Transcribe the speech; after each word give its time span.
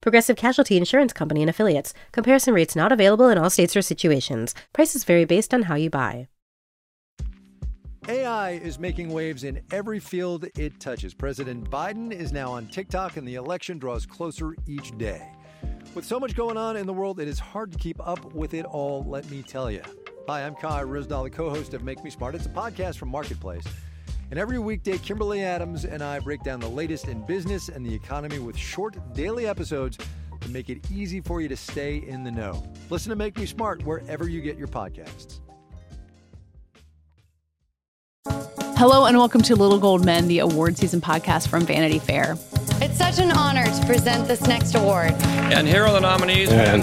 Progressive 0.00 0.36
Casualty 0.36 0.76
Insurance 0.76 1.12
Company 1.12 1.42
and 1.42 1.50
Affiliates. 1.50 1.94
Comparison 2.12 2.54
rates 2.54 2.76
not 2.76 2.92
available 2.92 3.28
in 3.28 3.38
all 3.38 3.50
states 3.50 3.76
or 3.76 3.82
situations. 3.82 4.54
Prices 4.72 5.04
vary 5.04 5.24
based 5.24 5.52
on 5.52 5.62
how 5.62 5.74
you 5.74 5.90
buy. 5.90 6.28
AI 8.08 8.50
is 8.50 8.78
making 8.78 9.12
waves 9.12 9.42
in 9.42 9.60
every 9.72 9.98
field 9.98 10.46
it 10.56 10.78
touches. 10.78 11.12
President 11.12 11.68
Biden 11.68 12.12
is 12.12 12.32
now 12.32 12.52
on 12.52 12.68
TikTok, 12.68 13.16
and 13.16 13.26
the 13.26 13.34
election 13.34 13.78
draws 13.78 14.06
closer 14.06 14.54
each 14.66 14.96
day. 14.96 15.28
With 15.92 16.04
so 16.04 16.20
much 16.20 16.36
going 16.36 16.56
on 16.56 16.76
in 16.76 16.86
the 16.86 16.92
world, 16.92 17.18
it 17.18 17.26
is 17.26 17.40
hard 17.40 17.72
to 17.72 17.78
keep 17.78 18.06
up 18.06 18.32
with 18.32 18.54
it 18.54 18.64
all, 18.64 19.02
let 19.08 19.28
me 19.28 19.42
tell 19.42 19.70
you. 19.70 19.82
Hi, 20.28 20.44
I'm 20.44 20.54
Kai 20.54 20.82
Ryssdal, 20.82 21.24
the 21.24 21.30
co 21.30 21.50
host 21.50 21.74
of 21.74 21.82
Make 21.82 22.04
Me 22.04 22.10
Smart. 22.10 22.34
It's 22.34 22.46
a 22.46 22.50
podcast 22.50 22.96
from 22.96 23.08
Marketplace. 23.08 23.64
And 24.28 24.40
every 24.40 24.58
weekday, 24.58 24.98
Kimberly 24.98 25.44
Adams 25.44 25.84
and 25.84 26.02
I 26.02 26.18
break 26.18 26.42
down 26.42 26.58
the 26.58 26.68
latest 26.68 27.06
in 27.06 27.24
business 27.26 27.68
and 27.68 27.86
the 27.86 27.94
economy 27.94 28.40
with 28.40 28.56
short 28.56 28.96
daily 29.14 29.46
episodes 29.46 29.98
to 30.40 30.48
make 30.50 30.68
it 30.68 30.90
easy 30.90 31.20
for 31.20 31.40
you 31.40 31.48
to 31.48 31.56
stay 31.56 31.98
in 31.98 32.24
the 32.24 32.32
know. 32.32 32.66
Listen 32.90 33.10
to 33.10 33.16
Make 33.16 33.38
Me 33.38 33.46
Smart 33.46 33.84
wherever 33.84 34.28
you 34.28 34.40
get 34.40 34.58
your 34.58 34.66
podcasts. 34.66 35.38
Hello 38.76 39.06
and 39.06 39.16
welcome 39.16 39.42
to 39.42 39.54
Little 39.54 39.78
Gold 39.78 40.04
Men, 40.04 40.26
the 40.26 40.40
award 40.40 40.76
season 40.76 41.00
podcast 41.00 41.46
from 41.46 41.64
Vanity 41.64 42.00
Fair. 42.00 42.36
It's 42.82 42.98
such 42.98 43.20
an 43.20 43.30
honor 43.30 43.64
to 43.64 43.86
present 43.86 44.26
this 44.26 44.42
next 44.48 44.74
award. 44.74 45.12
And 45.22 45.68
here 45.68 45.84
are 45.84 45.92
the 45.92 46.00
nominees. 46.00 46.50
And 46.50 46.82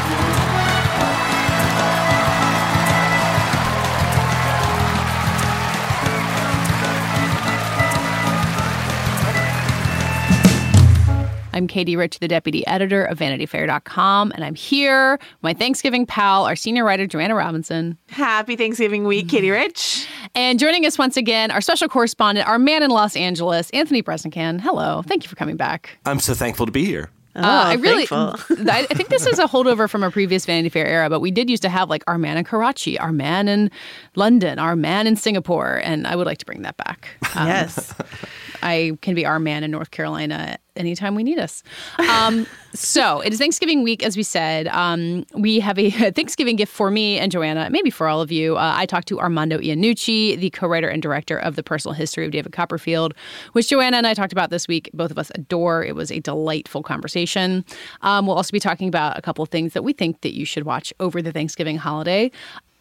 I'm 11.61 11.67
Katie 11.67 11.95
Rich, 11.95 12.17
the 12.17 12.27
deputy 12.27 12.65
editor 12.65 13.05
of 13.05 13.19
VanityFair.com, 13.19 14.31
and 14.31 14.43
I'm 14.43 14.55
here, 14.55 15.19
my 15.43 15.53
Thanksgiving 15.53 16.07
pal, 16.07 16.47
our 16.47 16.55
senior 16.55 16.83
writer, 16.83 17.05
Joanna 17.05 17.35
Robinson. 17.35 17.99
Happy 18.09 18.55
Thanksgiving 18.55 19.03
week, 19.03 19.29
Katie 19.29 19.51
Rich. 19.51 20.07
And 20.33 20.57
joining 20.57 20.87
us 20.87 20.97
once 20.97 21.17
again, 21.17 21.51
our 21.51 21.61
special 21.61 21.87
correspondent, 21.87 22.47
our 22.47 22.57
man 22.57 22.81
in 22.81 22.89
Los 22.89 23.15
Angeles, 23.15 23.69
Anthony 23.75 24.01
Breznican. 24.01 24.59
Hello. 24.59 25.03
Thank 25.05 25.23
you 25.23 25.29
for 25.29 25.35
coming 25.35 25.55
back. 25.55 25.99
I'm 26.03 26.19
so 26.19 26.33
thankful 26.33 26.65
to 26.65 26.71
be 26.71 26.83
here. 26.83 27.11
Oh, 27.35 27.41
uh, 27.41 27.63
I 27.67 27.73
really, 27.75 28.07
I 28.11 28.87
think 28.87 29.09
this 29.09 29.27
is 29.27 29.37
a 29.37 29.45
holdover 29.45 29.87
from 29.87 30.01
a 30.01 30.09
previous 30.09 30.47
Vanity 30.47 30.69
Fair 30.69 30.87
era, 30.87 31.11
but 31.11 31.19
we 31.19 31.29
did 31.29 31.47
used 31.47 31.61
to 31.61 31.69
have 31.69 31.91
like 31.91 32.03
our 32.07 32.17
man 32.17 32.37
in 32.37 32.43
Karachi, 32.43 32.97
our 32.97 33.11
man 33.11 33.47
in 33.47 33.69
London, 34.15 34.57
our 34.57 34.75
man 34.75 35.05
in 35.05 35.15
Singapore, 35.15 35.79
and 35.83 36.07
I 36.07 36.15
would 36.15 36.25
like 36.25 36.39
to 36.39 36.45
bring 36.45 36.63
that 36.63 36.75
back. 36.77 37.07
Um, 37.35 37.47
yes. 37.47 37.93
I 38.63 38.97
can 39.01 39.15
be 39.15 39.25
our 39.25 39.39
man 39.39 39.63
in 39.63 39.71
North 39.71 39.91
Carolina 39.91 40.57
anytime 40.75 41.15
we 41.15 41.23
need 41.23 41.39
us. 41.39 41.63
Um, 41.97 42.47
so 42.73 43.21
it 43.21 43.33
is 43.33 43.39
Thanksgiving 43.39 43.83
week, 43.83 44.03
as 44.03 44.15
we 44.15 44.23
said. 44.23 44.67
Um, 44.67 45.25
we 45.33 45.59
have 45.59 45.77
a 45.77 45.89
Thanksgiving 46.11 46.55
gift 46.55 46.71
for 46.71 46.91
me 46.91 47.19
and 47.19 47.31
Joanna, 47.31 47.69
maybe 47.69 47.89
for 47.89 48.07
all 48.07 48.21
of 48.21 48.31
you. 48.31 48.57
Uh, 48.57 48.73
I 48.75 48.85
talked 48.85 49.07
to 49.09 49.19
Armando 49.19 49.59
Iannucci, 49.59 50.37
the 50.37 50.49
co-writer 50.51 50.87
and 50.87 51.01
director 51.01 51.37
of 51.37 51.55
The 51.55 51.63
Personal 51.63 51.93
History 51.93 52.25
of 52.25 52.31
David 52.31 52.51
Copperfield, 52.51 53.13
which 53.53 53.69
Joanna 53.69 53.97
and 53.97 54.07
I 54.07 54.13
talked 54.13 54.33
about 54.33 54.49
this 54.49 54.67
week. 54.67 54.89
Both 54.93 55.11
of 55.11 55.17
us 55.17 55.31
adore. 55.35 55.83
It 55.83 55.95
was 55.95 56.11
a 56.11 56.19
delightful 56.19 56.83
conversation. 56.83 57.65
Um, 58.01 58.27
we'll 58.27 58.37
also 58.37 58.51
be 58.51 58.59
talking 58.59 58.87
about 58.87 59.17
a 59.17 59.21
couple 59.21 59.43
of 59.43 59.49
things 59.49 59.73
that 59.73 59.83
we 59.83 59.93
think 59.93 60.21
that 60.21 60.33
you 60.33 60.45
should 60.45 60.65
watch 60.65 60.93
over 60.99 61.21
the 61.21 61.31
Thanksgiving 61.31 61.77
holiday. 61.77 62.31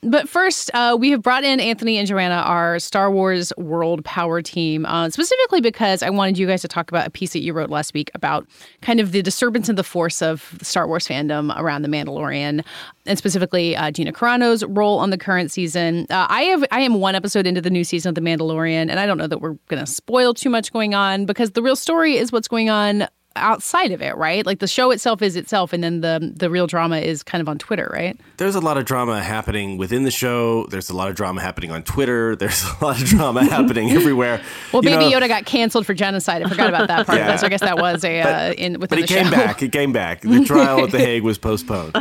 But 0.03 0.31
first, 0.31 0.71
uh, 0.73 0.97
we 0.99 1.11
have 1.11 1.21
brought 1.21 1.45
in 1.45 1.61
Anthony 1.61 1.99
and 1.99 2.09
Joanna, 2.09 2.37
our 2.37 2.79
Star 2.79 3.11
Wars 3.11 3.53
World 3.59 4.03
Power 4.03 4.41
team, 4.41 4.87
uh, 4.87 5.11
specifically 5.11 5.61
because 5.61 6.03
I 6.03 6.09
wanted 6.09 6.39
you 6.39 6.47
guys 6.47 6.63
to 6.63 6.69
talk 6.69 6.91
about 6.91 7.07
a 7.07 7.11
piece 7.11 7.35
that 7.35 7.41
you 7.41 7.53
wrote 7.53 7.69
last 7.69 7.93
week 7.93 8.11
about 8.15 8.47
kind 8.81 8.99
of 8.99 9.13
the 9.13 9.21
disturbance 9.21 9.69
in 9.69 9.77
the 9.77 9.85
force 9.85 10.23
of 10.23 10.55
the 10.59 10.65
Star 10.65 10.87
Wars 10.87 11.07
fandom 11.07 11.55
around 11.61 11.83
The 11.83 11.89
Mandalorian, 11.89 12.65
and 13.05 13.19
specifically 13.19 13.77
uh, 13.77 13.91
Gina 13.91 14.15
Carano's 14.15 14.65
role 14.65 14.99
on 14.99 15.11
the 15.11 15.19
current 15.19 15.51
season. 15.51 16.07
Uh, 16.09 16.27
I 16.31 16.45
have 16.45 16.65
I 16.71 16.81
am 16.81 16.95
one 16.95 17.15
episode 17.15 17.47
into 17.47 17.61
the 17.61 17.71
new 17.71 17.85
season 17.85 18.09
of 18.09 18.15
The 18.15 18.23
Mandalorian, 18.23 18.89
and 18.89 18.99
I 18.99 19.05
don't 19.05 19.19
know 19.19 19.27
that 19.27 19.43
we're 19.43 19.59
going 19.69 19.85
to 19.85 19.87
spoil 19.87 20.33
too 20.33 20.49
much 20.49 20.73
going 20.73 20.95
on 20.95 21.27
because 21.27 21.51
the 21.51 21.63
real 21.63 21.77
story 21.77 22.17
is 22.17 22.33
what's 22.33 22.49
going 22.49 22.71
on 22.71 23.07
outside 23.37 23.93
of 23.93 24.03
it, 24.03 24.17
right? 24.17 24.45
Like 24.45 24.59
the 24.59 24.67
show 24.67 24.91
itself 24.91 25.23
is 25.23 25.37
itself, 25.37 25.73
and 25.73 25.83
then 25.83 26.01
the 26.01 26.33
the 26.35 26.51
real 26.51 26.67
drama 26.67 26.99
is 26.99 27.23
kind 27.23 27.41
of 27.41 27.49
on 27.49 27.59
Twitter, 27.59 27.91
right? 27.93 28.19
There's 28.37 28.55
a 28.55 28.61
lot 28.61 28.77
of 28.77 28.85
drama 28.85 29.23
happening 29.23 29.77
within 29.79 30.05
the 30.05 30.11
show. 30.11 30.67
There's 30.67 30.91
a 30.91 30.97
lot 30.97 31.09
of 31.09 31.17
drama 31.17 31.41
happening 31.41 31.71
on 31.71 31.83
Twitter. 31.83 32.37
There's 32.41 32.65
a 32.65 32.85
lot 32.85 33.01
of 33.01 33.07
drama 33.07 33.45
happening 33.45 33.91
everywhere. 33.93 34.41
Well, 34.73 34.83
you 34.83 34.91
Baby 34.91 35.11
know, 35.11 35.19
Yoda 35.21 35.29
got 35.29 35.45
canceled 35.47 35.87
for 35.87 35.95
genocide. 35.95 36.43
I 36.43 36.49
forgot 36.49 36.69
about 36.69 36.89
that 36.89 37.07
part. 37.07 37.19
yeah. 37.21 37.37
So 37.37 37.47
I 37.47 37.49
guess 37.51 37.61
that 37.61 37.79
was 37.79 38.05
a 38.05 38.21
uh, 38.21 38.53
in 38.53 38.81
within 38.81 38.89
but 38.89 38.99
it 38.99 39.09
the 39.09 39.15
came 39.15 39.25
show. 39.27 39.31
back. 39.31 39.63
It 39.63 39.73
came 39.73 39.93
back. 39.93 40.23
The 40.23 40.45
trial 40.45 40.85
at 40.85 40.91
the 40.91 40.99
Hague 40.99 41.23
was 41.23 41.39
postponed. 41.39 41.93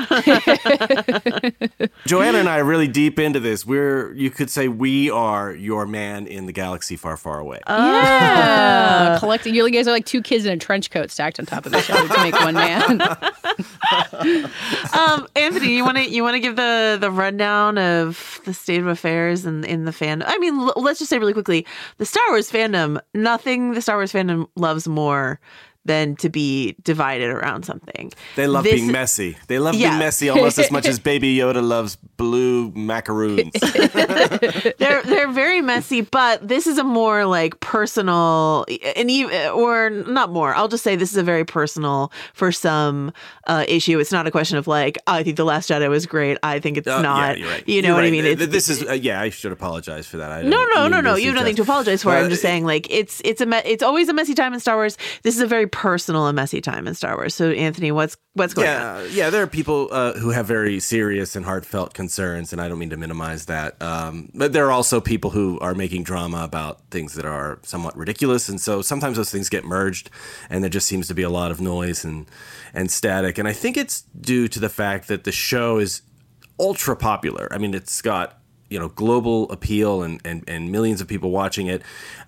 Joanna 2.06 2.40
and 2.40 2.50
I 2.50 2.60
are 2.60 2.64
really 2.64 2.88
deep 2.88 3.20
into 3.20 3.40
this. 3.40 3.66
We're 3.66 4.14
you 4.14 4.30
could 4.30 4.50
say 4.50 4.68
we 4.68 5.10
are 5.10 5.54
your 5.54 5.86
man 5.86 6.28
in 6.28 6.46
the 6.46 6.52
galaxy 6.52 6.96
far, 6.96 7.18
far 7.18 7.40
away. 7.40 7.60
Yeah, 7.68 9.18
collecting. 9.20 9.54
You 9.54 9.70
guys 9.70 9.88
are 9.88 9.92
like 9.92 10.06
two 10.06 10.22
kids 10.22 10.46
in 10.46 10.54
a 10.54 10.58
trench 10.58 10.90
coat 10.90 11.12
stacked 11.20 11.38
on 11.38 11.46
top 11.46 11.66
of 11.66 11.76
each 11.76 11.90
other 11.90 12.08
to 12.08 12.24
make 12.24 12.34
one 12.40 12.54
man. 12.54 13.02
um, 14.94 15.28
Anthony, 15.36 15.76
you 15.76 15.84
want 15.84 15.98
to 15.98 16.10
you 16.10 16.24
want 16.24 16.36
to 16.36 16.40
give 16.40 16.56
the 16.56 16.98
the 16.98 17.12
rundown 17.12 17.78
of 17.78 18.40
the 18.46 18.54
state 18.54 18.80
of 18.80 18.88
affairs 18.88 19.46
in 19.46 19.66
in 19.66 19.84
the 19.84 19.92
fandom? 19.92 20.24
I 20.28 20.38
mean, 20.38 20.58
l- 20.58 20.74
let's 20.78 20.98
just 20.98 21.10
say 21.10 21.20
really 21.20 21.34
quickly, 21.34 21.66
the 21.98 22.06
Star 22.06 22.24
Wars 22.30 22.50
fandom. 22.50 23.02
Nothing 23.14 23.74
the 23.74 23.82
Star 23.82 23.98
Wars 23.98 24.14
fandom 24.14 24.48
loves 24.56 24.88
more 24.88 25.42
than 25.86 26.16
to 26.18 26.30
be 26.30 26.76
divided 26.84 27.30
around 27.30 27.64
something. 27.64 28.12
They 28.36 28.48
love 28.48 28.64
this, 28.64 28.76
being 28.76 28.92
messy. 28.92 29.38
They 29.48 29.60
love 29.60 29.76
yeah. 29.76 29.90
being 29.90 30.00
messy 30.00 30.30
almost 30.30 30.60
as 30.60 30.72
much 30.72 30.86
as 30.86 31.00
Baby 31.10 31.36
Yoda 31.36 31.68
loves 31.68 31.96
blue 31.96 32.72
macaroons. 32.72 33.54
they're 34.78 35.02
they're 35.04 35.32
very 35.32 35.62
messy, 35.62 36.02
but 36.02 36.48
this 36.48 36.68
is 36.68 36.78
a 36.78 36.84
more 36.84 37.26
like 37.26 37.60
personal 37.60 38.66
and 38.96 39.10
even 39.10 39.50
or 39.52 39.90
not 39.90 40.32
more. 40.32 40.54
I'll 40.54 40.68
just 40.68 40.84
say 40.84 40.96
this 40.96 41.12
is 41.12 41.18
a 41.18 41.24
very 41.24 41.46
personal 41.46 42.12
for 42.34 42.52
some 42.52 43.14
uh, 43.48 43.66
issue. 43.68 44.00
It's 44.00 44.12
not 44.12 44.28
a 44.28 44.32
question 44.32 44.58
of 44.58 44.68
like 44.68 44.98
oh, 45.08 45.14
I 45.14 45.24
think 45.24 45.38
the 45.38 45.46
Last 45.46 45.70
Jedi 45.70 45.90
was 45.90 46.06
great. 46.06 46.38
I 46.44 46.60
think 46.60 46.78
it's 46.78 46.88
uh, 46.88 47.02
not. 47.02 47.40
Yeah, 47.40 47.48
right. 47.48 47.68
You 47.68 47.82
know 47.82 47.90
you're 47.90 47.96
what 47.96 48.02
right. 48.02 48.08
I 48.08 48.12
mean? 48.12 48.26
It's, 48.26 48.48
this 48.48 48.70
is 48.70 48.84
uh, 48.84 48.94
yeah. 48.94 49.22
I 49.22 49.30
should 49.30 49.52
apologize 49.52 50.08
for 50.08 50.18
that. 50.18 50.32
I 50.32 50.42
no, 50.42 50.66
no, 50.76 50.88
no, 50.88 51.02
no. 51.02 51.16
You 51.16 51.28
have 51.28 51.36
nothing 51.36 51.56
to 51.56 51.62
apologize 51.62 52.04
for. 52.04 52.12
I'm 52.12 52.30
just 52.30 52.42
saying 52.42 52.66
like 52.66 52.86
it's 52.90 53.22
it's 53.24 53.42
a 53.42 53.46
me- 53.46 53.62
it's 53.66 53.84
always 53.84 54.10
a 54.10 54.14
messy 54.14 54.34
time 54.34 54.54
in 54.54 54.60
Star 54.60 54.76
Wars. 54.76 54.98
This 55.24 55.36
is 55.36 55.42
a 55.42 55.48
very 55.48 55.68
personal 55.80 56.28
and 56.28 56.36
messy 56.36 56.60
time 56.60 56.88
in 56.90 56.94
Star 56.94 57.16
Wars. 57.16 57.34
So 57.34 57.52
Anthony, 57.52 57.90
what's 57.90 58.18
what's 58.34 58.54
going 58.54 58.68
yeah, 58.68 58.98
on? 58.98 59.08
Yeah, 59.12 59.30
there 59.30 59.42
are 59.42 59.48
people 59.48 59.88
uh, 59.92 60.12
who 60.12 60.32
have 60.32 60.46
very 60.46 60.82
serious 60.82 61.38
and 61.38 61.46
heartfelt 61.46 61.94
concerns, 61.94 62.52
and 62.52 62.62
I 62.62 62.68
don't 62.68 62.80
mean 62.80 62.90
to 62.90 62.98
minimize 62.98 63.46
that. 63.46 63.82
Um, 63.82 64.30
but 64.36 64.52
there 64.52 64.66
are 64.66 64.72
also 64.72 65.00
people 65.00 65.30
who 65.30 65.58
are 65.62 65.74
making 65.74 66.04
drama 66.04 66.44
about 66.44 66.82
things 66.92 67.14
that 67.14 67.26
are 67.26 67.60
somewhat 67.64 67.96
ridiculous, 67.96 68.50
and 68.50 68.60
so 68.60 68.82
sometimes 68.82 69.16
those 69.16 69.32
things 69.32 69.48
get 69.48 69.64
merged, 69.64 70.10
and 70.50 70.62
there 70.62 70.70
just 70.70 70.86
seems 70.86 71.08
to 71.08 71.14
be 71.14 71.24
a 71.24 71.30
lot 71.30 71.50
of 71.50 71.62
noise 71.62 72.04
and 72.04 72.26
and 72.74 72.92
static. 72.92 73.38
And 73.38 73.48
I 73.48 73.54
think 73.54 73.78
it's 73.78 74.02
due 74.20 74.50
to 74.50 74.60
the 74.60 74.70
fact 74.70 75.08
that 75.08 75.24
the 75.24 75.32
show 75.32 75.78
is 75.78 76.02
ultra 76.60 76.98
popular. 76.98 77.48
I 77.52 77.58
mean, 77.58 77.74
it's 77.74 78.02
got 78.02 78.42
you 78.70 78.80
know 78.80 78.90
global 78.90 79.50
appeal 79.50 80.04
and, 80.04 80.20
and 80.26 80.44
and 80.46 80.74
millions 80.74 81.00
of 81.00 81.08
people 81.08 81.32
watching 81.32 81.68
it 81.68 81.84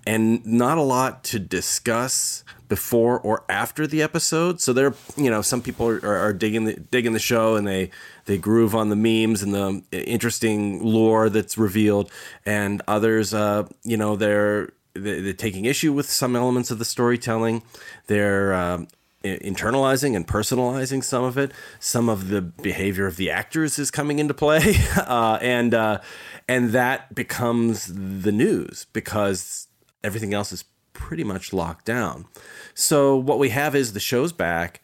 and 0.07 0.45
not 0.45 0.77
a 0.77 0.81
lot 0.81 1.24
to 1.25 1.38
discuss 1.38 2.45
before 2.71 3.19
or 3.19 3.44
after 3.50 3.85
the 3.85 4.01
episode. 4.01 4.62
So 4.62 4.71
there 4.71 4.94
you 5.18 5.29
know 5.29 5.41
some 5.41 5.62
people 5.62 5.89
are, 5.89 6.15
are 6.15 6.31
digging 6.31 6.63
the 6.63 6.75
digging 6.75 7.12
the 7.12 7.19
show 7.19 7.57
and 7.57 7.68
they 7.68 7.91
they 8.27 8.38
groove 8.38 8.73
on 8.73 8.88
the 8.88 8.95
memes 8.95 9.44
and 9.44 9.53
the 9.53 9.83
interesting 9.91 10.81
lore 10.81 11.29
that's 11.29 11.57
revealed. 11.57 12.09
And 12.45 12.81
others 12.88 13.33
uh 13.33 13.68
you 13.83 13.97
know 13.97 14.15
they're 14.15 14.69
they're 14.94 15.33
taking 15.33 15.65
issue 15.65 15.91
with 15.91 16.09
some 16.09 16.33
elements 16.33 16.71
of 16.71 16.79
the 16.79 16.85
storytelling. 16.85 17.62
They're 18.07 18.53
um, 18.53 18.88
internalizing 19.25 20.15
and 20.15 20.25
personalizing 20.25 21.03
some 21.03 21.25
of 21.25 21.38
it. 21.38 21.51
Some 21.81 22.07
of 22.07 22.29
the 22.29 22.41
behavior 22.41 23.06
of 23.06 23.18
the 23.18 23.31
actors 23.31 23.79
is 23.79 23.91
coming 23.91 24.19
into 24.19 24.33
play, 24.33 24.75
uh, 24.95 25.39
and 25.41 25.73
uh, 25.73 26.00
and 26.47 26.71
that 26.71 27.13
becomes 27.13 27.91
the 27.94 28.31
news 28.31 28.88
because 28.94 29.68
everything 30.03 30.33
else 30.33 30.53
is 30.53 30.63
pretty 30.93 31.23
much 31.23 31.53
locked 31.53 31.85
down. 31.85 32.25
So 32.73 33.15
what 33.15 33.39
we 33.39 33.49
have 33.49 33.75
is 33.75 33.93
the 33.93 33.99
show's 33.99 34.31
back. 34.31 34.81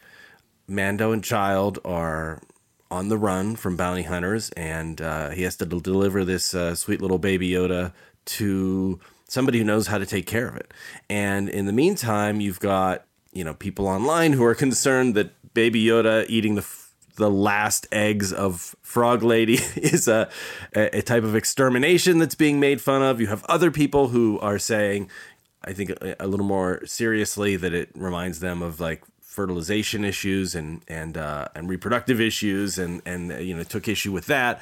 Mando 0.68 1.12
and 1.12 1.24
Child 1.24 1.80
are 1.86 2.42
on 2.90 3.10
the 3.10 3.18
run 3.18 3.56
from 3.56 3.76
bounty 3.76 4.04
hunters, 4.04 4.50
and 4.52 5.02
uh, 5.02 5.30
he 5.30 5.44
has 5.44 5.56
to 5.58 5.66
deliver 5.66 6.24
this 6.24 6.54
uh, 6.54 6.76
sweet 6.76 7.02
little 7.02 7.20
baby 7.20 7.50
Yoda 7.50 7.94
to 8.26 9.00
somebody 9.28 9.60
who 9.60 9.64
knows 9.64 9.88
how 9.88 9.98
to 9.98 10.06
take 10.06 10.26
care 10.26 10.48
of 10.48 10.56
it. 10.56 10.74
And 11.10 11.50
in 11.50 11.66
the 11.66 11.74
meantime, 11.74 12.42
you've 12.42 12.60
got 12.60 13.06
you 13.34 13.44
know 13.44 13.54
people 13.54 13.88
online 13.88 14.34
who 14.34 14.44
are 14.44 14.56
concerned 14.66 15.16
that 15.16 15.32
Baby 15.54 15.84
Yoda 15.84 16.26
eating 16.30 16.56
the 16.56 16.66
the 17.16 17.32
last 17.32 17.88
eggs 17.92 18.32
of 18.32 18.76
Frog 18.82 19.24
Lady 19.24 19.54
is 19.76 20.08
a, 20.08 20.30
a 20.74 21.02
type 21.02 21.24
of 21.24 21.36
extermination 21.36 22.20
that's 22.20 22.36
being 22.36 22.60
made 22.60 22.80
fun 22.80 23.02
of. 23.02 23.20
You 23.20 23.28
have 23.28 23.44
other 23.46 23.72
people 23.72 24.10
who 24.10 24.40
are 24.40 24.60
saying, 24.60 25.10
I 25.64 25.74
think 25.74 25.90
a, 25.92 26.16
a 26.20 26.28
little 26.28 26.46
more 26.46 26.86
seriously, 26.86 27.56
that 27.56 27.74
it 27.74 27.90
reminds 27.96 28.40
them 28.40 28.62
of 28.62 28.80
like 28.80 29.04
fertilization 29.22 30.04
issues 30.04 30.56
and 30.56 30.82
and 30.88 31.18
uh, 31.18 31.48
and 31.56 31.70
reproductive 31.70 32.20
issues, 32.20 32.78
and 32.78 33.02
and 33.06 33.32
you 33.46 33.56
know 33.56 33.64
took 33.64 33.88
issue 33.88 34.12
with 34.12 34.26
that. 34.26 34.62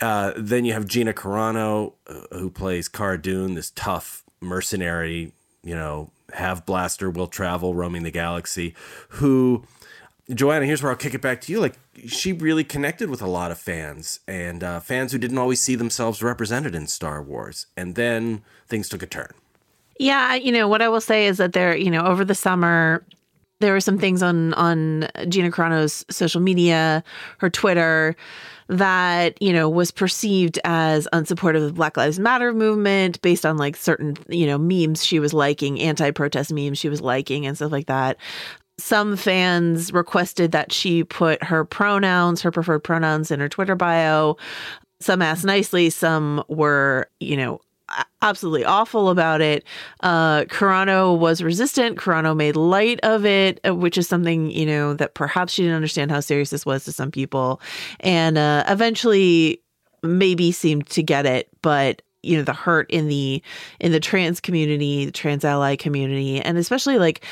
Uh, 0.00 0.32
then 0.36 0.64
you 0.64 0.72
have 0.72 0.86
Gina 0.86 1.12
Carano, 1.12 1.92
uh, 2.08 2.36
who 2.36 2.50
plays 2.50 2.88
Cara 2.88 3.20
Dune, 3.20 3.54
this 3.54 3.70
tough 3.70 4.24
mercenary, 4.40 5.32
you 5.62 5.74
know, 5.74 6.10
have 6.34 6.66
blaster, 6.66 7.10
will 7.10 7.28
travel, 7.28 7.74
roaming 7.74 8.02
the 8.02 8.10
galaxy, 8.10 8.74
who. 9.10 9.64
Joanna, 10.28 10.66
here's 10.66 10.82
where 10.82 10.90
I'll 10.90 10.98
kick 10.98 11.14
it 11.14 11.22
back 11.22 11.40
to 11.42 11.52
you. 11.52 11.60
Like, 11.60 11.78
she 12.04 12.32
really 12.32 12.64
connected 12.64 13.08
with 13.08 13.22
a 13.22 13.28
lot 13.28 13.52
of 13.52 13.60
fans 13.60 14.18
and 14.26 14.64
uh, 14.64 14.80
fans 14.80 15.12
who 15.12 15.18
didn't 15.18 15.38
always 15.38 15.60
see 15.60 15.76
themselves 15.76 16.20
represented 16.20 16.74
in 16.74 16.88
Star 16.88 17.22
Wars. 17.22 17.66
And 17.76 17.94
then 17.94 18.42
things 18.66 18.88
took 18.88 19.04
a 19.04 19.06
turn. 19.06 19.30
Yeah, 19.98 20.34
you 20.34 20.52
know 20.52 20.68
what 20.68 20.82
I 20.82 20.88
will 20.88 21.00
say 21.00 21.26
is 21.26 21.38
that 21.38 21.52
there, 21.52 21.76
you 21.76 21.90
know, 21.90 22.04
over 22.04 22.24
the 22.24 22.34
summer, 22.34 23.04
there 23.60 23.72
were 23.72 23.80
some 23.80 23.98
things 23.98 24.22
on 24.22 24.52
on 24.54 25.08
Gina 25.28 25.50
Carano's 25.50 26.04
social 26.10 26.40
media, 26.40 27.02
her 27.38 27.48
Twitter, 27.48 28.14
that 28.68 29.40
you 29.40 29.52
know 29.52 29.68
was 29.68 29.90
perceived 29.90 30.58
as 30.64 31.08
unsupportive 31.12 31.56
of 31.56 31.68
the 31.68 31.72
Black 31.72 31.96
Lives 31.96 32.18
Matter 32.18 32.52
movement 32.52 33.20
based 33.22 33.46
on 33.46 33.56
like 33.56 33.76
certain 33.76 34.16
you 34.28 34.46
know 34.46 34.58
memes 34.58 35.04
she 35.04 35.18
was 35.18 35.32
liking, 35.32 35.80
anti-protest 35.80 36.52
memes 36.52 36.78
she 36.78 36.88
was 36.88 37.00
liking, 37.00 37.46
and 37.46 37.56
stuff 37.56 37.72
like 37.72 37.86
that. 37.86 38.18
Some 38.78 39.16
fans 39.16 39.90
requested 39.94 40.52
that 40.52 40.70
she 40.70 41.02
put 41.04 41.42
her 41.42 41.64
pronouns, 41.64 42.42
her 42.42 42.50
preferred 42.50 42.80
pronouns, 42.84 43.30
in 43.30 43.40
her 43.40 43.48
Twitter 43.48 43.74
bio. 43.74 44.36
Some 45.00 45.22
asked 45.22 45.44
nicely, 45.44 45.90
some 45.90 46.44
were, 46.48 47.08
you 47.20 47.36
know, 47.36 47.60
absolutely 48.22 48.64
awful 48.64 49.10
about 49.10 49.40
it. 49.40 49.64
Uh, 50.00 50.44
Carano 50.44 51.16
was 51.16 51.42
resistant. 51.42 51.96
Carano 51.96 52.36
made 52.36 52.56
light 52.56 53.00
of 53.02 53.24
it, 53.24 53.60
uh, 53.66 53.74
which 53.74 53.96
is 53.96 54.08
something, 54.08 54.50
you 54.50 54.66
know, 54.66 54.94
that 54.94 55.14
perhaps 55.14 55.52
she 55.52 55.62
didn't 55.62 55.76
understand 55.76 56.10
how 56.10 56.20
serious 56.20 56.50
this 56.50 56.66
was 56.66 56.84
to 56.84 56.92
some 56.92 57.10
people. 57.10 57.60
And 58.00 58.38
uh, 58.38 58.64
eventually 58.68 59.62
maybe 60.02 60.52
seemed 60.52 60.88
to 60.90 61.02
get 61.02 61.26
it, 61.26 61.48
but 61.62 62.02
you 62.22 62.36
know 62.36 62.42
the 62.42 62.52
hurt 62.52 62.90
in 62.90 63.06
the 63.06 63.40
in 63.78 63.92
the 63.92 64.00
trans 64.00 64.40
community 64.40 65.04
the 65.04 65.12
trans 65.12 65.44
ally 65.44 65.76
community 65.76 66.40
and 66.40 66.58
especially 66.58 66.98
like 66.98 67.24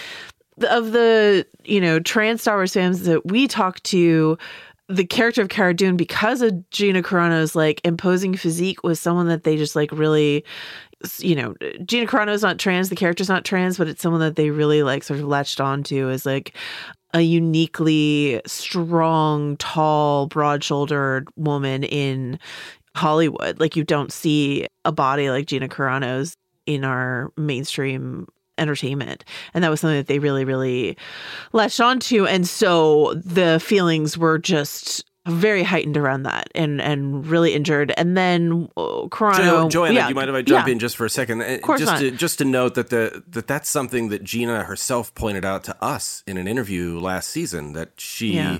of 0.68 0.92
the 0.92 1.44
you 1.64 1.80
know 1.80 1.98
trans 1.98 2.42
star 2.42 2.54
wars 2.54 2.74
fans 2.74 3.02
that 3.02 3.26
we 3.26 3.48
talk 3.48 3.82
to 3.82 4.38
the 4.88 5.04
character 5.04 5.42
of 5.42 5.48
Cara 5.48 5.74
Dune, 5.74 5.96
because 5.96 6.42
of 6.42 6.68
Gina 6.70 7.02
Carano's 7.02 7.54
like 7.54 7.80
imposing 7.84 8.36
physique, 8.36 8.82
was 8.84 9.00
someone 9.00 9.28
that 9.28 9.44
they 9.44 9.56
just 9.56 9.74
like 9.74 9.90
really, 9.92 10.44
you 11.18 11.34
know, 11.34 11.54
Gina 11.84 12.06
Carano 12.06 12.32
is 12.32 12.42
not 12.42 12.58
trans, 12.58 12.88
the 12.88 12.96
character's 12.96 13.28
not 13.28 13.44
trans, 13.44 13.78
but 13.78 13.88
it's 13.88 14.02
someone 14.02 14.20
that 14.20 14.36
they 14.36 14.50
really 14.50 14.82
like 14.82 15.02
sort 15.02 15.20
of 15.20 15.26
latched 15.26 15.60
onto 15.60 16.10
as 16.10 16.26
like 16.26 16.54
a 17.14 17.20
uniquely 17.20 18.40
strong, 18.46 19.56
tall, 19.56 20.26
broad 20.26 20.62
shouldered 20.62 21.28
woman 21.36 21.84
in 21.84 22.38
Hollywood. 22.96 23.60
Like 23.60 23.76
you 23.76 23.84
don't 23.84 24.12
see 24.12 24.66
a 24.84 24.92
body 24.92 25.30
like 25.30 25.46
Gina 25.46 25.68
Carano's 25.68 26.36
in 26.66 26.84
our 26.84 27.32
mainstream 27.36 28.26
entertainment. 28.58 29.24
And 29.52 29.64
that 29.64 29.70
was 29.70 29.80
something 29.80 29.96
that 29.96 30.06
they 30.06 30.18
really, 30.18 30.44
really 30.44 30.96
latched 31.52 31.80
onto. 31.80 32.26
And 32.26 32.46
so 32.46 33.14
the 33.14 33.60
feelings 33.60 34.16
were 34.18 34.38
just 34.38 35.04
very 35.26 35.62
heightened 35.62 35.96
around 35.96 36.24
that 36.24 36.48
and 36.54 36.82
and 36.82 37.26
really 37.26 37.54
injured. 37.54 37.94
And 37.96 38.16
then 38.16 38.68
uh, 38.76 39.06
Carano, 39.08 39.62
jo- 39.62 39.68
Joanna, 39.70 39.94
yeah, 39.94 40.08
you 40.08 40.14
mind 40.14 40.28
if 40.28 40.36
I 40.36 40.42
jump 40.42 40.66
yeah. 40.66 40.72
in 40.72 40.78
just 40.78 40.96
for 40.96 41.06
a 41.06 41.10
second? 41.10 41.40
Of 41.40 41.62
course 41.62 41.80
just 41.80 41.92
not. 41.92 41.98
to 42.00 42.10
just 42.10 42.38
to 42.38 42.44
note 42.44 42.74
that 42.74 42.90
the 42.90 43.22
that 43.28 43.46
that's 43.46 43.70
something 43.70 44.10
that 44.10 44.22
Gina 44.22 44.64
herself 44.64 45.14
pointed 45.14 45.44
out 45.44 45.64
to 45.64 45.82
us 45.82 46.22
in 46.26 46.36
an 46.36 46.46
interview 46.46 46.98
last 46.98 47.30
season 47.30 47.72
that 47.72 47.92
she 47.98 48.34
Yeah. 48.34 48.58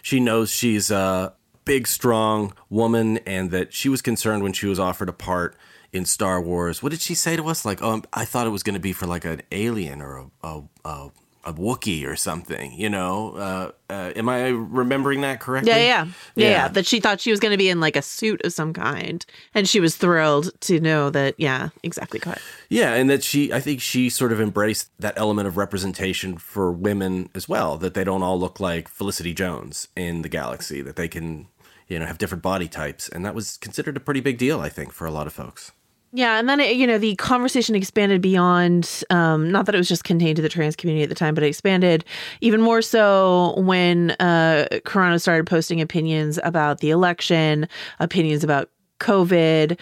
she 0.00 0.18
knows 0.18 0.50
she's 0.50 0.90
a 0.90 1.34
big 1.66 1.86
strong 1.86 2.54
woman 2.70 3.18
and 3.26 3.50
that 3.50 3.74
she 3.74 3.90
was 3.90 4.00
concerned 4.00 4.42
when 4.42 4.54
she 4.54 4.66
was 4.66 4.80
offered 4.80 5.10
a 5.10 5.12
part 5.12 5.54
in 5.96 6.04
Star 6.04 6.40
Wars. 6.40 6.82
What 6.82 6.90
did 6.90 7.00
she 7.00 7.14
say 7.14 7.36
to 7.36 7.48
us? 7.48 7.64
Like, 7.64 7.82
oh, 7.82 8.02
I 8.12 8.24
thought 8.24 8.46
it 8.46 8.50
was 8.50 8.62
going 8.62 8.74
to 8.74 8.80
be 8.80 8.92
for 8.92 9.06
like 9.06 9.24
an 9.24 9.42
alien 9.50 10.00
or 10.02 10.16
a 10.16 10.26
a, 10.42 10.62
a, 10.84 11.10
a 11.44 11.52
Wookiee 11.52 12.06
or 12.06 12.16
something. 12.16 12.72
You 12.72 12.90
know, 12.90 13.36
uh, 13.36 13.70
uh, 13.88 14.12
am 14.16 14.28
I 14.28 14.48
remembering 14.48 15.20
that 15.20 15.40
correctly? 15.40 15.70
Yeah, 15.70 15.78
yeah, 15.78 16.06
yeah, 16.34 16.48
yeah. 16.50 16.68
That 16.68 16.86
she 16.86 17.00
thought 17.00 17.20
she 17.20 17.30
was 17.30 17.40
going 17.40 17.52
to 17.52 17.56
be 17.56 17.68
in 17.68 17.80
like 17.80 17.96
a 17.96 18.02
suit 18.02 18.44
of 18.44 18.52
some 18.52 18.72
kind, 18.72 19.24
and 19.54 19.68
she 19.68 19.80
was 19.80 19.96
thrilled 19.96 20.50
to 20.62 20.80
know 20.80 21.10
that. 21.10 21.34
Yeah, 21.38 21.68
exactly. 21.82 22.18
Correct. 22.20 22.42
Yeah, 22.68 22.94
and 22.94 23.08
that 23.08 23.22
she, 23.22 23.52
I 23.52 23.60
think 23.60 23.80
she 23.80 24.10
sort 24.10 24.32
of 24.32 24.40
embraced 24.40 24.90
that 24.98 25.14
element 25.16 25.46
of 25.46 25.56
representation 25.56 26.36
for 26.36 26.72
women 26.72 27.30
as 27.32 27.48
well, 27.48 27.76
that 27.78 27.94
they 27.94 28.02
don't 28.02 28.24
all 28.24 28.38
look 28.38 28.58
like 28.58 28.88
Felicity 28.88 29.32
Jones 29.32 29.88
in 29.94 30.22
the 30.22 30.28
galaxy, 30.28 30.82
that 30.82 30.96
they 30.96 31.06
can, 31.06 31.46
you 31.86 32.00
know, 32.00 32.06
have 32.06 32.18
different 32.18 32.42
body 32.42 32.66
types. 32.66 33.08
And 33.08 33.24
that 33.24 33.36
was 33.36 33.56
considered 33.58 33.96
a 33.96 34.00
pretty 34.00 34.20
big 34.20 34.36
deal, 34.36 34.60
I 34.60 34.68
think, 34.68 34.92
for 34.92 35.06
a 35.06 35.12
lot 35.12 35.28
of 35.28 35.32
folks. 35.32 35.70
Yeah, 36.16 36.38
and 36.38 36.48
then 36.48 36.60
it, 36.60 36.76
you 36.76 36.86
know 36.86 36.96
the 36.96 37.14
conversation 37.16 37.74
expanded 37.74 38.22
beyond. 38.22 39.02
Um, 39.10 39.50
not 39.52 39.66
that 39.66 39.74
it 39.74 39.78
was 39.78 39.88
just 39.88 40.04
contained 40.04 40.36
to 40.36 40.42
the 40.42 40.48
trans 40.48 40.74
community 40.74 41.02
at 41.02 41.10
the 41.10 41.14
time, 41.14 41.34
but 41.34 41.44
it 41.44 41.48
expanded 41.48 42.04
even 42.40 42.62
more 42.62 42.80
so 42.80 43.54
when 43.58 44.12
uh, 44.12 44.66
Carano 44.86 45.20
started 45.20 45.46
posting 45.46 45.80
opinions 45.82 46.38
about 46.42 46.80
the 46.80 46.88
election, 46.90 47.68
opinions 48.00 48.42
about 48.42 48.70
COVID, 48.98 49.78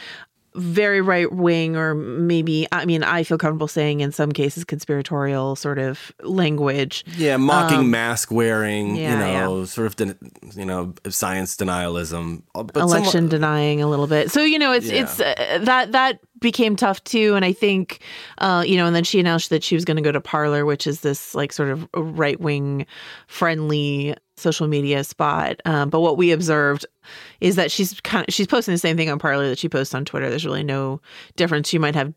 very 0.56 1.00
right 1.00 1.32
wing, 1.32 1.76
or 1.76 1.94
maybe 1.96 2.66
I 2.70 2.84
mean 2.84 3.02
I 3.02 3.24
feel 3.24 3.38
comfortable 3.38 3.66
saying 3.66 4.00
in 4.00 4.12
some 4.12 4.30
cases 4.30 4.64
conspiratorial 4.64 5.56
sort 5.56 5.78
of 5.80 6.12
language. 6.22 7.04
Yeah, 7.16 7.36
mocking 7.38 7.78
Um, 7.80 7.90
mask 7.90 8.30
wearing, 8.30 8.94
yeah, 8.94 9.10
you 9.12 9.18
know, 9.18 9.64
sort 9.64 9.88
of, 9.88 9.96
den- 9.96 10.16
you 10.54 10.64
know, 10.64 10.94
science 11.08 11.56
denialism. 11.56 12.42
But 12.54 12.76
election 12.76 13.10
somewhat- 13.10 13.30
denying 13.30 13.82
a 13.82 13.88
little 13.88 14.06
bit. 14.06 14.30
So 14.30 14.42
you 14.44 14.58
know, 14.60 14.70
it's 14.72 14.86
Yeah. 14.88 15.02
it's 15.02 15.20
uh, 15.20 15.58
that 15.64 15.90
that 15.90 16.20
became 16.44 16.76
tough 16.76 17.02
too. 17.02 17.34
And 17.34 17.44
I 17.44 17.52
think, 17.52 17.98
uh, 18.38 18.62
you 18.64 18.76
know, 18.76 18.86
and 18.86 18.94
then 18.94 19.02
she 19.02 19.18
announced 19.18 19.50
that 19.50 19.64
she 19.64 19.74
was 19.74 19.84
going 19.84 19.96
to 19.96 20.02
go 20.02 20.12
to 20.12 20.20
Parler, 20.20 20.64
which 20.64 20.86
is 20.86 21.00
this 21.00 21.34
like 21.34 21.52
sort 21.52 21.70
of 21.70 21.88
right 21.94 22.38
wing 22.38 22.86
friendly 23.26 24.14
social 24.36 24.66
media 24.68 25.02
spot. 25.04 25.60
Um, 25.64 25.90
but 25.90 26.00
what 26.00 26.16
we 26.16 26.32
observed 26.32 26.84
is 27.40 27.56
that 27.56 27.70
she's 27.70 28.00
kind 28.00 28.24
of 28.28 28.34
she's 28.34 28.46
posting 28.46 28.72
the 28.74 28.78
same 28.78 28.96
thing 28.96 29.08
on 29.10 29.18
Parler 29.18 29.48
that 29.48 29.58
she 29.58 29.68
posts 29.68 29.94
on 29.94 30.04
Twitter. 30.04 30.28
There's 30.28 30.44
really 30.44 30.64
no 30.64 31.00
difference. 31.36 31.68
She 31.68 31.78
might 31.78 31.94
have 31.94 32.12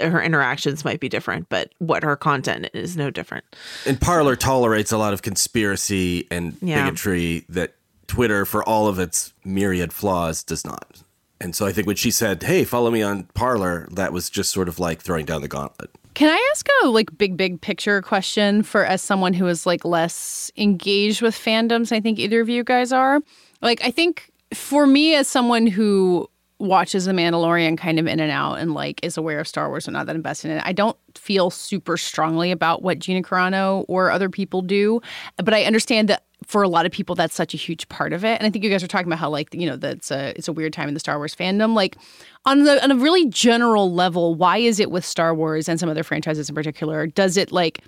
her 0.00 0.22
interactions 0.22 0.84
might 0.84 1.00
be 1.00 1.08
different, 1.08 1.48
but 1.48 1.72
what 1.78 2.02
her 2.02 2.16
content 2.16 2.68
is 2.74 2.96
no 2.96 3.10
different. 3.10 3.44
And 3.86 4.00
Parler 4.00 4.36
tolerates 4.36 4.92
a 4.92 4.98
lot 4.98 5.12
of 5.12 5.22
conspiracy 5.22 6.26
and 6.30 6.56
Yeah. 6.60 6.84
bigotry 6.84 7.44
that 7.48 7.74
Twitter, 8.08 8.44
for 8.44 8.62
all 8.68 8.88
of 8.88 8.98
its 8.98 9.32
myriad 9.44 9.92
flaws, 9.92 10.42
does 10.42 10.64
not. 10.64 11.02
And 11.40 11.56
so 11.56 11.66
I 11.66 11.72
think 11.72 11.86
when 11.86 11.96
she 11.96 12.10
said, 12.10 12.42
"Hey, 12.42 12.64
follow 12.64 12.90
me 12.90 13.02
on 13.02 13.24
Parler," 13.34 13.88
that 13.92 14.12
was 14.12 14.28
just 14.28 14.50
sort 14.50 14.68
of 14.68 14.78
like 14.78 15.00
throwing 15.00 15.24
down 15.24 15.40
the 15.40 15.48
gauntlet. 15.48 15.90
Can 16.14 16.28
I 16.28 16.48
ask 16.52 16.66
a 16.82 16.88
like 16.88 17.16
big 17.16 17.36
big 17.36 17.60
picture 17.60 18.02
question 18.02 18.62
for 18.62 18.84
as 18.84 19.00
someone 19.00 19.32
who 19.32 19.46
is 19.46 19.64
like 19.64 19.84
less 19.84 20.50
engaged 20.56 21.22
with 21.22 21.34
fandoms? 21.34 21.92
I 21.92 22.00
think 22.00 22.18
either 22.18 22.40
of 22.40 22.48
you 22.48 22.62
guys 22.62 22.92
are. 22.92 23.20
Like 23.62 23.82
I 23.84 23.90
think 23.90 24.30
for 24.52 24.86
me 24.86 25.14
as 25.14 25.28
someone 25.28 25.66
who 25.66 26.28
watches 26.60 27.06
The 27.06 27.12
Mandalorian 27.12 27.78
kind 27.78 27.98
of 27.98 28.06
in 28.06 28.20
and 28.20 28.30
out 28.30 28.54
and 28.54 28.74
like 28.74 29.00
is 29.02 29.16
aware 29.16 29.40
of 29.40 29.48
Star 29.48 29.68
Wars 29.68 29.86
and 29.86 29.94
not 29.94 30.06
that 30.06 30.16
invested 30.16 30.50
in 30.50 30.58
it, 30.58 30.62
I 30.64 30.72
don't 30.72 30.96
feel 31.16 31.50
super 31.50 31.96
strongly 31.96 32.50
about 32.50 32.82
what 32.82 32.98
Gina 32.98 33.22
Carano 33.22 33.84
or 33.88 34.10
other 34.10 34.28
people 34.28 34.62
do, 34.62 35.00
but 35.36 35.54
I 35.54 35.64
understand 35.64 36.08
that 36.08 36.24
for 36.46 36.62
a 36.62 36.68
lot 36.68 36.86
of 36.86 36.92
people 36.92 37.14
that's 37.14 37.34
such 37.34 37.54
a 37.54 37.56
huge 37.56 37.88
part 37.88 38.12
of 38.12 38.24
it. 38.24 38.38
And 38.38 38.46
I 38.46 38.50
think 38.50 38.64
you 38.64 38.70
guys 38.70 38.82
are 38.82 38.88
talking 38.88 39.06
about 39.06 39.18
how 39.18 39.30
like 39.30 39.52
you 39.54 39.66
know 39.66 39.76
that's 39.76 40.10
a 40.10 40.32
it's 40.36 40.48
a 40.48 40.52
weird 40.52 40.72
time 40.72 40.88
in 40.88 40.94
the 40.94 41.00
Star 41.00 41.18
Wars 41.18 41.34
fandom. 41.34 41.74
Like 41.74 41.96
on 42.44 42.64
the 42.64 42.82
on 42.82 42.90
a 42.90 42.96
really 42.96 43.26
general 43.28 43.92
level, 43.92 44.34
why 44.34 44.58
is 44.58 44.80
it 44.80 44.90
with 44.90 45.04
Star 45.04 45.34
Wars 45.34 45.68
and 45.68 45.78
some 45.78 45.88
other 45.88 46.02
franchises 46.02 46.48
in 46.48 46.54
particular? 46.54 47.06
Does 47.06 47.36
it 47.36 47.52
like 47.52 47.80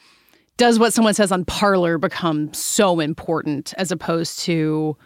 does 0.59 0.79
what 0.79 0.93
someone 0.93 1.15
says 1.15 1.33
on 1.33 1.45
Parler 1.45 1.99
become 1.99 2.53
so 2.53 3.01
important 3.01 3.73
as 3.79 3.91
opposed 3.91 4.39
to 4.41 4.97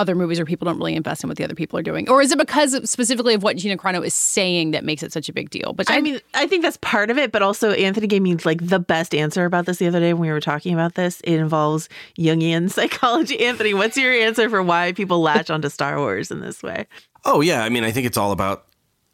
other 0.00 0.14
movies 0.14 0.38
where 0.38 0.46
people 0.46 0.64
don't 0.64 0.78
really 0.78 0.96
invest 0.96 1.22
in 1.22 1.28
what 1.28 1.36
the 1.36 1.44
other 1.44 1.54
people 1.54 1.78
are 1.78 1.82
doing? 1.82 2.08
Or 2.08 2.22
is 2.22 2.32
it 2.32 2.38
because 2.38 2.72
of, 2.74 2.88
specifically 2.88 3.34
of 3.34 3.42
what 3.42 3.56
Gina 3.56 3.76
Carano 3.76 4.04
is 4.04 4.14
saying 4.14 4.70
that 4.70 4.82
makes 4.82 5.02
it 5.02 5.12
such 5.12 5.28
a 5.28 5.32
big 5.32 5.50
deal? 5.50 5.74
But 5.74 5.90
I, 5.90 6.00
mean, 6.00 6.20
I 6.34 6.46
think 6.46 6.62
that's 6.62 6.78
part 6.78 7.10
of 7.10 7.18
it, 7.18 7.30
but 7.30 7.42
also 7.42 7.72
Anthony 7.72 8.06
gave 8.06 8.22
me 8.22 8.34
like 8.36 8.66
the 8.66 8.78
best 8.80 9.14
answer 9.14 9.44
about 9.44 9.66
this 9.66 9.76
the 9.76 9.86
other 9.86 10.00
day 10.00 10.14
when 10.14 10.22
we 10.22 10.30
were 10.30 10.40
talking 10.40 10.72
about 10.72 10.94
this. 10.94 11.20
It 11.20 11.34
involves 11.34 11.88
Jungian 12.18 12.70
psychology. 12.72 13.44
Anthony, 13.44 13.74
what's 13.74 13.96
your 13.96 14.12
answer 14.12 14.48
for 14.48 14.62
why 14.62 14.92
people 14.92 15.20
latch 15.20 15.50
onto 15.50 15.68
Star 15.68 15.98
Wars 15.98 16.30
in 16.30 16.40
this 16.40 16.62
way? 16.62 16.86
Oh 17.24 17.42
yeah, 17.42 17.62
I 17.62 17.68
mean, 17.68 17.84
I 17.84 17.92
think 17.92 18.06
it's 18.06 18.16
all 18.16 18.32
about. 18.32 18.64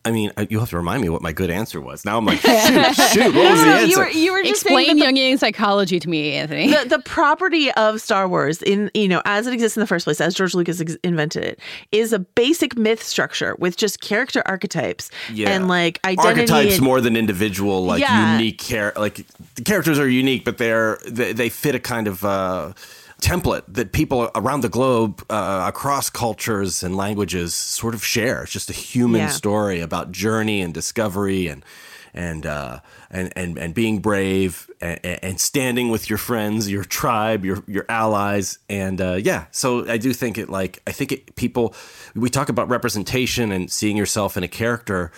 I 0.07 0.13
mean, 0.13 0.31
uh, 0.37 0.47
you'll 0.49 0.61
have 0.61 0.71
to 0.71 0.77
remind 0.77 1.03
me 1.03 1.09
what 1.09 1.21
my 1.21 1.33
good 1.33 1.51
answer 1.51 1.81
was. 1.81 2.05
Now 2.05 2.17
I'm 2.17 2.25
like, 2.25 2.39
shoot, 2.41 2.95
shoot, 2.95 3.35
what 3.35 3.51
was 3.51 3.61
the 3.61 3.67
answer? 3.67 3.87
You 3.87 3.99
were, 3.99 4.09
you 4.11 4.33
were 4.33 4.43
just 4.43 4.63
explain 4.63 4.99
saying 4.99 5.17
Jungian 5.17 5.39
psychology 5.39 5.99
to 5.99 6.09
me, 6.09 6.33
Anthony. 6.35 6.69
the, 6.71 6.85
the 6.89 6.99
property 7.01 7.73
of 7.73 8.01
Star 8.01 8.29
Wars 8.29 8.63
in 8.63 8.91
you 8.95 9.09
know 9.09 9.21
as 9.25 9.47
it 9.47 9.53
exists 9.53 9.77
in 9.77 9.81
the 9.81 9.87
first 9.87 10.05
place, 10.07 10.21
as 10.21 10.35
George 10.35 10.55
Lucas 10.55 10.81
ex- 10.81 10.97
invented 11.03 11.43
it, 11.45 11.61
is 11.93 12.13
a 12.13 12.21
basic 12.21 12.77
myth 12.77 13.03
structure 13.03 13.57
with 13.59 13.77
just 13.77 14.01
character 14.01 14.43
archetypes 14.47 15.11
Yeah. 15.33 15.51
and 15.51 15.67
like 15.69 15.99
identity. 16.07 16.41
archetypes 16.41 16.75
and- 16.77 16.85
more 16.85 17.01
than 17.01 17.17
individual 17.17 17.85
like 17.85 18.01
Yeah. 18.01 18.39
unique 18.39 18.61
char- 18.63 18.93
like 18.97 19.27
the 19.57 19.63
characters 19.63 19.99
are 19.99 20.09
unique 20.09 20.45
but 20.45 20.59
they're 20.59 20.99
they, 21.09 21.33
they 21.33 21.49
fit 21.49 21.75
a 21.75 21.81
kind 21.81 22.07
of 22.07 22.25
uh 22.25 22.73
template 23.21 23.63
that 23.69 23.93
people 23.93 24.31
around 24.35 24.61
the 24.61 24.69
globe 24.69 25.25
uh, 25.31 25.65
across 25.67 26.11
cultures 26.11 26.83
and 26.83 26.97
languages 26.97 27.55
sort 27.55 27.95
of 27.95 28.05
share. 28.05 28.43
It's 28.43 28.53
just 28.53 28.69
a 28.71 28.75
human 28.75 29.23
Yeah. 29.23 29.29
story 29.29 29.81
about 29.81 30.13
journey 30.13 30.61
and 30.61 30.75
discovery 30.75 31.49
and 31.49 31.65
and 32.13 32.47
uh 32.47 32.81
and 33.11 33.31
and, 33.37 33.59
and 33.59 33.75
being 33.75 33.99
brave 34.01 34.71
and, 34.81 34.99
and 35.05 35.41
standing 35.41 35.91
with 35.91 36.09
your 36.09 36.19
friends 36.19 36.71
your 36.71 36.85
tribe 36.85 37.45
your 37.45 37.63
your 37.67 37.85
allies. 37.89 38.59
And 38.71 39.01
uh 39.01 39.15
yeah 39.15 39.47
so 39.51 39.87
i 39.89 39.99
do 39.99 40.13
think 40.15 40.39
it 40.39 40.49
like 40.49 40.81
i 40.87 40.93
think 40.93 41.13
it 41.13 41.37
people 41.37 41.75
we 42.15 42.31
talk 42.31 42.49
about 42.49 42.69
representation 42.69 43.53
and 43.53 43.71
seeing 43.71 43.97
yourself 43.97 44.37
in 44.37 44.43
a 44.43 44.49
character. 44.49 45.11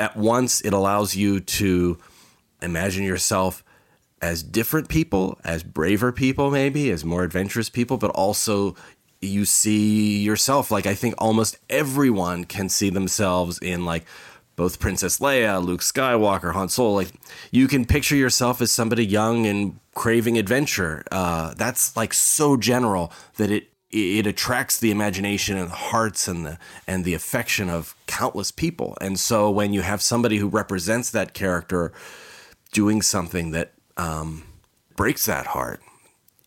At 0.00 0.16
once 0.16 0.60
it 0.62 0.72
allows 0.72 1.14
you 1.14 1.40
to 1.40 1.98
imagine 2.62 3.04
yourself 3.04 3.62
as 4.20 4.42
different 4.42 4.88
people, 4.88 5.38
as 5.44 5.62
braver 5.62 6.12
people, 6.12 6.50
maybe, 6.50 6.90
as 6.90 7.04
more 7.04 7.24
adventurous 7.24 7.70
people, 7.70 7.96
but 7.96 8.10
also 8.10 8.76
you 9.20 9.44
see 9.44 10.18
yourself 10.18 10.70
like 10.70 10.86
I 10.86 10.94
think 10.94 11.14
almost 11.18 11.58
everyone 11.68 12.44
can 12.44 12.68
see 12.68 12.88
themselves 12.88 13.58
in 13.58 13.84
like 13.84 14.06
both 14.56 14.78
Princess 14.78 15.20
Leia, 15.20 15.64
Luke 15.64 15.80
Skywalker, 15.80 16.52
Han 16.52 16.68
Solo. 16.68 16.92
Like 16.94 17.12
you 17.50 17.68
can 17.68 17.84
picture 17.84 18.16
yourself 18.16 18.60
as 18.60 18.70
somebody 18.70 19.04
young 19.04 19.46
and 19.46 19.78
craving 19.94 20.38
adventure. 20.38 21.04
Uh, 21.10 21.54
that's 21.56 21.96
like 21.96 22.12
so 22.12 22.56
general 22.56 23.12
that 23.36 23.50
it 23.50 23.68
it 23.90 24.26
attracts 24.26 24.78
the 24.78 24.92
imagination 24.92 25.56
and 25.56 25.68
the 25.68 25.74
hearts 25.74 26.28
and 26.28 26.46
the 26.46 26.58
and 26.86 27.04
the 27.04 27.14
affection 27.14 27.68
of 27.68 27.94
countless 28.06 28.50
people. 28.50 28.96
And 29.00 29.18
so 29.18 29.50
when 29.50 29.72
you 29.72 29.80
have 29.82 30.02
somebody 30.02 30.36
who 30.36 30.48
represents 30.48 31.10
that 31.10 31.34
character 31.34 31.92
doing 32.72 33.02
something 33.02 33.50
that 33.50 33.72
um, 34.00 34.42
breaks 34.96 35.26
that 35.26 35.46
heart, 35.46 35.80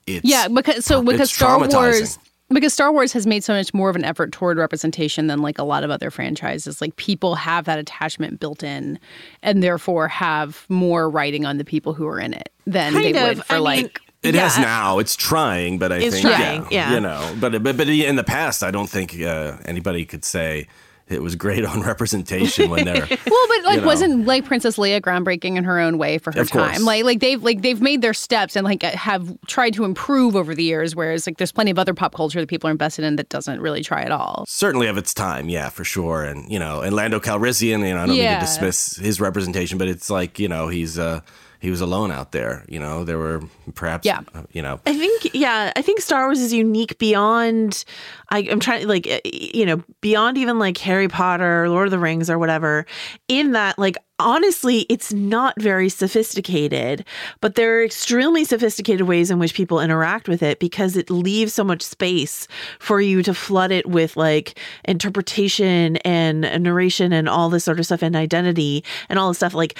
it's 0.07 0.25
yeah, 0.25 0.48
because 0.48 0.86
so 0.86 1.03
because 1.03 1.31
Star. 1.31 1.60
Wars 1.60 2.17
because 2.50 2.74
Star 2.74 2.91
Wars 2.91 3.13
has 3.13 3.25
made 3.25 3.43
so 3.43 3.53
much 3.53 3.74
more 3.74 3.89
of 3.89 3.95
an 3.95 4.03
effort 4.03 4.31
toward 4.31 4.57
representation 4.57 5.27
than 5.27 5.41
like 5.41 5.57
a 5.57 5.63
lot 5.63 5.83
of 5.83 5.89
other 5.89 6.12
franchises. 6.12 6.81
Like 6.81 6.95
people 6.98 7.36
have 7.36 7.65
that 7.65 7.79
attachment 7.79 8.39
built 8.39 8.63
in, 8.63 9.00
and 9.41 9.63
therefore 9.63 10.07
have 10.07 10.65
more 10.69 11.10
writing 11.10 11.45
on 11.45 11.57
the 11.57 11.65
people 11.65 11.93
who 11.93 12.07
are 12.07 12.19
in 12.19 12.33
it 12.33 12.50
than 12.65 12.93
Kind 12.93 13.15
they 13.15 13.22
of. 13.22 13.38
would 13.38 13.45
for 13.45 13.53
I 13.53 13.57
mean, 13.57 13.63
like. 13.63 14.00
It 14.22 14.36
has 14.36 14.57
now. 14.57 15.00
It's 15.00 15.17
trying, 15.17 15.79
but 15.79 15.91
I 15.91 15.98
It's 15.98 16.15
think 16.15 16.25
trying, 16.25 16.65
yeah. 16.72 16.93
you 16.93 17.01
know, 17.01 17.36
but 17.41 17.62
but 17.62 17.75
but 17.75 17.89
in 17.89 18.15
the 18.15 18.24
past, 18.24 18.63
I 18.63 18.72
don't 18.72 18.89
think 18.89 19.22
uh, 19.22 19.57
anybody 19.65 20.05
could 20.05 20.24
say 20.24 20.67
it 21.10 21.22
was 21.22 21.36
great 21.36 21.65
on 21.65 21.81
representation 21.81 22.69
when 22.69 22.86
they're 22.86 23.05
Well, 23.10 23.48
but 23.48 23.63
like, 23.65 23.79
know. 23.81 23.86
wasn't 23.86 24.25
like 24.25 24.45
Princess 24.45 24.77
Leia 24.77 25.01
groundbreaking 25.01 25.57
in 25.57 25.63
her 25.65 25.79
own 25.79 25.98
way 25.98 26.17
for 26.17 26.31
her 26.33 26.41
Of 26.41 26.50
course. 26.51 26.72
time? 26.72 26.83
Like, 26.86 27.03
like 27.03 27.19
they've 27.19 27.41
like 27.43 27.62
they've 27.62 27.81
made 27.81 28.01
their 28.01 28.13
steps 28.13 28.55
and 28.55 28.63
like 28.65 28.81
have 28.83 29.38
tried 29.48 29.74
to 29.75 29.83
improve 29.83 30.36
over 30.36 30.55
the 30.55 30.63
years. 30.63 30.95
Whereas 30.95 31.27
like 31.27 31.38
there's 31.38 31.51
plenty 31.51 31.72
of 31.72 31.77
other 31.79 31.93
pop 31.93 32.15
culture 32.15 32.39
that 32.39 32.48
people 32.48 32.67
are 32.69 32.72
invested 32.72 33.05
in 33.05 33.15
that 33.17 33.29
doesn't 33.29 33.60
really 33.62 33.81
try 33.83 34.01
at 34.03 34.12
all. 34.12 34.45
certainly 34.48 34.88
of 34.88 34.98
its 34.98 35.13
time, 35.13 35.50
yeah, 35.50 35.69
for 35.69 35.83
sure. 35.83 36.24
And 36.24 36.50
you 36.51 36.57
know, 36.60 36.81
and 36.81 36.95
Lando 36.95 37.19
Calrissian, 37.19 37.88
you 37.88 37.93
know, 37.93 38.03
I 38.03 38.05
don't 38.05 38.15
Yeah. 38.15 38.31
mean 38.31 38.39
to 38.39 38.45
dismiss 38.45 38.95
his 38.95 39.19
representation, 39.19 39.77
but 39.77 39.88
it's 39.88 40.10
like 40.10 40.39
you 40.39 40.48
know, 40.48 40.67
he's 40.69 40.98
uh 40.98 41.19
he 41.63 41.70
was 41.70 41.79
alone 41.79 42.12
out 42.12 42.34
there. 42.34 42.65
You 42.67 42.77
know, 42.77 43.05
there 43.05 43.17
were 43.17 43.41
perhaps 43.74 44.05
Yeah. 44.05 44.20
uh, 44.36 44.43
you 44.51 44.62
know, 44.62 44.82
I 44.86 44.93
think, 44.98 45.34
yeah, 45.34 45.72
I 45.77 45.82
think 45.82 46.01
Star 46.01 46.25
Wars 46.25 46.41
is 46.41 46.51
unique 46.51 46.98
beyond. 46.98 47.86
I, 48.29 48.39
I'm 48.51 48.60
trying, 48.60 48.82
to 48.82 48.88
like, 48.89 49.08
uh, 49.08 49.22
you 49.24 49.65
know, 49.65 49.82
beyond 50.01 50.38
even 50.38 50.60
like 50.60 50.77
Harry 50.79 51.08
Potter, 51.08 51.70
Lord 51.70 51.88
of 51.88 51.91
the 51.91 52.00
Rings, 52.00 52.29
or 52.29 52.38
whatever. 52.38 52.86
In 53.29 53.53
that, 53.53 53.79
like, 53.79 53.96
honestly, 54.20 54.79
it's 54.89 55.13
not 55.13 55.53
very 55.58 55.88
sophisticated, 55.88 57.05
but 57.39 57.55
there 57.55 57.79
are 57.79 57.84
extremely 57.86 58.43
sophisticated 58.43 59.08
ways 59.08 59.32
in 59.32 59.39
which 59.39 59.53
people 59.53 59.79
interact 59.79 60.27
with 60.27 60.43
it 60.43 60.60
because 60.60 60.98
it 60.98 61.10
leaves 61.10 61.53
so 61.53 61.63
much 61.63 61.82
space 61.82 62.46
for 62.79 63.00
you 63.00 63.24
to 63.24 63.34
flood 63.34 63.72
it 63.72 63.88
with 63.88 64.17
like 64.17 64.60
interpretation 64.84 65.96
and 65.98 66.41
narration 66.62 67.13
and 67.13 67.29
all 67.29 67.50
this 67.50 67.63
sort 67.63 67.79
of 67.79 67.86
stuff 67.86 68.01
and 68.01 68.17
identity 68.17 68.84
and 69.08 69.17
all 69.17 69.29
this 69.29 69.38
stuff. 69.38 69.53
Like, 69.53 69.77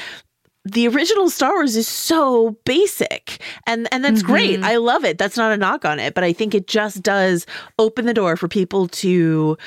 the 0.66 0.88
original 0.88 1.30
Star 1.30 1.54
Wars 1.54 1.76
is 1.76 1.88
so 1.88 2.52
basic 2.66 3.42
and 3.68 3.88
and 3.92 4.04
that's 4.04 4.22
mm-hmm. 4.22 4.32
great. 4.32 4.64
I 4.64 4.78
love 4.78 5.04
it. 5.04 5.18
That's 5.18 5.38
not 5.38 5.52
a 5.52 5.58
knock 5.58 5.86
on 5.86 6.00
it, 6.00 6.14
but 6.14 6.24
I 6.24 6.34
think 6.34 6.56
it 6.56 6.68
just 6.68 7.02
does 7.04 7.46
open 7.80 8.06
the 8.06 8.14
door 8.14 8.38
for 8.38 8.48
people 8.48 8.88
to 8.90 9.58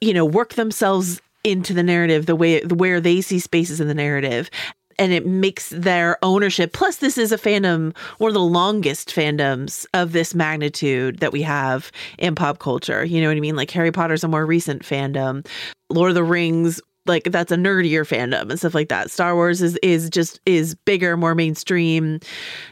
you 0.00 0.14
know 0.14 0.24
work 0.24 0.54
themselves 0.54 1.20
into 1.44 1.72
the 1.72 1.82
narrative 1.82 2.26
the 2.26 2.36
way 2.36 2.60
where 2.64 3.00
they 3.00 3.20
see 3.20 3.38
spaces 3.38 3.80
in 3.80 3.88
the 3.88 3.94
narrative 3.94 4.50
and 4.98 5.10
it 5.12 5.26
makes 5.26 5.70
their 5.70 6.18
ownership. 6.22 6.74
Plus 6.74 6.96
this 6.96 7.16
is 7.16 7.32
a 7.32 7.38
fandom 7.38 7.96
one 8.18 8.28
of 8.28 8.34
the 8.34 8.40
longest 8.40 9.08
fandoms 9.08 9.86
of 9.94 10.12
this 10.12 10.34
magnitude 10.34 11.18
that 11.20 11.32
we 11.32 11.42
have 11.42 11.90
in 12.18 12.34
pop 12.34 12.58
culture. 12.58 13.04
You 13.04 13.22
know 13.22 13.28
what 13.28 13.36
i 13.36 13.40
mean? 13.40 13.56
Like 13.56 13.70
harry 13.70 13.90
potter's 13.90 14.22
a 14.22 14.28
more 14.28 14.44
recent 14.44 14.82
fandom. 14.82 15.46
Lord 15.88 16.10
of 16.10 16.14
the 16.14 16.24
rings 16.24 16.80
like 17.06 17.24
that's 17.24 17.50
a 17.50 17.56
nerdier 17.56 18.06
fandom 18.06 18.50
and 18.50 18.58
stuff 18.58 18.74
like 18.74 18.88
that. 18.88 19.10
Star 19.10 19.34
Wars 19.34 19.60
is 19.60 19.78
is 19.82 20.08
just 20.08 20.40
is 20.46 20.74
bigger, 20.74 21.16
more 21.16 21.34
mainstream. 21.34 22.20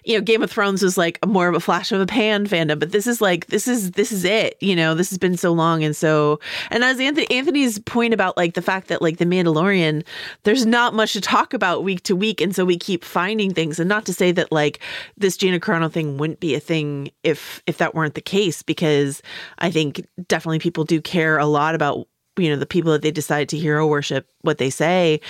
You 0.04 0.18
know, 0.18 0.22
Game 0.22 0.42
of 0.42 0.50
Thrones 0.50 0.82
was 0.82 0.96
like 0.96 1.18
more 1.26 1.48
of 1.48 1.54
a 1.54 1.60
flash 1.60 1.90
of 1.90 2.00
a 2.00 2.06
pan 2.06 2.46
fandom, 2.46 2.78
but 2.78 2.92
this 2.92 3.06
is 3.06 3.20
like 3.20 3.46
this 3.46 3.66
is 3.66 3.92
this 3.92 4.12
is 4.12 4.24
it. 4.24 4.56
You 4.60 4.76
know, 4.76 4.94
this 4.94 5.10
has 5.10 5.18
been 5.18 5.36
so 5.36 5.52
long 5.52 5.82
and 5.82 5.96
so 5.96 6.38
and 6.70 6.84
as 6.84 7.00
Anthony 7.00 7.28
Anthony's 7.30 7.78
point 7.80 8.14
about 8.14 8.36
like 8.36 8.54
the 8.54 8.62
fact 8.62 8.88
that 8.88 9.02
like 9.02 9.18
the 9.18 9.24
Mandalorian, 9.24 10.04
there's 10.44 10.64
not 10.64 10.94
much 10.94 11.12
to 11.14 11.20
talk 11.20 11.52
about 11.52 11.82
week 11.82 12.02
to 12.04 12.14
week, 12.14 12.40
and 12.40 12.54
so 12.54 12.64
we 12.64 12.78
keep 12.78 13.04
finding 13.04 13.52
things. 13.52 13.80
And 13.80 13.88
not 13.88 14.06
to 14.06 14.14
say 14.14 14.30
that 14.32 14.52
like 14.52 14.80
this 15.16 15.36
Gina 15.36 15.58
Carano 15.58 15.90
thing 15.90 16.18
wouldn't 16.18 16.40
be 16.40 16.54
a 16.54 16.60
thing 16.60 17.10
if 17.24 17.62
if 17.66 17.78
that 17.78 17.94
weren't 17.94 18.14
the 18.14 18.20
case, 18.20 18.62
because 18.62 19.22
I 19.58 19.70
think 19.72 20.06
definitely 20.28 20.60
people 20.60 20.84
do 20.84 21.00
care 21.00 21.38
a 21.38 21.46
lot 21.46 21.74
about 21.74 22.06
you 22.36 22.48
know 22.48 22.56
the 22.56 22.66
people 22.66 22.92
that 22.92 23.02
they 23.02 23.10
decide 23.10 23.48
to 23.48 23.58
hero 23.58 23.86
worship 23.86 24.26
what 24.42 24.58
they 24.58 24.70
say 24.70 25.20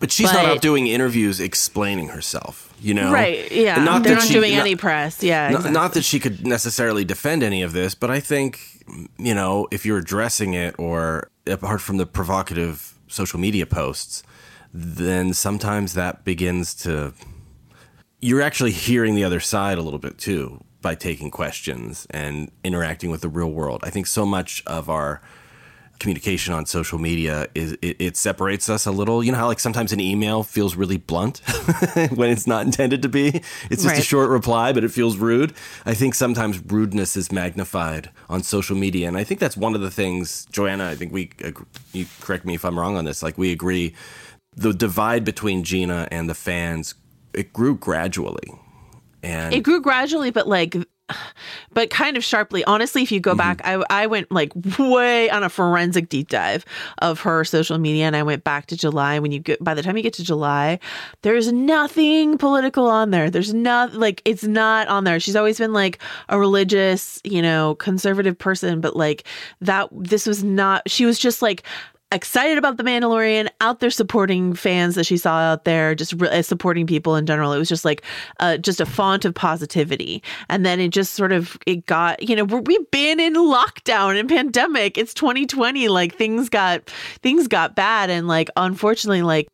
but 0.00 0.10
she's 0.12 0.32
not 0.32 0.44
out 0.44 0.60
doing 0.62 0.86
interviews 0.86 1.40
explaining 1.40 2.08
herself. 2.08 2.72
You 2.80 2.94
know, 2.94 3.12
right 3.12 3.50
yeah 3.50 3.76
And 3.78 4.04
they're 4.04 4.14
not 4.14 4.22
she- 4.22 4.32
doing 4.32 4.54
not- 4.54 4.60
any 4.60 4.76
press 4.76 5.22
yeah 5.24 5.46
N- 5.46 5.50
exactly. 5.54 5.72
Not 5.72 5.94
that 5.94 6.04
she 6.04 6.20
could 6.20 6.46
necessarily 6.46 7.04
defend 7.04 7.42
any 7.42 7.62
of 7.62 7.72
this, 7.72 7.96
but 7.96 8.08
I 8.08 8.20
think, 8.20 8.60
you 9.18 9.34
know, 9.34 9.66
if 9.72 9.84
you're 9.84 9.98
addressing 9.98 10.54
it 10.54 10.76
or 10.78 11.30
apart 11.48 11.80
from 11.80 11.96
the 11.96 12.06
provocative 12.06 12.94
social 13.08 13.40
media 13.40 13.66
posts, 13.66 14.22
then 14.72 15.32
sometimes 15.34 15.94
that 15.94 16.24
begins 16.24 16.74
to. 16.84 17.12
You're 18.20 18.42
actually 18.42 18.72
hearing 18.72 19.14
the 19.16 19.24
other 19.24 19.40
side 19.40 19.78
a 19.78 19.82
little 19.82 19.98
bit 19.98 20.16
too 20.18 20.62
by 20.80 20.94
taking 20.94 21.30
questions 21.32 22.06
and 22.10 22.52
interacting 22.62 23.10
with 23.10 23.20
the 23.22 23.28
real 23.28 23.50
world. 23.50 23.80
I 23.82 23.90
think 23.90 24.06
so 24.06 24.24
much 24.24 24.62
of 24.66 24.88
our 24.88 25.20
communication 25.98 26.54
on 26.54 26.66
social 26.66 26.98
media 26.98 27.48
is 27.54 27.72
it, 27.82 27.96
it 27.98 28.16
separates 28.16 28.68
us 28.68 28.86
a 28.86 28.90
little. 28.90 29.22
You 29.22 29.32
know 29.32 29.38
how 29.38 29.46
like 29.46 29.60
sometimes 29.60 29.92
an 29.92 30.00
email 30.00 30.42
feels 30.42 30.76
really 30.76 30.96
blunt 30.96 31.38
when 32.14 32.30
it's 32.30 32.46
not 32.46 32.64
intended 32.64 33.02
to 33.02 33.08
be. 33.08 33.42
It's 33.70 33.82
just 33.82 33.98
a 33.98 34.02
short 34.02 34.30
reply, 34.30 34.72
but 34.72 34.84
it 34.84 34.90
feels 34.90 35.16
rude. 35.16 35.52
I 35.84 35.94
think 35.94 36.14
sometimes 36.14 36.60
rudeness 36.64 37.16
is 37.16 37.32
magnified 37.32 38.10
on 38.28 38.42
social 38.42 38.76
media, 38.76 39.08
and 39.08 39.16
I 39.16 39.24
think 39.24 39.40
that's 39.40 39.56
one 39.56 39.74
of 39.74 39.80
the 39.80 39.90
things. 39.90 40.46
Joanna, 40.52 40.88
I 40.88 40.94
think 40.94 41.12
we 41.12 41.30
you 41.92 42.06
correct 42.20 42.44
me 42.44 42.54
if 42.54 42.64
I'm 42.64 42.78
wrong 42.78 42.96
on 42.96 43.04
this. 43.04 43.22
Like 43.22 43.38
we 43.38 43.52
agree, 43.52 43.94
the 44.54 44.72
divide 44.72 45.24
between 45.24 45.64
Gina 45.64 46.08
and 46.10 46.28
the 46.28 46.34
fans 46.34 46.94
it 47.34 47.52
grew 47.52 47.76
gradually, 47.76 48.52
and 49.22 49.54
it 49.54 49.62
grew 49.62 49.80
gradually 49.80 50.30
but 50.30 50.48
like 50.48 50.76
but 51.72 51.90
kind 51.90 52.16
of 52.16 52.24
sharply. 52.24 52.64
Honestly, 52.64 53.02
if 53.02 53.12
you 53.12 53.20
go 53.20 53.34
back, 53.34 53.58
mm-hmm. 53.58 53.82
I 53.88 54.04
I 54.04 54.06
went 54.06 54.30
like 54.30 54.52
way 54.78 55.30
on 55.30 55.42
a 55.42 55.48
forensic 55.48 56.08
deep 56.08 56.28
dive 56.28 56.64
of 56.98 57.20
her 57.20 57.44
social 57.44 57.78
media, 57.78 58.04
and 58.04 58.16
I 58.16 58.22
went 58.22 58.44
back 58.44 58.66
to 58.66 58.76
July. 58.76 59.18
When 59.18 59.32
you 59.32 59.38
get 59.38 59.62
by 59.62 59.74
the 59.74 59.82
time 59.82 59.96
you 59.96 60.02
get 60.02 60.14
to 60.14 60.24
July, 60.24 60.78
there's 61.22 61.52
nothing 61.52 62.38
political 62.38 62.88
on 62.88 63.10
there. 63.10 63.30
There's 63.30 63.54
not 63.54 63.94
like 63.94 64.22
it's 64.24 64.44
not 64.44 64.88
on 64.88 65.04
there. 65.04 65.20
She's 65.20 65.36
always 65.36 65.58
been 65.58 65.72
like 65.72 65.98
a 66.28 66.38
religious, 66.38 67.20
you 67.24 67.42
know, 67.42 67.74
conservative 67.76 68.38
person, 68.38 68.80
but 68.80 68.96
like 68.96 69.24
that. 69.60 69.88
This 69.92 70.26
was 70.26 70.44
not. 70.44 70.88
She 70.88 71.04
was 71.04 71.18
just 71.18 71.42
like 71.42 71.64
excited 72.10 72.56
about 72.56 72.76
the 72.76 72.82
Mandalorian, 72.82 73.48
out 73.60 73.80
there 73.80 73.90
supporting 73.90 74.54
fans 74.54 74.94
that 74.94 75.04
she 75.04 75.16
saw 75.16 75.38
out 75.38 75.64
there, 75.64 75.94
just 75.94 76.14
re- 76.14 76.42
supporting 76.42 76.86
people 76.86 77.16
in 77.16 77.26
general. 77.26 77.52
It 77.52 77.58
was 77.58 77.68
just 77.68 77.84
like 77.84 78.02
uh, 78.40 78.56
just 78.58 78.80
a 78.80 78.86
font 78.86 79.24
of 79.24 79.34
positivity. 79.34 80.22
And 80.48 80.64
then 80.64 80.80
it 80.80 80.88
just 80.88 81.14
sort 81.14 81.32
of 81.32 81.58
it 81.66 81.86
got 81.86 82.26
you 82.26 82.36
know 82.36 82.44
we've 82.44 82.90
been 82.90 83.20
in 83.20 83.34
lockdown 83.34 84.18
and 84.18 84.28
pandemic. 84.28 84.96
It's 84.96 85.14
2020. 85.14 85.88
Like 85.88 86.14
things 86.14 86.48
got 86.48 86.88
things 87.22 87.48
got 87.48 87.74
bad, 87.74 88.10
and 88.10 88.26
like 88.28 88.48
unfortunately, 88.56 89.22
like 89.22 89.48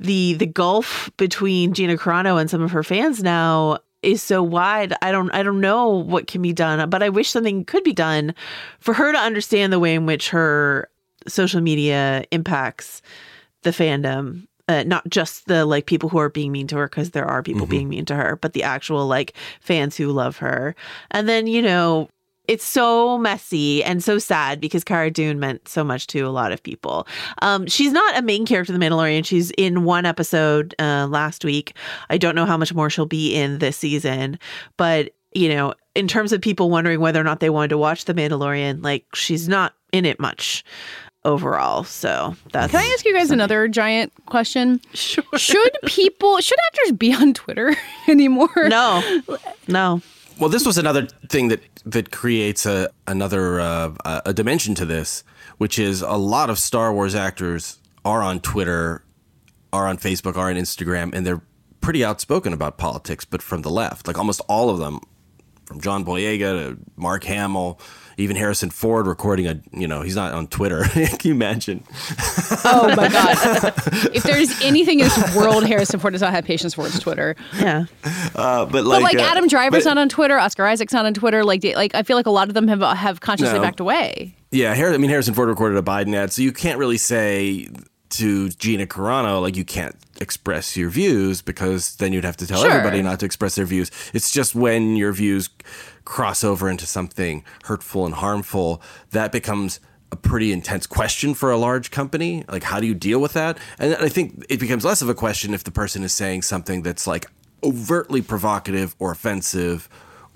the 0.00 0.34
the 0.34 0.46
gulf 0.46 1.10
between 1.16 1.74
Gina 1.74 1.96
Carano 1.96 2.40
and 2.40 2.48
some 2.48 2.62
of 2.62 2.70
her 2.70 2.82
fans 2.82 3.22
now 3.22 3.78
is 4.02 4.22
so 4.22 4.42
wide. 4.42 4.94
I 5.02 5.12
don't 5.12 5.30
I 5.34 5.42
don't 5.42 5.60
know 5.60 5.88
what 5.88 6.26
can 6.26 6.42
be 6.42 6.52
done, 6.52 6.88
but 6.88 7.02
I 7.02 7.08
wish 7.08 7.30
something 7.30 7.64
could 7.64 7.84
be 7.84 7.92
done 7.92 8.34
for 8.78 8.94
her 8.94 9.12
to 9.12 9.18
understand 9.18 9.72
the 9.72 9.78
way 9.78 9.94
in 9.94 10.06
which 10.06 10.30
her 10.30 10.88
social 11.26 11.60
media 11.60 12.24
impacts 12.30 13.02
the 13.62 13.70
fandom 13.70 14.46
uh, 14.68 14.84
not 14.84 15.08
just 15.08 15.46
the 15.46 15.64
like 15.64 15.86
people 15.86 16.08
who 16.08 16.18
are 16.18 16.28
being 16.28 16.52
mean 16.52 16.68
to 16.68 16.76
her 16.76 16.86
because 16.86 17.10
there 17.10 17.26
are 17.26 17.42
people 17.42 17.62
mm-hmm. 17.62 17.70
being 17.70 17.88
mean 17.88 18.04
to 18.04 18.14
her 18.14 18.36
but 18.40 18.52
the 18.52 18.62
actual 18.62 19.06
like 19.06 19.34
fans 19.60 19.96
who 19.96 20.12
love 20.12 20.36
her 20.36 20.76
and 21.10 21.28
then 21.28 21.46
you 21.46 21.60
know 21.60 22.08
it's 22.50 22.64
so 22.64 23.16
messy 23.16 23.84
and 23.84 24.02
so 24.02 24.18
sad 24.18 24.60
because 24.60 24.82
Cara 24.82 25.10
Dune 25.10 25.38
meant 25.38 25.68
so 25.68 25.84
much 25.84 26.08
to 26.08 26.22
a 26.22 26.30
lot 26.30 26.50
of 26.50 26.60
people. 26.60 27.06
Um, 27.42 27.68
she's 27.68 27.92
not 27.92 28.18
a 28.18 28.22
main 28.22 28.44
character 28.44 28.72
in 28.72 28.80
The 28.80 28.84
Mandalorian. 28.84 29.24
She's 29.24 29.52
in 29.52 29.84
one 29.84 30.04
episode 30.04 30.74
uh, 30.80 31.06
last 31.08 31.44
week. 31.44 31.76
I 32.08 32.18
don't 32.18 32.34
know 32.34 32.46
how 32.46 32.56
much 32.56 32.74
more 32.74 32.90
she'll 32.90 33.06
be 33.06 33.32
in 33.32 33.58
this 33.58 33.76
season, 33.76 34.36
but 34.76 35.14
you 35.32 35.48
know, 35.48 35.74
in 35.94 36.08
terms 36.08 36.32
of 36.32 36.40
people 36.40 36.70
wondering 36.70 36.98
whether 36.98 37.20
or 37.20 37.24
not 37.24 37.38
they 37.38 37.50
wanted 37.50 37.68
to 37.68 37.78
watch 37.78 38.06
The 38.06 38.14
Mandalorian, 38.14 38.82
like 38.82 39.06
she's 39.14 39.48
not 39.48 39.74
in 39.92 40.04
it 40.04 40.18
much 40.18 40.64
overall. 41.24 41.84
So 41.84 42.36
that's. 42.52 42.70
Can 42.72 42.80
I 42.80 42.92
ask 42.94 43.04
you 43.04 43.12
guys 43.12 43.28
something. 43.28 43.34
another 43.34 43.68
giant 43.68 44.12
question? 44.26 44.80
Sure. 44.94 45.24
Should 45.36 45.76
people, 45.86 46.40
should 46.40 46.58
actors 46.66 46.92
be 46.92 47.12
on 47.14 47.34
Twitter 47.34 47.76
anymore? 48.08 48.48
No, 48.68 49.20
no. 49.68 50.02
Well, 50.38 50.48
this 50.48 50.64
was 50.64 50.78
another 50.78 51.06
thing 51.28 51.48
that 51.48 51.60
that 51.84 52.10
creates 52.10 52.64
a 52.66 52.90
another 53.06 53.60
uh, 53.60 54.20
a 54.24 54.32
dimension 54.32 54.74
to 54.76 54.86
this, 54.86 55.22
which 55.58 55.78
is 55.78 56.02
a 56.02 56.16
lot 56.16 56.50
of 56.50 56.58
Star 56.58 56.92
Wars 56.92 57.14
actors 57.14 57.78
are 58.04 58.22
on 58.22 58.40
Twitter, 58.40 59.04
are 59.72 59.86
on 59.86 59.98
Facebook, 59.98 60.36
are 60.36 60.48
on 60.48 60.56
Instagram, 60.56 61.14
and 61.14 61.26
they're 61.26 61.42
pretty 61.80 62.04
outspoken 62.04 62.52
about 62.52 62.78
politics, 62.78 63.24
but 63.24 63.42
from 63.42 63.62
the 63.62 63.70
left. 63.70 64.06
Like 64.06 64.18
almost 64.18 64.40
all 64.48 64.70
of 64.70 64.78
them, 64.78 65.00
from 65.66 65.80
John 65.80 66.04
Boyega 66.04 66.38
to 66.40 66.78
Mark 66.96 67.24
Hamill 67.24 67.78
even 68.20 68.36
Harrison 68.36 68.70
Ford 68.70 69.06
recording 69.06 69.46
a, 69.46 69.60
you 69.72 69.88
know, 69.88 70.02
he's 70.02 70.16
not 70.16 70.32
on 70.32 70.46
Twitter. 70.46 70.84
Can 70.92 71.18
you 71.24 71.32
imagine? 71.32 71.82
oh 72.64 72.92
my 72.96 73.08
God. 73.08 73.36
if 74.14 74.22
there's 74.22 74.60
anything 74.62 75.00
in 75.00 75.08
this 75.08 75.36
world 75.36 75.64
Harrison 75.64 75.98
Ford 75.98 76.12
does 76.12 76.20
not 76.20 76.32
have 76.32 76.44
patience 76.44 76.74
for, 76.74 76.86
it's 76.86 76.98
Twitter. 76.98 77.34
Yeah. 77.58 77.86
Uh, 78.34 78.66
but 78.66 78.84
like, 78.84 79.02
but 79.02 79.02
like 79.02 79.18
uh, 79.18 79.22
Adam 79.22 79.48
Driver's 79.48 79.84
but, 79.84 79.94
not 79.94 79.98
on 79.98 80.08
Twitter. 80.08 80.38
Oscar 80.38 80.66
Isaac's 80.66 80.92
not 80.92 81.06
on 81.06 81.14
Twitter. 81.14 81.44
Like, 81.44 81.64
like 81.64 81.94
I 81.94 82.02
feel 82.02 82.16
like 82.16 82.26
a 82.26 82.30
lot 82.30 82.48
of 82.48 82.54
them 82.54 82.68
have, 82.68 82.80
have 82.80 83.20
consciously 83.20 83.58
no. 83.58 83.62
backed 83.62 83.80
away. 83.80 84.34
Yeah. 84.50 84.72
I 84.72 84.96
mean, 84.98 85.10
Harrison 85.10 85.34
Ford 85.34 85.48
recorded 85.48 85.78
a 85.78 85.82
Biden 85.82 86.14
ad. 86.14 86.32
So 86.32 86.42
you 86.42 86.52
can't 86.52 86.78
really 86.78 86.98
say 86.98 87.68
to 88.10 88.48
Gina 88.50 88.86
Carano, 88.86 89.40
like, 89.40 89.56
you 89.56 89.64
can't 89.64 89.96
express 90.20 90.76
your 90.76 90.90
views 90.90 91.40
because 91.40 91.96
then 91.96 92.12
you'd 92.12 92.24
have 92.24 92.36
to 92.36 92.46
tell 92.46 92.60
sure. 92.60 92.70
everybody 92.70 93.02
not 93.02 93.20
to 93.20 93.26
express 93.26 93.54
their 93.54 93.64
views. 93.64 93.90
It's 94.12 94.30
just 94.30 94.54
when 94.54 94.96
your 94.96 95.12
views 95.12 95.48
cross 96.04 96.42
over 96.44 96.68
into 96.68 96.86
something 96.86 97.44
hurtful 97.64 98.06
and 98.06 98.14
harmful, 98.16 98.82
that 99.10 99.32
becomes 99.32 99.80
a 100.12 100.16
pretty 100.16 100.52
intense 100.52 100.86
question 100.86 101.34
for 101.34 101.50
a 101.50 101.56
large 101.56 101.90
company. 101.90 102.44
Like, 102.48 102.64
how 102.64 102.80
do 102.80 102.86
you 102.86 102.94
deal 102.94 103.20
with 103.20 103.32
that? 103.34 103.58
And 103.78 103.94
I 103.96 104.08
think 104.08 104.44
it 104.48 104.58
becomes 104.58 104.84
less 104.84 105.02
of 105.02 105.08
a 105.08 105.14
question 105.14 105.54
if 105.54 105.64
the 105.64 105.70
person 105.70 106.02
is 106.02 106.12
saying 106.12 106.42
something 106.42 106.82
that's 106.82 107.06
like 107.06 107.26
overtly 107.62 108.22
provocative 108.22 108.96
or 108.98 109.12
offensive 109.12 109.88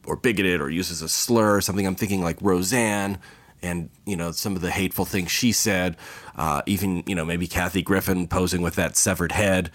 or 0.06 0.16
bigoted 0.16 0.60
or 0.60 0.70
uses 0.70 1.02
a 1.02 1.08
slur 1.08 1.60
something. 1.60 1.86
I'm 1.86 1.94
thinking 1.94 2.22
like 2.22 2.36
Roseanne 2.40 3.18
and 3.62 3.88
you 4.04 4.16
know 4.16 4.30
some 4.30 4.54
of 4.54 4.62
the 4.62 4.70
hateful 4.70 5.04
things 5.04 5.30
she 5.30 5.52
said. 5.52 5.96
Uh, 6.36 6.62
even 6.66 7.02
you 7.06 7.14
know 7.14 7.24
maybe 7.24 7.46
Kathy 7.46 7.82
Griffin 7.82 8.28
posing 8.28 8.62
with 8.62 8.76
that 8.76 8.96
severed 8.96 9.32
head. 9.32 9.70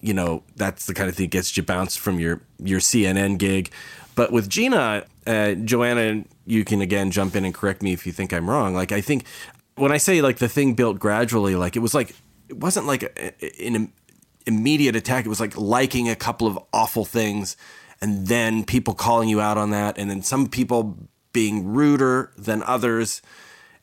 You 0.00 0.14
know 0.14 0.42
that's 0.56 0.86
the 0.86 0.94
kind 0.94 1.08
of 1.08 1.14
thing 1.14 1.26
that 1.26 1.30
gets 1.30 1.56
you 1.56 1.62
bounced 1.62 1.98
from 1.98 2.18
your 2.18 2.40
your 2.58 2.80
CNN 2.80 3.38
gig. 3.38 3.70
But 4.14 4.32
with 4.32 4.48
Gina, 4.48 5.04
uh, 5.26 5.54
Joanna, 5.54 6.24
you 6.46 6.64
can 6.64 6.80
again 6.80 7.10
jump 7.10 7.36
in 7.36 7.44
and 7.44 7.54
correct 7.54 7.82
me 7.82 7.92
if 7.92 8.06
you 8.06 8.12
think 8.12 8.32
I'm 8.32 8.48
wrong. 8.48 8.74
Like 8.74 8.92
I 8.92 9.00
think 9.00 9.24
when 9.76 9.92
I 9.92 9.96
say 9.96 10.20
like 10.20 10.38
the 10.38 10.48
thing 10.48 10.74
built 10.74 10.98
gradually, 10.98 11.56
like 11.56 11.76
it 11.76 11.80
was 11.80 11.94
like 11.94 12.14
it 12.48 12.56
wasn't 12.56 12.86
like 12.86 13.02
an 13.60 13.92
immediate 14.46 14.96
attack. 14.96 15.24
It 15.24 15.28
was 15.28 15.40
like 15.40 15.56
liking 15.56 16.08
a 16.08 16.16
couple 16.16 16.46
of 16.46 16.58
awful 16.72 17.04
things, 17.04 17.56
and 18.00 18.26
then 18.26 18.64
people 18.64 18.94
calling 18.94 19.28
you 19.28 19.40
out 19.40 19.56
on 19.56 19.70
that, 19.70 19.98
and 19.98 20.10
then 20.10 20.22
some 20.22 20.48
people 20.48 20.96
being 21.32 21.66
ruder 21.72 22.32
than 22.36 22.62
others. 22.64 23.22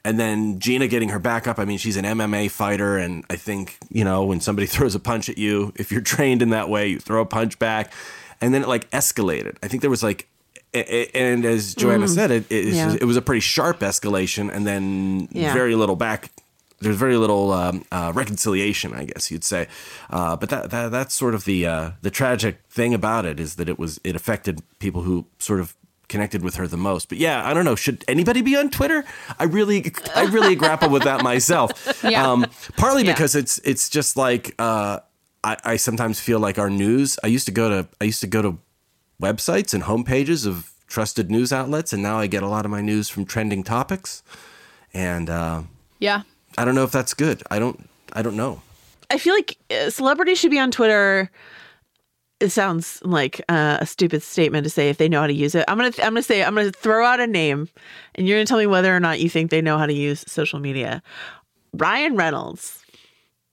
And 0.04 0.18
then 0.18 0.60
Gina 0.60 0.88
getting 0.88 1.10
her 1.10 1.20
back 1.20 1.48
up. 1.48 1.60
I 1.60 1.66
mean, 1.66 1.78
she's 1.78 1.98
an 1.98 2.06
MMA 2.06 2.50
fighter. 2.50 2.98
And 2.98 3.26
I 3.30 3.36
think, 3.36 3.78
you 3.90 4.06
know, 4.06 4.24
when 4.24 4.40
somebody 4.40 4.66
throws 4.68 4.96
a 4.96 5.00
punch 5.00 5.28
at 5.30 5.38
you, 5.38 5.74
if 5.76 5.92
you're 5.92 6.02
trained 6.02 6.42
in 6.42 6.50
that 6.52 6.70
way, 6.70 6.88
you 6.88 7.00
throw 7.00 7.22
a 7.22 7.26
punch 7.26 7.60
back. 7.60 7.92
And 8.42 8.54
then 8.54 8.64
it 8.64 8.68
like 8.68 8.90
escalated. 8.92 9.58
I 9.64 9.68
think 9.68 9.82
there 9.82 9.90
was 9.90 10.04
like 10.04 10.28
and 10.74 11.46
as 11.46 11.76
Joanna 11.76 12.06
mm. 12.06 12.10
said, 12.10 12.32
it 12.32 12.46
it, 12.52 12.74
yeah. 12.74 12.96
it, 13.00 13.06
was 13.06 13.18
a 13.18 13.22
pretty 13.22 13.40
sharp 13.40 13.80
escalation, 13.80 14.54
and 14.54 14.68
then 14.68 15.28
yeah. 15.32 15.54
very 15.54 15.76
little 15.76 15.96
back. 15.96 16.32
There's 16.80 16.96
very 16.96 17.18
little 17.18 17.54
um, 17.54 17.86
uh, 17.92 18.12
reconciliation, 18.14 18.94
I 18.94 19.06
guess 19.06 19.32
you'd 19.32 19.44
say. 19.44 19.68
Uh, 20.12 20.36
but 20.36 20.50
that, 20.50 20.70
that 20.70 20.92
that's 20.92 21.16
sort 21.16 21.34
of 21.34 21.46
the 21.46 21.66
uh, 21.66 21.92
the 22.02 22.12
tragic 22.12 22.60
thing 22.70 22.94
about 22.94 23.26
it 23.26 23.40
is 23.40 23.56
that 23.56 23.70
it 23.70 23.80
was 23.80 24.00
it 24.04 24.16
affected 24.16 24.62
people 24.80 25.02
who 25.02 25.26
sort 25.40 25.60
of 25.60 25.76
connected 26.08 26.44
with 26.44 26.56
her 26.56 26.68
the 26.68 26.78
most. 26.78 27.10
But 27.10 27.18
yeah, 27.18 27.48
I 27.48 27.54
don't 27.54 27.66
know. 27.66 27.76
Should 27.76 28.06
anybody 28.08 28.42
be 28.42 28.56
on 28.56 28.70
Twitter? 28.70 29.04
I 29.40 29.46
really, 29.46 29.92
I 30.16 30.26
really 30.26 30.56
grapple 30.56 30.90
with 30.90 31.04
that 31.04 31.24
myself. 31.24 31.94
Yeah. 32.08 32.32
Um, 32.32 32.46
partly 32.78 33.04
because 33.04 33.36
it's 33.36 33.58
it's 33.60 33.90
just 33.90 34.16
like 34.16 34.54
uh, 34.60 35.00
I, 35.44 35.58
I 35.64 35.76
sometimes 35.78 36.20
feel 36.20 36.40
like 36.40 36.58
our 36.58 36.70
news. 36.70 37.18
I 37.24 37.28
used 37.28 37.46
to 37.46 37.52
go 37.52 37.70
to 37.70 37.88
I 38.02 38.06
used 38.06 38.22
to 38.22 38.28
go 38.28 38.42
to 38.42 38.58
websites 39.22 39.74
and 39.74 39.84
homepages 39.84 40.46
of 40.46 40.72
trusted 40.88 41.30
news 41.30 41.52
outlets, 41.54 41.94
and 41.94 42.02
now 42.02 42.18
I 42.20 42.28
get 42.28 42.44
a 42.44 42.48
lot 42.48 42.66
of 42.66 42.72
my 42.72 42.82
news 42.82 43.10
from 43.10 43.26
trending 43.26 43.64
topics. 43.64 44.24
And 44.94 45.30
uh, 45.30 45.64
yeah, 46.00 46.24
I 46.58 46.66
don't 46.66 46.76
know 46.76 46.84
if 46.84 46.92
that's 46.92 47.14
good. 47.14 47.44
I 47.52 47.60
don't. 47.60 47.90
I 48.14 48.22
don't 48.22 48.36
know. 48.36 48.62
I 49.10 49.18
feel 49.18 49.34
like 49.34 49.58
uh, 49.70 49.90
celebrities 49.90 50.40
should 50.40 50.52
be 50.52 50.60
on 50.60 50.72
Twitter. 50.72 51.30
It 52.40 52.50
sounds 52.50 53.00
like 53.04 53.42
uh, 53.50 53.78
a 53.82 53.86
stupid 53.86 54.22
statement 54.22 54.64
to 54.64 54.70
say 54.70 54.90
if 54.90 54.98
they 54.98 55.10
know 55.10 55.22
how 55.22 55.28
to 55.28 55.34
use 55.34 55.56
it. 55.56 55.66
I'm 55.68 55.78
gonna. 55.78 55.94
I'm 56.00 56.14
gonna 56.14 56.24
say. 56.24 56.44
I'm 56.44 56.56
gonna 56.56 56.72
throw 56.72 57.06
out 57.06 57.20
a 57.20 57.28
name, 57.28 57.70
and 58.16 58.28
you're 58.28 58.38
gonna 58.38 58.46
tell 58.46 58.58
me 58.58 58.68
whether 58.68 58.96
or 58.96 59.00
not 59.00 59.20
you 59.20 59.30
think 59.30 59.52
they 59.52 59.62
know 59.62 59.78
how 59.78 59.86
to 59.86 59.94
use 59.94 60.24
social 60.28 60.60
media. 60.60 61.04
Ryan 61.74 62.16
Reynolds. 62.16 62.84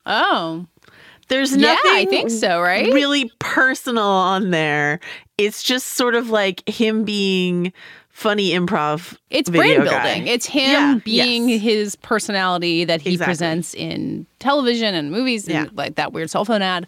Oh. 0.07 0.67
There's 1.29 1.57
nothing 1.57 1.91
yeah, 1.93 2.01
I 2.01 2.07
think 2.07 2.31
so, 2.31 2.61
right? 2.61 2.93
Really 2.93 3.31
personal 3.39 4.05
on 4.05 4.51
there. 4.51 5.01
It's 5.39 5.63
just 5.63 5.91
sort 5.91 6.15
of 6.15 6.31
like 6.31 6.69
him 6.69 7.05
being 7.05 7.73
funny 8.15 8.51
improv. 8.51 9.17
It's 9.31 9.51
brand 9.51 9.83
building. 9.85 10.25
Guy. 10.25 10.31
It's 10.31 10.47
him 10.47 10.71
yeah, 10.71 10.99
being 11.05 11.49
yes. 11.49 11.63
his 11.63 11.97
personality 11.97 12.85
that 12.85 13.01
he 13.01 13.15
exactly. 13.15 13.31
presents 13.31 13.75
in 13.75 14.27
television 14.39 14.95
and 14.95 15.11
movies 15.11 15.49
and 15.49 15.67
yeah. 15.67 15.71
like 15.75 15.97
that 15.97 16.13
weird 16.13 16.31
cell 16.31 16.45
phone 16.45 16.63
ad. 16.63 16.87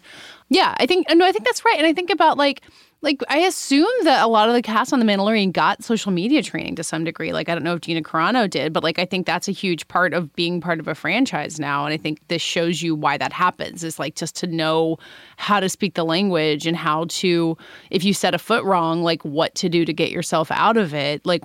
Yeah, 0.49 0.73
I 0.77 0.85
think 0.85 1.07
no, 1.13 1.25
I 1.25 1.31
think 1.33 1.43
that's 1.43 1.65
right. 1.65 1.77
And 1.77 1.85
I 1.85 1.93
think 1.93 2.09
about 2.09 2.37
like 2.37 2.61
like 3.01 3.21
I 3.29 3.39
assume 3.39 3.87
that 4.03 4.23
a 4.23 4.27
lot 4.27 4.49
of 4.49 4.55
the 4.55 4.61
cast 4.61 4.91
on 4.91 4.99
The 4.99 5.05
Mandalorian 5.05 5.53
got 5.53 5.83
social 5.83 6.11
media 6.11 6.41
training 6.41 6.75
to 6.75 6.83
some 6.83 7.03
degree. 7.03 7.31
Like 7.31 7.47
I 7.47 7.53
don't 7.53 7.63
know 7.63 7.75
if 7.75 7.81
Gina 7.81 8.01
Carano 8.01 8.49
did, 8.49 8.73
but 8.73 8.83
like 8.83 8.97
I 8.97 9.05
think 9.05 9.27
that's 9.27 9.47
a 9.47 9.51
huge 9.51 9.87
part 9.87 10.13
of 10.13 10.33
being 10.33 10.59
part 10.59 10.79
of 10.79 10.87
a 10.87 10.95
franchise 10.95 11.59
now. 11.59 11.85
And 11.85 11.93
I 11.93 11.97
think 11.97 12.27
this 12.27 12.41
shows 12.41 12.81
you 12.81 12.95
why 12.95 13.17
that 13.17 13.31
happens. 13.31 13.83
Is 13.83 13.99
like 13.99 14.15
just 14.15 14.35
to 14.37 14.47
know 14.47 14.97
how 15.37 15.59
to 15.59 15.69
speak 15.69 15.93
the 15.93 16.05
language 16.05 16.65
and 16.65 16.75
how 16.75 17.05
to, 17.09 17.55
if 17.91 18.03
you 18.03 18.13
set 18.13 18.33
a 18.33 18.39
foot 18.39 18.63
wrong, 18.63 19.03
like 19.03 19.23
what 19.23 19.53
to 19.55 19.69
do 19.69 19.85
to 19.85 19.93
get 19.93 20.09
yourself 20.09 20.49
out 20.49 20.77
of 20.77 20.93
it. 20.93 21.25
Like 21.25 21.43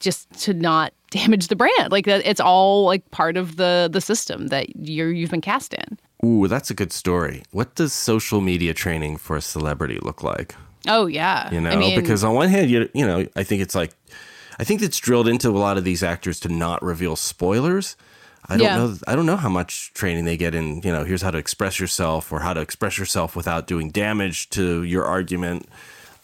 just 0.00 0.32
to 0.44 0.54
not 0.54 0.94
damage 1.18 1.48
the 1.48 1.56
brand. 1.56 1.90
Like 1.92 2.06
that, 2.06 2.26
it's 2.26 2.40
all 2.40 2.84
like 2.84 3.10
part 3.10 3.36
of 3.36 3.56
the 3.56 3.88
the 3.90 4.00
system 4.00 4.48
that 4.48 4.66
you're 4.76 5.12
you've 5.12 5.30
been 5.30 5.40
cast 5.40 5.74
in. 5.74 5.98
Ooh, 6.24 6.48
that's 6.48 6.70
a 6.70 6.74
good 6.74 6.92
story. 6.92 7.42
What 7.52 7.74
does 7.74 7.92
social 7.92 8.40
media 8.40 8.72
training 8.74 9.18
for 9.18 9.36
a 9.36 9.40
celebrity 9.42 9.98
look 10.02 10.22
like? 10.22 10.54
Oh 10.88 11.06
yeah. 11.06 11.50
You 11.52 11.60
know, 11.60 11.70
I 11.70 11.76
mean, 11.76 11.98
because 12.00 12.24
on 12.24 12.34
one 12.34 12.48
hand, 12.48 12.70
you 12.70 12.88
you 12.94 13.06
know, 13.06 13.26
I 13.36 13.42
think 13.44 13.62
it's 13.62 13.74
like, 13.74 13.92
I 14.58 14.64
think 14.64 14.82
it's 14.82 14.98
drilled 14.98 15.28
into 15.28 15.48
a 15.50 15.58
lot 15.66 15.76
of 15.78 15.84
these 15.84 16.02
actors 16.02 16.40
to 16.40 16.48
not 16.48 16.82
reveal 16.82 17.16
spoilers. 17.16 17.96
I 18.46 18.56
don't 18.58 18.66
Yeah. 18.66 18.76
know. 18.76 18.96
I 19.06 19.16
don't 19.16 19.24
know 19.26 19.36
how 19.38 19.48
much 19.48 19.92
training 19.94 20.24
they 20.26 20.36
get 20.36 20.54
in. 20.54 20.82
You 20.82 20.92
know, 20.92 21.04
here's 21.04 21.22
how 21.22 21.30
to 21.30 21.38
express 21.38 21.80
yourself, 21.80 22.30
or 22.32 22.40
how 22.40 22.52
to 22.52 22.60
express 22.60 22.98
yourself 22.98 23.34
without 23.36 23.66
doing 23.66 23.90
damage 23.90 24.50
to 24.50 24.82
your 24.82 25.04
argument. 25.06 25.66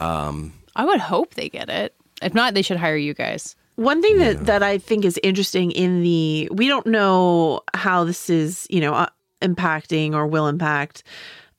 Um, 0.00 0.53
I 0.76 0.85
would 0.85 1.00
hope 1.00 1.35
they 1.35 1.48
get 1.48 1.68
it. 1.70 1.94
If 2.22 2.35
not, 2.35 2.53
they 2.55 2.62
should 2.62 2.76
hire 2.76 2.96
you 2.96 3.14
guys. 3.14 3.57
One 3.81 4.03
thing 4.03 4.19
that, 4.19 4.45
that 4.45 4.62
I 4.62 4.77
think 4.77 5.07
is 5.07 5.19
interesting 5.23 5.71
in 5.71 6.03
the, 6.03 6.51
we 6.53 6.69
don't 6.69 6.87
know 6.87 7.62
how 7.73 8.05
this 8.05 8.29
is, 8.29 8.66
you 8.69 8.79
know, 8.79 8.93
uh, 8.93 9.07
impacting 9.40 10.12
or 10.12 10.27
will 10.27 10.47
impact 10.49 11.03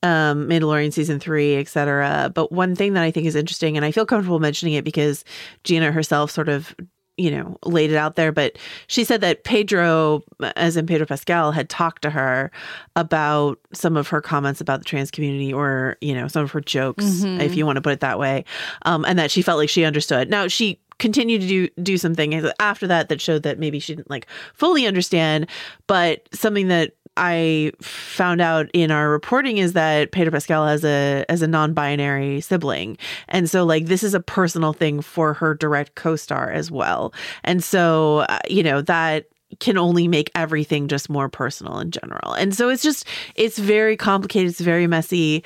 um, 0.03 0.47
Mandalorian 0.47 0.93
season 0.93 1.19
three, 1.19 1.55
et 1.55 1.67
cetera. 1.67 2.31
But 2.31 2.51
one 2.51 2.75
thing 2.75 2.93
that 2.93 3.01
I 3.01 3.09
think 3.09 3.25
is 3.25 3.35
interesting, 3.35 3.75
and 3.75 3.83
I 3.83 3.91
feel 3.91 4.05
comfortable 4.05 4.37
mentioning 4.39 4.75
it 4.75 4.83
because 4.83 5.25
Gina 5.63 5.91
herself 5.91 6.29
sort 6.29 6.47
of, 6.47 6.75
you 7.17 7.31
know, 7.31 7.57
laid 7.65 7.89
it 7.89 7.97
out 7.97 8.17
there. 8.17 8.31
But 8.31 8.55
she 8.85 9.03
said 9.03 9.21
that 9.21 9.43
Pedro, 9.43 10.21
as 10.55 10.77
in 10.77 10.85
Pedro 10.85 11.07
Pascal, 11.07 11.51
had 11.51 11.69
talked 11.69 12.03
to 12.03 12.11
her 12.11 12.51
about 12.95 13.57
some 13.73 13.97
of 13.97 14.07
her 14.09 14.21
comments 14.21 14.61
about 14.61 14.79
the 14.81 14.85
trans 14.85 15.09
community 15.09 15.51
or, 15.51 15.97
you 16.01 16.13
know, 16.13 16.27
some 16.27 16.43
of 16.43 16.51
her 16.51 16.61
jokes, 16.61 17.03
Mhm. 17.03 17.41
if 17.41 17.55
you 17.55 17.65
want 17.65 17.77
to 17.77 17.81
put 17.81 17.93
it 17.93 18.01
that 18.01 18.19
way. 18.19 18.45
Um, 18.83 19.05
and 19.05 19.17
that 19.17 19.31
she 19.31 19.41
felt 19.41 19.57
like 19.57 19.69
she 19.69 19.85
understood. 19.85 20.29
Now, 20.29 20.47
she 20.47 20.79
continued 21.01 21.41
to 21.41 21.47
do 21.47 21.67
do 21.81 21.97
some 21.97 22.13
things 22.13 22.45
after 22.59 22.85
that 22.85 23.09
that 23.09 23.19
showed 23.19 23.41
that 23.41 23.57
maybe 23.57 23.79
she 23.79 23.95
didn't 23.95 24.09
like 24.09 24.27
fully 24.53 24.85
understand 24.85 25.47
but 25.87 26.29
something 26.31 26.67
that 26.67 26.93
I 27.17 27.73
found 27.81 28.39
out 28.39 28.69
in 28.73 28.89
our 28.89 29.09
reporting 29.09 29.57
is 29.57 29.73
that 29.73 30.11
Pedro 30.11 30.31
Pascal 30.31 30.65
has 30.65 30.85
a 30.85 31.25
as 31.27 31.41
a 31.41 31.47
non-binary 31.47 32.39
sibling. 32.39 32.97
And 33.27 33.49
so 33.49 33.65
like 33.65 33.87
this 33.87 34.01
is 34.01 34.13
a 34.13 34.21
personal 34.21 34.71
thing 34.71 35.01
for 35.01 35.33
her 35.33 35.53
direct 35.53 35.95
co-star 35.95 36.51
as 36.51 36.71
well. 36.71 37.13
And 37.43 37.61
so 37.61 38.19
uh, 38.29 38.39
you 38.47 38.63
know 38.63 38.81
that 38.83 39.25
can 39.59 39.77
only 39.77 40.07
make 40.07 40.31
everything 40.35 40.87
just 40.87 41.09
more 41.09 41.27
personal 41.27 41.79
in 41.79 41.91
general. 41.91 42.33
And 42.33 42.55
so 42.55 42.69
it's 42.69 42.83
just 42.83 43.05
it's 43.35 43.59
very 43.59 43.97
complicated, 43.97 44.51
it's 44.51 44.61
very 44.61 44.87
messy. 44.87 45.43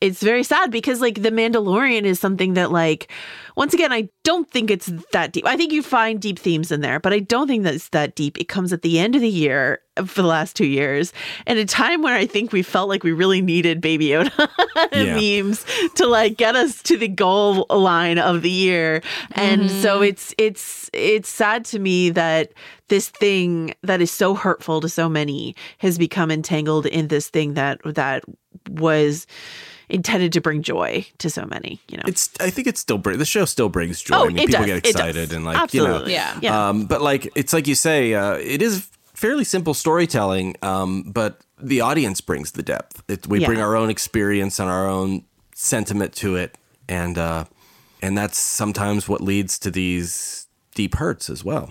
It's 0.00 0.22
very 0.22 0.42
sad 0.42 0.70
because 0.70 1.00
like 1.00 1.22
The 1.22 1.30
Mandalorian 1.30 2.04
is 2.04 2.18
something 2.18 2.54
that 2.54 2.72
like 2.72 3.10
once 3.56 3.74
again 3.74 3.92
I 3.92 4.08
don't 4.24 4.50
think 4.50 4.70
it's 4.70 4.86
that 5.12 5.32
deep. 5.32 5.44
I 5.46 5.56
think 5.56 5.72
you 5.72 5.82
find 5.82 6.20
deep 6.20 6.38
themes 6.38 6.70
in 6.72 6.80
there, 6.80 6.98
but 7.00 7.12
I 7.12 7.18
don't 7.20 7.46
think 7.48 7.64
that 7.64 7.74
it's 7.74 7.90
that 7.90 8.14
deep. 8.14 8.38
It 8.40 8.48
comes 8.48 8.72
at 8.72 8.80
the 8.82 8.98
end 8.98 9.14
of 9.14 9.20
the 9.20 9.28
year 9.28 9.80
for 10.06 10.22
the 10.22 10.28
last 10.28 10.56
2 10.56 10.64
years 10.66 11.12
at 11.46 11.58
a 11.58 11.66
time 11.66 12.00
where 12.00 12.14
I 12.16 12.24
think 12.24 12.52
we 12.52 12.62
felt 12.62 12.88
like 12.88 13.02
we 13.04 13.12
really 13.12 13.42
needed 13.42 13.82
Baby 13.82 14.06
Yoda 14.08 14.48
Yeah. 14.92 15.42
memes 15.42 15.66
to 15.96 16.06
like 16.06 16.38
get 16.38 16.56
us 16.56 16.82
to 16.84 16.96
the 16.96 17.08
goal 17.08 17.66
line 17.68 18.18
of 18.18 18.40
the 18.40 18.50
year. 18.50 19.02
And 19.32 19.62
Mhm. 19.62 19.82
so 19.82 20.00
it's 20.00 20.34
it's 20.38 20.88
it's 20.94 21.28
sad 21.28 21.66
to 21.66 21.78
me 21.78 22.08
that 22.10 22.52
this 22.88 23.10
thing 23.10 23.74
that 23.82 24.00
is 24.00 24.10
so 24.10 24.34
hurtful 24.34 24.80
to 24.80 24.88
so 24.88 25.08
many 25.10 25.54
has 25.78 25.98
become 25.98 26.30
entangled 26.30 26.86
in 26.86 27.08
this 27.08 27.28
thing 27.28 27.52
that 27.54 27.80
that 27.84 28.24
was 28.70 29.26
intended 29.90 30.32
to 30.32 30.40
bring 30.40 30.62
joy 30.62 31.06
to 31.18 31.28
so 31.28 31.44
many, 31.46 31.80
you 31.88 31.96
know. 31.98 32.04
It's. 32.06 32.30
I 32.40 32.50
think 32.50 32.66
it 32.66 32.78
still 32.78 32.98
brings 32.98 33.18
the 33.18 33.24
show 33.24 33.44
still 33.44 33.68
brings 33.68 34.00
joy. 34.00 34.16
Oh, 34.16 34.24
I 34.24 34.28
mean, 34.28 34.38
it 34.38 34.46
people 34.46 34.60
does. 34.60 34.66
get 34.66 34.76
It 34.76 34.82
does. 34.84 34.90
excited 34.92 35.32
and 35.32 35.44
like 35.44 35.58
Absolutely. 35.58 36.12
you 36.12 36.18
know, 36.18 36.24
Yeah. 36.24 36.38
Yeah. 36.42 36.68
Um, 36.68 36.86
but 36.86 37.02
like 37.02 37.30
it's 37.36 37.52
like 37.52 37.66
you 37.66 37.74
say, 37.74 38.14
uh, 38.14 38.34
it 38.34 38.62
is 38.62 38.88
fairly 39.14 39.44
simple 39.44 39.74
storytelling. 39.74 40.56
Um, 40.62 41.02
but 41.02 41.40
the 41.60 41.80
audience 41.82 42.20
brings 42.20 42.52
the 42.52 42.62
depth. 42.62 43.02
It, 43.08 43.26
we 43.26 43.40
Yeah. 43.40 43.46
bring 43.48 43.60
our 43.60 43.76
own 43.76 43.90
experience 43.90 44.58
and 44.58 44.70
our 44.70 44.88
own 44.88 45.24
sentiment 45.54 46.14
to 46.16 46.36
it, 46.36 46.56
and 46.88 47.18
uh, 47.18 47.44
and 48.00 48.16
that's 48.16 48.38
sometimes 48.38 49.08
what 49.08 49.20
leads 49.20 49.58
to 49.58 49.70
these 49.70 50.46
deep 50.74 50.94
hurts 50.94 51.28
as 51.28 51.44
well. 51.44 51.70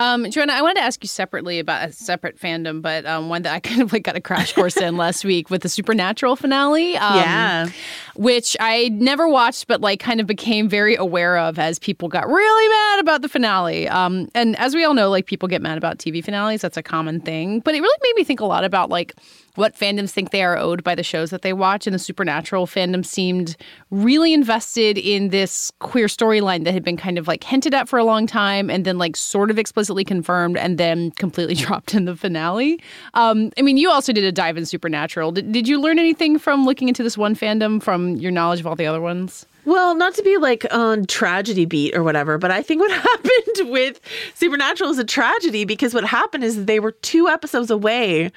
Um, 0.00 0.30
Joanna, 0.30 0.54
I 0.54 0.62
wanted 0.62 0.76
to 0.76 0.82
ask 0.82 1.04
you 1.04 1.08
separately 1.08 1.58
about 1.58 1.88
a 1.88 1.92
separate 1.92 2.38
fandom, 2.38 2.80
but 2.80 3.04
um, 3.04 3.28
one 3.28 3.42
that 3.42 3.52
I 3.52 3.60
kind 3.68 3.82
of 3.82 3.92
like 3.92 4.02
got 4.02 4.16
a 4.16 4.20
crash 4.20 4.54
course 4.54 4.76
in 4.78 4.96
last 4.96 5.24
week 5.24 5.50
with 5.50 5.62
the 5.62 5.68
Supernatural 5.68 6.36
finale. 6.36 6.96
Um, 6.96 7.16
Yeah. 7.16 7.68
Which 8.16 8.56
I 8.58 8.88
never 8.88 9.28
watched, 9.28 9.66
but 9.66 9.80
like 9.80 10.00
kind 10.00 10.20
of 10.20 10.26
became 10.26 10.68
very 10.68 10.96
aware 10.96 11.36
of 11.36 11.58
as 11.58 11.78
people 11.78 12.08
got 12.08 12.26
really 12.26 12.68
mad 12.68 13.00
about 13.00 13.22
the 13.22 13.28
finale. 13.28 13.88
Um, 13.88 14.28
and 14.34 14.56
as 14.58 14.74
we 14.74 14.84
all 14.84 14.94
know, 14.94 15.10
like 15.10 15.26
people 15.26 15.48
get 15.48 15.62
mad 15.62 15.78
about 15.78 15.98
TV 15.98 16.24
finales. 16.24 16.62
That's 16.62 16.76
a 16.76 16.82
common 16.82 17.20
thing. 17.20 17.60
But 17.60 17.74
it 17.74 17.80
really 17.80 17.98
made 18.02 18.14
me 18.16 18.24
think 18.24 18.40
a 18.40 18.46
lot 18.46 18.64
about 18.64 18.88
like 18.88 19.14
what 19.54 19.76
fandoms 19.76 20.10
think 20.10 20.30
they 20.30 20.42
are 20.42 20.56
owed 20.56 20.84
by 20.84 20.94
the 20.94 21.02
shows 21.02 21.30
that 21.30 21.42
they 21.42 21.52
watch. 21.52 21.86
And 21.86 21.94
the 21.94 21.98
Supernatural 21.98 22.66
fandom 22.66 23.04
seemed 23.04 23.56
really 23.90 24.32
invested 24.32 24.98
in 24.98 25.28
this 25.28 25.70
queer 25.78 26.06
storyline 26.06 26.64
that 26.64 26.72
had 26.72 26.84
been 26.84 26.96
kind 26.96 27.18
of 27.18 27.28
like 27.28 27.44
hinted 27.44 27.74
at 27.74 27.88
for 27.88 27.98
a 27.98 28.04
long 28.04 28.26
time 28.26 28.70
and 28.70 28.84
then 28.84 28.98
like 28.98 29.16
sort 29.16 29.50
of 29.50 29.58
explicitly 29.58 30.04
confirmed 30.04 30.56
and 30.56 30.78
then 30.78 31.10
completely 31.12 31.54
dropped 31.66 31.94
in 31.94 32.04
the 32.04 32.16
finale. 32.16 32.80
Um, 33.14 33.50
I 33.58 33.62
mean, 33.62 33.76
you 33.76 33.90
also 33.90 34.12
did 34.12 34.24
a 34.24 34.32
dive 34.32 34.56
in 34.56 34.66
Supernatural. 34.66 35.32
Did, 35.32 35.52
did 35.52 35.68
you 35.68 35.80
learn 35.80 35.98
anything 35.98 36.38
from 36.38 36.64
looking 36.64 36.88
into 36.88 37.02
this 37.02 37.18
one 37.18 37.34
fandom 37.34 37.82
from 37.82 38.16
your 38.16 38.32
knowledge 38.32 38.60
of 38.60 38.66
all 38.66 38.76
the 38.76 38.86
other 38.86 39.00
ones? 39.00 39.46
Well, 39.66 39.94
not 39.94 40.14
to 40.14 40.22
be 40.22 40.36
like 40.38 40.66
on 40.70 41.04
tragedy 41.06 41.66
beat 41.66 41.94
or 41.94 42.02
whatever, 42.02 42.38
but 42.38 42.50
I 42.50 42.62
think 42.62 42.80
what 42.80 42.90
happened 42.92 43.70
with 43.70 44.00
Supernatural 44.34 44.90
is 44.90 44.98
a 44.98 45.04
tragedy 45.04 45.64
because 45.64 45.92
what 45.92 46.04
happened 46.04 46.44
is 46.44 46.64
they 46.64 46.80
were 46.80 46.92
two 46.92 47.28
episodes 47.28 47.70
away 47.70 48.32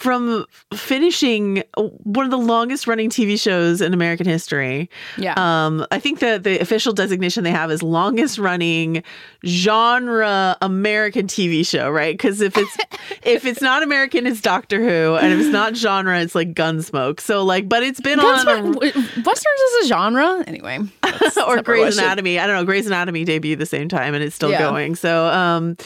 from 0.00 0.46
finishing 0.72 1.62
one 1.76 2.24
of 2.24 2.30
the 2.30 2.38
longest 2.38 2.86
running 2.86 3.10
TV 3.10 3.38
shows 3.38 3.82
in 3.82 3.92
American 3.92 4.26
history. 4.26 4.88
Yeah. 5.18 5.34
Um, 5.36 5.86
I 5.90 5.98
think 6.00 6.20
that 6.20 6.42
the 6.42 6.58
official 6.58 6.94
designation 6.94 7.44
they 7.44 7.50
have 7.50 7.70
is 7.70 7.82
longest 7.82 8.38
running 8.38 9.02
genre 9.44 10.56
American 10.62 11.26
TV 11.26 11.66
show, 11.66 11.90
right? 11.90 12.14
Because 12.14 12.40
if 12.40 12.56
it's 12.56 12.76
if 13.22 13.44
it's 13.44 13.60
not 13.60 13.82
American, 13.82 14.26
it's 14.26 14.40
Doctor 14.40 14.80
Who, 14.82 15.16
and 15.16 15.34
if 15.34 15.40
it's 15.40 15.52
not 15.52 15.76
genre, 15.76 16.18
it's 16.18 16.34
like 16.34 16.54
Gunsmoke. 16.54 17.20
So 17.20 17.44
like, 17.44 17.68
but 17.68 17.82
it's 17.82 18.00
been 18.00 18.20
on. 18.20 18.46
Gunsmoke- 18.46 18.80
Westerns 19.26 19.60
is 19.80 19.84
a 19.84 19.88
genre. 19.88 20.42
Anyway. 20.46 20.78
or 21.46 21.60
Grey's 21.62 21.82
question. 21.82 22.04
Anatomy. 22.04 22.38
I 22.38 22.46
don't 22.46 22.56
know. 22.56 22.64
Grey's 22.64 22.86
Anatomy 22.86 23.26
debuted 23.26 23.58
the 23.58 23.66
same 23.66 23.90
time 23.90 24.14
and 24.14 24.24
it's 24.24 24.34
still 24.34 24.50
Yeah. 24.50 24.60
going. 24.60 24.94
So, 24.94 25.26
um, 25.26 25.76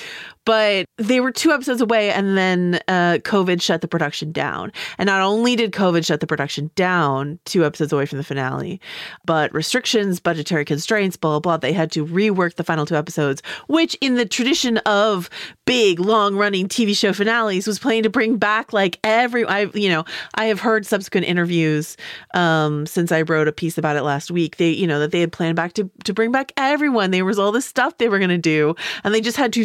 but 0.44 0.86
they 0.98 1.20
were 1.20 1.32
two 1.32 1.52
episodes 1.52 1.80
away 1.80 2.10
and 2.10 2.36
then 2.36 2.80
uh, 2.88 3.18
COVID 3.22 3.62
shut 3.62 3.80
the 3.80 3.88
production 3.88 4.32
down. 4.32 4.72
And 4.98 5.06
not 5.06 5.22
only 5.22 5.56
did 5.56 5.72
COVID 5.72 6.04
shut 6.04 6.20
the 6.20 6.26
production 6.26 6.70
down 6.74 7.38
two 7.44 7.64
episodes 7.64 7.92
away 7.92 8.06
from 8.06 8.18
the 8.18 8.24
finale, 8.24 8.80
but 9.24 9.52
restrictions, 9.54 10.20
budgetary 10.20 10.64
constraints, 10.64 11.16
blah, 11.16 11.38
blah, 11.38 11.40
blah. 11.40 11.56
They 11.56 11.72
had 11.72 11.90
to 11.92 12.04
rework 12.04 12.56
the 12.56 12.64
final 12.64 12.86
two 12.86 12.96
episodes, 12.96 13.42
which 13.68 13.96
in 14.00 14.16
the 14.16 14.26
tradition 14.26 14.78
of 14.78 15.30
big, 15.64 15.98
long 15.98 16.36
running 16.36 16.68
TV 16.68 16.96
show 16.96 17.12
finales 17.12 17.66
was 17.66 17.78
planning 17.78 18.02
to 18.02 18.10
bring 18.10 18.36
back 18.36 18.72
like 18.72 18.98
every, 19.04 19.44
I, 19.44 19.62
you 19.74 19.88
know, 19.88 20.04
I 20.34 20.46
have 20.46 20.60
heard 20.60 20.86
subsequent 20.86 21.26
interviews 21.26 21.96
um, 22.34 22.86
since 22.86 23.12
I 23.12 23.22
wrote 23.22 23.48
a 23.48 23.52
piece 23.52 23.78
about 23.78 23.96
it 23.96 24.02
last 24.02 24.30
week. 24.30 24.56
They, 24.56 24.70
you 24.70 24.86
know, 24.86 25.00
that 25.00 25.10
they 25.10 25.20
had 25.20 25.32
planned 25.32 25.56
back 25.56 25.72
to, 25.74 25.90
to 26.04 26.12
bring 26.12 26.32
back 26.32 26.52
everyone. 26.56 27.10
There 27.10 27.24
was 27.24 27.38
all 27.38 27.52
this 27.52 27.66
stuff 27.66 27.96
they 27.98 28.08
were 28.08 28.18
going 28.18 28.30
to 28.30 28.38
do, 28.38 28.74
and 29.02 29.14
they 29.14 29.20
just 29.20 29.36
had 29.36 29.52
to 29.54 29.64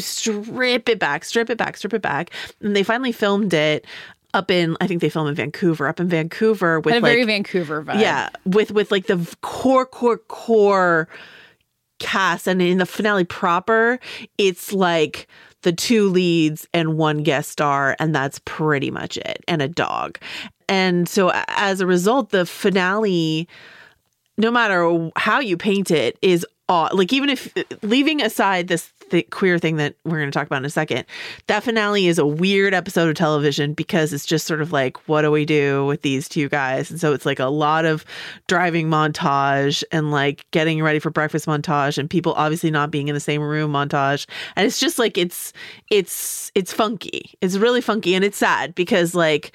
strip 0.71 0.89
it 0.89 0.99
back, 0.99 1.25
strip 1.25 1.49
it 1.49 1.58
back, 1.58 1.77
strip 1.77 1.93
it 1.93 2.01
back. 2.01 2.32
And 2.62 2.75
they 2.75 2.84
finally 2.84 3.12
filmed 3.12 3.53
it 3.53 3.86
up 4.34 4.51
in 4.51 4.77
I 4.79 4.88
think 4.88 5.01
they 5.01 5.10
film 5.10 5.27
in 5.27 5.36
Vancouver, 5.36 5.88
up 5.88 5.99
in 5.99 6.08
Vancouver 6.08 6.79
with 6.79 6.93
Had 6.93 7.01
a 7.01 7.05
like 7.05 7.13
very 7.13 7.25
Vancouver 7.25 7.84
vibe. 7.84 7.99
yeah, 7.99 8.29
with 8.45 8.71
with 8.71 8.91
like 8.91 9.08
the 9.08 9.36
core 9.41 9.86
core 9.86 10.17
core 10.19 11.08
cast 11.99 12.47
and 12.47 12.62
in 12.62 12.77
the 12.77 12.86
finale 12.86 13.25
proper, 13.25 13.99
it's 14.38 14.71
like 14.71 15.27
the 15.63 15.73
two 15.73 16.08
leads 16.10 16.67
and 16.73 16.97
one 16.97 17.21
guest 17.23 17.49
star 17.51 17.95
and 17.99 18.15
that's 18.15 18.39
pretty 18.45 18.91
much 18.91 19.17
it 19.17 19.43
and 19.47 19.62
a 19.62 19.67
dog. 19.67 20.17
And 20.69 21.10
so 21.10 21.32
as 21.49 21.82
a 21.82 21.88
result 21.88 22.29
the 22.29 22.45
finale 22.45 23.47
no 24.38 24.51
matter 24.51 25.10
how 25.17 25.39
you 25.41 25.58
paint 25.58 25.91
it 25.91 26.17
is 26.21 26.45
aw- 26.69 26.89
like 26.93 27.12
even 27.12 27.29
if 27.29 27.53
leaving 27.82 28.21
aside 28.21 28.67
this 28.69 28.89
th- 29.10 29.30
queer 29.30 29.60
thing 29.60 29.78
that 29.78 29.95
we're 30.06 30.17
going 30.17 30.32
to 30.32 30.38
talk 30.38 30.48
about 30.48 30.58
in 30.58 30.65
a 30.65 30.69
second 30.69 31.06
that 31.48 31.63
finale 31.63 32.08
is 32.08 32.17
a 32.17 32.26
weird 32.26 32.74
episode 32.74 33.10
of 33.10 33.15
television 33.15 33.74
because 33.74 34.13
it's 34.13 34.26
just 34.26 34.45
sort 34.45 34.62
of 34.62 34.72
like 34.72 34.98
what 35.08 35.22
do 35.22 35.32
we 35.32 35.45
do 35.45 35.86
with 35.86 36.02
these 36.02 36.30
two 36.30 36.50
guys? 36.50 36.89
And 36.91 37.00
so 37.00 37.13
it's 37.13 37.26
like 37.26 37.39
a 37.39 37.45
lot 37.45 37.86
of 37.86 38.06
driving 38.48 38.88
montage 38.88 39.84
and 39.91 40.12
like 40.12 40.45
getting 40.52 40.82
ready 40.82 41.00
for 41.00 41.10
breakfast 41.10 41.45
montage 41.45 41.98
and 41.98 42.10
people 42.10 42.34
obviously 42.34 42.72
not 42.72 42.91
being 42.91 43.08
in 43.08 43.13
the 43.13 43.19
same 43.19 43.41
room 43.41 43.72
montage. 43.72 44.26
And 44.56 44.65
it's 44.65 44.80
just 44.80 45.00
like 45.00 45.17
it's 45.17 45.54
it's 45.89 46.52
it's 46.56 46.74
funky. 46.74 47.34
It's 47.41 47.58
really 47.58 47.82
funky 47.82 48.15
and 48.15 48.24
it's 48.24 48.38
sad 48.38 48.76
because 48.76 49.15
like 49.15 49.54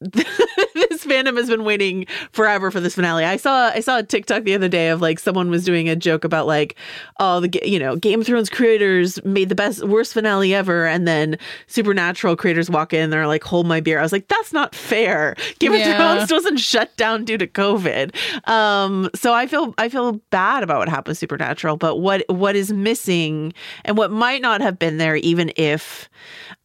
this 0.12 1.04
fandom 1.04 1.36
has 1.36 1.48
been 1.48 1.62
waiting 1.64 2.06
forever 2.32 2.70
for 2.70 2.80
this 2.80 2.94
finale. 2.94 3.24
I 3.24 3.36
saw 3.36 3.68
I 3.68 3.80
saw 3.80 3.98
a 3.98 4.02
TikTok 4.02 4.44
the 4.44 4.54
other 4.54 4.68
day 4.68 4.88
of 4.88 5.02
like 5.02 5.18
someone 5.18 5.50
was 5.50 5.62
doing 5.64 5.88
a 5.90 5.96
joke 5.96 6.24
about 6.24 6.46
like 6.46 6.74
oh 7.18 7.40
the 7.40 7.60
you 7.68 7.78
know 7.78 7.96
Game 7.96 8.20
of 8.20 8.26
Thrones 8.26 8.48
creators 8.48 9.22
made 9.24 9.50
the 9.50 9.54
best 9.54 9.84
worst 9.86 10.14
finale 10.14 10.54
ever 10.54 10.86
and 10.86 11.06
then 11.06 11.36
Supernatural 11.66 12.34
creators 12.36 12.70
walk 12.70 12.94
in 12.94 13.02
and 13.02 13.12
they're 13.12 13.26
like 13.26 13.44
hold 13.44 13.66
my 13.66 13.80
beer. 13.80 13.98
I 13.98 14.02
was 14.02 14.12
like 14.12 14.28
that's 14.28 14.52
not 14.54 14.74
fair. 14.74 15.34
Game 15.58 15.74
Yeah. 15.74 15.90
of 15.90 15.96
Thrones 16.28 16.32
wasn't 16.32 16.60
shut 16.60 16.96
down 16.96 17.24
due 17.26 17.36
to 17.36 17.46
COVID. 17.46 18.14
Um 18.48 19.10
so 19.14 19.34
I 19.34 19.46
feel 19.46 19.74
I 19.76 19.90
feel 19.90 20.12
bad 20.30 20.62
about 20.62 20.78
what 20.78 20.88
happened 20.88 21.08
with 21.08 21.18
Supernatural, 21.18 21.76
but 21.76 21.96
what 21.96 22.24
what 22.30 22.56
is 22.56 22.72
missing 22.72 23.52
and 23.84 23.98
what 23.98 24.10
might 24.10 24.40
not 24.40 24.62
have 24.62 24.78
been 24.78 24.96
there 24.96 25.16
even 25.16 25.52
if 25.56 26.08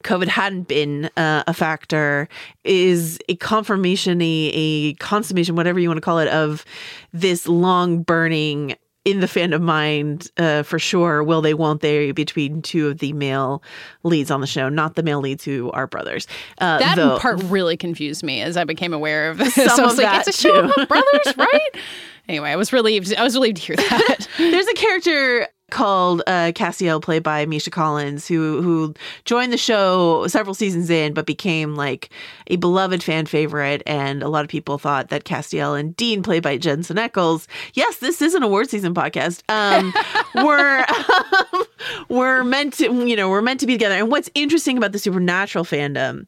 COVID 0.05 0.27
hadn't 0.27 0.67
been 0.67 1.09
uh, 1.17 1.43
a 1.47 1.53
factor 1.53 2.29
is 2.63 3.17
a 3.29 3.35
confirmation, 3.35 4.21
a, 4.21 4.25
a 4.53 4.93
consummation, 4.95 5.55
whatever 5.55 5.79
you 5.79 5.89
want 5.89 5.97
to 5.97 6.01
call 6.01 6.19
it, 6.19 6.27
of 6.29 6.65
this 7.13 7.47
long 7.47 8.01
burning 8.03 8.75
in 9.03 9.19
the 9.19 9.27
fandom 9.27 9.61
mind 9.61 10.31
uh, 10.38 10.63
for 10.63 10.79
sure. 10.79 11.23
Will 11.23 11.39
they, 11.41 11.53
won't 11.53 11.81
they, 11.81 12.11
between 12.11 12.63
two 12.63 12.88
of 12.88 12.97
the 12.97 13.13
male 13.13 13.61
leads 14.01 14.31
on 14.31 14.41
the 14.41 14.47
show, 14.47 14.67
not 14.67 14.95
the 14.95 15.03
male 15.03 15.19
leads 15.19 15.43
who 15.45 15.69
are 15.71 15.85
brothers. 15.85 16.25
Uh, 16.57 16.79
That 16.79 16.95
though- 16.95 17.19
part 17.19 17.43
really 17.43 17.77
confused 17.77 18.23
me 18.23 18.41
as 18.41 18.57
I 18.57 18.63
became 18.63 18.93
aware 18.93 19.29
of 19.29 19.38
this. 19.38 19.53
Some 19.53 19.79
I 19.79 19.83
was 19.85 19.97
like, 19.99 20.25
it's 20.27 20.38
a 20.39 20.41
show 20.41 20.59
about 20.59 20.88
brothers, 20.88 21.33
right? 21.38 21.77
Anyway, 22.27 22.49
I 22.49 22.55
was 22.55 22.73
relieved. 22.73 23.13
I 23.13 23.21
was 23.23 23.35
relieved 23.35 23.57
to 23.57 23.61
hear 23.63 23.75
that. 23.75 24.27
There's 24.39 24.65
a 24.67 24.73
character 24.73 25.47
called 25.75 26.23
uh, 26.25 26.53
played 27.01 27.21
by 27.21 27.45
Misha 27.45 27.69
Collins, 27.69 28.27
who 28.27 28.61
who 28.61 28.93
joined 29.25 29.51
the 29.51 29.57
show 29.57 30.25
several 30.27 30.53
seasons 30.53 30.89
in, 30.89 31.13
but 31.13 31.25
became 31.25 31.75
like 31.75 32.09
a 32.47 32.55
beloved 32.55 33.03
fan 33.03 33.25
favorite. 33.25 33.83
And 33.85 34.23
a 34.23 34.29
lot 34.29 34.45
of 34.45 34.49
people 34.49 34.77
thought 34.77 35.09
that 35.09 35.25
Castiel 35.25 35.77
and 35.77 35.95
Dean, 35.97 36.23
played 36.23 36.43
by 36.43 36.57
Jensen 36.57 36.95
Ackles, 36.95 37.47
yes, 37.73 37.97
this 37.97 38.21
is 38.21 38.33
an 38.33 38.41
award 38.41 38.69
season 38.69 38.93
podcast, 38.93 39.43
um, 39.49 39.93
were 40.45 40.85
were 42.07 42.43
meant 42.45 42.75
to, 42.75 42.85
you 43.05 43.17
know, 43.17 43.27
were 43.27 43.41
meant 43.41 43.59
to 43.59 43.67
be 43.67 43.73
together. 43.73 43.95
And 43.95 44.09
what's 44.09 44.29
interesting 44.33 44.77
about 44.77 44.93
the 44.93 44.99
Supernatural 44.99 45.65
fandom 45.65 46.25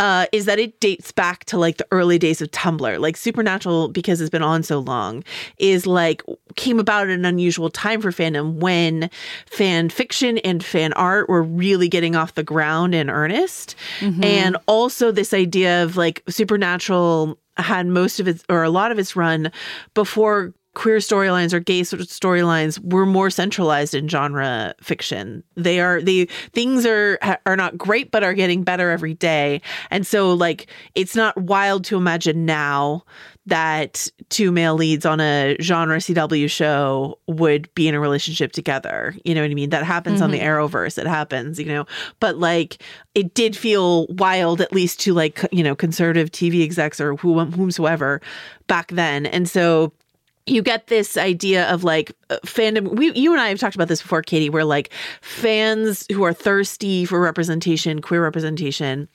uh, 0.00 0.26
is 0.32 0.44
that 0.46 0.58
it 0.58 0.80
dates 0.80 1.12
back 1.12 1.44
to 1.44 1.58
like 1.58 1.76
the 1.76 1.86
early 1.90 2.18
days 2.18 2.42
of 2.42 2.50
Tumblr. 2.50 2.98
Like 2.98 3.16
Supernatural, 3.16 3.88
because 3.88 4.20
it's 4.20 4.30
been 4.30 4.42
on 4.42 4.62
so 4.62 4.78
long, 4.80 5.22
is 5.58 5.86
like 5.86 6.22
came 6.56 6.78
about 6.80 7.08
at 7.08 7.14
an 7.14 7.24
unusual 7.24 7.70
time 7.70 8.00
for 8.00 8.10
fandom 8.10 8.54
when 8.54 9.10
fan 9.46 9.88
fiction 9.88 10.38
and 10.38 10.64
fan 10.64 10.92
art 10.94 11.28
were 11.28 11.42
really 11.42 11.88
getting 11.88 12.16
off 12.16 12.34
the 12.34 12.42
ground 12.42 12.94
in 12.94 13.08
earnest. 13.08 13.74
And 14.24 14.56
also 14.66 15.12
this 15.12 15.32
idea 15.32 15.82
of 15.84 15.96
like 15.96 16.22
Supernatural 16.28 17.38
had 17.56 17.86
most 17.86 18.18
of 18.18 18.26
its 18.26 18.44
or 18.48 18.64
a 18.64 18.70
lot 18.70 18.90
of 18.90 18.98
its 18.98 19.14
run 19.14 19.52
before 19.94 20.52
queer 20.74 20.98
storylines 20.98 21.52
or 21.52 21.60
gay 21.60 21.82
sort 21.84 22.00
of 22.00 22.08
storylines 22.08 22.78
were 22.92 23.06
more 23.06 23.30
centralized 23.30 23.94
in 23.94 24.08
genre 24.08 24.74
fiction. 24.80 25.42
They 25.56 25.80
are 25.80 26.02
they 26.02 26.26
things 26.52 26.84
are 26.84 27.18
are 27.46 27.56
not 27.56 27.78
great 27.78 28.10
but 28.10 28.22
are 28.24 28.34
getting 28.34 28.62
better 28.64 28.90
every 28.90 29.14
day. 29.14 29.60
And 29.90 30.06
so 30.06 30.32
like 30.34 30.66
it's 30.94 31.16
not 31.16 31.36
wild 31.36 31.84
to 31.86 31.96
imagine 31.96 32.44
now 32.44 33.04
that 33.46 34.08
two 34.30 34.50
male 34.50 34.74
leads 34.74 35.04
on 35.04 35.20
a 35.20 35.56
genre 35.60 35.98
CW 35.98 36.48
show 36.50 37.18
would 37.26 37.72
be 37.74 37.86
in 37.86 37.94
a 37.94 38.00
relationship 38.00 38.52
together. 38.52 39.14
You 39.24 39.34
know 39.34 39.42
what 39.42 39.50
I 39.50 39.54
mean? 39.54 39.68
That 39.70 39.84
happens 39.84 40.22
on 40.22 40.30
the 40.30 40.38
Mhm. 40.38 40.44
Arrowverse. 40.70 40.96
It 40.96 41.06
happens, 41.06 41.58
you 41.58 41.66
know. 41.66 41.84
But 42.20 42.38
like 42.38 42.82
it 43.14 43.34
did 43.34 43.54
feel 43.56 44.06
wild 44.08 44.60
at 44.60 44.72
least 44.72 44.98
to 45.00 45.12
like, 45.12 45.46
you 45.52 45.62
know, 45.62 45.76
conservative 45.76 46.30
TV 46.32 46.62
execs 46.64 47.00
or 47.00 47.16
who 47.16 47.38
whomsoever 47.44 48.20
back 48.66 48.90
then. 48.92 49.26
And 49.26 49.48
so 49.48 49.92
you 50.46 50.62
get 50.62 50.88
this 50.88 51.16
idea 51.16 51.70
of 51.72 51.84
like 51.84 52.12
uh, 52.30 52.36
fandom 52.44 52.96
we 52.96 53.12
you 53.12 53.32
and 53.32 53.40
I 53.40 53.48
have 53.48 53.58
talked 53.58 53.74
about 53.74 53.88
this 53.88 54.02
before 54.02 54.22
Katie 54.22 54.50
where 54.50 54.64
like 54.64 54.92
fans 55.20 56.06
who 56.12 56.22
are 56.22 56.32
thirsty 56.32 57.04
for 57.04 57.20
representation 57.20 58.00
queer 58.02 58.22
representation 58.22 59.08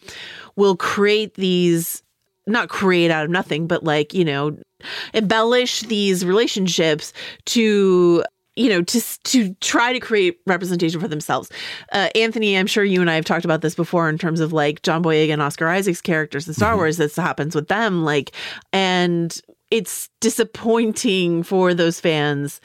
will 0.56 0.76
create 0.76 1.36
these 1.36 2.02
not 2.48 2.70
create 2.70 3.12
out 3.12 3.26
of 3.26 3.32
nothing 3.32 3.68
but 3.68 3.84
like 3.84 4.14
you 4.14 4.26
know 4.26 4.58
embellish 5.14 5.82
these 5.82 6.26
relationships 6.26 7.14
to 7.46 8.24
you 8.56 8.70
know 8.70 8.82
to 8.82 9.02
to 9.24 9.54
try 9.56 9.94
to 9.94 10.00
create 10.00 10.40
representation 10.48 11.00
for 11.00 11.08
themselves. 11.08 11.52
Uh, 11.92 12.10
anthony 12.16 12.58
i'm 12.58 12.68
sure 12.68 12.84
you 12.84 13.02
and 13.02 13.10
i 13.10 13.16
have 13.16 13.26
talked 13.26 13.46
about 13.46 13.62
this 13.62 13.76
before 13.76 14.10
in 14.10 14.18
terms 14.18 14.40
of 14.40 14.52
like 14.52 14.82
john 14.82 15.04
boyega 15.04 15.32
and 15.32 15.42
oscar 15.42 15.68
isaac's 15.68 16.02
characters 16.02 16.48
in 16.48 16.54
star 16.54 16.76
wars 16.76 16.98
this 16.98 17.16
happens 17.16 17.54
with 17.54 17.68
them 17.68 18.04
like 18.04 18.32
and 18.74 19.42
it's 19.72 20.10
disappointing 20.20 21.44
for 21.44 21.74
those 21.74 22.00
fans 22.00 22.60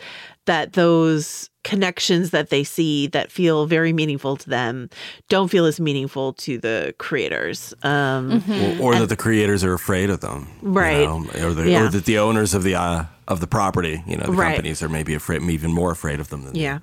that 0.46 0.74
those 0.74 1.48
connections 1.62 2.30
that 2.30 2.50
they 2.50 2.62
see 2.62 3.06
that 3.08 3.30
feel 3.32 3.64
very 3.66 3.92
meaningful 3.92 4.36
to 4.36 4.50
them 4.50 4.90
don't 5.30 5.48
feel 5.48 5.64
as 5.64 5.80
meaningful 5.80 6.34
to 6.34 6.58
the 6.58 6.94
creators 6.98 7.72
um 7.82 8.42
or, 8.80 8.94
or 8.94 8.98
that 8.98 9.08
the 9.08 9.16
creators 9.16 9.64
are 9.64 9.72
afraid 9.72 10.10
of 10.10 10.20
them, 10.20 10.46
you 10.62 10.68
Right. 10.68 11.06
know, 11.08 11.24
or, 11.48 11.54
the, 11.54 11.70
Yeah. 11.70 11.84
or 11.84 11.88
that 11.88 12.04
the 12.04 12.18
owners 12.18 12.52
of 12.54 12.62
the 12.62 12.74
uh, 12.74 13.04
of 13.28 13.40
the 13.40 13.46
property, 13.46 14.02
you 14.06 14.16
know, 14.18 14.26
the 14.26 14.32
Right. 14.32 14.48
companies 14.54 14.82
are 14.82 14.88
maybe 14.90 15.14
afraid, 15.14 15.40
even 15.42 15.72
more 15.72 15.90
afraid 15.90 16.20
of 16.20 16.28
them 16.28 16.44
than 16.44 16.54
Yeah. 16.54 16.80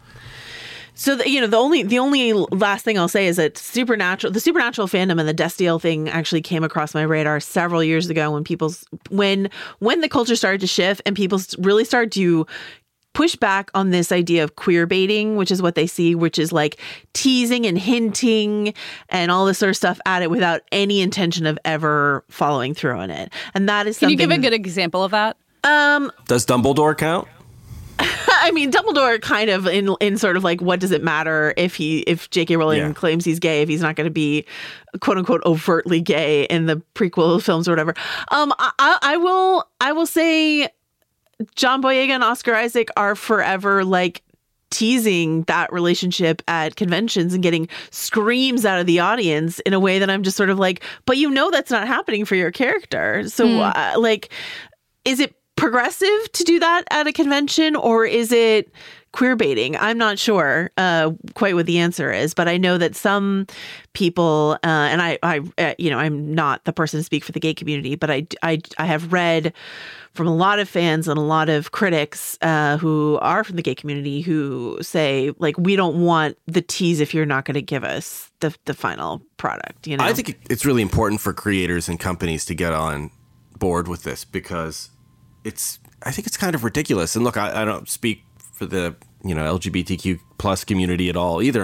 So 1.02 1.16
the, 1.16 1.28
you 1.28 1.42
know 1.42 1.48
the 1.48 1.58
only 1.58 1.82
the 1.82 1.98
only 1.98 2.32
last 2.32 2.86
thing 2.86 3.00
I'll 3.00 3.08
say 3.08 3.26
is 3.26 3.38
that 3.38 3.58
supernatural 3.58 4.32
the 4.32 4.40
supernatural 4.40 4.88
fandom 4.88 5.20
and 5.20 5.28
the 5.28 5.34
Destiel 5.34 5.82
thing 5.82 6.08
actually 6.08 6.44
came 6.44 6.64
across 6.64 6.94
my 6.94 7.02
radar 7.02 7.40
several 7.40 7.84
years 7.84 8.08
ago 8.08 8.30
when 8.30 8.44
people's 8.44 8.86
when 9.10 9.50
when 9.80 10.02
the 10.02 10.08
culture 10.08 10.36
started 10.36 10.62
to 10.62 10.68
shift 10.68 11.02
and 11.08 11.16
people 11.16 11.42
really 11.58 11.86
started 11.86 12.12
to 12.12 12.46
push 13.14 13.36
back 13.36 13.72
on 13.74 13.90
this 13.90 14.12
idea 14.12 14.44
of 14.44 14.58
queer 14.58 14.86
baiting, 14.86 15.38
which 15.38 15.50
is 15.50 15.60
what 15.60 15.74
they 15.74 15.88
see, 15.88 16.14
which 16.14 16.38
is 16.38 16.52
like 16.52 16.80
teasing 17.14 17.66
and 17.66 17.80
hinting 17.80 18.72
and 19.10 19.32
all 19.32 19.48
this 19.48 19.58
sort 19.58 19.72
of 19.72 19.76
stuff 19.76 20.00
at 20.06 20.22
it 20.22 20.30
without 20.30 20.62
any 20.72 21.02
intention 21.02 21.48
of 21.48 21.58
ever 21.66 22.24
following 22.30 22.76
through 22.76 23.00
on 23.00 23.10
it. 23.10 23.34
And 23.56 23.68
that 23.68 23.88
is 23.88 23.98
Can 23.98 24.12
you 24.12 24.18
give 24.18 24.30
a 24.30 24.38
good 24.38 24.54
example 24.54 25.04
of 25.04 25.10
that? 25.10 25.36
um 25.64 26.12
Does 26.28 26.46
Dumbledore 26.46 26.96
count? 26.96 27.28
I 28.28 28.52
mean, 28.52 28.72
Dumbledore 28.72 29.22
kind 29.22 29.50
of 29.50 29.68
in 29.68 29.96
in 30.00 30.18
sort 30.18 30.38
of 30.38 30.44
like 30.44 30.62
what 30.62 30.80
does 30.80 30.92
it 30.92 31.04
matter 31.04 31.54
if 31.58 31.76
he 31.76 32.00
if 32.02 32.30
J.K. 32.30 32.58
Rowling 32.58 32.80
Yeah. 32.80 32.94
claims 32.94 33.24
he's 33.26 33.40
gay 33.40 33.62
if 33.62 33.70
he's 33.70 33.82
not 33.82 33.96
going 33.96 34.06
to 34.06 34.12
be 34.12 34.46
quote 35.00 35.18
unquote 35.18 35.42
overtly 35.46 36.02
gay 36.02 36.44
in 36.46 36.66
the 36.66 36.82
prequel 36.96 37.42
films 37.42 37.68
or 37.68 37.72
whatever. 37.72 37.94
Um, 38.32 38.54
I, 38.60 38.72
I 38.80 38.98
I 39.02 39.18
will 39.18 39.66
I 39.80 39.92
will 39.92 40.06
say 40.08 40.70
John 41.56 41.82
Boyega 41.82 42.10
and 42.10 42.24
Oscar 42.24 42.56
Isaac 42.56 42.90
are 42.98 43.16
forever 43.16 43.84
like 43.84 44.22
teasing 44.70 45.44
that 45.44 45.72
relationship 45.74 46.42
at 46.48 46.78
conventions 46.78 47.34
and 47.34 47.44
getting 47.44 47.68
screams 47.90 48.66
out 48.66 48.80
of 48.80 48.86
the 48.86 49.00
audience 49.02 49.60
in 49.62 49.74
a 49.74 49.80
way 49.82 50.00
that 50.00 50.10
I'm 50.10 50.24
just 50.24 50.38
sort 50.38 50.50
of 50.50 50.58
like, 50.60 50.82
but 51.06 51.18
you 51.18 51.30
know 51.30 51.52
that's 51.52 51.70
not 51.72 51.88
happening 51.88 52.24
for 52.24 52.36
your 52.36 52.52
character. 52.52 53.28
So 53.28 53.46
Hmm. 53.48 53.60
uh, 53.76 53.94
like 53.98 54.30
is 55.04 55.20
it 55.20 55.36
progressive 55.56 56.32
to 56.34 56.44
do 56.44 56.60
that 56.60 56.84
at 56.90 57.08
a 57.08 57.14
convention 57.14 57.76
or 57.76 58.06
is 58.06 58.32
it 58.32 58.72
queer 59.12 59.36
baiting? 59.36 59.76
I'm 59.78 59.98
not 59.98 60.18
sure 60.18 60.72
uh, 60.78 61.12
quite 61.36 61.56
what 61.56 61.66
the 61.66 61.78
answer 61.78 62.12
is, 62.12 62.34
but 62.34 62.48
I 62.48 62.58
know 62.58 62.78
that 62.78 62.96
some 62.96 63.46
people, 63.94 64.58
uh, 64.64 64.68
and 64.68 65.02
I, 65.02 65.20
I, 65.22 65.42
uh, 65.58 65.74
you 65.78 65.90
know, 65.90 66.00
I'm 66.00 66.34
not 66.34 66.64
the 66.64 66.74
person 66.74 67.00
to 67.00 67.04
speak 67.04 67.24
for 67.24 67.32
the 67.32 67.40
gay 67.40 67.54
community, 67.54 67.96
but 67.96 68.10
I, 68.10 68.26
I, 68.42 68.60
I 68.78 68.86
have 68.86 69.12
read 69.12 69.54
from 70.14 70.28
a 70.28 70.36
lot 70.36 70.60
of 70.60 70.68
fans 70.68 71.08
and 71.08 71.18
a 71.18 71.22
lot 71.22 71.50
of 71.50 71.72
critics 71.72 72.38
uh, 72.42 72.78
who 72.78 73.18
are 73.22 73.44
from 73.44 73.56
the 73.56 73.62
gay 73.62 73.76
community 73.76 74.22
who 74.22 74.78
say 74.82 75.32
like 75.40 75.58
we 75.58 75.76
don't 75.76 76.02
want 76.02 76.38
the 76.48 76.62
tease 76.62 77.00
if 77.00 77.14
you're 77.14 77.26
not 77.26 77.46
going 77.46 77.56
to 77.56 77.62
give 77.62 77.84
us 77.84 78.30
the 78.40 78.54
the 78.66 78.74
final 78.74 79.22
product. 79.38 79.88
You 79.88 79.98
know, 79.98 80.04
I 80.04 80.14
think 80.14 80.38
it's 80.50 80.66
really 80.66 80.82
important 80.82 81.22
for 81.22 81.34
creators 81.34 81.88
and 81.88 82.00
companies 82.00 82.46
to 82.46 82.56
get 82.56 82.74
on 82.74 83.12
board 83.58 83.88
with 83.88 84.04
this 84.04 84.26
because 84.26 84.90
it's 85.44 85.80
I 86.04 86.12
think 86.12 86.28
it's 86.28 86.38
kind 86.38 86.56
of 86.56 86.64
ridiculous. 86.64 87.16
And 87.16 87.24
look, 87.24 87.38
I, 87.38 87.62
I 87.62 87.66
don't 87.66 87.88
speak 87.88 88.24
for 88.54 88.66
the 88.66 88.96
you 89.24 89.36
know 89.36 89.58
LGBTQ 89.58 90.20
plus 90.38 90.64
community 90.64 91.10
at 91.10 91.16
all 91.16 91.42
either, 91.42 91.64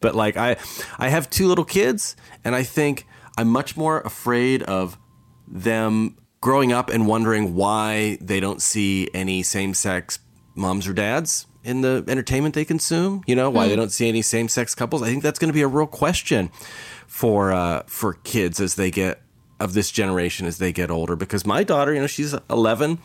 but 0.00 0.14
like 0.14 0.36
I 0.36 0.56
I 0.98 1.08
have 1.08 1.30
two 1.30 1.46
little 1.46 1.64
kids, 1.64 2.16
and 2.44 2.54
I 2.54 2.62
think 2.62 3.06
I'm 3.36 3.48
much 3.48 3.76
more 3.76 4.00
afraid 4.00 4.62
of 4.64 4.98
them 5.46 6.16
growing 6.40 6.72
up 6.72 6.90
and 6.90 7.06
wondering 7.06 7.54
why 7.54 8.18
they 8.20 8.40
don't 8.40 8.62
see 8.62 9.08
any 9.12 9.42
same 9.42 9.74
sex 9.74 10.18
moms 10.54 10.86
or 10.88 10.92
dads 10.92 11.46
in 11.62 11.82
the 11.82 12.04
entertainment 12.08 12.54
they 12.54 12.64
consume. 12.64 13.22
You 13.26 13.36
know 13.36 13.50
why 13.50 13.68
they 13.68 13.76
don't 13.76 13.92
see 13.92 14.08
any 14.08 14.22
same 14.22 14.48
sex 14.48 14.74
couples. 14.74 15.02
I 15.02 15.06
think 15.06 15.22
that's 15.22 15.38
going 15.38 15.50
to 15.50 15.54
be 15.54 15.62
a 15.62 15.68
real 15.68 15.86
question 15.86 16.50
for 17.06 17.52
uh, 17.52 17.82
for 17.86 18.14
kids 18.14 18.60
as 18.60 18.76
they 18.76 18.90
get 18.90 19.20
of 19.60 19.74
this 19.74 19.90
generation 19.90 20.46
as 20.46 20.58
they 20.58 20.72
get 20.72 20.90
older. 20.90 21.14
Because 21.14 21.46
my 21.46 21.62
daughter, 21.62 21.94
you 21.94 22.00
know, 22.00 22.06
she's 22.06 22.34
11, 22.48 22.98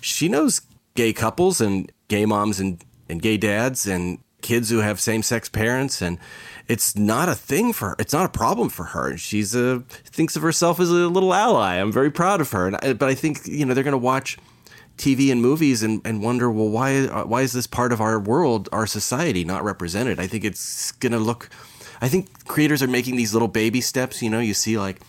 she 0.00 0.28
knows 0.28 0.60
gay 0.94 1.12
couples 1.12 1.60
and 1.60 1.90
gay 2.08 2.26
moms 2.26 2.60
and 2.60 2.84
and 3.08 3.22
gay 3.22 3.36
dads 3.36 3.86
and 3.86 4.18
kids 4.40 4.70
who 4.70 4.78
have 4.78 5.00
same 5.00 5.22
sex 5.22 5.48
parents 5.48 6.00
and 6.00 6.18
it's 6.68 6.96
not 6.96 7.28
a 7.28 7.34
thing 7.34 7.72
for 7.72 7.90
her. 7.90 7.96
It's 7.98 8.12
not 8.12 8.26
a 8.26 8.28
problem 8.28 8.68
for 8.68 8.84
her. 8.84 9.10
And 9.10 9.20
she's 9.20 9.56
a 9.56 9.80
thinks 10.04 10.36
of 10.36 10.42
herself 10.42 10.78
as 10.78 10.88
a 10.88 11.08
little 11.08 11.34
ally. 11.34 11.74
I'm 11.74 11.90
very 11.90 12.12
proud 12.12 12.40
of 12.40 12.52
her. 12.52 12.68
And 12.68 12.76
I, 12.76 12.92
but 12.92 13.08
I 13.08 13.14
think 13.14 13.46
you 13.46 13.66
know 13.66 13.74
they're 13.74 13.82
going 13.82 13.92
to 13.92 13.98
watch 13.98 14.38
TV 14.96 15.32
and 15.32 15.42
movies 15.42 15.82
and, 15.82 16.00
and 16.04 16.22
wonder, 16.22 16.48
well, 16.50 16.68
why 16.68 17.06
uh, 17.06 17.24
why 17.24 17.42
is 17.42 17.52
this 17.52 17.66
part 17.66 17.92
of 17.92 18.00
our 18.00 18.20
world, 18.20 18.68
our 18.70 18.86
society, 18.86 19.44
not 19.44 19.64
represented? 19.64 20.20
I 20.20 20.28
think 20.28 20.44
it's 20.44 20.92
going 20.92 21.12
to 21.12 21.18
look. 21.18 21.50
I 22.00 22.08
think 22.08 22.46
creators 22.46 22.82
are 22.82 22.88
making 22.88 23.16
these 23.16 23.32
little 23.32 23.48
baby 23.48 23.80
steps. 23.80 24.22
You 24.22 24.30
know, 24.30 24.40
you 24.40 24.54
see 24.54 24.78
like 24.78 25.00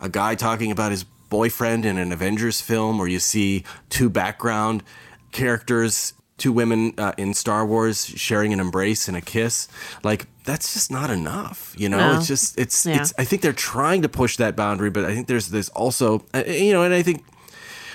a 0.00 0.08
guy 0.08 0.34
talking 0.34 0.70
about 0.70 0.90
his 0.90 1.04
boyfriend 1.04 1.84
in 1.84 1.98
an 1.98 2.12
Avengers 2.12 2.60
film, 2.60 3.00
or 3.00 3.08
you 3.08 3.18
see 3.18 3.64
two 3.90 4.08
background 4.08 4.82
characters 5.30 6.14
two 6.38 6.52
women 6.52 6.94
uh, 6.96 7.12
in 7.18 7.34
Star 7.34 7.66
Wars 7.66 8.06
sharing 8.06 8.52
an 8.52 8.60
embrace 8.60 9.08
and 9.08 9.16
a 9.16 9.20
kiss. 9.20 9.68
Like 10.02 10.26
that's 10.44 10.72
just 10.72 10.90
not 10.90 11.10
enough, 11.10 11.74
you 11.76 11.88
know. 11.88 11.98
No. 11.98 12.16
It's 12.16 12.26
just 12.26 12.58
it's 12.58 12.86
Yeah. 12.86 13.00
it's. 13.00 13.12
I 13.18 13.24
think 13.24 13.42
they're 13.42 13.52
trying 13.52 14.02
to 14.02 14.08
push 14.08 14.36
that 14.36 14.56
boundary, 14.56 14.88
but 14.88 15.04
I 15.04 15.14
think 15.14 15.26
there's 15.26 15.48
this 15.48 15.68
also, 15.70 16.24
uh, 16.32 16.44
you 16.46 16.72
know, 16.72 16.82
and 16.82 16.94
I 16.94 17.02
think. 17.02 17.24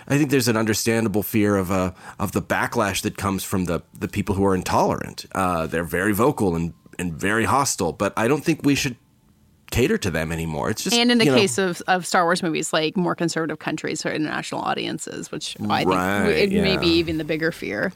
I 0.05 0.17
think 0.17 0.31
there's 0.31 0.49
an 0.49 0.57
understandable 0.57 1.23
fear 1.23 1.55
of 1.55 1.71
uh, 1.71 1.93
of 2.19 2.33
the 2.33 2.41
backlash 2.41 3.01
that 3.03 3.17
comes 3.17 3.45
from 3.45 3.65
the 3.65 3.83
the 3.97 4.09
people 4.09 4.35
who 4.35 4.43
are 4.45 4.53
intolerant. 4.53 5.25
Uh, 5.33 5.65
they're 5.65 5.85
very 5.85 6.11
vocal 6.11 6.57
and 6.57 6.73
and 6.99 7.13
very 7.13 7.45
hostile, 7.45 7.93
but 7.93 8.11
I 8.17 8.27
don't 8.27 8.43
think 8.43 8.65
we 8.65 8.75
should 8.75 8.97
cater 9.73 9.97
to 9.97 10.11
them 10.11 10.31
anymore. 10.31 10.69
It's 10.69 10.83
just 10.83 10.95
and 10.95 11.11
in 11.11 11.17
the 11.17 11.25
you 11.25 11.31
know, 11.31 11.37
case 11.37 11.57
of, 11.57 11.81
of 11.87 12.05
Star 12.05 12.23
Wars 12.25 12.43
movies, 12.43 12.71
like 12.71 12.95
more 12.95 13.15
conservative 13.15 13.57
countries 13.59 14.05
or 14.05 14.11
international 14.13 14.61
audiences, 14.61 15.31
which 15.31 15.57
I 15.69 15.79
think 15.79 15.89
Right, 15.89 16.27
it 16.27 16.51
may 16.51 16.77
be 16.77 16.87
even 17.01 17.17
the 17.17 17.23
bigger 17.23 17.51
fear. 17.51 17.91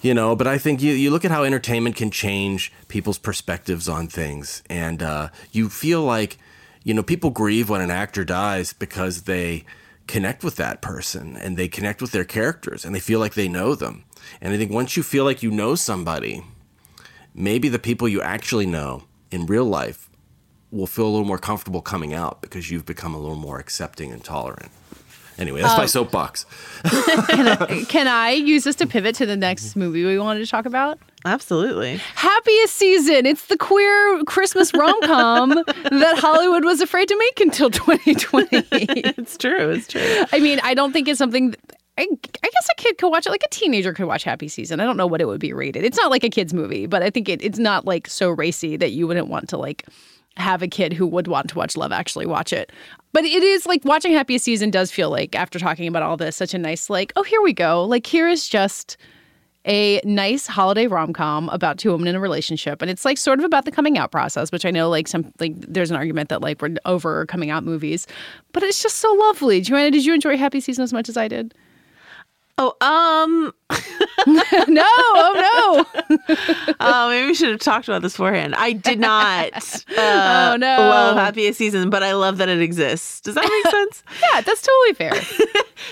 you 0.00 0.14
know 0.14 0.34
but 0.34 0.46
i 0.48 0.58
think 0.58 0.82
you, 0.82 0.92
you 0.92 1.10
look 1.12 1.24
at 1.24 1.30
how 1.30 1.44
entertainment 1.44 1.94
can 1.94 2.10
change 2.10 2.72
people's 2.88 3.18
perspectives 3.18 3.88
on 3.88 4.08
things 4.08 4.62
and 4.68 5.00
uh, 5.02 5.28
you 5.52 5.68
feel 5.68 6.02
like 6.02 6.38
you 6.82 6.92
know 6.94 7.04
people 7.04 7.30
grieve 7.30 7.68
when 7.70 7.80
an 7.80 7.90
actor 7.90 8.24
dies 8.24 8.72
because 8.72 9.22
they 9.22 9.64
connect 10.08 10.42
with 10.42 10.56
that 10.56 10.82
person 10.82 11.36
and 11.36 11.56
they 11.56 11.68
connect 11.68 12.02
with 12.02 12.10
their 12.10 12.24
characters 12.24 12.84
and 12.84 12.92
they 12.94 13.00
feel 13.00 13.20
like 13.20 13.34
they 13.34 13.46
know 13.48 13.76
them 13.76 14.02
and 14.40 14.52
i 14.52 14.56
think 14.58 14.72
once 14.72 14.96
you 14.96 15.02
feel 15.04 15.24
like 15.24 15.40
you 15.44 15.50
know 15.52 15.76
somebody 15.76 16.42
maybe 17.34 17.68
the 17.68 17.78
people 17.78 18.08
you 18.08 18.20
actually 18.20 18.66
know 18.66 19.04
in 19.30 19.46
real 19.46 19.64
life 19.80 20.10
will 20.72 20.86
feel 20.88 21.06
a 21.06 21.12
little 21.12 21.26
more 21.26 21.38
comfortable 21.38 21.80
coming 21.82 22.12
out 22.14 22.40
because 22.42 22.70
you've 22.70 22.86
become 22.86 23.14
a 23.14 23.18
little 23.18 23.36
more 23.36 23.58
accepting 23.60 24.10
and 24.12 24.24
tolerant 24.24 24.70
anyway 25.38 25.62
that's 25.62 25.76
my 25.76 25.82
Um, 25.84 25.88
soapbox 25.88 26.44
can, 26.84 27.48
I, 27.48 27.84
can 27.88 28.08
I 28.08 28.30
use 28.32 28.64
this 28.64 28.76
to 28.76 28.86
pivot 28.86 29.14
to 29.16 29.26
the 29.26 29.36
next 29.36 29.76
movie 29.76 30.04
we 30.04 30.18
wanted 30.18 30.40
to 30.40 30.46
talk 30.50 30.66
about? 30.66 30.98
Absolutely. 31.24 31.98
Happiest 32.16 32.74
Season. 32.74 33.26
It's 33.26 33.46
the 33.46 33.56
queer 33.56 34.24
Christmas 34.24 34.74
rom 34.74 35.00
com 35.02 35.50
that 35.90 36.14
Hollywood 36.18 36.64
was 36.64 36.80
afraid 36.80 37.06
to 37.08 37.16
make 37.16 37.40
until 37.40 37.70
2020. 37.70 38.48
it's 38.72 39.36
true. 39.38 39.70
It's 39.70 39.86
true. 39.86 40.24
I 40.32 40.40
mean, 40.40 40.58
I 40.64 40.74
don't 40.74 40.92
think 40.92 41.06
it's 41.06 41.18
something. 41.18 41.54
I, 41.96 42.08
I 42.10 42.48
guess 42.48 42.68
a 42.72 42.74
kid 42.76 42.98
could 42.98 43.10
watch 43.10 43.26
it. 43.26 43.30
Like 43.30 43.44
a 43.44 43.50
teenager 43.50 43.92
could 43.92 44.06
watch 44.06 44.24
Happy 44.24 44.48
Season. 44.48 44.80
I 44.80 44.84
don't 44.84 44.96
know 44.96 45.06
what 45.06 45.20
it 45.20 45.26
would 45.26 45.40
be 45.40 45.52
rated. 45.52 45.84
It's 45.84 45.96
not 45.96 46.10
like 46.10 46.24
a 46.24 46.30
kid's 46.30 46.52
movie, 46.52 46.86
but 46.86 47.04
I 47.04 47.10
think 47.10 47.28
it, 47.28 47.40
it's 47.40 47.58
not 47.58 47.84
like 47.84 48.08
so 48.08 48.30
racy 48.30 48.76
that 48.78 48.90
you 48.90 49.06
wouldn't 49.06 49.28
want 49.28 49.48
to 49.50 49.56
like 49.56 49.86
have 50.36 50.62
a 50.62 50.68
kid 50.68 50.92
who 50.92 51.06
would 51.06 51.26
want 51.26 51.48
to 51.50 51.56
watch 51.56 51.76
Love 51.76 51.92
Actually 51.92 52.26
watch 52.26 52.52
it. 52.52 52.72
But 53.12 53.24
it 53.24 53.42
is 53.42 53.66
like 53.66 53.84
watching 53.84 54.12
Happy 54.12 54.38
Season 54.38 54.70
does 54.70 54.90
feel 54.90 55.10
like 55.10 55.34
after 55.34 55.58
talking 55.58 55.86
about 55.86 56.02
all 56.02 56.16
this, 56.16 56.36
such 56.36 56.54
a 56.54 56.58
nice 56.58 56.88
like, 56.88 57.12
oh, 57.16 57.22
here 57.22 57.42
we 57.42 57.52
go. 57.52 57.84
Like 57.84 58.06
here 58.06 58.28
is 58.28 58.48
just 58.48 58.96
a 59.64 60.00
nice 60.04 60.46
holiday 60.46 60.86
rom-com 60.86 61.48
about 61.50 61.78
two 61.78 61.92
women 61.92 62.08
in 62.08 62.16
a 62.16 62.20
relationship 62.20 62.82
and 62.82 62.90
it's 62.90 63.04
like 63.04 63.16
sort 63.16 63.38
of 63.38 63.44
about 63.44 63.64
the 63.64 63.70
coming 63.70 63.96
out 63.96 64.10
process 64.10 64.50
which 64.50 64.64
i 64.64 64.72
know 64.72 64.88
like 64.88 65.06
some 65.06 65.32
like 65.38 65.52
there's 65.60 65.88
an 65.88 65.96
argument 65.96 66.28
that 66.30 66.40
like 66.40 66.60
we're 66.60 66.74
over 66.84 67.26
coming 67.26 67.48
out 67.48 67.62
movies 67.62 68.08
but 68.50 68.64
it's 68.64 68.82
just 68.82 68.96
so 68.96 69.12
lovely 69.12 69.60
joanna 69.60 69.90
did 69.92 70.04
you 70.04 70.12
enjoy 70.12 70.36
happy 70.36 70.58
season 70.58 70.82
as 70.82 70.92
much 70.92 71.08
as 71.08 71.16
i 71.16 71.28
did 71.28 71.54
Oh, 72.58 72.74
um, 72.82 73.52
no, 74.26 74.84
oh 74.86 75.84
no. 76.08 76.74
oh, 76.80 77.08
maybe 77.08 77.26
we 77.28 77.34
should 77.34 77.48
have 77.50 77.60
talked 77.60 77.88
about 77.88 78.02
this 78.02 78.12
beforehand. 78.12 78.54
I 78.54 78.72
did 78.72 78.98
not. 79.00 79.52
Uh, 79.92 80.50
Oh, 80.52 80.56
no. 80.56 80.76
Love 80.76 81.16
Happiest 81.16 81.58
Season, 81.58 81.88
but 81.88 82.02
I 82.02 82.12
love 82.14 82.38
that 82.38 82.48
it 82.48 82.60
exists. 82.60 83.20
Does 83.20 83.34
that 83.34 83.42
make 83.44 83.72
sense? 83.72 84.02
yeah, 84.20 84.40
that's 84.42 84.62
totally 84.62 84.94
fair. 84.94 85.14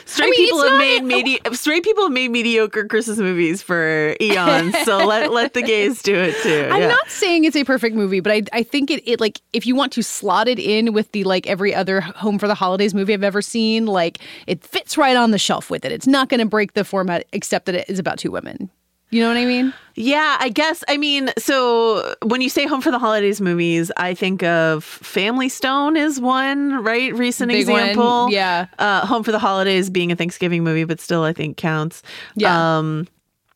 Straight 0.05 0.27
I 0.27 0.31
mean, 0.31 0.35
people 0.47 0.63
have 0.63 0.73
not- 0.73 0.79
made 0.79 1.05
medi- 1.05 1.41
straight 1.57 1.83
people 1.83 2.05
have 2.05 2.13
made 2.13 2.31
mediocre 2.31 2.85
Christmas 2.87 3.19
movies 3.19 3.63
for 3.63 4.15
eons. 4.21 4.77
so 4.85 4.99
let 5.07 5.33
let 5.33 5.55
the 5.55 5.63
gays 5.63 6.03
do 6.03 6.15
it 6.15 6.35
too. 6.43 6.69
I'm 6.71 6.83
yeah. 6.83 6.89
not 6.89 7.09
saying 7.09 7.45
it's 7.45 7.57
a 7.57 7.65
perfect 7.65 7.97
movie, 7.97 8.21
but 8.21 8.33
I 8.33 8.43
I 8.53 8.63
think 8.63 8.91
it, 8.91 9.03
it 9.09 9.21
like 9.21 9.41
if 9.53 9.67
you 9.67 9.75
want 9.75 9.93
to 9.95 10.03
slot 10.03 10.49
it 10.49 10.59
in 10.59 10.93
with 10.93 11.11
the 11.13 11.25
like 11.25 11.47
every 11.47 11.75
other 11.75 12.01
Home 12.01 12.39
for 12.39 12.47
the 12.49 12.55
Holidays 12.55 12.95
movie 12.95 13.15
I've 13.15 13.25
ever 13.25 13.43
seen, 13.43 13.87
like 13.87 14.19
it 14.47 14.63
fits 14.65 14.97
right 14.99 15.17
on 15.17 15.31
the 15.31 15.39
shelf 15.39 15.71
with 15.71 15.85
it. 15.85 15.93
It's 15.93 16.07
not 16.07 16.29
going 16.29 16.41
to 16.41 16.47
break 16.51 16.75
the 16.75 16.85
format, 16.85 17.27
except 17.33 17.67
that 17.67 17.75
it 17.75 17.89
is 17.89 17.99
about 17.99 18.19
two 18.19 18.31
women. 18.31 18.71
You 19.13 19.23
know 19.23 19.29
what 19.29 19.39
I 19.39 19.45
mean? 19.45 19.75
Yeah, 19.97 20.37
I 20.39 20.51
guess. 20.51 20.85
I 20.87 20.97
mean, 20.97 21.31
so 21.37 22.15
when 22.23 22.41
you 22.41 22.49
say 22.49 22.65
Home 22.67 22.81
for 22.81 22.93
the 22.93 22.99
Holidays 22.99 23.41
movies, 23.41 23.91
I 23.97 24.15
think 24.15 24.45
of 24.45 24.85
Family 24.85 25.49
Stone 25.49 25.97
is 25.97 26.21
one, 26.21 26.85
right? 26.85 27.13
Recent 27.13 27.51
Big 27.51 27.69
one, 27.69 27.81
example. 27.81 28.29
yeah. 28.31 28.67
Uh, 28.79 29.05
Home 29.07 29.25
for 29.25 29.33
the 29.33 29.41
Holidays 29.41 29.91
being 29.91 30.13
a 30.13 30.17
Thanksgiving 30.17 30.63
movie, 30.63 30.85
but 30.85 31.01
still 31.01 31.25
I 31.25 31.33
think 31.33 31.57
counts. 31.57 32.03
Yeah. 32.37 32.79
Um, 32.79 33.09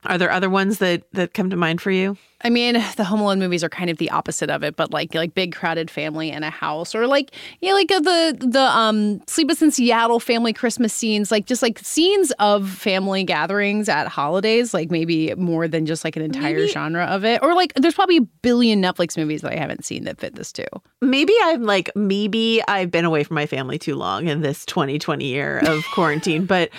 are 0.07 0.19
there 0.19 0.31
other 0.33 0.51
ones 0.51 0.79
that 0.79 1.05
that 1.13 1.35
come 1.35 1.51
to 1.51 1.57
mind 1.57 1.81
for 1.81 1.93
you? 1.93 2.17
I 2.45 2.51
mean, 2.51 2.75
the 2.97 3.05
Home 3.05 3.21
Alone 3.21 3.39
movies 3.39 3.65
are 3.65 3.69
kind 3.69 3.91
of 3.91 3.97
the 3.97 4.11
opposite 4.11 4.51
of 4.51 4.63
it, 4.63 4.77
but 4.77 4.93
like 4.93 5.15
like 5.15 5.35
big 5.35 5.55
crowded 5.55 5.91
family 5.91 6.31
in 6.31 6.43
a 6.43 6.51
house, 6.51 6.95
or 6.95 7.07
like 7.07 7.33
yeah, 7.61 7.73
like 7.73 7.91
uh, 7.91 8.01
the 8.01 8.37
the 8.41 8.61
um 8.61 9.21
Sleepless 9.27 9.63
in 9.63 9.71
Seattle 9.71 10.21
family 10.21 10.53
Christmas 10.53 10.93
scenes, 10.93 11.31
like 11.31 11.47
just 11.47 11.63
like 11.63 11.79
scenes 11.79 12.31
of 12.39 12.69
family 12.69 13.25
gatherings 13.25 13.89
at 13.89 14.07
holidays, 14.09 14.75
like 14.75 14.91
maybe 14.91 15.35
more 15.35 15.67
than 15.67 15.87
just 15.87 16.05
like 16.05 16.17
an 16.17 16.23
entire 16.23 16.59
Maybe- 16.59 16.69
genre 16.69 17.05
of 17.07 17.25
it, 17.25 17.43
or 17.43 17.55
like 17.55 17.73
there's 17.75 17.95
probably 17.95 18.19
a 18.19 18.23
billion 18.43 18.83
Netflix 18.83 19.17
movies 19.17 19.41
that 19.43 19.53
I 19.53 19.57
haven't 19.57 19.85
seen 19.85 20.05
that 20.05 20.19
fit 20.21 20.35
this 20.35 20.53
too. 20.53 20.67
Maybe 21.01 21.33
I'm 21.43 21.63
like, 21.65 21.91
maybe 21.97 22.63
I've 22.69 22.91
been 22.91 23.05
away 23.05 23.25
from 23.25 23.35
my 23.35 23.47
family 23.47 23.79
too 23.79 23.95
long 23.95 24.29
in 24.29 24.41
this 24.43 24.65
2020 24.67 25.25
year 25.25 25.63
of 25.67 25.85
quarantine, 25.95 26.45
but 26.47 26.71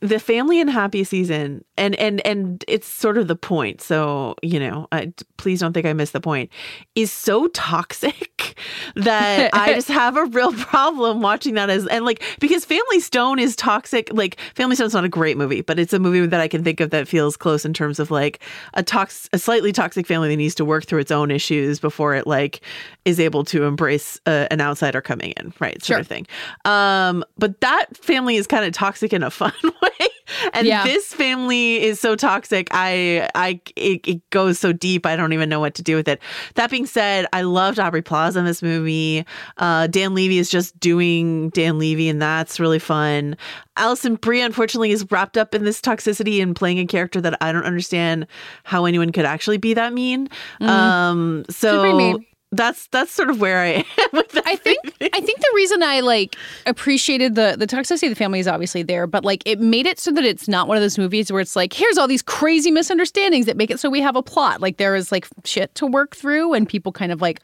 the 0.00 0.18
family 0.18 0.60
and 0.60 0.70
happy 0.70 1.04
season 1.04 1.64
and 1.76 1.94
and 1.96 2.24
and 2.26 2.64
it's 2.68 2.86
sort 2.86 3.18
of 3.18 3.28
the 3.28 3.36
point. 3.36 3.80
So 3.80 4.34
you 4.42 4.58
know 4.58 4.88
I, 4.92 5.12
please 5.36 5.60
don't 5.60 5.72
think 5.72 5.86
i 5.86 5.92
missed 5.92 6.12
the 6.12 6.20
point 6.20 6.50
is 6.94 7.10
so 7.10 7.48
toxic 7.48 8.58
that 8.94 9.50
i 9.54 9.72
just 9.74 9.88
have 9.88 10.16
a 10.16 10.24
real 10.26 10.52
problem 10.52 11.20
watching 11.20 11.54
that 11.54 11.70
as 11.70 11.86
and 11.86 12.04
like 12.04 12.22
because 12.40 12.64
family 12.64 13.00
stone 13.00 13.38
is 13.38 13.56
toxic 13.56 14.10
like 14.12 14.38
family 14.54 14.76
stone's 14.76 14.92
not 14.94 15.04
a 15.04 15.08
great 15.08 15.36
movie 15.38 15.62
but 15.62 15.78
it's 15.78 15.92
a 15.92 15.98
movie 15.98 16.26
that 16.26 16.40
i 16.40 16.48
can 16.48 16.62
think 16.62 16.80
of 16.80 16.90
that 16.90 17.08
feels 17.08 17.36
close 17.36 17.64
in 17.64 17.72
terms 17.72 17.98
of 17.98 18.10
like 18.10 18.42
a 18.74 18.82
tox 18.82 19.28
a 19.32 19.38
slightly 19.38 19.72
toxic 19.72 20.06
family 20.06 20.28
that 20.28 20.36
needs 20.36 20.54
to 20.54 20.64
work 20.64 20.84
through 20.84 21.00
its 21.00 21.10
own 21.10 21.30
issues 21.30 21.80
before 21.80 22.14
it 22.14 22.26
like 22.26 22.60
is 23.06 23.18
able 23.18 23.44
to 23.44 23.64
embrace 23.64 24.20
uh, 24.26 24.46
an 24.50 24.60
outsider 24.60 25.00
coming 25.00 25.32
in 25.38 25.52
right 25.58 25.82
sort 25.82 25.86
Sure. 25.86 25.98
of 26.00 26.06
thing. 26.06 26.26
Um 26.66 27.24
but 27.38 27.60
that 27.62 27.86
family 27.96 28.36
is 28.36 28.46
kind 28.46 28.64
of 28.64 28.72
toxic 28.72 29.12
in 29.12 29.22
a 29.22 29.30
fun 29.40 29.52
way 29.64 29.89
way. 30.00 30.08
And 30.54 30.64
Yeah. 30.66 30.84
this 30.84 31.12
family 31.12 31.82
is 31.82 31.98
so 32.00 32.14
toxic. 32.14 32.68
I, 32.70 33.28
I, 33.34 33.60
it, 33.74 34.06
it 34.06 34.30
goes 34.30 34.58
so 34.60 34.72
deep. 34.72 35.04
I 35.04 35.16
don't 35.16 35.32
even 35.32 35.48
know 35.48 35.58
what 35.58 35.74
to 35.74 35.82
do 35.82 35.96
with 35.96 36.06
it. 36.06 36.20
That 36.54 36.70
being 36.70 36.86
said, 36.86 37.26
I 37.32 37.42
loved 37.42 37.80
Aubrey 37.80 38.00
Plaza 38.00 38.38
in 38.38 38.44
this 38.44 38.62
movie. 38.62 39.26
Uh, 39.56 39.88
Dan 39.88 40.14
Levy 40.14 40.38
is 40.38 40.48
just 40.48 40.78
doing 40.78 41.50
Dan 41.50 41.78
Levy, 41.80 42.08
and 42.08 42.22
that's 42.22 42.60
really 42.60 42.78
fun. 42.78 43.36
Alison 43.76 44.14
Brie, 44.14 44.40
unfortunately, 44.40 44.92
is 44.92 45.04
wrapped 45.10 45.36
up 45.36 45.52
in 45.54 45.64
this 45.64 45.80
toxicity 45.80 46.40
and 46.40 46.54
playing 46.54 46.78
a 46.78 46.86
character 46.86 47.20
that 47.20 47.36
I 47.40 47.50
don't 47.50 47.64
understand 47.64 48.26
how 48.62 48.84
anyone 48.84 49.10
could 49.10 49.24
actually 49.24 49.58
be 49.58 49.74
that 49.74 49.92
mean. 49.92 50.28
Mhm. 50.60 50.68
Um, 50.68 51.44
so. 51.50 52.20
That's 52.52 52.88
that's 52.88 53.12
sort 53.12 53.30
of 53.30 53.40
where 53.40 53.58
I 53.58 53.66
am 53.66 53.84
with. 54.12 54.36
I 54.44 54.56
think 54.56 54.80
I 55.00 55.20
think 55.20 55.38
the 55.38 55.52
reason 55.54 55.82
I 55.82 56.00
like 56.00 56.36
appreciated 56.66 57.34
the 57.34 57.54
the 57.56 57.66
toxicity 57.66 58.04
of 58.04 58.10
the 58.10 58.16
family 58.16 58.40
is 58.40 58.48
obviously 58.48 58.82
there, 58.82 59.06
but 59.06 59.24
like 59.24 59.42
it 59.46 59.60
made 59.60 59.86
it 59.86 59.98
so 59.98 60.10
that 60.12 60.24
it's 60.24 60.48
not 60.48 60.66
one 60.66 60.76
of 60.76 60.82
those 60.82 60.98
movies 60.98 61.30
where 61.30 61.40
it's 61.40 61.54
like 61.54 61.72
here's 61.72 61.96
all 61.96 62.08
these 62.08 62.22
crazy 62.22 62.70
misunderstandings 62.70 63.46
that 63.46 63.56
make 63.56 63.70
it 63.70 63.78
so 63.78 63.88
we 63.88 64.00
have 64.00 64.16
a 64.16 64.22
plot. 64.22 64.60
Like 64.60 64.78
there 64.78 64.96
is 64.96 65.12
like 65.12 65.28
shit 65.44 65.74
to 65.76 65.86
work 65.86 66.16
through 66.16 66.54
and 66.54 66.68
people 66.68 66.90
kind 66.90 67.12
of 67.12 67.20
like 67.22 67.40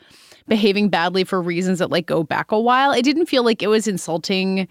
behaving 0.49 0.89
badly 0.89 1.25
for 1.25 1.41
reasons 1.41 1.79
that 1.79 1.91
like 1.91 2.07
go 2.07 2.23
back 2.23 2.51
a 2.51 2.61
while. 2.61 2.93
It 2.93 3.03
didn't 3.03 3.27
feel 3.27 3.45
like 3.45 3.63
it 3.63 3.69
was 3.69 3.87
insulting 3.87 4.67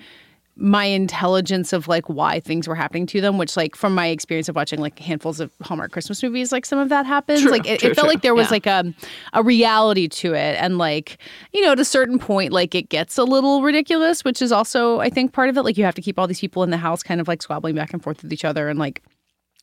my 0.58 0.86
intelligence 0.86 1.74
of 1.74 1.88
like 1.89 2.08
why 2.08 2.39
things 2.39 2.66
were 2.68 2.76
happening 2.76 3.06
to 3.08 3.20
them, 3.20 3.38
which 3.38 3.58
like 3.58 3.76
from 3.76 3.93
my 3.93 4.08
experience 4.08 4.47
of 4.47 4.56
watching 4.56 4.80
like 4.80 4.97
handfuls 4.99 5.39
of 5.41 5.51
Hallmark 5.62 5.91
Christmas 5.91 6.24
movies, 6.24 6.51
like 6.53 6.66
some 6.66 6.80
of 6.80 6.88
that 6.89 7.06
happens. 7.06 7.41
True, 7.41 7.51
like 7.51 7.68
it, 7.68 7.82
true, 7.82 7.89
it 7.89 7.95
felt 7.95 8.06
true. 8.06 8.14
like 8.14 8.22
there 8.22 8.34
was 8.34 8.47
Yeah. 8.47 8.51
like 8.51 8.66
a 8.66 8.93
a 9.34 9.43
reality 9.43 10.08
to 10.08 10.34
it, 10.34 10.56
and 10.60 10.78
like 10.78 11.18
you 11.53 11.62
know 11.62 11.74
at 11.74 11.80
a 11.80 11.86
certain 11.86 12.20
point, 12.20 12.53
like 12.53 12.74
it 12.74 12.88
gets 12.89 13.18
a 13.18 13.24
little 13.26 13.62
ridiculous, 13.64 14.24
which 14.24 14.41
is 14.41 14.51
also 14.53 14.99
I 15.01 15.10
think 15.10 15.34
part 15.34 15.49
of 15.49 15.58
it. 15.58 15.64
Like 15.64 15.78
you 15.78 15.84
have 15.84 15.95
to 15.95 16.01
keep 16.01 16.18
all 16.18 16.28
these 16.28 16.39
people 16.39 16.64
in 16.64 16.70
the 16.70 16.78
house 16.78 17.03
kind 17.03 17.20
of 17.20 17.28
like 17.28 17.41
squabbling 17.41 17.76
back 17.76 17.91
and 17.93 18.01
forth 18.01 18.24
with 18.24 18.32
each 18.32 18.45
other, 18.45 18.70
and 18.70 18.80
like 18.80 19.01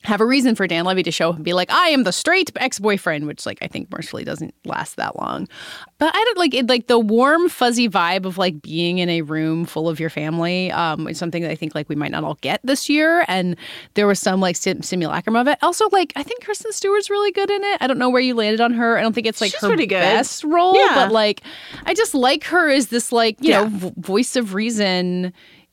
have 0.04 0.20
a 0.20 0.26
reason 0.26 0.54
for 0.54 0.66
Dan 0.66 0.84
Levy 0.84 1.02
to 1.04 1.10
show 1.10 1.30
up 1.30 1.36
and 1.36 1.44
be 1.44 1.52
like, 1.52 1.70
I 1.70 1.88
am 1.88 2.02
the 2.04 2.12
straight 2.12 2.50
ex 2.56 2.78
boyfriend, 2.78 3.26
which 3.26 3.46
like 3.46 3.58
I 3.62 3.68
think 3.68 3.90
mercifully 3.90 4.24
doesn't 4.24 4.54
last 4.64 4.96
that 4.96 5.16
long. 5.16 5.48
But 5.98 6.12
I 6.14 6.24
don't 6.24 6.38
like 6.38 6.54
it 6.54 6.66
like 6.68 6.88
the 6.88 6.98
warm, 6.98 7.48
fuzzy 7.48 7.88
vibe 7.88 8.24
of 8.24 8.36
like 8.38 8.60
being 8.62 8.98
in 8.98 9.08
a 9.08 9.22
room 9.22 9.64
full 9.64 9.88
of 9.88 10.00
your 10.00 10.10
family 10.10 10.70
um 10.72 11.06
is 11.06 11.18
something 11.18 11.42
that 11.42 11.50
I 11.50 11.54
think 11.54 11.74
like 11.74 11.88
we 11.88 11.94
might 11.94 12.10
not 12.10 12.24
all 12.24 12.34
get 12.40 12.60
this 12.64 12.88
year. 12.88 13.24
And 13.28 13.56
there 13.94 14.06
was 14.06 14.18
some 14.18 14.40
like 14.40 14.56
sim- 14.56 14.82
simulacrum 14.82 15.36
of 15.36 15.46
it. 15.46 15.58
Also, 15.62 15.88
like 15.92 16.12
I 16.16 16.22
think 16.22 16.44
Kristen 16.44 16.72
Stewart's 16.72 17.08
really 17.08 17.30
good 17.32 17.50
in 17.50 17.62
it. 17.62 17.78
I 17.80 17.86
don't 17.86 17.98
know 17.98 18.10
where 18.10 18.20
you 18.22 18.34
landed 18.34 18.60
on 18.60 18.72
her. 18.72 18.98
I 18.98 19.02
don't 19.02 19.12
think 19.14 19.26
it's 19.26 19.40
like 19.40 19.52
She's 19.52 19.60
her 19.60 19.68
pretty 19.68 19.86
good. 19.86 20.00
best 20.00 20.42
role, 20.44 20.74
Yeah. 20.74 20.94
but 20.94 21.12
like 21.12 21.42
I 21.86 21.94
just 21.94 22.14
like 22.14 22.44
her 22.44 22.68
as 22.70 22.88
this 22.88 23.12
like, 23.12 23.36
you 23.40 23.50
Yeah. 23.50 23.62
know, 23.62 23.68
v- 23.68 23.92
voice 23.98 24.34
of 24.36 24.54
reason 24.54 25.32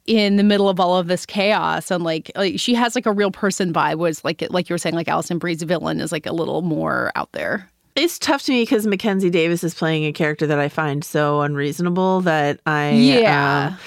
in 0.10 0.38
the 0.38 0.44
middle 0.44 0.68
of 0.70 0.80
all 0.80 0.98
of 0.98 1.08
this 1.08 1.24
chaos 1.26 1.92
and 1.92 2.04
like, 2.04 2.32
like 2.36 2.60
she 2.60 2.74
has 2.74 2.96
like 2.96 3.06
a 3.06 3.12
real 3.12 3.30
person 3.30 3.72
vibe 3.72 3.98
was 4.00 4.26
like 4.26 4.44
like 4.50 4.68
you 4.68 4.74
were 4.74 4.80
saying 4.80 4.96
like 4.96 5.08
Alison 5.08 5.38
Brie's 5.38 5.62
villain 5.62 6.00
is 6.02 6.12
like 6.12 6.26
a 6.26 6.34
little 6.34 6.64
more 6.64 7.12
out 7.16 7.32
there. 7.32 7.70
It's 7.96 8.18
tough 8.18 8.44
to 8.44 8.52
me 8.52 8.64
because 8.64 8.88
Mackenzie 8.88 9.30
Davis 9.30 9.64
is 9.64 9.74
playing 9.76 10.06
a 10.06 10.12
character 10.14 10.48
that 10.48 10.58
I 10.58 10.68
find 10.70 11.04
so 11.04 11.42
unreasonable 11.42 12.22
that 12.22 12.60
I 12.66 12.92
Yeah. 12.92 13.74
uh, 13.74 13.78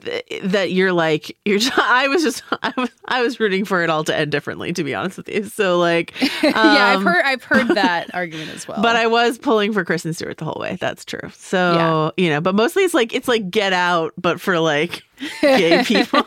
that 0.00 0.72
you're 0.72 0.92
like 0.92 1.36
you're. 1.44 1.60
I 1.76 2.08
was 2.08 2.22
just 2.22 2.42
I 2.62 2.72
was, 2.76 2.90
I 3.06 3.22
was 3.22 3.40
rooting 3.40 3.64
for 3.64 3.82
it 3.82 3.90
all 3.90 4.04
to 4.04 4.14
end 4.14 4.30
differently, 4.30 4.72
to 4.72 4.84
be 4.84 4.94
honest 4.94 5.16
with 5.16 5.28
you. 5.28 5.44
So 5.44 5.78
like, 5.78 6.12
yeah, 6.42 6.52
I've 6.54 6.98
um, 6.98 7.04
heard 7.06 7.24
I've 7.24 7.44
heard 7.44 7.68
that 7.74 8.14
argument 8.14 8.50
as 8.50 8.68
well. 8.68 8.82
But 8.82 8.96
I 8.96 9.06
was 9.06 9.38
pulling 9.38 9.72
for 9.72 9.84
Kristen 9.84 10.12
Stewart 10.12 10.38
the 10.38 10.44
whole 10.44 10.60
way. 10.60 10.76
That's 10.80 11.04
true. 11.04 11.30
So 11.34 12.12
you 12.16 12.28
know, 12.28 12.40
but 12.40 12.54
mostly 12.54 12.84
it's 12.84 12.94
like 12.94 13.14
it's 13.14 13.28
like 13.28 13.50
Get 13.50 13.72
Out, 13.72 14.12
but 14.18 14.40
for 14.40 14.60
like 14.60 15.02
gay 15.40 15.82
people. 15.84 16.26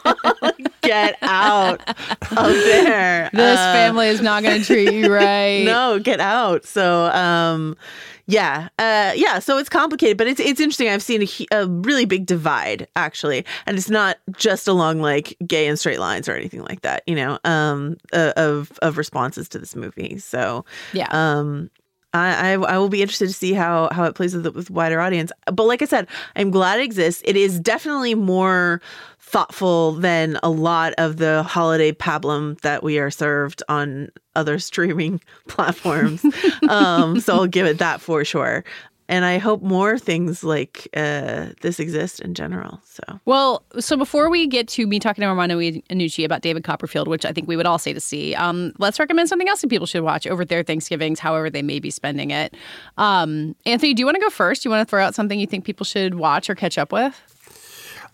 Get 0.82 1.18
out 1.22 1.88
of 1.90 2.54
there. 2.54 3.30
this 3.34 3.60
Uh, 3.60 3.74
family 3.74 4.08
is 4.08 4.22
not 4.22 4.44
going 4.44 4.60
to 4.62 4.66
treat 4.66 4.94
you 4.94 5.14
right. 5.14 5.64
no, 5.64 6.00
get 6.00 6.20
out. 6.20 6.66
So, 6.66 7.06
um, 7.12 7.76
yeah, 8.28 8.70
uh, 8.78 9.12
yeah. 9.16 9.40
So 9.40 9.58
it's 9.58 9.70
complicated, 9.70 10.16
but 10.18 10.28
it's 10.28 10.40
it's 10.40 10.60
interesting. 10.60 10.88
I've 10.90 11.02
seen 11.02 11.24
a, 11.24 11.48
a 11.62 11.68
really 11.68 12.06
big 12.06 12.28
divide 12.28 12.88
actually, 12.96 13.44
and 13.66 13.76
it's 13.76 13.90
not 13.90 14.18
just 14.38 14.68
along 14.68 15.02
like 15.02 15.36
gay 15.48 15.66
and 15.68 15.80
straight 15.80 16.00
lines 16.00 16.30
or 16.30 16.34
anything 16.36 16.62
like 16.62 16.82
that. 16.82 17.02
You 17.08 17.16
know, 17.16 17.40
um, 17.44 17.98
uh, 18.14 18.34
of 18.38 18.72
of 18.84 18.98
responses 19.00 19.50
to 19.50 19.58
this 19.60 19.76
movie. 19.76 20.20
So, 20.20 20.64
Yeah. 20.94 21.08
um. 21.10 21.72
I, 22.14 22.54
I 22.54 22.78
will 22.78 22.90
be 22.90 23.02
interested 23.02 23.28
to 23.28 23.34
see 23.34 23.54
how 23.54 23.90
how 23.92 24.06
it 24.06 24.16
plays 24.16 24.34
with 24.34 24.44
the 24.44 24.52
with 24.52 24.72
wider 24.72 25.00
audience. 25.00 25.32
But 25.46 25.66
like 25.66 25.82
I 25.82 25.86
said, 25.86 26.08
I'm 26.36 26.50
glad 26.50 26.80
it 26.80 26.84
exists. 26.84 27.22
It 27.26 27.36
is 27.36 27.60
definitely 27.60 28.16
more 28.16 28.82
thoughtful 29.20 29.92
than 29.92 30.40
a 30.42 30.50
lot 30.50 30.94
of 30.98 31.18
the 31.18 31.44
holiday 31.44 31.92
pablum 31.92 32.60
that 32.62 32.82
we 32.82 32.98
are 32.98 33.12
served 33.12 33.62
on 33.70 34.10
other 34.36 34.58
streaming 34.60 35.22
platforms. 35.48 36.26
um, 36.70 37.20
so 37.20 37.36
I'll 37.36 37.48
give 37.48 37.68
it 37.68 37.78
that 37.78 38.02
for 38.02 38.26
sure. 38.26 38.64
And 39.10 39.26
I 39.26 39.40
hope 39.40 39.64
more 39.64 39.98
things 39.98 40.44
like 40.44 40.88
uh, 40.96 41.48
this 41.62 41.80
exist 41.80 42.20
in 42.20 42.36
general. 42.36 42.80
So 42.86 43.20
Well, 43.26 43.64
so 43.80 43.98
before 43.98 44.30
we 44.30 44.46
get 44.46 44.68
to 44.70 44.86
me 44.86 45.00
talking 45.00 45.24
to 45.24 45.28
Armando 45.28 45.58
Iannucci 45.58 46.24
about 46.24 46.42
David 46.42 46.64
Copperfield, 46.64 47.08
which 47.08 47.26
I 47.26 47.34
think 47.34 47.48
we 47.48 47.58
would 47.58 47.66
all 47.66 47.80
say 47.80 47.92
to 47.92 48.00
see, 48.00 48.36
um, 48.36 48.72
let's 48.78 49.00
recommend 49.00 49.28
something 49.28 49.50
else 49.50 49.62
that 49.62 49.70
people 49.70 49.88
should 49.88 50.04
watch 50.04 50.28
over 50.28 50.46
their 50.46 50.62
Thanksgivings, 50.62 51.20
however 51.20 51.50
they 51.50 51.64
may 51.64 51.80
be 51.80 51.90
spending 51.90 52.30
it. 52.30 52.56
Um, 53.00 53.56
Anthony, 53.66 53.96
do 53.96 54.02
you 54.02 54.06
want 54.06 54.16
to 54.16 54.22
go 54.22 54.30
first? 54.30 54.62
Do 54.62 54.70
you 54.70 54.72
want 54.72 54.88
to 54.88 54.90
throw 54.90 55.04
out 55.04 55.16
something 55.16 55.40
you 55.40 55.48
think 55.48 55.66
people 55.66 55.86
should 55.86 56.14
watch 56.14 56.48
or 56.48 56.54
catch 56.54 56.78
up 56.78 56.92
with? 56.92 57.20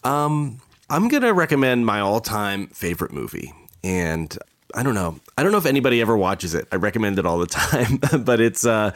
Um, 0.06 0.62
I'm 0.90 1.10
gonna 1.10 1.34
recommend 1.34 1.86
my 1.86 2.00
all-time 2.00 2.68
favorite 2.68 3.12
movie, 3.12 3.54
and 3.84 4.38
I 4.76 4.84
don't 4.84 4.94
know. 4.94 5.20
I 5.38 5.44
don't 5.44 5.52
know 5.54 5.58
if 5.58 5.66
anybody 5.66 6.02
ever 6.02 6.18
watches 6.18 6.54
it. 6.54 6.68
I 6.72 6.76
recommend 6.76 7.18
it 7.18 7.26
all 7.26 7.38
the 7.38 7.46
time, 7.48 8.00
but 8.24 8.42
it's 8.42 8.66
uh, 8.66 8.92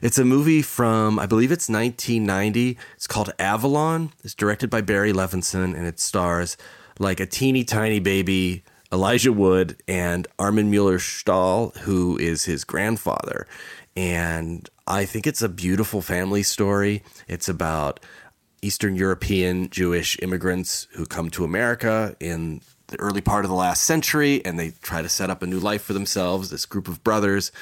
it's 0.00 0.18
a 0.18 0.24
movie 0.24 0.62
from 0.62 1.18
I 1.18 1.26
believe 1.26 1.52
it's 1.52 1.68
1990. 1.68 2.78
It's 2.96 3.06
called 3.06 3.30
Avalon. 3.38 4.12
It's 4.24 4.34
directed 4.34 4.70
by 4.70 4.80
Barry 4.80 5.12
Levinson, 5.12 5.76
and 5.76 5.86
it 5.86 6.00
stars 6.00 6.56
like 6.98 7.20
a 7.20 7.26
teeny 7.26 7.62
tiny 7.62 8.00
baby 8.00 8.64
Elijah 8.90 9.32
Wood 9.32 9.76
and 9.86 10.26
Armin 10.38 10.70
Mueller 10.70 10.98
Stahl, 10.98 11.72
who 11.82 12.16
is 12.18 12.44
his 12.44 12.64
grandfather. 12.64 13.46
And 13.96 14.68
I 14.86 15.04
think 15.04 15.26
it's 15.26 15.42
a 15.42 15.48
beautiful 15.48 16.00
family 16.00 16.42
story. 16.42 17.02
It's 17.26 17.48
about 17.48 18.00
Eastern 18.62 18.94
European 18.96 19.68
Jewish 19.68 20.18
immigrants 20.22 20.88
who 20.92 21.04
come 21.04 21.30
to 21.30 21.44
America 21.44 22.16
in 22.18 22.62
the 22.88 22.98
early 23.00 23.20
part 23.20 23.44
of 23.44 23.48
the 23.48 23.54
last 23.56 23.82
century 23.82 24.44
and 24.44 24.58
they 24.58 24.72
try 24.82 25.02
to 25.02 25.08
set 25.08 25.30
up 25.30 25.42
a 25.42 25.46
new 25.46 25.58
life 25.58 25.82
for 25.82 25.92
themselves, 25.92 26.50
this 26.50 26.66
group 26.66 26.88
of 26.88 27.02
brothers. 27.04 27.52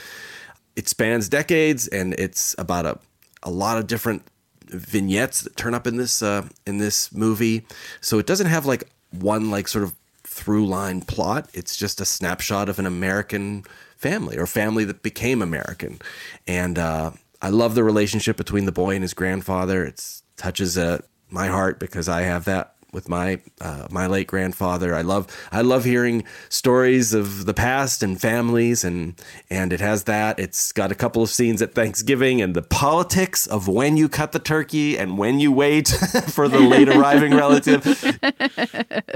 It 0.75 0.89
spans 0.89 1.29
decades 1.29 1.89
and 1.89 2.15
it's 2.15 2.55
about 2.59 2.87
a, 2.87 2.99
a 3.43 3.51
lot 3.51 3.79
of 3.79 3.87
different 3.87 4.23
vignettes 4.67 5.43
that 5.43 5.57
turn 5.57 5.75
up 5.75 5.87
in 5.87 5.97
this 5.97 6.23
uh, 6.23 6.49
in 6.67 6.79
this 6.79 7.13
movie. 7.13 7.67
So 8.01 8.19
it 8.19 8.27
doesn't 8.27 8.49
have 8.49 8.67
like 8.67 8.85
one 9.11 9.51
like 9.51 9.69
sort 9.69 9.85
of 9.85 9.95
through 10.25 10.67
line 10.67 11.01
plot. 11.01 11.49
It's 11.55 11.77
just 11.77 12.01
a 12.01 12.05
snapshot 12.05 12.69
of 12.69 12.79
an 12.79 12.87
American 12.87 13.65
family 13.97 14.37
or 14.37 14.47
family 14.47 14.85
that 14.85 15.03
became 15.03 15.41
American. 15.41 16.01
And 16.47 16.79
uh, 16.79 17.13
I 17.41 17.49
love 17.49 17.75
the 17.75 17.85
relationship 17.85 18.37
between 18.37 18.67
the 18.67 18.73
boy 18.73 18.95
and 18.95 19.03
his 19.03 19.15
grandfather. 19.15 19.85
It 19.85 20.05
touches 20.37 20.77
uh, 20.77 21.01
my 21.31 21.49
heart 21.49 21.79
because 21.79 22.09
I 22.09 22.23
have 22.23 22.45
that 22.45 22.76
with 22.97 23.09
my 23.11 23.39
uh, 23.61 23.87
my 23.91 24.09
late 24.09 24.27
grandfather. 24.27 24.95
I 24.95 25.03
love 25.03 25.29
I 25.53 25.61
love 25.61 25.85
hearing 25.85 26.25
stories 26.49 27.13
of 27.13 27.45
the 27.45 27.55
past 27.55 28.03
and 28.03 28.19
families 28.21 28.83
and 28.83 29.15
and 29.51 29.73
it 29.73 29.81
has 29.81 30.05
that. 30.05 30.41
It's 30.41 30.73
got 30.73 30.91
a 30.91 30.95
couple 30.97 31.23
of 31.23 31.29
scenes 31.29 31.61
at 31.61 31.75
Thanksgiving 31.75 32.41
and 32.41 32.57
the 32.57 32.63
politics 32.63 33.47
of 33.47 33.69
when 33.69 33.97
you 33.99 34.09
cut 34.09 34.33
the 34.33 34.39
turkey 34.41 34.99
and 34.99 35.19
when 35.19 35.39
you 35.39 35.53
wait 35.53 35.89
for 36.29 36.49
the 36.49 36.59
late 36.59 36.89
arriving 36.89 37.35
relative. 37.45 37.87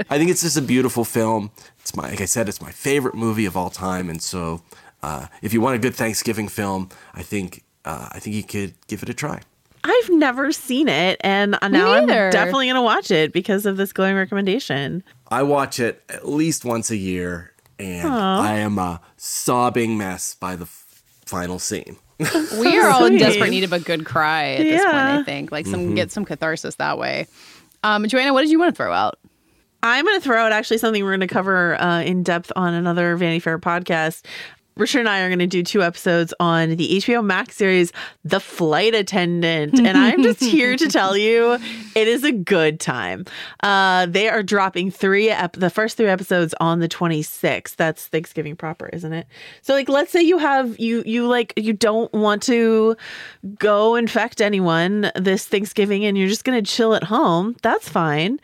I 0.09 0.17
think 0.17 0.29
it's 0.29 0.43
just 0.43 0.57
a 0.57 0.61
beautiful 0.61 1.03
film. 1.03 1.51
It's 1.79 1.95
my 1.95 2.09
like 2.11 2.21
I 2.21 2.25
said, 2.25 2.47
it's 2.47 2.61
my 2.61 2.71
favorite 2.71 3.15
movie 3.15 3.47
of 3.47 3.57
all 3.57 3.71
time, 3.71 4.09
and 4.11 4.21
so 4.21 4.61
uh, 5.01 5.25
if 5.41 5.53
you 5.53 5.59
want 5.59 5.75
a 5.75 5.79
good 5.79 5.95
Thanksgiving 5.95 6.47
film, 6.47 6.89
I 7.15 7.23
think 7.23 7.63
uh, 7.83 8.09
I 8.11 8.19
think 8.19 8.35
you 8.35 8.43
could 8.43 8.75
give 8.87 9.01
it 9.01 9.09
a 9.09 9.15
try. 9.15 9.41
I've 9.83 10.09
never 10.11 10.51
seen 10.51 10.87
it, 10.87 11.19
and 11.23 11.57
now 11.69 11.91
I'm 11.93 12.07
definitely 12.07 12.67
going 12.67 12.75
to 12.75 12.81
watch 12.81 13.09
it 13.11 13.33
because 13.33 13.65
of 13.65 13.77
this 13.77 13.91
glowing 13.93 14.15
recommendation. 14.15 15.03
I 15.29 15.43
watch 15.43 15.79
it 15.79 16.03
at 16.09 16.27
least 16.27 16.65
once 16.65 16.91
a 16.91 16.97
year, 16.97 17.51
and 17.79 18.07
Aw. 18.07 18.41
I 18.43 18.53
am 18.59 18.77
a 18.77 19.01
sobbing 19.17 19.97
mess 19.97 20.35
by 20.35 20.55
the 20.55 20.65
f- 20.65 21.01
final 21.25 21.57
scene. 21.59 21.97
We 22.59 22.77
are 22.79 22.89
all 22.91 23.05
in 23.05 23.17
desperate 23.17 23.49
need 23.49 23.63
of 23.63 23.73
a 23.73 23.79
good 23.79 24.05
cry 24.05 24.51
at 24.53 24.63
this 24.63 24.83
point, 24.83 24.95
I 24.95 25.23
think. 25.23 25.51
Like 25.51 25.65
some 25.65 25.79
Mm-hmm. 25.81 25.95
get 25.95 26.11
some 26.11 26.23
catharsis 26.25 26.75
that 26.75 26.99
way. 26.99 27.25
Um, 27.83 28.07
Joanna, 28.07 28.33
what 28.33 28.41
did 28.41 28.51
you 28.51 28.59
want 28.59 28.75
to 28.75 28.77
throw 28.77 28.93
out? 28.93 29.17
I'm 29.81 30.05
going 30.05 30.19
to 30.19 30.23
throw 30.23 30.37
out 30.37 30.51
actually 30.51 30.77
something 30.77 31.03
we're 31.03 31.09
going 31.09 31.21
to 31.21 31.27
cover 31.27 31.81
uh, 31.81 32.01
in 32.03 32.21
depth 32.21 32.51
on 32.55 32.75
another 32.75 33.15
Vanity 33.15 33.39
Fair 33.39 33.57
podcast. 33.57 34.23
Richard 34.77 34.99
and 34.99 35.09
I 35.09 35.21
are 35.21 35.27
going 35.27 35.39
to 35.39 35.47
do 35.47 35.63
two 35.63 35.83
episodes 35.83 36.33
on 36.39 36.69
the 36.69 36.97
HBO 36.97 37.23
Max 37.23 37.55
series, 37.57 37.91
The 38.23 38.39
Flight 38.39 38.95
Attendant. 38.95 39.79
And 39.79 39.97
I'm 39.97 40.23
just 40.23 40.39
here 40.43 40.77
to 40.77 40.87
tell 40.87 41.17
you 41.17 41.57
it 41.95 42.07
is 42.07 42.23
a 42.23 42.31
good 42.31 42.79
time. 42.79 43.25
Uh, 43.61 44.05
they 44.05 44.29
are 44.29 44.41
dropping 44.41 44.89
three, 44.89 45.29
ep- 45.29 45.53
the 45.53 45.69
first 45.69 45.97
three 45.97 46.07
episodes 46.07 46.55
on 46.59 46.79
the 46.79 46.87
26th. 46.87 47.75
That's 47.75 48.07
Thanksgiving 48.07 48.55
proper, 48.55 48.87
isn't 48.93 49.13
it? 49.13 49.27
So, 49.61 49.73
like, 49.73 49.89
let's 49.89 50.11
say 50.11 50.21
you 50.21 50.37
have, 50.37 50.79
you, 50.79 51.03
you 51.05 51.27
like, 51.27 51.53
you 51.57 51.73
don't 51.73 52.11
want 52.13 52.41
to 52.43 52.95
go 53.59 53.95
infect 53.95 54.41
anyone 54.41 55.11
this 55.15 55.47
Thanksgiving 55.47 56.05
and 56.05 56.17
you're 56.17 56.29
just 56.29 56.43
going 56.43 56.63
to 56.63 56.69
chill 56.69 56.95
at 56.95 57.03
home. 57.03 57.55
That's 57.61 57.89
fine 57.89 58.39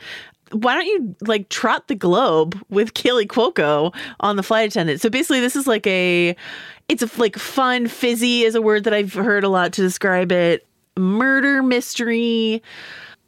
why 0.51 0.75
don't 0.75 0.85
you 0.85 1.15
like 1.21 1.49
trot 1.49 1.87
the 1.87 1.95
globe 1.95 2.57
with 2.69 2.93
Kaley 2.93 3.27
Cuoco 3.27 3.93
on 4.19 4.35
the 4.35 4.43
flight 4.43 4.69
attendant? 4.69 5.01
So 5.01 5.09
basically, 5.09 5.39
this 5.39 5.55
is 5.55 5.67
like 5.67 5.85
a, 5.87 6.35
it's 6.89 7.03
a 7.03 7.09
like 7.19 7.37
fun, 7.37 7.87
fizzy 7.87 8.43
is 8.43 8.55
a 8.55 8.61
word 8.61 8.83
that 8.85 8.93
I've 8.93 9.13
heard 9.13 9.43
a 9.43 9.49
lot 9.49 9.73
to 9.73 9.81
describe 9.81 10.31
it. 10.31 10.65
Murder 10.97 11.61
mystery 11.61 12.63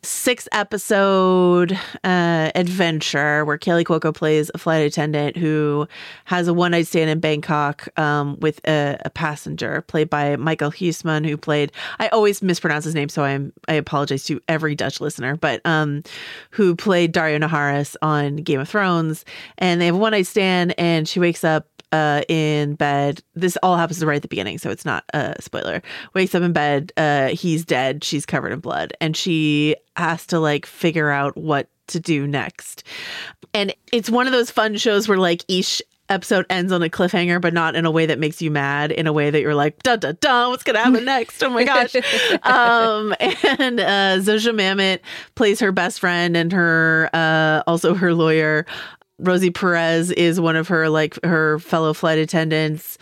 six 0.01 0.47
episode 0.51 1.73
uh, 2.03 2.51
adventure 2.55 3.43
where 3.43 3.57
Kaley 3.57 3.83
Cuoco 3.83 4.15
plays 4.15 4.49
a 4.53 4.57
flight 4.57 4.85
attendant 4.85 5.35
who 5.35 5.87
has 6.25 6.47
a 6.47 6.53
one 6.53 6.71
night 6.71 6.87
stand 6.87 7.09
in 7.09 7.19
Bangkok 7.19 7.87
um, 7.99 8.39
with 8.39 8.61
a, 8.65 8.97
a, 9.03 9.09
passenger 9.09 9.81
played 9.81 10.09
by 10.09 10.37
Michael 10.37 10.71
Huisman, 10.71 11.27
who 11.27 11.35
played 11.35 11.71
I 11.99 12.07
always 12.09 12.41
mispronounce 12.41 12.85
his 12.85 12.95
name, 12.95 13.09
so 13.09 13.23
I'm 13.23 13.51
I 13.67 13.73
apologize 13.73 14.23
to 14.25 14.39
every 14.47 14.75
Dutch 14.75 15.01
listener, 15.01 15.35
but 15.35 15.61
um, 15.65 16.03
who 16.51 16.75
played 16.75 17.13
Daario 17.13 17.43
Naharis 17.43 17.95
on 18.01 18.37
Game 18.37 18.61
of 18.61 18.69
Thrones, 18.69 19.25
and 19.57 19.81
they 19.81 19.87
have 19.87 19.95
a 19.95 19.97
one 19.97 20.11
night 20.11 20.27
stand, 20.27 20.73
and 20.77 21.07
she 21.07 21.19
wakes 21.19 21.43
up 21.43 21.67
uh, 21.91 22.21
in 22.27 22.75
bed. 22.75 23.21
This 23.35 23.57
all 23.63 23.77
happens 23.77 24.03
right 24.03 24.17
at 24.17 24.21
the 24.21 24.27
beginning, 24.27 24.57
so 24.57 24.69
it's 24.69 24.85
not 24.85 25.03
a 25.13 25.35
spoiler. 25.39 25.81
Wakes 26.13 26.35
up 26.35 26.43
in 26.43 26.53
bed. 26.53 26.91
Uh, 26.97 27.29
he's 27.29 27.65
dead. 27.65 28.03
She's 28.03 28.25
covered 28.25 28.51
in 28.51 28.59
blood, 28.59 28.93
and 29.01 29.15
she 29.15 29.75
has 29.95 30.25
to 30.27 30.39
like 30.39 30.65
figure 30.65 31.09
out 31.09 31.35
what 31.37 31.67
to 31.87 31.99
do 31.99 32.27
next. 32.27 32.83
And 33.53 33.73
it's 33.91 34.09
one 34.09 34.27
of 34.27 34.33
those 34.33 34.51
fun 34.51 34.77
shows 34.77 35.07
where 35.07 35.17
like 35.17 35.43
each 35.47 35.81
episode 36.09 36.45
ends 36.49 36.71
on 36.71 36.81
a 36.81 36.89
cliffhanger, 36.89 37.39
but 37.39 37.53
not 37.53 37.75
in 37.75 37.85
a 37.85 37.91
way 37.91 38.05
that 38.07 38.19
makes 38.19 38.41
you 38.41 38.51
mad, 38.51 38.91
in 38.91 39.07
a 39.07 39.13
way 39.13 39.29
that 39.29 39.41
you're 39.41 39.55
like, 39.55 39.81
da 39.83 39.95
da 39.95 40.13
da, 40.13 40.49
what's 40.49 40.63
gonna 40.63 40.79
happen 40.79 41.05
next? 41.05 41.43
Oh 41.43 41.49
my 41.49 41.63
gosh. 41.63 41.95
um, 42.43 43.13
and 43.59 43.79
uh, 43.79 44.17
Zosia 44.19 44.53
Mamet 44.53 44.99
plays 45.35 45.59
her 45.59 45.71
best 45.71 45.99
friend 45.99 46.35
and 46.35 46.51
her 46.51 47.09
uh, 47.13 47.63
also 47.67 47.93
her 47.93 48.13
lawyer. 48.13 48.65
Rosie 49.19 49.51
Perez 49.51 50.11
is 50.11 50.39
one 50.39 50.55
of 50.55 50.67
her 50.67 50.89
like 50.89 51.23
her 51.23 51.59
fellow 51.59 51.93
flight 51.93 52.17
attendants, 52.17 52.97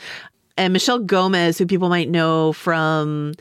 and 0.57 0.73
Michelle 0.73 0.99
Gomez, 0.99 1.57
who 1.57 1.65
people 1.65 1.89
might 1.89 2.09
know 2.09 2.53
from 2.53 3.33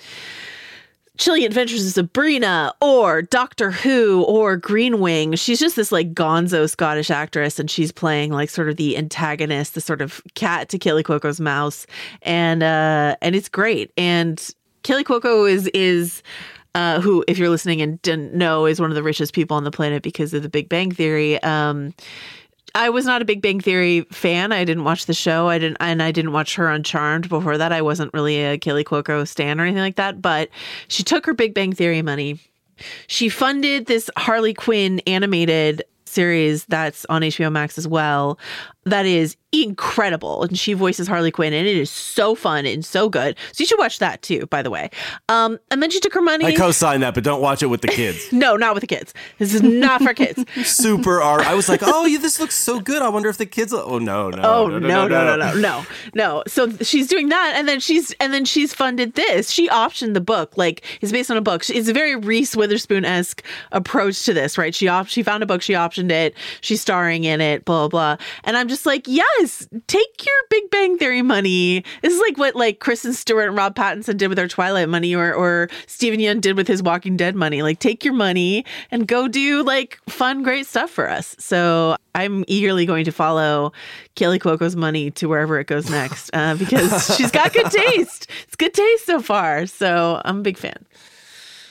Chilling 1.18 1.44
Adventures 1.44 1.86
of 1.86 1.92
Sabrina 1.92 2.74
or 2.82 3.22
Doctor 3.22 3.70
Who 3.70 4.22
or 4.24 4.56
Green 4.56 5.00
Wing. 5.00 5.34
She's 5.34 5.58
just 5.58 5.76
this 5.76 5.90
like 5.90 6.12
gonzo 6.12 6.68
Scottish 6.68 7.10
actress, 7.10 7.58
and 7.58 7.70
she's 7.70 7.90
playing 7.90 8.32
like 8.32 8.50
sort 8.50 8.68
of 8.68 8.76
the 8.76 8.96
antagonist, 8.96 9.74
the 9.74 9.80
sort 9.80 10.02
of 10.02 10.20
cat 10.34 10.68
to 10.68 10.78
Kaley 10.78 11.02
Cuoco's 11.02 11.40
mouse, 11.40 11.86
and 12.22 12.62
uh, 12.62 13.16
and 13.22 13.34
it's 13.34 13.48
great. 13.48 13.90
And 13.96 14.38
Kaley 14.82 15.04
Cuoco 15.04 15.50
is 15.50 15.68
is 15.68 16.22
uh, 16.74 17.00
who, 17.00 17.24
if 17.26 17.38
you're 17.38 17.48
listening 17.48 17.80
and 17.80 18.00
didn't 18.02 18.34
know, 18.34 18.66
is 18.66 18.78
one 18.78 18.90
of 18.90 18.94
the 18.94 19.02
richest 19.02 19.32
people 19.32 19.56
on 19.56 19.64
the 19.64 19.70
planet 19.70 20.02
because 20.02 20.34
of 20.34 20.42
the 20.42 20.48
Big 20.50 20.68
Bang 20.68 20.92
Theory. 20.92 21.42
Um, 21.42 21.94
I 22.76 22.90
was 22.90 23.06
not 23.06 23.22
a 23.22 23.24
Big 23.24 23.40
Bang 23.40 23.58
Theory 23.58 24.02
fan. 24.12 24.52
I 24.52 24.62
didn't 24.66 24.84
watch 24.84 25.06
the 25.06 25.14
show. 25.14 25.48
I 25.48 25.58
didn't, 25.58 25.78
and 25.80 26.02
I 26.02 26.12
didn't 26.12 26.32
watch 26.32 26.56
her 26.56 26.68
on 26.68 26.82
Charmed 26.82 27.26
before 27.30 27.56
that. 27.56 27.72
I 27.72 27.80
wasn't 27.80 28.12
really 28.12 28.44
a 28.44 28.58
Kaley 28.58 28.84
Cuoco 28.84 29.26
stan 29.26 29.58
or 29.58 29.64
anything 29.64 29.80
like 29.80 29.96
that. 29.96 30.20
But 30.20 30.50
she 30.88 31.02
took 31.02 31.24
her 31.24 31.32
Big 31.32 31.54
Bang 31.54 31.72
Theory 31.72 32.02
money. 32.02 32.38
She 33.06 33.30
funded 33.30 33.86
this 33.86 34.10
Harley 34.18 34.52
Quinn 34.52 35.00
animated 35.06 35.84
series 36.04 36.66
that's 36.66 37.06
on 37.06 37.22
HBO 37.22 37.50
Max 37.50 37.78
as 37.78 37.88
well. 37.88 38.38
That 38.86 39.04
is 39.04 39.36
incredible. 39.52 40.44
And 40.44 40.58
she 40.58 40.72
voices 40.72 41.08
Harley 41.08 41.30
Quinn, 41.30 41.52
and 41.52 41.66
it 41.66 41.76
is 41.76 41.90
so 41.90 42.34
fun 42.34 42.66
and 42.66 42.84
so 42.84 43.08
good. 43.08 43.36
So 43.52 43.62
you 43.62 43.66
should 43.66 43.78
watch 43.78 43.98
that 43.98 44.22
too, 44.22 44.46
by 44.46 44.62
the 44.62 44.70
way. 44.70 44.90
Um, 45.28 45.58
and 45.70 45.82
then 45.82 45.90
she 45.90 46.00
took 46.00 46.14
her 46.14 46.22
money. 46.22 46.44
I 46.44 46.54
co-sign 46.54 47.00
that, 47.00 47.14
but 47.14 47.24
don't 47.24 47.40
watch 47.40 47.62
it 47.62 47.66
with 47.66 47.80
the 47.80 47.88
kids. 47.88 48.28
no, 48.32 48.56
not 48.56 48.74
with 48.74 48.82
the 48.82 48.86
kids. 48.86 49.12
This 49.38 49.54
is 49.54 49.62
not 49.62 50.02
for 50.02 50.14
kids. 50.14 50.44
Super 50.64 51.20
R. 51.20 51.40
I 51.40 51.54
was 51.54 51.68
like, 51.68 51.80
oh, 51.82 52.06
yeah, 52.06 52.18
this 52.18 52.38
looks 52.40 52.54
so 52.54 52.80
good. 52.80 53.02
I 53.02 53.08
wonder 53.08 53.28
if 53.28 53.38
the 53.38 53.46
kids. 53.46 53.72
Oh 53.72 53.98
no, 53.98 54.30
no. 54.30 54.42
Oh 54.42 54.66
no, 54.68 54.78
no, 54.78 55.08
no, 55.08 55.36
no, 55.36 55.36
no, 55.36 55.54
no, 55.54 55.86
no. 56.14 56.42
So 56.46 56.70
she's 56.78 57.08
doing 57.08 57.28
that, 57.28 57.54
and 57.56 57.68
then 57.68 57.80
she's 57.80 58.12
and 58.20 58.32
then 58.32 58.44
she's 58.44 58.72
funded 58.74 59.14
this. 59.14 59.50
She 59.50 59.68
optioned 59.68 60.14
the 60.14 60.20
book, 60.20 60.56
like 60.56 60.84
it's 61.00 61.12
based 61.12 61.30
on 61.30 61.36
a 61.36 61.42
book. 61.42 61.68
It's 61.68 61.88
a 61.88 61.92
very 61.92 62.16
Reese 62.16 62.56
Witherspoon 62.56 63.04
esque 63.04 63.42
approach 63.72 64.24
to 64.24 64.34
this, 64.34 64.58
right? 64.58 64.74
She 64.74 64.88
op- 64.88 65.08
she 65.08 65.22
found 65.22 65.42
a 65.42 65.46
book, 65.46 65.62
she 65.62 65.72
optioned 65.72 66.10
it, 66.10 66.34
she's 66.60 66.80
starring 66.80 67.24
in 67.24 67.40
it, 67.40 67.64
blah 67.64 67.88
blah. 67.88 68.16
blah. 68.16 68.26
And 68.44 68.56
I'm 68.56 68.68
just 68.68 68.75
like, 68.84 69.06
yes, 69.06 69.66
take 69.86 70.26
your 70.26 70.36
Big 70.50 70.70
Bang 70.70 70.98
Theory 70.98 71.22
money. 71.22 71.84
This 72.02 72.12
is 72.12 72.20
like 72.20 72.36
what 72.36 72.56
like 72.56 72.80
Kristen 72.80 73.12
Stewart 73.14 73.48
and 73.48 73.56
Rob 73.56 73.74
Pattinson 73.74 74.16
did 74.16 74.28
with 74.28 74.36
their 74.36 74.48
Twilight 74.48 74.88
money, 74.88 75.14
or 75.14 75.32
or 75.32 75.68
Steven 75.86 76.20
Yeun 76.20 76.40
did 76.40 76.56
with 76.56 76.68
his 76.68 76.82
Walking 76.82 77.16
Dead 77.16 77.34
money. 77.34 77.62
Like, 77.62 77.78
take 77.78 78.04
your 78.04 78.14
money 78.14 78.64
and 78.90 79.06
go 79.06 79.28
do 79.28 79.62
like 79.62 79.98
fun, 80.08 80.42
great 80.42 80.66
stuff 80.66 80.90
for 80.90 81.08
us. 81.08 81.36
So 81.38 81.96
I'm 82.14 82.44
eagerly 82.48 82.86
going 82.86 83.04
to 83.04 83.12
follow 83.12 83.72
Kaley 84.16 84.38
Cuoco's 84.38 84.74
money 84.74 85.10
to 85.12 85.28
wherever 85.28 85.58
it 85.60 85.66
goes 85.66 85.88
next 85.90 86.30
uh, 86.32 86.56
because 86.56 87.14
she's 87.16 87.30
got 87.30 87.52
good 87.52 87.70
taste. 87.70 88.28
It's 88.44 88.56
good 88.56 88.74
taste 88.74 89.06
so 89.06 89.20
far. 89.20 89.66
So 89.66 90.20
I'm 90.24 90.38
a 90.38 90.42
big 90.42 90.58
fan. 90.58 90.84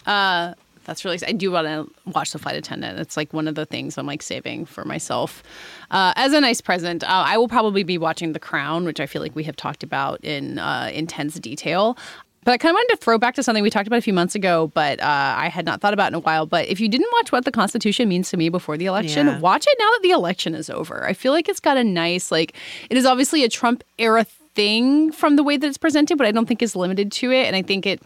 Uh, 0.06 0.54
that's 0.86 1.04
really. 1.04 1.20
I 1.28 1.32
do 1.34 1.52
want 1.52 1.68
to 1.68 1.92
watch 2.12 2.32
the 2.32 2.40
flight 2.40 2.56
attendant. 2.56 3.00
It's 3.00 3.18
like 3.18 3.34
one 3.34 3.48
of 3.48 3.56
the 3.56 3.66
things 3.66 3.98
I'm 3.98 4.08
like 4.08 4.22
saving 4.22 4.66
for 4.66 4.86
myself 4.86 5.44
uh, 5.92 6.14
as 6.16 6.32
a 6.34 6.40
nice 6.40 6.62
present. 6.62 7.04
Uh, 7.04 7.08
I 7.28 7.38
will 7.38 7.48
probably 7.50 7.84
be 7.84 7.98
watching 7.98 8.32
The 8.34 8.40
Crown, 8.40 8.86
which 8.86 9.00
I 9.00 9.06
feel 9.06 9.22
like 9.22 9.36
we 9.36 9.44
have 9.44 9.56
talked 9.56 9.84
about 9.84 10.24
in 10.24 10.58
uh, 10.60 10.90
intense 10.94 11.36
detail. 11.40 11.98
But 12.44 12.52
I 12.52 12.58
kind 12.60 12.70
of 12.70 12.76
wanted 12.76 12.96
to 12.96 12.98
throw 12.98 13.18
back 13.18 13.34
to 13.36 13.44
something 13.44 13.64
we 13.64 13.72
talked 13.72 13.88
about 13.88 13.98
a 13.98 14.04
few 14.04 14.14
months 14.14 14.36
ago, 14.36 14.70
but 14.76 15.00
uh, 15.02 15.34
I 15.36 15.50
had 15.50 15.66
not 15.66 15.82
thought 15.82 15.96
about 15.96 16.10
in 16.10 16.14
a 16.14 16.20
while. 16.20 16.46
But 16.46 16.68
if 16.68 16.80
you 16.80 16.88
didn't 16.88 17.10
watch 17.14 17.32
what 17.32 17.44
the 17.44 17.52
Constitution 17.52 18.08
means 18.08 18.30
to 18.30 18.38
me 18.38 18.50
before 18.50 18.78
the 18.78 18.86
election, 18.86 19.26
Yeah. 19.26 19.40
watch 19.40 19.66
it 19.68 19.76
now 19.80 19.90
that 19.90 20.00
the 20.04 20.12
election 20.12 20.54
is 20.54 20.70
over. 20.70 21.08
I 21.08 21.14
feel 21.14 21.32
like 21.32 21.50
it's 21.50 21.60
got 21.60 21.76
a 21.76 21.84
nice, 21.84 22.32
like, 22.32 22.56
it 22.92 22.98
is 22.98 23.06
obviously 23.08 23.44
a 23.44 23.50
Trump 23.50 23.84
era 23.98 24.24
thing 24.54 25.12
from 25.12 25.38
the 25.38 25.44
way 25.44 25.58
that 25.58 25.66
it's 25.66 25.80
presented, 25.80 26.20
but 26.20 26.28
I 26.28 26.32
don't 26.32 26.46
think 26.46 26.62
is 26.62 26.76
limited 26.76 27.12
to 27.14 27.32
it. 27.32 27.48
And 27.48 27.56
I 27.56 27.64
think 27.64 27.88
it 27.88 28.00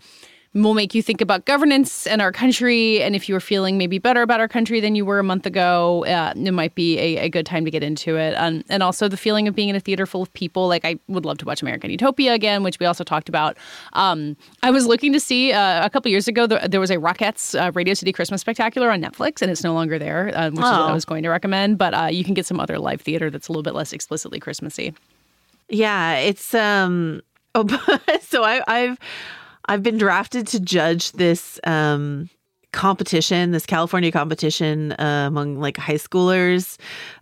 will 0.55 0.73
make 0.73 0.95
you 0.95 1.03
think 1.03 1.21
about 1.21 1.45
governance 1.45 2.07
and 2.07 2.23
our 2.23 2.31
country. 2.31 3.03
And 3.03 3.15
if 3.15 3.29
you 3.29 3.35
were 3.35 3.39
feeling 3.39 3.77
maybe 3.77 3.99
better 3.99 4.23
about 4.23 4.39
our 4.39 4.47
country 4.47 4.79
than 4.79 4.95
you 4.95 5.05
were 5.05 5.19
a 5.19 5.23
month 5.23 5.45
ago, 5.45 6.03
uh, 6.05 6.33
it 6.35 6.51
might 6.51 6.73
be 6.73 6.97
a, 6.97 7.17
a 7.25 7.29
good 7.29 7.45
time 7.45 7.65
to 7.65 7.71
get 7.71 7.83
into 7.83 8.15
it. 8.17 8.33
Um, 8.33 8.63
and 8.67 8.81
also 8.81 9.07
the 9.07 9.15
feeling 9.15 9.47
of 9.47 9.53
being 9.53 9.69
in 9.69 9.75
a 9.75 9.79
theater 9.79 10.07
full 10.07 10.23
of 10.23 10.33
people. 10.33 10.67
Like 10.67 10.85
I 10.85 10.97
would 11.07 11.23
love 11.23 11.37
to 11.37 11.45
watch 11.45 11.61
American 11.61 11.91
Utopia 11.91 12.33
again, 12.33 12.63
which 12.63 12.79
we 12.79 12.87
also 12.87 13.03
talked 13.03 13.29
about. 13.29 13.57
Um, 13.93 14.35
I 14.63 14.71
was 14.71 14.87
looking 14.87 15.13
to 15.13 15.19
see 15.19 15.53
uh, 15.53 15.85
a 15.85 15.89
couple 15.91 16.09
years 16.09 16.27
ago 16.27 16.47
there, 16.47 16.67
there 16.67 16.79
was 16.79 16.89
a 16.89 16.97
Rockettes 16.97 17.53
uh, 17.53 17.71
Radio 17.73 17.93
City 17.93 18.11
Christmas 18.11 18.41
Spectacular 18.41 18.89
on 18.89 19.03
Netflix, 19.03 19.43
and 19.43 19.51
it's 19.51 19.63
no 19.63 19.75
longer 19.75 19.99
there, 19.99 20.35
uh, 20.35 20.49
which 20.49 20.55
is 20.57 20.63
what 20.63 20.73
I 20.81 20.89
Oh. 20.89 20.93
was 20.93 21.05
going 21.05 21.21
to 21.21 21.29
recommend. 21.29 21.77
But 21.77 21.93
uh, 21.93 22.05
you 22.11 22.23
can 22.23 22.33
get 22.33 22.47
some 22.47 22.59
other 22.59 22.79
live 22.79 23.01
theater 23.01 23.29
that's 23.29 23.49
a 23.49 23.51
little 23.51 23.61
bit 23.61 23.75
less 23.75 23.93
explicitly 23.93 24.39
Christmassy. 24.39 24.95
Yeah, 25.69 26.15
it's 26.15 26.55
um. 26.55 27.21
Oh, 27.55 27.65
so 28.21 28.43
I, 28.43 28.61
I've 28.67 28.99
I've 29.69 29.83
been 29.83 29.99
drafted 29.99 30.47
to 30.47 30.59
judge 30.59 31.11
this 31.11 31.59
um 31.63 32.29
competition, 32.71 33.51
this 33.51 33.65
California 33.65 34.11
competition 34.11 34.91
uh, 34.93 35.25
among 35.27 35.59
like 35.59 35.77
high 35.77 35.95
schoolers, 35.95 36.77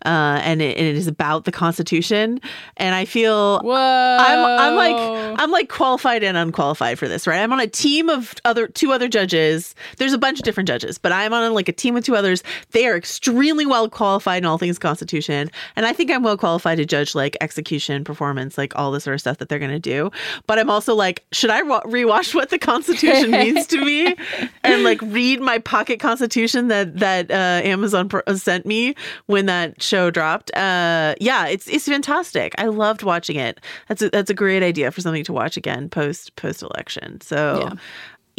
uh, 0.05 0.39
and, 0.43 0.61
it, 0.61 0.77
and 0.77 0.87
it 0.87 0.95
is 0.95 1.07
about 1.07 1.45
the 1.45 1.51
Constitution. 1.51 2.39
And 2.77 2.95
I 2.95 3.05
feel 3.05 3.61
Whoa. 3.61 3.73
I'm 3.73 4.45
I'm 4.45 4.75
like 4.75 5.39
I'm 5.39 5.51
like 5.51 5.69
qualified 5.69 6.23
and 6.23 6.37
unqualified 6.37 6.99
for 6.99 7.07
this, 7.07 7.27
right? 7.27 7.39
I'm 7.39 7.53
on 7.53 7.59
a 7.59 7.67
team 7.67 8.09
of 8.09 8.35
other 8.45 8.67
two 8.67 8.91
other 8.91 9.07
judges. 9.07 9.75
There's 9.97 10.13
a 10.13 10.17
bunch 10.17 10.39
of 10.39 10.43
different 10.43 10.67
judges, 10.67 10.97
but 10.97 11.11
I'm 11.11 11.33
on 11.33 11.53
like 11.53 11.69
a 11.69 11.73
team 11.73 11.95
of 11.95 12.03
two 12.03 12.15
others. 12.15 12.43
They 12.71 12.85
are 12.87 12.97
extremely 12.97 13.65
well 13.65 13.89
qualified 13.89 14.43
in 14.43 14.45
all 14.45 14.57
things 14.57 14.77
Constitution, 14.77 15.49
and 15.75 15.85
I 15.85 15.93
think 15.93 16.11
I'm 16.11 16.23
well 16.23 16.37
qualified 16.37 16.77
to 16.77 16.85
judge 16.85 17.15
like 17.15 17.37
execution, 17.41 18.03
performance, 18.03 18.57
like 18.57 18.73
all 18.75 18.91
the 18.91 18.99
sort 18.99 19.13
of 19.15 19.21
stuff 19.21 19.37
that 19.37 19.49
they're 19.49 19.59
going 19.59 19.71
to 19.71 19.79
do. 19.79 20.11
But 20.45 20.59
I'm 20.59 20.69
also 20.69 20.93
like, 20.93 21.25
should 21.31 21.49
I 21.49 21.61
wa- 21.61 21.83
rewatch 21.83 22.35
what 22.35 22.49
the 22.49 22.59
Constitution 22.59 23.31
means 23.31 23.67
to 23.67 23.83
me 23.83 24.15
and 24.63 24.83
like 24.83 25.01
read 25.01 25.36
my 25.39 25.59
pocket 25.59 25.99
Constitution 25.99 26.67
that 26.67 26.97
that 26.97 27.31
uh, 27.31 27.61
Amazon 27.67 28.09
sent 28.35 28.65
me 28.65 28.95
when 29.25 29.45
that 29.47 29.81
show 29.81 30.09
dropped? 30.11 30.51
Uh, 30.55 31.15
yeah, 31.19 31.47
it's 31.47 31.67
it's 31.67 31.85
fantastic. 31.85 32.53
I 32.57 32.65
loved 32.67 33.03
watching 33.03 33.37
it. 33.37 33.59
That's 33.87 34.01
a, 34.01 34.09
that's 34.09 34.29
a 34.29 34.33
great 34.33 34.63
idea 34.63 34.91
for 34.91 35.01
something 35.01 35.23
to 35.23 35.33
watch 35.33 35.57
again 35.57 35.89
post 35.89 36.35
post 36.35 36.61
election. 36.61 37.21
So. 37.21 37.61
Yeah. 37.63 37.73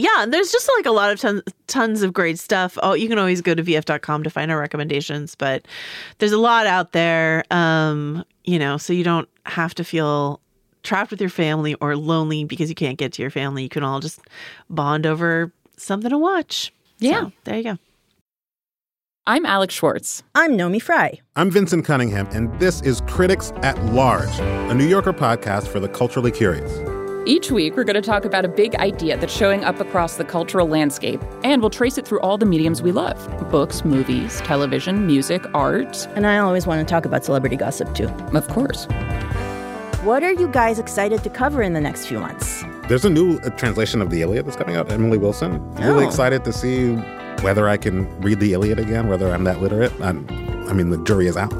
Yeah, 0.00 0.22
and 0.22 0.32
there's 0.32 0.52
just 0.52 0.70
like 0.76 0.86
a 0.86 0.92
lot 0.92 1.10
of 1.10 1.18
tons, 1.18 1.42
tons 1.66 2.02
of 2.02 2.12
great 2.12 2.38
stuff. 2.38 2.78
Oh, 2.84 2.92
you 2.92 3.08
can 3.08 3.18
always 3.18 3.40
go 3.40 3.52
to 3.52 3.64
vf.com 3.64 4.22
to 4.22 4.30
find 4.30 4.48
our 4.52 4.56
recommendations, 4.60 5.34
but 5.34 5.66
there's 6.18 6.30
a 6.30 6.38
lot 6.38 6.68
out 6.68 6.92
there. 6.92 7.42
Um, 7.50 8.24
you 8.44 8.60
know, 8.60 8.76
so 8.76 8.92
you 8.92 9.02
don't 9.02 9.28
have 9.44 9.74
to 9.74 9.82
feel 9.82 10.40
trapped 10.82 11.10
with 11.10 11.20
your 11.20 11.30
family 11.30 11.74
or 11.80 11.96
lonely 11.96 12.44
because 12.44 12.68
you 12.68 12.74
can't 12.74 12.96
get 12.98 13.12
to 13.14 13.22
your 13.22 13.30
family, 13.30 13.62
you 13.62 13.68
can 13.68 13.82
all 13.82 14.00
just 14.00 14.20
bond 14.70 15.06
over 15.06 15.52
something 15.76 16.10
to 16.10 16.18
watch. 16.18 16.72
Yeah. 16.98 17.24
So, 17.24 17.32
there 17.44 17.56
you 17.56 17.64
go. 17.64 17.78
I'm 19.26 19.44
Alex 19.44 19.74
Schwartz. 19.74 20.22
I'm 20.34 20.56
Naomi 20.56 20.78
Fry. 20.78 21.20
I'm 21.36 21.50
Vinson 21.50 21.82
Cunningham, 21.82 22.26
and 22.32 22.58
this 22.58 22.80
is 22.80 23.02
Critics 23.02 23.52
at 23.56 23.76
Large, 23.92 24.38
a 24.38 24.74
New 24.74 24.86
Yorker 24.86 25.12
podcast 25.12 25.66
for 25.68 25.80
the 25.80 25.88
culturally 25.88 26.32
curious. 26.32 26.72
Each 27.26 27.50
week, 27.50 27.76
we're 27.76 27.84
going 27.84 27.94
to 27.94 28.00
talk 28.00 28.24
about 28.24 28.46
a 28.46 28.48
big 28.48 28.74
idea 28.76 29.18
that's 29.18 29.36
showing 29.36 29.62
up 29.64 29.80
across 29.80 30.16
the 30.16 30.24
cultural 30.24 30.66
landscape, 30.66 31.20
and 31.44 31.60
we'll 31.60 31.68
trace 31.68 31.98
it 31.98 32.06
through 32.08 32.20
all 32.20 32.38
the 32.38 32.46
mediums 32.46 32.80
we 32.80 32.90
love 32.90 33.18
books, 33.50 33.84
movies, 33.84 34.40
television, 34.40 35.06
music, 35.06 35.44
art. 35.52 36.08
And 36.14 36.26
I 36.26 36.38
always 36.38 36.66
want 36.66 36.80
to 36.80 36.90
talk 36.90 37.04
about 37.04 37.26
celebrity 37.26 37.56
gossip, 37.56 37.94
too. 37.94 38.08
Of 38.32 38.48
course. 38.48 38.86
What 40.04 40.22
are 40.22 40.32
you 40.32 40.48
guys 40.48 40.78
excited 40.78 41.22
to 41.22 41.28
cover 41.28 41.60
in 41.62 41.74
the 41.74 41.80
next 41.82 42.06
few 42.06 42.18
months? 42.18 42.64
There's 42.88 43.04
a 43.04 43.10
new 43.10 43.36
uh, 43.40 43.50
translation 43.50 44.00
of 44.00 44.08
the 44.08 44.22
Iliad 44.22 44.46
that's 44.46 44.56
coming 44.56 44.74
out, 44.74 44.90
Emily 44.90 45.18
Wilson. 45.18 45.60
Oh. 45.76 45.86
Really 45.86 46.06
excited 46.06 46.42
to 46.44 46.52
see 46.54 46.94
whether 47.42 47.68
I 47.68 47.76
can 47.76 48.08
read 48.22 48.40
the 48.40 48.54
Iliad 48.54 48.78
again, 48.78 49.08
whether 49.08 49.30
I'm 49.30 49.44
that 49.44 49.60
literate. 49.60 49.92
I'm, 50.00 50.26
I 50.68 50.72
mean, 50.72 50.88
the 50.88 50.96
jury 51.04 51.26
is 51.26 51.36
out. 51.36 51.52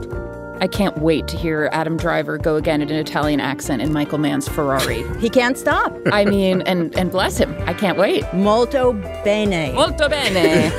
I 0.63 0.67
can't 0.67 0.97
wait 0.99 1.29
to 1.29 1.37
hear 1.37 1.69
Adam 1.71 1.99
Driver 1.99 2.39
go 2.39 2.57
again 2.57 2.81
in 2.81 2.89
an 2.89 2.97
Italian 2.97 3.41
accent 3.41 3.83
in 3.83 3.93
Michael 3.93 4.17
Mann's 4.17 4.49
Ferrari. 4.49 5.05
he 5.19 5.29
can't 5.29 5.59
stop. 5.59 5.95
I 6.07 6.25
mean, 6.25 6.63
and, 6.63 6.97
and 6.97 7.11
bless 7.11 7.37
him. 7.37 7.55
I 7.67 7.75
can't 7.75 7.99
wait. 7.99 8.25
Molto 8.33 8.95
bene. 9.23 9.73
Molto 9.75 10.09
bene. 10.09 10.73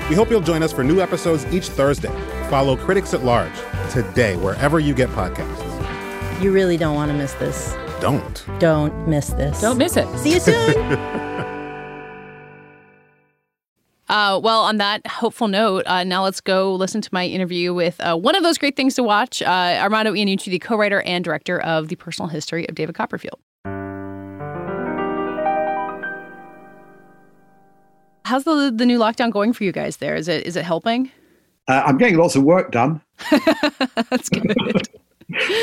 We 0.09 0.17
hope 0.17 0.29
you'll 0.29 0.43
join 0.43 0.63
us 0.63 0.73
for 0.75 0.85
new 0.85 1.01
episodes 1.01 1.47
each 1.47 1.69
Thursday. 1.69 2.11
Follow 2.51 2.77
Critics 2.77 3.15
at 3.15 3.25
Large 3.25 3.55
today, 3.91 4.37
wherever 4.37 4.79
you 4.79 4.93
get 4.93 5.09
podcasts. 5.11 6.43
You 6.43 6.53
really 6.53 6.77
don't 6.77 6.95
want 6.95 7.11
to 7.11 7.17
miss 7.17 7.33
this. 7.35 7.75
Don't. 8.03 8.45
Don't 8.59 9.07
miss 9.07 9.29
this. 9.29 9.61
Don't 9.61 9.79
miss 9.79 9.97
it. 9.97 10.09
See 10.19 10.33
you 10.33 10.41
soon. 10.41 11.33
Uh, 14.09 14.39
well, 14.39 14.61
on 14.61 14.77
that 14.77 15.07
hopeful 15.07 15.49
note, 15.49 15.85
uh, 15.87 16.05
now 16.05 16.23
let's 16.23 16.39
go 16.39 16.75
listen 16.75 17.01
to 17.01 17.09
my 17.13 17.25
interview 17.25 17.73
with 17.73 17.99
uh, 18.01 18.15
one 18.15 18.35
of 18.35 18.43
those 18.43 18.59
great 18.59 18.77
things 18.77 18.95
to 18.95 19.03
watch, 19.03 19.41
uh, 19.41 19.79
Armando 19.81 20.13
Iannucci, 20.13 20.51
the 20.51 20.59
co-writer 20.59 21.01
and 21.03 21.25
director 21.25 21.59
of 21.63 21.89
The 21.89 21.97
Personal 21.97 22.29
History 22.29 22.69
of 22.69 22.75
David 22.75 22.95
Copperfield. 22.95 23.39
How's 28.27 28.45
the 28.45 28.71
the 28.77 28.85
new 28.85 28.99
lockdown 28.99 29.31
going 29.31 29.55
for 29.55 29.65
you 29.65 29.73
guys 29.73 29.97
there? 29.97 30.15
Is 30.15 30.29
it 30.29 30.47
is 30.47 30.57
it 30.57 30.65
helping? 30.67 31.11
Uh, 31.69 31.83
I'm 31.87 31.97
getting 31.97 32.19
lots 32.19 32.37
of 32.37 32.43
work 32.43 32.71
done. 32.71 33.01
That's 33.31 34.29
good. 34.29 34.55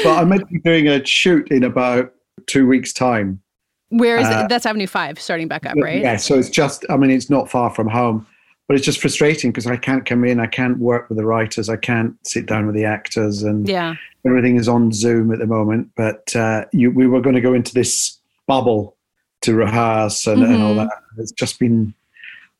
but 0.04 0.18
I'm 0.18 0.30
meant 0.30 0.42
to 0.42 0.48
be 0.48 0.60
doing 0.62 0.88
a 0.88 1.06
shoot 1.06 1.48
in 1.52 1.64
about 1.64 2.16
two 2.48 2.68
weeks' 2.68 2.94
time. 2.94 3.42
Where 3.90 4.18
is 4.18 4.28
Uh, 4.28 4.42
it? 4.44 4.50
That's 4.50 4.66
Avenue 4.66 4.88
Five, 4.88 5.20
starting 5.20 5.48
back 5.48 5.66
up, 5.66 5.76
right? 5.82 6.02
Yeah, 6.02 6.18
so 6.18 6.38
it's 6.38 6.50
just, 6.50 6.86
I 6.90 6.98
mean, 6.98 7.10
it's 7.12 7.30
not 7.30 7.50
far 7.50 7.70
from 7.72 7.88
home, 7.88 8.26
but 8.68 8.76
it's 8.78 8.86
just 8.86 9.02
frustrating 9.02 9.52
because 9.52 9.66
I 9.66 9.78
can't 9.78 10.06
come 10.06 10.24
in, 10.24 10.40
I 10.40 10.46
can't 10.46 10.78
work 10.78 11.10
with 11.10 11.18
the 11.18 11.26
writers, 11.26 11.70
I 11.70 11.76
can't 11.78 12.14
sit 12.28 12.46
down 12.46 12.68
with 12.68 12.76
the 12.76 12.86
actors, 12.86 13.42
and 13.42 13.68
Yeah. 13.68 13.96
everything 14.28 14.58
is 14.58 14.68
on 14.68 14.92
Zoom 14.92 15.32
at 15.32 15.40
the 15.40 15.48
moment. 15.48 15.90
But 15.96 16.36
uh, 16.36 16.66
you, 16.72 16.92
we 16.92 17.08
were 17.08 17.22
going 17.22 17.36
to 17.36 17.42
go 17.42 17.54
into 17.56 17.74
this 17.74 18.20
bubble 18.46 18.96
to 19.42 19.56
rehearse 19.56 20.28
and, 20.28 20.44
and 20.44 20.62
all 20.62 20.76
Mhm. 20.76 20.88
that. 20.88 20.98
It's 21.18 21.32
just 21.32 21.58
been, 21.60 21.94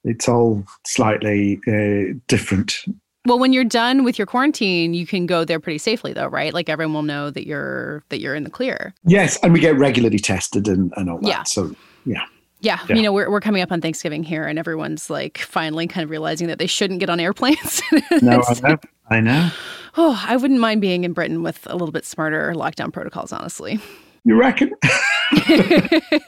it's 0.04 0.28
all 0.28 0.64
slightly 0.88 1.60
uh, 1.68 2.16
different. 2.28 2.86
Well, 3.30 3.38
when 3.40 3.54
you're 3.54 3.64
done 3.64 4.04
with 4.04 4.18
your 4.18 4.26
quarantine, 4.26 4.94
you 4.96 5.06
can 5.06 5.28
go 5.28 5.46
there 5.46 5.60
pretty 5.60 5.78
safely, 5.78 6.14
though, 6.14 6.26
right? 6.28 6.52
Like 6.54 6.68
everyone 6.68 6.94
will 6.96 7.02
know 7.04 7.30
that 7.30 7.46
you're 7.46 8.04
that 8.10 8.20
you're 8.20 8.34
in 8.34 8.44
the 8.44 8.50
clear. 8.50 8.94
Yes, 9.06 9.38
and 9.44 9.54
we 9.54 9.60
get 9.60 9.78
regularly 9.78 10.18
tested 10.20 10.68
and, 10.68 10.92
and 10.98 11.10
all 11.12 11.20
that. 11.20 11.28
Yeah. 11.28 11.44
So, 11.44 11.76
yeah. 12.06 12.24
Yeah, 12.62 12.80
Yeah. 12.90 12.96
you 12.96 13.04
know, 13.04 13.14
we're 13.14 13.30
we're 13.30 13.40
coming 13.40 13.62
up 13.62 13.72
on 13.72 13.80
Thanksgiving 13.82 14.24
here, 14.24 14.44
and 14.46 14.58
everyone's 14.60 15.10
like 15.12 15.38
finally 15.38 15.86
kind 15.88 16.04
of 16.04 16.10
realizing 16.10 16.48
that 16.48 16.58
they 16.60 16.66
shouldn't 16.68 17.00
get 17.00 17.10
on 17.10 17.20
airplanes. 17.20 17.82
No, 18.22 18.42
I 18.48 18.60
know. 18.70 18.78
I 19.12 19.20
know. 19.22 19.50
oh, 19.96 20.26
I 20.28 20.36
wouldn't 20.36 20.60
mind 20.60 20.82
being 20.82 21.04
in 21.04 21.14
Britain 21.14 21.42
with 21.44 21.66
a 21.68 21.74
little 21.74 21.92
bit 21.94 22.06
smarter 22.06 22.52
lockdown 22.56 22.92
protocols, 22.92 23.32
honestly. 23.32 23.80
You 24.26 24.38
reckon? 24.40 24.72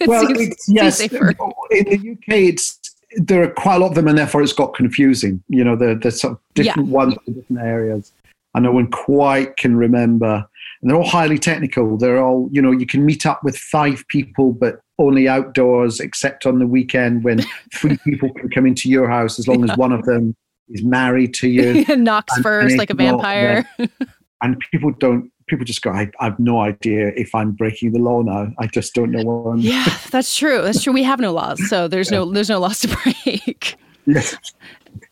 well, 0.06 0.26
seems- 0.28 0.39
it's, 0.39 0.70
yes. 0.70 0.99
In 1.02 1.10
the 1.10 2.12
UK, 2.14 2.28
it's 2.54 2.80
there 3.16 3.43
are 3.43 3.49
quite 3.51 3.76
a 3.76 3.80
lot 3.80 3.89
of 3.89 3.95
them, 3.95 4.07
and 4.07 4.18
therefore 4.18 4.41
it's 4.41 4.53
got 4.53 4.74
confusing. 4.74 5.43
You 5.47 5.64
know, 5.64 5.76
the 5.76 5.95
the 5.95 6.12
sort 6.12 6.34
of 6.34 6.39
different 6.53 6.89
ones 6.89 7.16
in 7.28 7.34
different 7.34 7.62
areas, 7.62 8.12
and 8.55 8.64
no 8.64 8.72
one 8.72 8.89
quite 8.89 9.57
can 9.57 9.76
remember. 9.76 10.45
And 10.82 10.89
they're 10.89 10.97
all 10.97 11.07
highly 11.07 11.38
technical. 11.38 11.95
They're 11.95 12.24
all, 12.24 12.49
you 12.51 12.59
know, 12.59 12.72
you 12.72 12.88
can 12.88 13.05
meet 13.05 13.26
up 13.28 13.43
with 13.43 13.55
five 13.55 14.03
people, 14.07 14.51
but 14.51 14.82
only 14.97 15.28
outdoors, 15.28 15.99
except 15.99 16.47
on 16.47 16.57
the 16.57 16.66
weekend 16.66 17.24
when 17.24 17.43
three 17.74 17.97
people 18.03 18.34
can 18.34 18.49
come 18.49 18.66
into 18.66 18.89
your 18.89 19.07
house 19.07 19.38
as 19.38 19.47
long 19.47 19.64
Yeah. 19.66 19.74
as 19.74 19.78
one 19.78 19.91
of 19.91 20.03
them 20.05 20.36
is 20.70 20.84
married 20.84 21.36
to 21.36 21.47
you. 21.49 21.86
Knocks 21.95 22.36
And- 22.36 22.43
first 22.43 22.72
and 22.72 22.80
like 22.80 22.89
a 22.89 22.95
vampire. 22.95 23.70
and 24.41 24.59
people 24.72 24.91
don't. 24.99 25.31
People 25.52 25.66
just 25.66 25.82
go. 25.82 25.91
I, 25.91 26.10
I 26.22 26.24
have 26.24 26.39
no 26.39 26.62
idea 26.62 27.12
if 27.18 27.36
I'm 27.36 27.52
breaking 27.52 27.91
the 27.91 27.99
law 27.99 28.22
now. 28.22 28.54
I 28.58 28.68
just 28.68 28.93
don't 28.93 29.12
know 29.12 29.22
what 29.22 29.52
I'm. 29.52 29.60
yeah, 29.60 29.84
that's 30.10 30.38
true. 30.38 30.62
That's 30.62 30.82
true. 30.82 30.93
We 30.93 31.04
have 31.04 31.20
no 31.20 31.34
laws, 31.34 31.68
so 31.68 31.89
there's 31.89 32.10
no 32.10 32.32
there's 32.32 32.47
no 32.47 32.58
laws 32.58 32.80
to 32.80 32.88
break. 32.88 33.76
Yes. 34.08 34.36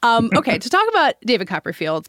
Um, 0.01 0.31
okay, 0.35 0.57
to 0.57 0.67
talk 0.69 0.87
about 0.89 1.13
David 1.23 1.47
Copperfield. 1.47 2.07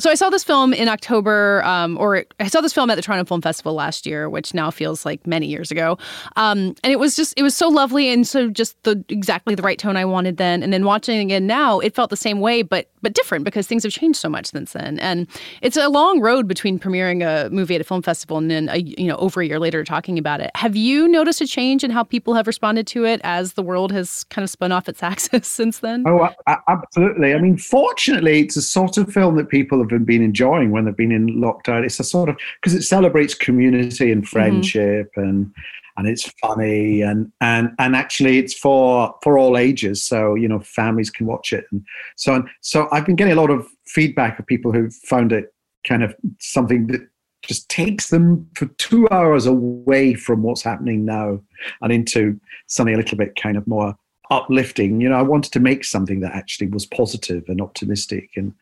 So 0.00 0.10
I 0.10 0.14
saw 0.14 0.30
this 0.30 0.44
film 0.44 0.72
in 0.72 0.86
October, 0.86 1.60
um, 1.64 1.98
or 1.98 2.24
I 2.38 2.46
saw 2.46 2.60
this 2.60 2.72
film 2.72 2.88
at 2.88 2.94
the 2.94 3.02
Toronto 3.02 3.24
Film 3.24 3.42
Festival 3.42 3.74
last 3.74 4.06
year, 4.06 4.30
which 4.30 4.54
now 4.54 4.70
feels 4.70 5.04
like 5.04 5.26
many 5.26 5.46
years 5.46 5.72
ago. 5.72 5.98
Um, 6.36 6.76
and 6.84 6.92
it 6.92 7.00
was 7.00 7.16
just, 7.16 7.34
it 7.36 7.42
was 7.42 7.56
so 7.56 7.68
lovely 7.68 8.08
and 8.08 8.24
so 8.24 8.48
just 8.48 8.80
the 8.84 9.04
exactly 9.08 9.56
the 9.56 9.62
right 9.62 9.76
tone 9.76 9.96
I 9.96 10.04
wanted 10.04 10.36
then. 10.36 10.62
And 10.62 10.72
then 10.72 10.84
watching 10.84 11.18
it 11.18 11.22
again 11.22 11.48
now, 11.48 11.80
it 11.80 11.96
felt 11.96 12.10
the 12.10 12.16
same 12.16 12.38
way, 12.38 12.62
but 12.62 12.88
but 13.02 13.12
different 13.12 13.44
because 13.44 13.66
things 13.66 13.84
have 13.84 13.92
changed 13.92 14.18
so 14.18 14.28
much 14.28 14.46
since 14.46 14.72
then. 14.72 14.98
And 14.98 15.26
it's 15.62 15.76
a 15.76 15.88
long 15.88 16.20
road 16.20 16.48
between 16.48 16.78
premiering 16.78 17.22
a 17.22 17.48
movie 17.50 17.74
at 17.74 17.80
a 17.80 17.84
film 17.84 18.02
festival 18.02 18.38
and 18.38 18.50
then 18.50 18.68
a, 18.68 18.78
you 18.78 19.06
know 19.06 19.16
over 19.16 19.40
a 19.40 19.46
year 19.46 19.58
later 19.58 19.84
talking 19.84 20.18
about 20.18 20.40
it. 20.40 20.50
Have 20.54 20.76
you 20.76 21.08
noticed 21.08 21.40
a 21.40 21.46
change 21.46 21.84
in 21.84 21.90
how 21.90 22.02
people 22.02 22.34
have 22.34 22.46
responded 22.46 22.86
to 22.88 23.04
it 23.04 23.20
as 23.24 23.54
the 23.54 23.62
world 23.62 23.92
has 23.92 24.24
kind 24.24 24.44
of 24.44 24.50
spun 24.50 24.72
off 24.72 24.88
its 24.88 25.02
axis 25.02 25.48
since 25.48 25.80
then? 25.80 26.04
Oh, 26.06 26.28
absolutely. 26.68 27.34
I 27.34 27.38
mean, 27.38 27.56
fortunately, 27.56 28.40
it's 28.40 28.56
a 28.56 28.62
sort 28.62 28.96
of 28.96 29.12
film 29.12 29.36
that 29.36 29.48
people 29.48 29.80
been 29.88 30.22
enjoying 30.22 30.70
when 30.70 30.84
they've 30.84 30.96
been 30.96 31.12
in 31.12 31.40
lockdown. 31.40 31.84
It's 31.84 32.00
a 32.00 32.04
sort 32.04 32.28
of 32.28 32.36
because 32.60 32.74
it 32.74 32.82
celebrates 32.82 33.34
community 33.34 34.10
and 34.10 34.22
mm-hmm. 34.22 34.28
friendship 34.28 35.10
and 35.16 35.52
and 35.96 36.06
it's 36.06 36.30
funny 36.40 37.02
and 37.02 37.30
and 37.40 37.70
and 37.78 37.96
actually 37.96 38.38
it's 38.38 38.54
for 38.54 39.14
for 39.22 39.38
all 39.38 39.58
ages. 39.58 40.02
So 40.02 40.34
you 40.34 40.48
know, 40.48 40.60
families 40.60 41.10
can 41.10 41.26
watch 41.26 41.52
it 41.52 41.66
and 41.72 41.84
so 42.16 42.34
on. 42.34 42.50
So 42.60 42.88
I've 42.92 43.04
been 43.04 43.16
getting 43.16 43.32
a 43.32 43.40
lot 43.40 43.50
of 43.50 43.66
feedback 43.86 44.38
of 44.38 44.46
people 44.46 44.72
who 44.72 44.90
found 44.90 45.32
it 45.32 45.52
kind 45.86 46.02
of 46.02 46.14
something 46.38 46.86
that 46.88 47.00
just 47.42 47.68
takes 47.68 48.10
them 48.10 48.48
for 48.54 48.66
two 48.78 49.08
hours 49.10 49.46
away 49.46 50.14
from 50.14 50.42
what's 50.42 50.62
happening 50.62 51.04
now 51.04 51.40
and 51.82 51.92
into 51.92 52.38
something 52.66 52.94
a 52.94 52.98
little 52.98 53.16
bit 53.16 53.40
kind 53.40 53.56
of 53.56 53.66
more 53.66 53.94
uplifting. 54.30 55.00
You 55.00 55.08
know, 55.08 55.18
I 55.18 55.22
wanted 55.22 55.52
to 55.52 55.60
make 55.60 55.84
something 55.84 56.20
that 56.20 56.34
actually 56.34 56.68
was 56.68 56.86
positive 56.86 57.44
and 57.48 57.60
optimistic 57.60 58.30
and 58.36 58.52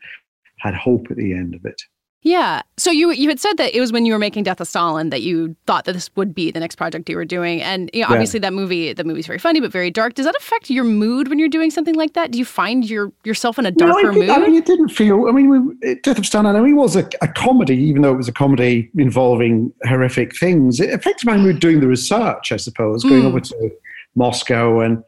had 0.67 0.75
hope 0.75 1.07
at 1.11 1.17
the 1.17 1.33
end 1.33 1.55
of 1.55 1.65
it. 1.65 1.81
Yeah. 2.23 2.63
So 2.77 2.91
you 2.91 3.13
you 3.13 3.29
had 3.29 3.39
said 3.39 3.57
that 3.59 3.77
it 3.77 3.81
was 3.81 3.93
when 3.93 4.05
you 4.05 4.13
were 4.13 4.19
making 4.19 4.43
Death 4.43 4.61
of 4.61 4.67
Stalin 4.67 5.11
that 5.11 5.23
you 5.23 5.55
thought 5.69 5.85
that 5.85 5.93
this 5.93 6.11
would 6.17 6.35
be 6.35 6.51
the 6.51 6.59
next 6.59 6.75
project 6.75 7.09
you 7.09 7.15
were 7.15 7.25
doing, 7.25 7.63
and 7.63 7.89
you 7.95 8.01
know, 8.01 8.09
Yeah. 8.09 8.13
obviously 8.15 8.41
that 8.41 8.53
movie 8.53 8.93
the 8.93 9.05
movie's 9.05 9.29
very 9.29 9.39
funny 9.39 9.61
but 9.61 9.71
very 9.71 9.93
dark. 9.93 10.15
Does 10.15 10.27
that 10.27 10.35
affect 10.37 10.69
your 10.69 10.83
mood 10.83 11.29
when 11.29 11.39
you're 11.39 11.49
doing 11.49 11.71
something 11.71 11.95
like 11.95 12.15
that? 12.15 12.33
Do 12.33 12.39
you 12.41 12.45
find 12.45 12.89
your 12.91 13.13
yourself 13.23 13.61
in 13.61 13.67
a 13.67 13.71
darker 13.71 14.11
it 14.11 14.15
did- 14.15 14.21
mood? 14.23 14.31
I 14.31 14.39
mean, 14.41 14.57
it 14.57 14.67
didn't 14.67 14.89
feel. 14.89 15.29
I 15.29 15.31
mean, 15.31 15.49
we, 15.81 15.95
Death 16.03 16.19
of 16.19 16.27
Stalin. 16.27 16.57
I 16.57 16.61
mean, 16.61 16.71
it 16.73 16.81
was 16.81 16.97
a, 16.97 17.09
a 17.23 17.29
comedy, 17.29 17.77
even 17.77 18.03
though 18.03 18.13
it 18.15 18.17
was 18.17 18.29
a 18.29 18.33
comedy 18.33 18.91
involving 18.99 19.73
horrific 19.85 20.37
things. 20.37 20.81
It 20.81 20.93
affected 20.93 21.27
my 21.27 21.37
mood 21.37 21.61
doing 21.61 21.79
the 21.79 21.87
research, 21.87 22.51
I 22.51 22.57
suppose, 22.57 23.05
going 23.05 23.23
Mm. 23.23 23.27
over 23.27 23.41
to 23.41 23.71
Moscow 24.17 24.81
and 24.81 25.05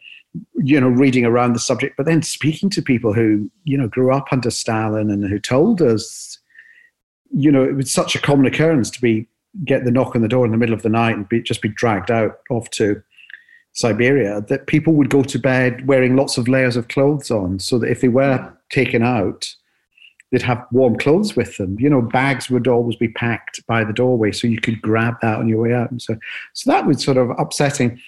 you 0.55 0.81
know 0.81 0.89
reading 0.89 1.25
around 1.25 1.53
the 1.53 1.59
subject, 1.61 1.97
but 1.97 2.07
then 2.07 2.23
speaking 2.23 2.71
to 2.71 2.83
people 2.83 3.13
who 3.13 3.51
you 3.65 3.77
know 3.77 3.89
grew 3.89 4.13
up 4.13 4.29
under 4.33 4.51
Stalin 4.51 5.11
and 5.11 5.29
who 5.29 5.39
told 5.39 5.83
us, 5.83 6.39
you 7.31 7.51
know, 7.51 7.65
it 7.65 7.75
was 7.75 7.93
such 7.93 8.15
a 8.15 8.21
common 8.21 8.47
occurrence 8.47 8.91
to 8.91 9.01
be 9.01 9.27
get 9.65 9.85
the 9.85 9.91
knock 9.91 10.15
on 10.15 10.23
the 10.23 10.29
door 10.29 10.45
in 10.45 10.53
the 10.53 10.59
middle 10.59 10.75
of 10.75 10.83
the 10.83 10.89
night 10.89 11.17
and 11.17 11.29
be 11.29 11.41
just 11.41 11.63
be 11.63 11.69
dragged 11.69 12.11
out 12.11 12.39
off 12.51 12.71
to 12.71 13.03
Siberia 13.73 14.41
that 14.49 14.67
people 14.67 14.93
would 14.95 15.11
go 15.11 15.23
to 15.23 15.39
bed 15.39 15.87
wearing 15.87 16.17
lots 16.17 16.37
of 16.37 16.49
layers 16.49 16.77
of 16.77 16.89
clothes 16.89 17.31
on, 17.31 17.59
so 17.59 17.79
that 17.79 17.91
if 17.91 18.01
they 18.01 18.09
were 18.09 18.53
taken 18.71 19.03
out, 19.03 19.55
they'd 20.31 20.43
have 20.43 20.67
warm 20.73 20.97
clothes 20.97 21.37
with 21.37 21.57
them. 21.57 21.77
You 21.79 21.89
know, 21.89 22.03
bags 22.03 22.51
would 22.51 22.69
always 22.69 22.97
be 22.97 23.09
packed 23.09 23.65
by 23.67 23.85
the 23.85 23.93
doorway, 23.93 24.33
so 24.33 24.47
you 24.47 24.61
could 24.61 24.83
grab 24.83 25.15
that 25.23 25.39
on 25.39 25.49
your 25.49 25.63
way 25.63 25.73
out. 25.73 25.91
And 25.91 26.03
so, 26.03 26.17
so 26.55 26.71
that 26.71 26.87
was 26.87 27.03
sort 27.03 27.17
of 27.17 27.31
upsetting. 27.39 28.01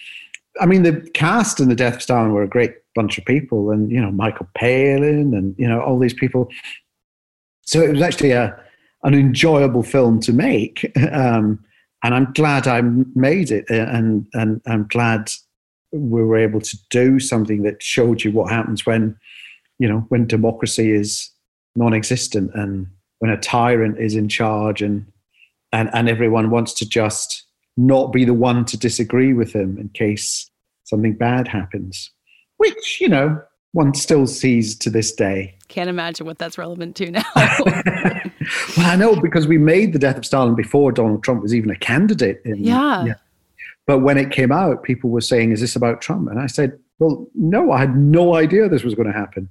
I 0.60 0.66
mean, 0.66 0.82
the 0.82 1.00
cast 1.14 1.60
in 1.60 1.68
the 1.68 1.74
Death 1.74 2.02
Star 2.02 2.28
were 2.28 2.42
a 2.42 2.48
great 2.48 2.74
bunch 2.94 3.18
of 3.18 3.24
people, 3.24 3.70
and 3.70 3.90
you 3.90 4.00
know, 4.00 4.10
Michael 4.10 4.48
Palin, 4.54 5.34
and 5.34 5.54
you 5.58 5.68
know, 5.68 5.80
all 5.80 5.98
these 5.98 6.14
people. 6.14 6.48
So 7.62 7.80
it 7.80 7.90
was 7.90 8.02
actually 8.02 8.32
a 8.32 8.58
an 9.02 9.14
enjoyable 9.14 9.82
film 9.82 10.20
to 10.20 10.32
make. 10.32 10.90
Um, 11.12 11.64
and 12.02 12.14
I'm 12.14 12.32
glad 12.32 12.66
I 12.66 12.80
made 12.80 13.50
it, 13.50 13.68
and 13.68 14.26
and 14.32 14.62
I'm 14.66 14.86
glad 14.88 15.30
we 15.92 16.22
were 16.22 16.38
able 16.38 16.60
to 16.60 16.78
do 16.88 17.20
something 17.20 17.62
that 17.62 17.82
showed 17.82 18.22
you 18.22 18.30
what 18.32 18.50
happens 18.50 18.86
when, 18.86 19.16
you 19.78 19.88
know, 19.88 20.06
when 20.08 20.26
democracy 20.26 20.92
is 20.92 21.30
non-existent 21.74 22.52
and 22.54 22.86
when 23.18 23.30
a 23.30 23.36
tyrant 23.36 23.98
is 23.98 24.14
in 24.14 24.28
charge 24.28 24.82
and 24.82 25.06
and 25.72 25.90
and 25.92 26.08
everyone 26.08 26.50
wants 26.50 26.72
to 26.74 26.88
just 26.88 27.44
not 27.76 28.12
be 28.12 28.24
the 28.24 28.34
one 28.34 28.64
to 28.66 28.76
disagree 28.76 29.32
with 29.32 29.52
him 29.52 29.78
in 29.78 29.88
case 29.90 30.50
something 30.84 31.14
bad 31.14 31.48
happens, 31.48 32.10
which 32.56 33.00
you 33.00 33.08
know 33.08 33.40
one 33.72 33.94
still 33.94 34.26
sees 34.26 34.76
to 34.78 34.90
this 34.90 35.12
day. 35.12 35.56
Can't 35.68 35.88
imagine 35.88 36.26
what 36.26 36.38
that's 36.38 36.58
relevant 36.58 36.96
to 36.96 37.10
now. 37.10 37.22
well, 37.36 38.86
I 38.86 38.96
know 38.96 39.14
because 39.20 39.46
we 39.46 39.58
made 39.58 39.92
the 39.92 39.98
death 39.98 40.18
of 40.18 40.26
Stalin 40.26 40.54
before 40.54 40.90
Donald 40.90 41.22
Trump 41.22 41.42
was 41.42 41.54
even 41.54 41.70
a 41.70 41.76
candidate. 41.76 42.42
In, 42.44 42.56
yeah. 42.56 43.04
yeah. 43.04 43.14
But 43.86 44.00
when 44.00 44.18
it 44.18 44.30
came 44.30 44.52
out, 44.52 44.82
people 44.82 45.10
were 45.10 45.20
saying, 45.20 45.52
"Is 45.52 45.60
this 45.60 45.76
about 45.76 46.00
Trump?" 46.00 46.28
And 46.28 46.40
I 46.40 46.46
said, 46.46 46.78
"Well, 46.98 47.26
no, 47.34 47.72
I 47.72 47.78
had 47.78 47.96
no 47.96 48.34
idea 48.34 48.68
this 48.68 48.84
was 48.84 48.94
going 48.94 49.08
to 49.08 49.18
happen." 49.18 49.48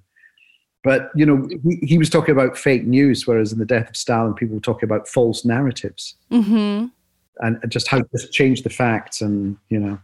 But 0.84 1.12
you 1.16 1.26
know, 1.26 1.48
he, 1.64 1.86
he 1.86 1.98
was 1.98 2.10
talking 2.10 2.32
about 2.32 2.58
fake 2.58 2.86
news, 2.86 3.28
whereas 3.28 3.52
in 3.52 3.60
the 3.60 3.66
death 3.66 3.90
of 3.90 3.98
Stalin, 3.98 4.34
people 4.34 4.56
were 4.56 4.62
talking 4.62 4.88
about 4.88 5.08
false 5.08 5.44
narratives, 5.44 6.16
mm-hmm. 6.32 6.88
And 7.40 7.60
just 7.70 7.88
how 7.88 8.00
to 8.00 8.28
change 8.32 8.64
the 8.64 8.70
facts, 8.70 9.22
and 9.22 9.58
you 9.70 9.80
know 9.80 10.00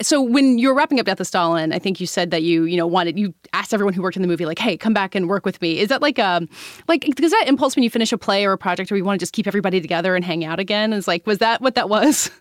so 0.00 0.22
when 0.22 0.58
you're 0.58 0.74
wrapping 0.74 1.00
up 1.00 1.06
Death 1.06 1.20
of 1.20 1.26
Stalin, 1.26 1.72
I 1.72 1.78
think 1.78 2.00
you 2.00 2.06
said 2.06 2.30
that 2.30 2.42
you, 2.42 2.64
you 2.64 2.76
know, 2.76 2.86
wanted 2.86 3.18
you 3.18 3.34
asked 3.52 3.74
everyone 3.74 3.94
who 3.94 4.02
worked 4.02 4.16
in 4.16 4.22
the 4.22 4.28
movie, 4.28 4.46
like, 4.46 4.58
hey, 4.58 4.76
come 4.76 4.94
back 4.94 5.14
and 5.14 5.28
work 5.28 5.44
with 5.44 5.60
me. 5.60 5.80
Is 5.80 5.88
that 5.88 6.02
like 6.02 6.18
a 6.18 6.24
um, 6.24 6.48
like 6.86 7.02
does 7.16 7.32
that 7.32 7.44
impulse 7.48 7.74
when 7.74 7.82
you 7.82 7.90
finish 7.90 8.12
a 8.12 8.18
play 8.18 8.44
or 8.44 8.52
a 8.52 8.58
project 8.58 8.90
where 8.90 8.98
you 8.98 9.04
want 9.04 9.18
to 9.18 9.22
just 9.22 9.32
keep 9.32 9.46
everybody 9.46 9.80
together 9.80 10.14
and 10.14 10.24
hang 10.24 10.44
out 10.44 10.60
again? 10.60 10.92
Is 10.92 11.08
like, 11.08 11.26
was 11.26 11.38
that 11.38 11.60
what 11.60 11.74
that 11.74 11.88
was? 11.88 12.30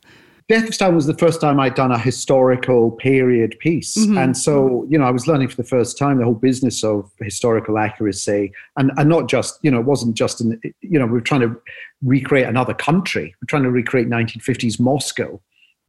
Death 0.49 0.69
of 0.69 0.73
Stalin 0.73 0.95
was 0.95 1.07
the 1.07 1.17
first 1.17 1.41
time 1.41 1.59
I'd 1.59 1.75
done 1.75 1.91
a 1.91 1.99
historical 1.99 2.91
period 2.91 3.57
piece. 3.59 3.97
Mm-hmm. 3.97 4.17
And 4.17 4.37
so, 4.37 4.87
you 4.89 4.97
know, 4.97 5.03
I 5.03 5.11
was 5.11 5.27
learning 5.27 5.49
for 5.49 5.57
the 5.57 5.65
first 5.65 5.97
time 5.97 6.19
the 6.19 6.23
whole 6.23 6.33
business 6.33 6.85
of 6.85 7.11
historical 7.19 7.77
accuracy. 7.77 8.53
And, 8.77 8.91
and 8.95 9.09
not 9.09 9.27
just, 9.27 9.59
you 9.61 9.69
know, 9.69 9.79
it 9.79 9.85
wasn't 9.85 10.15
just, 10.15 10.39
in, 10.39 10.59
you 10.79 10.97
know, 10.97 11.05
we 11.05 11.17
are 11.17 11.21
trying 11.21 11.41
to 11.41 11.53
recreate 12.01 12.47
another 12.47 12.73
country. 12.73 13.35
We're 13.41 13.47
trying 13.47 13.63
to 13.63 13.71
recreate 13.71 14.09
1950s 14.09 14.79
Moscow 14.79 15.41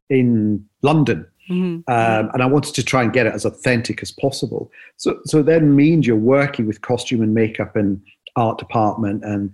in 0.09 0.65
London. 0.81 1.25
Mm-hmm. 1.49 1.89
Um, 1.89 2.29
and 2.33 2.43
I 2.43 2.45
wanted 2.45 2.75
to 2.75 2.83
try 2.83 3.01
and 3.01 3.13
get 3.13 3.27
it 3.27 3.33
as 3.33 3.45
authentic 3.45 4.01
as 4.01 4.11
possible. 4.11 4.69
So, 4.97 5.19
so 5.23 5.41
then 5.41 5.73
means 5.73 6.05
you're 6.05 6.17
working 6.17 6.67
with 6.67 6.81
costume 6.81 7.21
and 7.21 7.33
makeup 7.33 7.77
and 7.77 8.01
art 8.35 8.57
department 8.57 9.23
and 9.23 9.53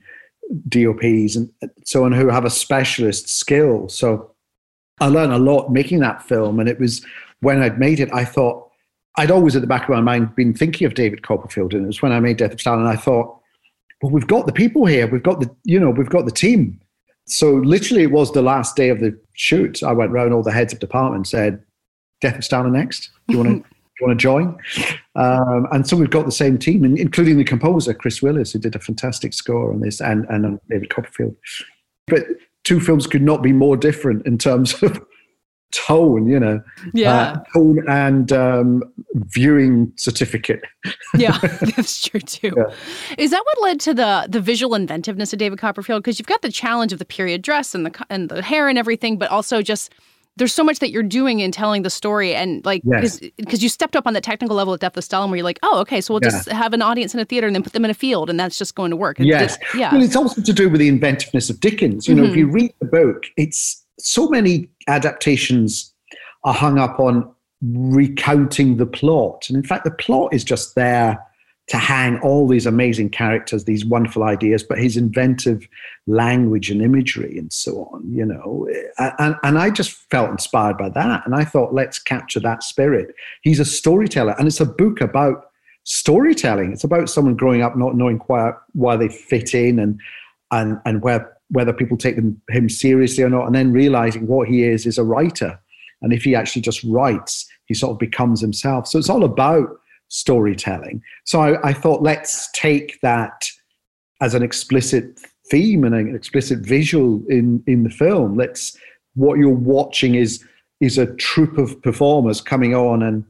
DOPs 0.67 1.35
and 1.35 1.49
so 1.83 2.05
on 2.05 2.11
who 2.11 2.27
have 2.29 2.43
a 2.43 2.49
specialist 2.49 3.29
skill. 3.29 3.87
So 3.87 4.31
I 4.99 5.07
learned 5.07 5.33
a 5.33 5.37
lot 5.37 5.71
making 5.71 5.99
that 5.99 6.21
film. 6.23 6.59
And 6.59 6.69
it 6.69 6.79
was 6.79 7.05
when 7.41 7.61
I'd 7.61 7.79
made 7.79 7.99
it, 7.99 8.09
I 8.13 8.25
thought, 8.25 8.69
I'd 9.17 9.31
always 9.31 9.55
at 9.55 9.61
the 9.61 9.67
back 9.67 9.83
of 9.83 9.89
my 9.89 10.01
mind 10.01 10.35
been 10.35 10.53
thinking 10.53 10.85
of 10.85 10.93
David 10.93 11.23
Copperfield. 11.23 11.73
And 11.73 11.83
it 11.83 11.87
was 11.87 12.01
when 12.01 12.11
I 12.11 12.19
made 12.19 12.37
Death 12.37 12.53
of 12.53 12.61
Stalin, 12.61 12.85
I 12.85 12.95
thought, 12.95 13.39
well, 14.01 14.11
we've 14.11 14.27
got 14.27 14.45
the 14.45 14.53
people 14.53 14.85
here. 14.85 15.07
We've 15.07 15.23
got 15.23 15.39
the, 15.39 15.49
you 15.63 15.79
know, 15.79 15.89
we've 15.89 16.09
got 16.09 16.25
the 16.25 16.31
team. 16.31 16.79
So 17.27 17.53
literally 17.53 18.03
it 18.03 18.11
was 18.11 18.31
the 18.31 18.41
last 18.41 18.75
day 18.75 18.89
of 18.89 18.99
the 18.99 19.17
shoot. 19.33 19.83
I 19.83 19.93
went 19.93 20.11
around 20.11 20.33
all 20.33 20.43
the 20.43 20.51
heads 20.51 20.73
of 20.73 20.79
department 20.79 21.27
said, 21.27 21.63
Death 22.21 22.37
of 22.37 22.43
Stalin 22.43 22.73
next. 22.73 23.09
Do 23.27 23.37
you 23.37 23.43
want 23.43 23.63
to? 23.63 23.69
Do 23.95 24.03
you 24.03 24.07
want 24.07 24.19
to 24.19 24.23
join? 24.23 24.57
Um, 25.15 25.67
and 25.71 25.87
so 25.87 25.95
we've 25.95 26.09
got 26.09 26.25
the 26.25 26.31
same 26.31 26.57
team, 26.57 26.83
including 26.83 27.37
the 27.37 27.45
composer 27.45 27.93
Chris 27.93 28.21
Willis, 28.21 28.51
who 28.51 28.59
did 28.59 28.75
a 28.75 28.79
fantastic 28.79 29.31
score 29.33 29.71
on 29.71 29.79
this, 29.79 30.01
and 30.01 30.25
and 30.27 30.59
David 30.69 30.89
Copperfield. 30.89 31.33
But 32.07 32.25
two 32.65 32.81
films 32.81 33.07
could 33.07 33.21
not 33.21 33.41
be 33.41 33.53
more 33.53 33.77
different 33.77 34.25
in 34.27 34.37
terms 34.37 34.83
of 34.83 34.99
tone, 35.71 36.27
you 36.27 36.39
know, 36.39 36.61
yeah, 36.93 37.13
uh, 37.13 37.43
tone 37.53 37.83
and 37.87 38.31
um, 38.31 38.83
viewing 39.13 39.91
certificate. 39.95 40.63
yeah, 41.15 41.37
that's 41.75 42.07
true 42.07 42.19
too. 42.19 42.53
Yeah. 42.55 42.73
Is 43.17 43.31
that 43.31 43.43
what 43.45 43.61
led 43.61 43.79
to 43.81 43.93
the 43.93 44.27
the 44.29 44.41
visual 44.41 44.75
inventiveness 44.75 45.31
of 45.31 45.39
David 45.39 45.59
Copperfield? 45.59 46.03
Because 46.03 46.19
you've 46.19 46.27
got 46.27 46.41
the 46.41 46.51
challenge 46.51 46.91
of 46.91 46.99
the 46.99 47.05
period 47.05 47.41
dress 47.41 47.73
and 47.73 47.85
the 47.85 48.05
and 48.09 48.29
the 48.29 48.41
hair 48.41 48.67
and 48.67 48.77
everything, 48.77 49.17
but 49.17 49.29
also 49.29 49.61
just 49.61 49.93
there's 50.37 50.53
so 50.53 50.63
much 50.63 50.79
that 50.79 50.91
you're 50.91 51.03
doing 51.03 51.39
in 51.39 51.51
telling 51.51 51.83
the 51.83 51.89
story 51.89 52.35
and 52.35 52.63
like 52.65 52.83
because 52.83 53.21
yes. 53.21 53.61
you 53.61 53.69
stepped 53.69 53.95
up 53.95 54.05
on 54.05 54.13
the 54.13 54.21
technical 54.21 54.55
level 54.55 54.73
at 54.73 54.79
Death 54.79 54.97
of 54.97 55.03
Stalin 55.03 55.29
where 55.29 55.37
you're 55.37 55.43
like 55.43 55.59
oh 55.63 55.79
okay 55.79 56.01
so 56.01 56.13
we'll 56.13 56.21
yeah. 56.23 56.29
just 56.29 56.49
have 56.49 56.73
an 56.73 56.81
audience 56.81 57.13
in 57.13 57.19
a 57.19 57.25
theater 57.25 57.47
and 57.47 57.55
then 57.55 57.63
put 57.63 57.73
them 57.73 57.85
in 57.85 57.91
a 57.91 57.95
field 57.95 58.29
and 58.29 58.39
that's 58.39 58.57
just 58.57 58.75
going 58.75 58.91
to 58.91 58.97
work 58.97 59.17
yes 59.19 59.57
yeah 59.75 59.93
well 59.93 60.03
it's 60.03 60.15
also 60.15 60.41
to 60.41 60.53
do 60.53 60.69
with 60.69 60.79
the 60.79 60.87
inventiveness 60.87 61.49
of 61.49 61.59
Dickens 61.59 62.07
you 62.07 62.15
know 62.15 62.23
mm-hmm. 62.23 62.31
if 62.31 62.37
you 62.37 62.47
read 62.47 62.73
the 62.79 62.85
book 62.85 63.25
it's 63.37 63.85
so 63.97 64.27
many 64.27 64.69
adaptations 64.87 65.93
are 66.43 66.53
hung 66.53 66.77
up 66.77 66.99
on 66.99 67.29
recounting 67.61 68.77
the 68.77 68.85
plot 68.85 69.45
and 69.47 69.57
in 69.57 69.63
fact 69.63 69.85
the 69.85 69.91
plot 69.91 70.33
is 70.33 70.43
just 70.43 70.75
there 70.75 71.17
to 71.67 71.77
hang 71.77 72.19
all 72.19 72.47
these 72.47 72.67
amazing 72.67 73.09
characters, 73.09 73.65
these 73.65 73.83
wonderful 73.83 74.23
ideas, 74.23 74.61
but 74.61 74.77
his 74.77 74.97
inventive 74.97 75.67
language 76.05 76.69
and 76.69 76.81
imagery 76.81 77.39
and 77.39 77.51
so 77.51 77.89
on, 77.91 78.07
you 78.11 78.23
know. 78.23 78.67
And, 78.99 79.35
and 79.41 79.57
I 79.57 79.71
just 79.71 79.91
felt 80.11 80.29
inspired 80.29 80.77
by 80.77 80.89
that. 80.89 81.25
And 81.25 81.33
I 81.33 81.43
thought, 81.43 81.73
let's 81.73 81.97
capture 81.97 82.39
that 82.41 82.61
spirit. 82.61 83.15
He's 83.41 83.59
a 83.59 83.65
storyteller, 83.65 84.35
and 84.37 84.47
it's 84.47 84.59
a 84.59 84.65
book 84.65 85.01
about 85.01 85.49
storytelling. 85.85 86.71
It's 86.71 86.83
about 86.83 87.09
someone 87.09 87.35
growing 87.35 87.61
up 87.61 87.75
not 87.75 87.95
knowing 87.95 88.19
quite 88.19 88.53
why 88.73 88.95
they 88.95 89.09
fit 89.09 89.53
in 89.53 89.79
and 89.79 89.99
and 90.51 90.79
and 90.85 91.01
where 91.01 91.31
whether 91.49 91.73
people 91.73 91.97
take 91.97 92.15
them, 92.15 92.41
him 92.49 92.69
seriously 92.69 93.23
or 93.23 93.29
not, 93.29 93.45
and 93.45 93.55
then 93.55 93.71
realizing 93.71 94.27
what 94.27 94.47
he 94.47 94.63
is 94.63 94.85
is 94.85 94.97
a 94.97 95.03
writer. 95.03 95.59
And 96.01 96.11
if 96.11 96.23
he 96.23 96.35
actually 96.35 96.63
just 96.63 96.83
writes, 96.83 97.47
he 97.65 97.73
sort 97.73 97.91
of 97.91 97.99
becomes 97.99 98.41
himself. 98.41 98.87
So 98.87 98.99
it's 98.99 99.09
all 99.09 99.23
about 99.23 99.69
storytelling. 100.15 101.01
So 101.25 101.41
I, 101.41 101.69
I 101.69 101.73
thought, 101.73 102.01
let's 102.01 102.49
take 102.51 102.99
that 103.01 103.45
as 104.21 104.33
an 104.33 104.43
explicit 104.43 105.19
theme 105.51 105.83
and 105.83 105.93
an 105.93 106.15
explicit 106.15 106.59
visual 106.59 107.23
in 107.29 107.63
in 107.67 107.83
the 107.83 107.89
film. 107.89 108.35
Let's 108.35 108.77
what 109.13 109.37
you're 109.37 109.49
watching 109.49 110.15
is 110.15 110.43
is 110.81 110.97
a 110.97 111.13
troupe 111.15 111.57
of 111.57 111.81
performers 111.81 112.41
coming 112.41 112.73
on 112.75 113.03
and 113.03 113.25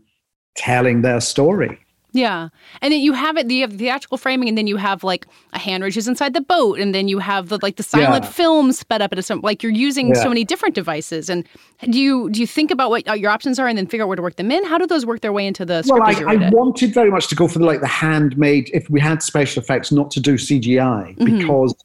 telling 0.55 1.01
their 1.01 1.21
story. 1.21 1.79
Yeah. 2.15 2.47
And 2.81 2.93
then 2.93 3.01
you 3.01 3.11
have 3.11 3.35
it, 3.35 3.51
you 3.51 3.61
have 3.61 3.71
the 3.71 3.77
theatrical 3.77 4.17
framing, 4.17 4.47
and 4.47 4.57
then 4.57 4.67
you 4.67 4.77
have 4.77 5.03
like 5.03 5.27
a 5.51 5.59
Hanridge 5.59 5.97
is 5.97 6.07
inside 6.07 6.33
the 6.33 6.39
boat, 6.39 6.79
and 6.79 6.95
then 6.95 7.09
you 7.09 7.19
have 7.19 7.49
the 7.49 7.59
like 7.61 7.75
the 7.75 7.83
silent 7.83 8.23
yeah. 8.23 8.29
film 8.29 8.71
sped 8.71 9.01
up 9.01 9.11
at 9.11 9.29
a 9.29 9.35
like 9.35 9.61
you're 9.61 9.71
using 9.71 10.07
yeah. 10.09 10.23
so 10.23 10.29
many 10.29 10.45
different 10.45 10.75
devices. 10.75 11.29
And 11.29 11.45
do 11.89 11.99
you 11.99 12.29
do 12.29 12.39
you 12.39 12.47
think 12.47 12.71
about 12.71 12.89
what 12.89 13.07
uh, 13.07 13.13
your 13.13 13.31
options 13.31 13.59
are 13.59 13.67
and 13.67 13.77
then 13.77 13.85
figure 13.85 14.05
out 14.05 14.07
where 14.07 14.15
to 14.15 14.21
work 14.21 14.37
them 14.37 14.49
in? 14.49 14.63
How 14.63 14.77
do 14.77 14.87
those 14.87 15.05
work 15.05 15.19
their 15.19 15.33
way 15.33 15.45
into 15.45 15.65
the? 15.65 15.83
Well, 15.85 16.01
I, 16.01 16.13
I 16.23 16.49
wanted 16.51 16.93
very 16.93 17.11
much 17.11 17.27
to 17.27 17.35
go 17.35 17.49
for 17.49 17.59
the, 17.59 17.65
like 17.65 17.81
the 17.81 17.87
handmade, 17.87 18.71
if 18.73 18.89
we 18.89 19.01
had 19.01 19.21
special 19.21 19.61
effects, 19.61 19.91
not 19.91 20.09
to 20.11 20.21
do 20.21 20.35
CGI 20.35 21.17
mm-hmm. 21.17 21.39
because 21.39 21.75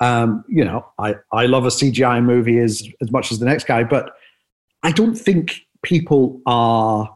um, 0.00 0.44
you 0.48 0.64
know, 0.64 0.84
I, 0.98 1.14
I 1.30 1.46
love 1.46 1.64
a 1.64 1.68
CGI 1.68 2.24
movie 2.24 2.58
as 2.58 2.88
as 3.00 3.12
much 3.12 3.30
as 3.30 3.38
the 3.38 3.46
next 3.46 3.64
guy, 3.64 3.84
but 3.84 4.10
I 4.82 4.90
don't 4.90 5.14
think 5.14 5.60
people 5.82 6.40
are 6.46 7.08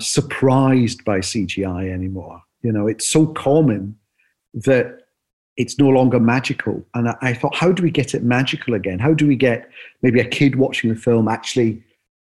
surprised 0.00 1.04
by 1.04 1.18
CGI 1.18 1.92
anymore. 1.92 2.42
You 2.62 2.72
know, 2.72 2.86
it's 2.86 3.08
so 3.08 3.26
common 3.26 3.96
that 4.54 5.02
it's 5.56 5.78
no 5.78 5.88
longer 5.88 6.20
magical. 6.20 6.84
And 6.94 7.08
I, 7.08 7.16
I, 7.20 7.34
thought, 7.34 7.54
how 7.54 7.72
do 7.72 7.82
we 7.82 7.90
get 7.90 8.14
it 8.14 8.22
magical 8.22 8.74
again? 8.74 8.98
How 8.98 9.12
do 9.12 9.26
we 9.26 9.36
get 9.36 9.68
maybe 10.02 10.20
a 10.20 10.24
kid 10.24 10.56
watching 10.56 10.90
the 10.90 10.96
film 10.96 11.28
actually 11.28 11.82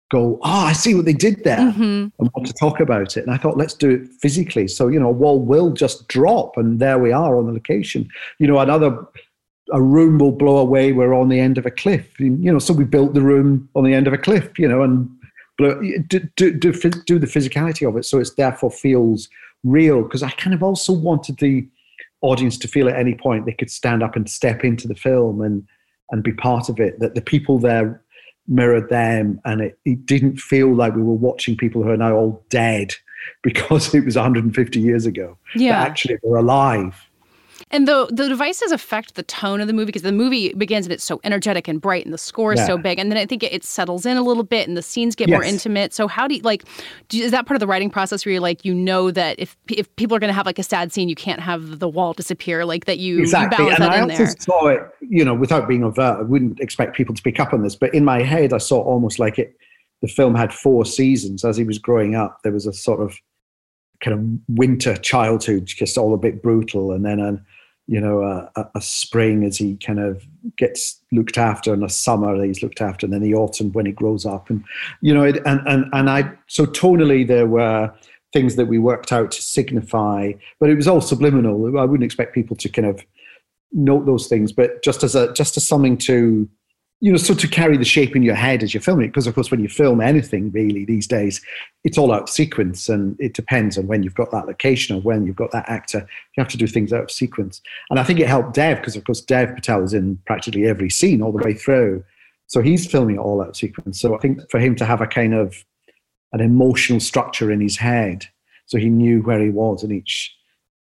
go, 0.09 0.39
oh, 0.41 0.65
I 0.65 0.73
see 0.73 0.95
what 0.95 1.05
they 1.05 1.13
did 1.13 1.43
there 1.43 1.57
mm-hmm. 1.57 2.07
and 2.17 2.31
want 2.33 2.47
to 2.47 2.53
talk 2.53 2.79
about 2.79 3.17
it? 3.17 3.25
And 3.25 3.31
I 3.31 3.37
thought, 3.37 3.57
let's 3.57 3.73
do 3.73 3.89
it 3.89 4.07
physically. 4.21 4.67
So, 4.67 4.87
you 4.87 4.99
know, 4.99 5.09
a 5.09 5.11
wall 5.11 5.39
will 5.39 5.71
just 5.71 6.07
drop 6.07 6.57
and 6.57 6.79
there 6.79 6.97
we 6.97 7.11
are 7.11 7.37
on 7.37 7.45
the 7.45 7.53
location. 7.53 8.09
You 8.39 8.47
know, 8.47 8.59
another 8.59 9.05
a 9.71 9.81
room 9.81 10.17
will 10.17 10.31
blow 10.31 10.57
away. 10.57 10.93
We're 10.93 11.13
on 11.13 11.29
the 11.29 11.39
end 11.39 11.57
of 11.57 11.65
a 11.65 11.71
cliff. 11.71 12.19
You 12.19 12.29
know, 12.29 12.59
so 12.59 12.73
we 12.73 12.85
built 12.85 13.13
the 13.13 13.21
room 13.21 13.69
on 13.75 13.83
the 13.83 13.93
end 13.93 14.07
of 14.07 14.13
a 14.13 14.17
cliff, 14.17 14.57
you 14.57 14.67
know, 14.67 14.81
and 14.81 15.09
do, 15.59 16.19
do, 16.35 16.51
do, 16.51 16.71
do 16.71 17.19
the 17.19 17.27
physicality 17.27 17.87
of 17.87 17.97
it 17.97 18.05
so 18.05 18.19
it 18.19 18.29
therefore 18.37 18.71
feels 18.71 19.29
real. 19.63 20.03
Because 20.03 20.23
I 20.23 20.31
kind 20.31 20.53
of 20.53 20.63
also 20.63 20.93
wanted 20.93 21.37
the 21.37 21.67
audience 22.21 22.57
to 22.57 22.67
feel 22.67 22.89
at 22.89 22.95
any 22.95 23.15
point 23.15 23.45
they 23.45 23.53
could 23.53 23.71
stand 23.71 24.03
up 24.03 24.15
and 24.15 24.29
step 24.29 24.63
into 24.63 24.87
the 24.87 24.95
film 24.95 25.41
and 25.41 25.67
and 26.11 26.23
be 26.23 26.33
part 26.33 26.69
of 26.69 26.79
it. 26.79 26.99
That 26.99 27.15
the 27.15 27.21
people 27.21 27.59
there 27.59 28.01
mirrored 28.47 28.89
them, 28.89 29.39
and 29.45 29.61
it, 29.61 29.79
it 29.85 30.05
didn't 30.05 30.39
feel 30.39 30.73
like 30.73 30.95
we 30.95 31.03
were 31.03 31.13
watching 31.13 31.55
people 31.55 31.83
who 31.83 31.89
are 31.89 31.97
now 31.97 32.15
all 32.15 32.43
dead 32.49 32.93
because 33.43 33.93
it 33.93 34.05
was 34.05 34.15
150 34.15 34.79
years 34.79 35.05
ago. 35.05 35.37
Yeah, 35.55 35.79
but 35.79 35.89
actually, 35.89 36.17
they're 36.23 36.35
alive. 36.35 37.08
And 37.71 37.87
the 37.87 38.07
the 38.11 38.27
devices 38.27 38.71
affect 38.71 39.15
the 39.15 39.23
tone 39.23 39.61
of 39.61 39.67
the 39.67 39.73
movie 39.73 39.87
because 39.87 40.01
the 40.01 40.11
movie 40.11 40.53
begins 40.53 40.85
and 40.85 40.93
it's 40.93 41.03
so 41.03 41.19
energetic 41.23 41.67
and 41.67 41.79
bright, 41.81 42.05
and 42.05 42.13
the 42.13 42.17
score 42.17 42.53
is 42.53 42.59
Yeah. 42.59 42.67
so 42.67 42.77
big, 42.77 42.99
and 42.99 43.11
then 43.11 43.17
I 43.17 43.25
think 43.25 43.43
it, 43.43 43.53
it 43.53 43.63
settles 43.63 44.05
in 44.05 44.17
a 44.17 44.21
little 44.21 44.43
bit, 44.43 44.67
and 44.67 44.75
the 44.77 44.81
scenes 44.81 45.15
get 45.15 45.29
more 45.29 45.43
intimate. 45.43 45.93
So 45.93 46.07
how 46.07 46.27
do 46.27 46.35
you 46.35 46.41
like? 46.41 46.63
Do, 47.09 47.19
is 47.21 47.31
that 47.31 47.45
part 47.45 47.55
of 47.55 47.59
the 47.59 47.67
writing 47.67 47.89
process 47.89 48.25
where 48.25 48.33
you're 48.33 48.41
like, 48.41 48.63
you 48.65 48.73
know 48.73 49.11
that 49.11 49.39
if 49.39 49.55
if 49.69 49.93
people 49.95 50.15
are 50.15 50.19
going 50.19 50.29
to 50.29 50.33
have 50.33 50.45
like 50.45 50.59
a 50.59 50.63
sad 50.63 50.91
scene, 50.91 51.09
you 51.09 51.15
can't 51.15 51.39
have 51.41 51.79
the 51.79 51.87
wall 51.89 52.13
disappear, 52.13 52.65
like 52.65 52.85
that 52.85 52.99
you, 52.99 53.15
you 53.15 53.21
exactly. 53.21 53.57
balance 53.57 53.79
And 53.79 53.83
that 53.85 53.91
I 53.91 53.97
in 53.97 54.03
also 54.11 54.23
there. 54.25 54.35
saw 54.39 54.67
it, 54.67 54.81
you 55.01 55.23
know, 55.25 55.33
without 55.33 55.67
being 55.67 55.83
overt, 55.83 56.19
I 56.19 56.23
wouldn't 56.23 56.59
expect 56.59 56.95
people 56.95 57.13
to 57.15 57.21
pick 57.21 57.39
up 57.39 57.53
on 57.53 57.63
this, 57.63 57.75
but 57.75 57.93
in 57.93 58.05
my 58.05 58.21
head, 58.23 58.53
I 58.53 58.57
saw 58.59 58.81
almost 58.81 59.19
like 59.19 59.39
it. 59.39 59.55
The 60.01 60.07
film 60.07 60.33
had 60.35 60.53
four 60.53 60.85
seasons 60.85 61.43
as 61.43 61.57
he 61.57 61.63
was 61.65 61.77
growing 61.77 62.15
up. 62.15 62.39
There 62.43 62.53
was 62.53 62.65
a 62.65 62.71
sort 62.73 63.01
of 63.01 63.17
kind 64.01 64.17
of 64.17 64.55
winter 64.57 64.95
childhood, 64.95 65.65
just 65.65 65.97
all 65.97 66.13
a 66.13 66.17
bit 66.17 66.41
brutal, 66.41 66.91
and 66.91 67.05
then 67.05 67.19
a, 67.19 67.41
you 67.87 67.99
know, 67.99 68.21
a, 68.21 68.69
a- 68.75 68.81
spring 68.81 69.43
as 69.43 69.57
he 69.57 69.75
kind 69.77 69.99
of 69.99 70.23
gets 70.57 71.01
looked 71.11 71.37
after, 71.37 71.73
and 71.73 71.83
a 71.83 71.89
summer 71.89 72.37
that 72.37 72.45
he's 72.45 72.63
looked 72.63 72.81
after, 72.81 73.05
and 73.05 73.13
then 73.13 73.21
the 73.21 73.33
autumn 73.33 73.71
when 73.71 73.85
he 73.85 73.91
grows 73.91 74.25
up, 74.25 74.49
and 74.49 74.63
you 75.01 75.13
know, 75.13 75.23
it, 75.23 75.37
and 75.45 75.61
and 75.67 75.85
and 75.93 76.09
I 76.09 76.31
so 76.47 76.65
tonally 76.65 77.27
there 77.27 77.47
were 77.47 77.93
things 78.31 78.55
that 78.55 78.67
we 78.67 78.77
worked 78.77 79.11
out 79.11 79.31
to 79.31 79.41
signify, 79.41 80.33
but 80.59 80.69
it 80.69 80.75
was 80.75 80.87
all 80.87 81.01
subliminal. 81.01 81.77
I 81.79 81.85
wouldn't 81.85 82.05
expect 82.05 82.35
people 82.35 82.55
to 82.57 82.69
kind 82.69 82.87
of 82.87 83.03
note 83.71 84.05
those 84.05 84.27
things, 84.27 84.51
but 84.51 84.83
just 84.83 85.03
as 85.03 85.15
a 85.15 85.33
just 85.33 85.57
as 85.57 85.67
something 85.67 85.97
to 85.97 86.47
you 87.01 87.11
know, 87.11 87.17
so 87.17 87.33
to 87.33 87.47
carry 87.47 87.77
the 87.77 87.85
shape 87.85 88.15
in 88.15 88.23
your 88.23 88.35
head 88.35 88.61
as 88.61 88.73
you're 88.73 88.81
filming 88.81 89.05
it, 89.05 89.09
because 89.09 89.25
of 89.27 89.33
course 89.33 89.51
when 89.51 89.61
you 89.61 89.69
film 89.69 90.01
anything 90.01 90.51
really 90.51 90.83
these 90.83 91.07
days, 91.07 91.41
it's 91.85 91.97
all 91.97 92.11
out 92.11 92.23
of 92.23 92.29
sequence 92.29 92.89
and 92.89 93.15
it 93.19 93.33
depends 93.33 93.77
on 93.77 93.87
when 93.87 94.03
you've 94.03 94.15
got 94.15 94.31
that 94.31 94.47
location 94.47 94.95
or 94.97 95.01
when 95.01 95.25
you've 95.25 95.35
got 95.37 95.51
that 95.51 95.69
actor. 95.69 95.99
You 96.35 96.43
have 96.43 96.51
to 96.51 96.57
do 96.57 96.67
things 96.67 96.91
out 96.91 97.03
of 97.03 97.11
sequence. 97.11 97.61
And 97.89 97.99
I 97.99 98.03
think 98.03 98.19
it 98.19 98.27
helped 98.27 98.53
Dev 98.53 98.77
because 98.77 98.97
of 98.97 99.05
course 99.05 99.21
Dev 99.21 99.55
Patel 99.55 99.83
is 99.83 99.93
in 99.93 100.17
practically 100.25 100.67
every 100.67 100.89
scene 100.89 101.21
all 101.21 101.31
the 101.31 101.43
way 101.43 101.53
through. 101.53 102.03
So 102.47 102.61
he's 102.61 102.85
filming 102.85 103.15
it 103.15 103.19
all 103.19 103.41
out 103.41 103.49
of 103.49 103.55
sequence. 103.55 104.01
So 104.01 104.15
I 104.15 104.19
think 104.19 104.41
for 104.51 104.59
him 104.59 104.75
to 104.75 104.85
have 104.85 104.99
a 104.99 105.07
kind 105.07 105.33
of 105.33 105.63
an 106.33 106.41
emotional 106.41 106.99
structure 106.99 107.51
in 107.51 107.61
his 107.61 107.77
head, 107.77 108.25
so 108.65 108.77
he 108.77 108.89
knew 108.89 109.21
where 109.21 109.39
he 109.39 109.49
was 109.49 109.83
in 109.83 109.91
each 109.91 110.35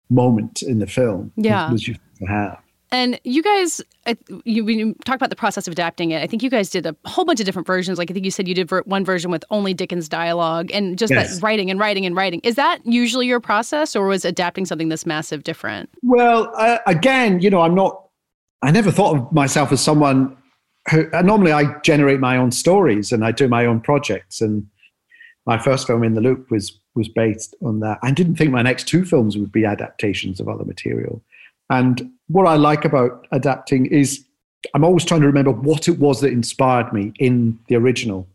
moment 0.09 0.61
in 0.63 0.79
the 0.79 0.87
film 0.87 1.31
Yeah. 1.37 1.71
was 1.71 1.87
useful 1.87 2.05
to 2.19 2.25
have. 2.25 2.59
And 2.91 3.19
you 3.23 3.43
guys, 3.43 3.81
I- 4.07 4.17
you, 4.45 4.65
when 4.65 4.79
you 4.79 4.95
talk 5.05 5.15
about 5.15 5.29
the 5.29 5.35
process 5.35 5.67
of 5.67 5.71
adapting 5.71 6.09
it, 6.11 6.23
I 6.23 6.27
think 6.27 6.41
you 6.41 6.49
guys 6.49 6.71
did 6.71 6.85
a 6.87 6.95
whole 7.05 7.23
bunch 7.23 7.39
of 7.39 7.45
different 7.45 7.67
versions. 7.67 7.99
Like 7.99 8.09
I 8.09 8.13
think 8.13 8.25
you 8.25 8.31
said 8.31 8.47
you 8.47 8.55
did 8.55 8.67
ver- 8.67 8.81
one 8.85 9.05
version 9.05 9.29
with 9.29 9.43
only 9.51 9.75
Dickens 9.75 10.09
dialogue 10.09 10.71
and 10.73 10.97
just 10.97 11.13
Yes. 11.13 11.35
that 11.35 11.43
writing 11.43 11.69
and 11.69 11.79
writing 11.79 12.05
and 12.05 12.15
writing. 12.15 12.39
Is 12.43 12.55
that 12.55 12.79
usually 12.85 13.27
your 13.27 13.39
process, 13.39 13.95
or 13.95 14.07
was 14.07 14.25
adapting 14.25 14.65
something 14.65 14.89
this 14.89 15.05
massive 15.05 15.43
different? 15.43 15.89
Well, 16.01 16.51
uh, 16.57 16.79
again, 16.87 17.39
you 17.41 17.49
know, 17.51 17.61
I'm 17.61 17.75
not. 17.75 18.05
I 18.63 18.71
never 18.71 18.91
thought 18.91 19.15
of 19.15 19.31
myself 19.31 19.71
as 19.71 19.81
someone 19.81 20.35
who. 20.89 21.07
Uh, 21.13 21.21
normally, 21.21 21.51
I 21.51 21.79
generate 21.81 22.19
my 22.19 22.37
own 22.37 22.51
stories 22.51 23.11
and 23.11 23.23
I 23.23 23.31
do 23.31 23.47
my 23.47 23.65
own 23.65 23.81
projects. 23.81 24.41
And 24.41 24.65
my 25.45 25.59
first 25.59 25.85
film, 25.85 26.03
In 26.03 26.15
the 26.15 26.21
Loop, 26.21 26.49
was 26.49 26.77
was 26.95 27.07
based 27.07 27.55
on 27.63 27.81
that. 27.81 27.99
I 28.01 28.09
didn't 28.11 28.35
think 28.37 28.49
my 28.51 28.63
next 28.63 28.87
two 28.87 29.05
films 29.05 29.37
would 29.37 29.51
be 29.51 29.63
adaptations 29.63 30.39
of 30.39 30.49
other 30.49 30.65
material. 30.65 31.21
And 31.69 32.11
what 32.27 32.47
I 32.47 32.55
like 32.55 32.85
about 32.85 33.27
adapting 33.31 33.85
is 33.87 34.25
I'm 34.73 34.83
always 34.83 35.05
trying 35.05 35.21
to 35.21 35.27
remember 35.27 35.51
what 35.51 35.87
it 35.87 35.99
was 35.99 36.21
that 36.21 36.31
inspired 36.31 36.91
me 36.93 37.13
in 37.19 37.57
the 37.67 37.75
original. 37.75 38.27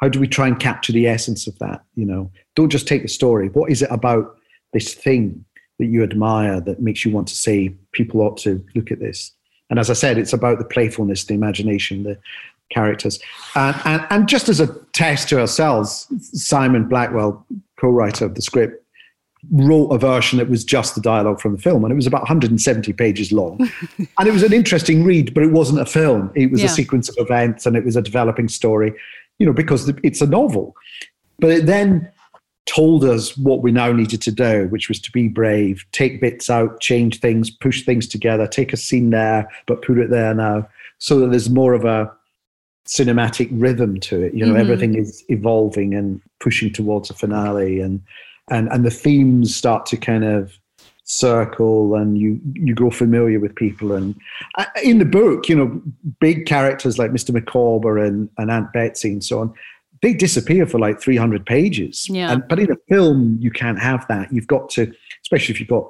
How 0.00 0.08
do 0.08 0.18
we 0.18 0.26
try 0.26 0.48
and 0.48 0.58
capture 0.58 0.92
the 0.92 1.06
essence 1.06 1.46
of 1.46 1.58
that? 1.58 1.84
You 1.94 2.06
know, 2.06 2.30
don't 2.56 2.70
just 2.70 2.88
take 2.88 3.02
the 3.02 3.08
story. 3.08 3.48
What 3.48 3.70
is 3.70 3.82
it 3.82 3.90
about 3.90 4.36
this 4.72 4.94
thing 4.94 5.44
that 5.78 5.86
you 5.86 6.02
admire 6.02 6.60
that 6.60 6.80
makes 6.80 7.04
you 7.04 7.12
want 7.12 7.28
to 7.28 7.36
say 7.36 7.74
people 7.92 8.20
ought 8.20 8.36
to 8.38 8.64
look 8.74 8.90
at 8.90 8.98
this? 8.98 9.32
And 9.70 9.78
as 9.78 9.90
I 9.90 9.94
said, 9.94 10.18
it's 10.18 10.32
about 10.32 10.58
the 10.58 10.64
playfulness, 10.64 11.24
the 11.24 11.34
imagination, 11.34 12.02
the 12.02 12.18
characters. 12.70 13.18
And, 13.54 13.76
and, 13.84 14.06
and 14.10 14.28
just 14.28 14.48
as 14.48 14.60
a 14.60 14.74
test 14.92 15.28
to 15.28 15.40
ourselves, 15.40 16.08
Simon 16.32 16.88
Blackwell, 16.88 17.46
co 17.78 17.88
writer 17.88 18.24
of 18.24 18.34
the 18.34 18.42
script, 18.42 18.81
wrote 19.50 19.88
a 19.88 19.98
version 19.98 20.38
that 20.38 20.48
was 20.48 20.64
just 20.64 20.94
the 20.94 21.00
dialogue 21.00 21.40
from 21.40 21.56
the 21.56 21.60
film. 21.62 21.84
And 21.84 21.92
it 21.92 21.96
was 21.96 22.06
about 22.06 22.20
170 22.22 22.92
pages 22.92 23.32
long. 23.32 23.58
and 24.18 24.28
it 24.28 24.32
was 24.32 24.42
an 24.44 24.52
interesting 24.52 25.02
read, 25.04 25.34
but 25.34 25.42
it 25.42 25.50
wasn't 25.50 25.80
a 25.80 25.86
film. 25.86 26.30
It 26.36 26.50
was 26.50 26.60
Yeah. 26.60 26.66
a 26.66 26.70
sequence 26.70 27.08
of 27.08 27.16
events 27.18 27.66
and 27.66 27.76
it 27.76 27.84
was 27.84 27.96
a 27.96 28.02
developing 28.02 28.48
story, 28.48 28.92
you 29.38 29.46
know, 29.46 29.52
because 29.52 29.92
it's 30.04 30.20
a 30.20 30.26
novel. 30.26 30.76
But 31.40 31.50
it 31.50 31.66
then 31.66 32.08
told 32.66 33.04
us 33.04 33.36
what 33.36 33.62
we 33.62 33.72
now 33.72 33.90
needed 33.90 34.22
to 34.22 34.30
do, 34.30 34.68
which 34.68 34.88
was 34.88 35.00
to 35.00 35.10
be 35.10 35.26
brave, 35.26 35.84
take 35.90 36.20
bits 36.20 36.48
out, 36.48 36.80
change 36.80 37.18
things, 37.18 37.50
push 37.50 37.84
things 37.84 38.06
together, 38.06 38.46
take 38.46 38.72
a 38.72 38.76
scene 38.76 39.10
there, 39.10 39.48
but 39.66 39.82
put 39.82 39.98
it 39.98 40.10
there 40.10 40.32
now, 40.34 40.68
so 40.98 41.18
that 41.18 41.30
there's 41.30 41.50
more 41.50 41.74
of 41.74 41.84
a 41.84 42.08
cinematic 42.86 43.48
rhythm 43.52 43.98
to 44.00 44.22
it. 44.22 44.34
You 44.34 44.46
know, 44.46 44.54
Mhm. 44.54 44.60
everything 44.60 44.94
is 44.94 45.24
evolving 45.28 45.94
and 45.94 46.20
pushing 46.38 46.72
towards 46.72 47.10
a 47.10 47.14
finale, 47.14 47.80
and 47.80 48.00
and 48.50 48.68
and 48.68 48.84
the 48.84 48.90
themes 48.90 49.54
start 49.54 49.86
to 49.86 49.96
kind 49.96 50.24
of 50.24 50.52
circle, 51.04 51.94
and 51.94 52.18
you 52.18 52.40
you 52.54 52.74
grow 52.74 52.90
familiar 52.90 53.40
with 53.40 53.54
people. 53.54 53.92
And 53.92 54.14
uh, 54.56 54.66
in 54.82 54.98
the 54.98 55.04
book, 55.04 55.48
you 55.48 55.56
know, 55.56 55.82
big 56.20 56.46
characters 56.46 56.98
like 56.98 57.10
Mr. 57.10 57.32
Micawber 57.32 57.98
and 57.98 58.28
and 58.38 58.50
Aunt 58.50 58.72
Betsy 58.72 59.12
and 59.12 59.24
so 59.24 59.40
on 59.40 59.54
they 60.02 60.12
disappear 60.12 60.66
for 60.66 60.78
like 60.78 61.00
300 61.00 61.46
pages. 61.46 62.08
Yeah. 62.08 62.32
And, 62.32 62.46
but 62.48 62.58
in 62.58 62.70
a 62.70 62.76
film, 62.88 63.38
you 63.40 63.50
can't 63.50 63.80
have 63.80 64.06
that. 64.08 64.32
You've 64.32 64.48
got 64.48 64.68
to, 64.70 64.92
especially 65.22 65.54
if 65.54 65.60
you've 65.60 65.68
got 65.68 65.88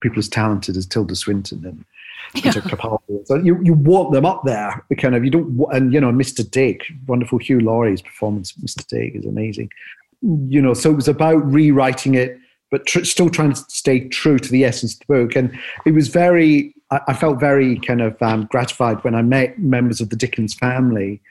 people 0.00 0.18
as 0.18 0.28
talented 0.28 0.76
as 0.76 0.86
Tilda 0.86 1.14
Swinton 1.14 1.64
and 1.66 1.84
Peter 2.42 2.62
Capaldi. 2.62 3.26
So 3.26 3.34
you, 3.34 3.60
you 3.62 3.74
want 3.74 4.12
them 4.12 4.24
up 4.24 4.42
there. 4.44 4.82
Kind 4.96 5.14
of 5.14 5.24
you 5.24 5.30
don't. 5.30 5.60
And 5.72 5.92
you 5.92 6.00
know, 6.00 6.10
Mr. 6.10 6.48
Dick, 6.48 6.84
wonderful 7.06 7.38
Hugh 7.38 7.60
Laurie's 7.60 8.00
performance, 8.00 8.52
Mr. 8.52 8.86
Dick, 8.86 9.14
is 9.14 9.26
amazing. 9.26 9.68
You 10.22 10.60
know, 10.60 10.74
so 10.74 10.90
it 10.90 10.96
was 10.96 11.08
about 11.08 11.38
rewriting 11.50 12.14
it, 12.14 12.38
but 12.70 12.86
tr- 12.86 13.04
still 13.04 13.30
trying 13.30 13.54
to 13.54 13.64
stay 13.68 14.08
true 14.08 14.38
to 14.38 14.50
the 14.50 14.64
essence 14.64 14.94
of 14.94 15.00
the 15.00 15.06
book. 15.06 15.36
And 15.36 15.58
it 15.86 15.92
was 15.92 16.08
very. 16.08 16.74
I, 16.90 17.00
I 17.08 17.14
felt 17.14 17.40
very 17.40 17.78
kind 17.80 18.02
of 18.02 18.20
um, 18.22 18.46
gratified 18.50 19.02
when 19.04 19.14
I 19.14 19.22
met 19.22 19.58
members 19.58 20.00
of 20.00 20.10
the 20.10 20.16
Dickens 20.16 20.54
family 20.54 21.22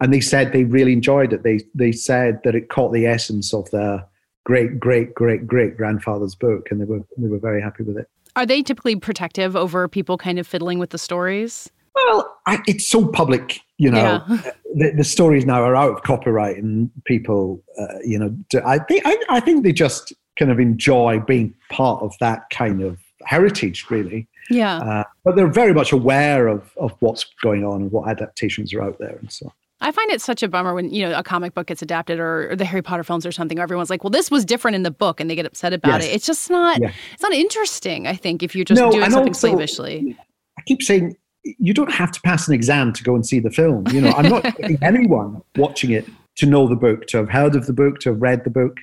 and 0.00 0.12
they 0.12 0.20
said 0.20 0.52
they 0.52 0.64
really 0.64 0.92
enjoyed 0.92 1.32
it. 1.32 1.42
They 1.42 1.60
they 1.74 1.92
said 1.92 2.40
that 2.44 2.54
it 2.54 2.68
caught 2.68 2.92
the 2.92 3.06
essence 3.06 3.52
of 3.52 3.70
their 3.70 4.04
great 4.44 4.78
great 4.78 5.14
great 5.14 5.46
great 5.46 5.76
grandfather's 5.76 6.34
book, 6.34 6.68
and 6.70 6.80
they 6.80 6.84
were 6.84 7.00
they 7.16 7.28
were 7.28 7.38
very 7.38 7.60
happy 7.60 7.82
with 7.82 7.96
it. 7.98 8.08
Are 8.36 8.46
they 8.46 8.62
typically 8.62 8.96
protective 8.96 9.56
over 9.56 9.88
people 9.88 10.16
kind 10.16 10.38
of 10.38 10.46
fiddling 10.46 10.78
with 10.78 10.90
the 10.90 10.98
stories? 10.98 11.70
Well, 11.94 12.38
I, 12.46 12.62
it's 12.68 12.86
so 12.86 13.08
public, 13.08 13.60
you 13.78 13.90
know. 13.90 14.22
Yeah. 14.28 14.50
The, 14.74 14.90
the 14.98 15.02
stories 15.02 15.46
now 15.46 15.62
are 15.62 15.74
out 15.74 15.92
of 15.96 16.02
copyright, 16.02 16.58
and 16.58 16.90
people, 17.06 17.64
uh, 17.80 18.00
you 18.04 18.18
know, 18.18 18.28
do, 18.50 18.60
I 18.66 18.78
think 18.78 19.00
I, 19.06 19.16
I 19.30 19.40
think 19.40 19.64
they 19.64 19.72
just 19.72 20.12
kind 20.38 20.50
of 20.52 20.60
enjoy 20.60 21.20
being 21.20 21.54
part 21.70 22.02
of 22.02 22.14
that 22.20 22.50
kind 22.50 22.82
of 22.82 22.98
heritage, 23.24 23.86
really. 23.88 24.28
Yeah. 24.50 24.76
Uh, 24.76 25.04
but 25.24 25.36
they're 25.36 25.46
very 25.50 25.72
much 25.72 25.90
aware 25.90 26.48
of 26.48 26.70
of 26.76 26.92
what's 27.00 27.24
going 27.42 27.64
on 27.64 27.80
and 27.80 27.90
what 27.90 28.10
adaptations 28.10 28.74
are 28.74 28.82
out 28.82 28.98
there, 28.98 29.16
and 29.16 29.32
so. 29.32 29.50
I 29.80 29.90
find 29.90 30.10
it 30.10 30.20
such 30.20 30.42
a 30.42 30.48
bummer 30.48 30.74
when 30.74 30.90
you 30.92 31.08
know 31.08 31.18
a 31.18 31.22
comic 31.22 31.54
book 31.54 31.68
gets 31.68 31.80
adapted 31.80 32.20
or, 32.20 32.50
or 32.50 32.56
the 32.56 32.66
Harry 32.66 32.82
Potter 32.82 33.02
films 33.04 33.24
or 33.24 33.32
something. 33.32 33.56
Where 33.56 33.62
everyone's 33.62 33.88
like, 33.88 34.04
"Well, 34.04 34.10
this 34.10 34.30
was 34.30 34.44
different 34.44 34.74
in 34.74 34.82
the 34.82 34.90
book," 34.90 35.18
and 35.18 35.30
they 35.30 35.34
get 35.34 35.46
upset 35.46 35.72
about 35.72 36.02
Yes. 36.02 36.10
it. 36.10 36.14
It's 36.14 36.26
just 36.26 36.50
not. 36.50 36.78
Yeah. 36.78 36.92
It's 37.14 37.22
not 37.22 37.32
interesting. 37.32 38.06
I 38.06 38.16
think 38.16 38.42
if 38.42 38.54
you're 38.54 38.66
just 38.66 38.78
No, 38.78 38.90
doing 38.90 39.10
something 39.10 39.28
also- 39.30 39.48
slavishly. 39.48 40.14
I 40.58 40.62
keep 40.66 40.82
saying 40.82 41.16
you 41.44 41.72
don't 41.74 41.92
have 41.92 42.10
to 42.12 42.20
pass 42.22 42.46
an 42.48 42.54
exam 42.54 42.92
to 42.94 43.02
go 43.02 43.14
and 43.14 43.26
see 43.26 43.38
the 43.40 43.50
film. 43.50 43.86
You 43.88 44.00
know, 44.02 44.10
I'm 44.10 44.28
not 44.28 44.44
anyone 44.82 45.40
watching 45.56 45.90
it 45.92 46.06
to 46.36 46.46
know 46.46 46.68
the 46.68 46.76
book, 46.76 47.06
to 47.08 47.16
have 47.18 47.28
heard 47.30 47.54
of 47.56 47.66
the 47.66 47.72
book, 47.72 48.00
to 48.00 48.10
have 48.10 48.20
read 48.22 48.44
the 48.44 48.50
book. 48.50 48.76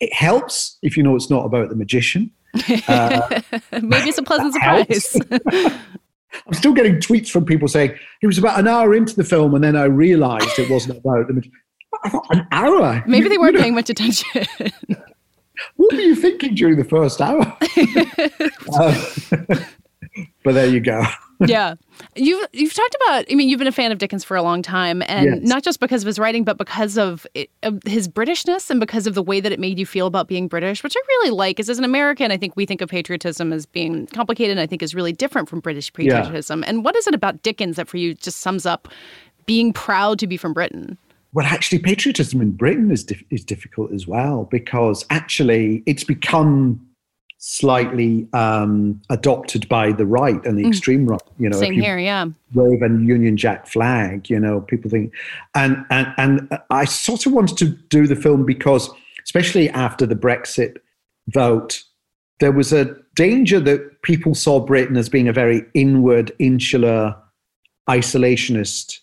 It 0.00 0.12
helps 0.12 0.78
if 0.82 0.96
you 0.96 1.02
know 1.02 1.14
it's 1.16 1.30
not 1.30 1.44
about 1.44 1.68
the 1.68 1.76
magician. 1.76 2.30
Uh, 2.88 3.40
Maybe 3.72 4.08
it's 4.08 4.16
a 4.18 4.22
pleasant 4.22 4.54
surprise. 4.54 5.14
I'm 6.46 6.52
still 6.52 6.72
getting 6.72 6.96
tweets 6.96 7.28
from 7.28 7.44
people 7.44 7.68
saying 7.68 7.94
it 8.22 8.26
was 8.26 8.38
about 8.38 8.58
an 8.58 8.66
hour 8.68 8.94
into 8.94 9.14
the 9.14 9.24
film, 9.24 9.54
and 9.54 9.62
then 9.62 9.76
I 9.76 9.84
realised 9.84 10.58
it 10.58 10.70
wasn't 10.70 10.98
about 10.98 11.26
the 11.28 11.34
magician. 11.34 11.52
An 12.30 12.46
hour? 12.52 13.02
Maybe 13.06 13.24
You- 13.24 13.28
they 13.30 13.38
weren't 13.38 13.52
you 13.54 13.58
know, 13.58 13.62
paying 13.62 13.74
much 13.74 13.90
attention. 13.90 14.46
What 15.76 15.92
were 15.94 16.00
you 16.00 16.14
thinking 16.14 16.54
during 16.54 16.76
the 16.76 16.84
first 16.84 17.20
hour? 17.20 17.56
Uh, 18.78 19.06
but 20.44 20.52
there 20.54 20.66
you 20.68 20.80
go. 20.80 21.02
Yeah, 21.40 21.74
you've 22.14 22.46
you've 22.52 22.72
talked 22.74 22.96
about. 23.04 23.24
I 23.30 23.34
mean, 23.34 23.48
you've 23.48 23.58
been 23.58 23.66
a 23.68 23.72
fan 23.72 23.92
of 23.92 23.98
Dickens 23.98 24.24
for 24.24 24.36
a 24.36 24.42
long 24.42 24.62
time, 24.62 25.02
and 25.06 25.26
Yes. 25.26 25.38
not 25.42 25.62
just 25.62 25.80
because 25.80 26.02
of 26.02 26.06
his 26.06 26.18
writing, 26.18 26.44
but 26.44 26.58
because 26.58 26.96
of, 26.98 27.26
it, 27.34 27.50
of 27.62 27.82
his 27.84 28.08
Britishness 28.08 28.70
and 28.70 28.80
because 28.80 29.06
of 29.06 29.14
the 29.14 29.22
way 29.22 29.40
that 29.40 29.52
it 29.52 29.60
made 29.60 29.78
you 29.78 29.86
feel 29.86 30.06
about 30.06 30.28
being 30.28 30.48
British, 30.48 30.82
which 30.82 30.96
I 30.96 31.00
really 31.08 31.30
like. 31.30 31.56
Because 31.56 31.68
as 31.70 31.78
an 31.78 31.84
American, 31.84 32.30
I 32.30 32.36
think 32.36 32.56
we 32.56 32.66
think 32.66 32.80
of 32.80 32.88
patriotism 32.88 33.52
as 33.52 33.66
being 33.66 34.06
complicated, 34.08 34.52
and 34.52 34.60
I 34.60 34.66
think 34.66 34.82
is 34.82 34.94
really 34.94 35.12
different 35.12 35.48
from 35.48 35.60
British 35.60 35.90
Yeah. 35.98 36.20
patriotism. 36.20 36.64
And 36.66 36.84
what 36.84 36.96
is 36.96 37.06
it 37.06 37.14
about 37.14 37.42
Dickens 37.42 37.76
that 37.76 37.88
for 37.88 37.96
you 37.96 38.14
just 38.14 38.38
sums 38.40 38.66
up 38.66 38.88
being 39.46 39.72
proud 39.72 40.18
to 40.20 40.26
be 40.26 40.36
from 40.36 40.52
Britain? 40.52 40.98
Well, 41.32 41.44
actually, 41.46 41.80
patriotism 41.80 42.40
in 42.40 42.52
Britain 42.52 42.90
is 42.90 43.04
dif- 43.04 43.22
is 43.30 43.44
difficult 43.44 43.92
as 43.92 44.06
well 44.06 44.48
because 44.50 45.04
actually 45.10 45.82
it's 45.84 46.02
become 46.04 46.80
slightly 47.38 48.26
um, 48.32 49.00
adopted 49.10 49.68
by 49.68 49.92
the 49.92 50.06
right 50.06 50.44
and 50.46 50.58
the 50.58 50.64
Mm. 50.64 50.68
extreme 50.68 51.06
right. 51.06 51.20
You 51.38 51.48
know, 51.50 51.58
Same 51.58 51.74
you 51.74 51.82
here, 51.82 51.98
yeah. 51.98 52.26
wave 52.54 52.82
a 52.82 52.88
Union 52.88 53.36
Jack 53.36 53.66
flag, 53.66 54.28
you 54.30 54.40
know, 54.40 54.62
people 54.62 54.90
think, 54.90 55.12
and 55.54 55.84
and 55.90 56.08
and 56.16 56.58
I 56.70 56.84
sort 56.86 57.26
of 57.26 57.32
wanted 57.32 57.58
to 57.58 57.66
do 57.66 58.06
the 58.06 58.16
film 58.16 58.44
because, 58.46 58.90
especially 59.24 59.68
after 59.70 60.06
the 60.06 60.14
Brexit 60.16 60.78
vote, 61.28 61.82
there 62.40 62.52
was 62.52 62.72
a 62.72 62.96
danger 63.14 63.60
that 63.60 64.02
people 64.02 64.34
saw 64.34 64.60
Britain 64.60 64.96
as 64.96 65.08
being 65.08 65.28
a 65.28 65.32
very 65.32 65.64
inward, 65.74 66.32
insular, 66.38 67.14
isolationist 67.88 68.98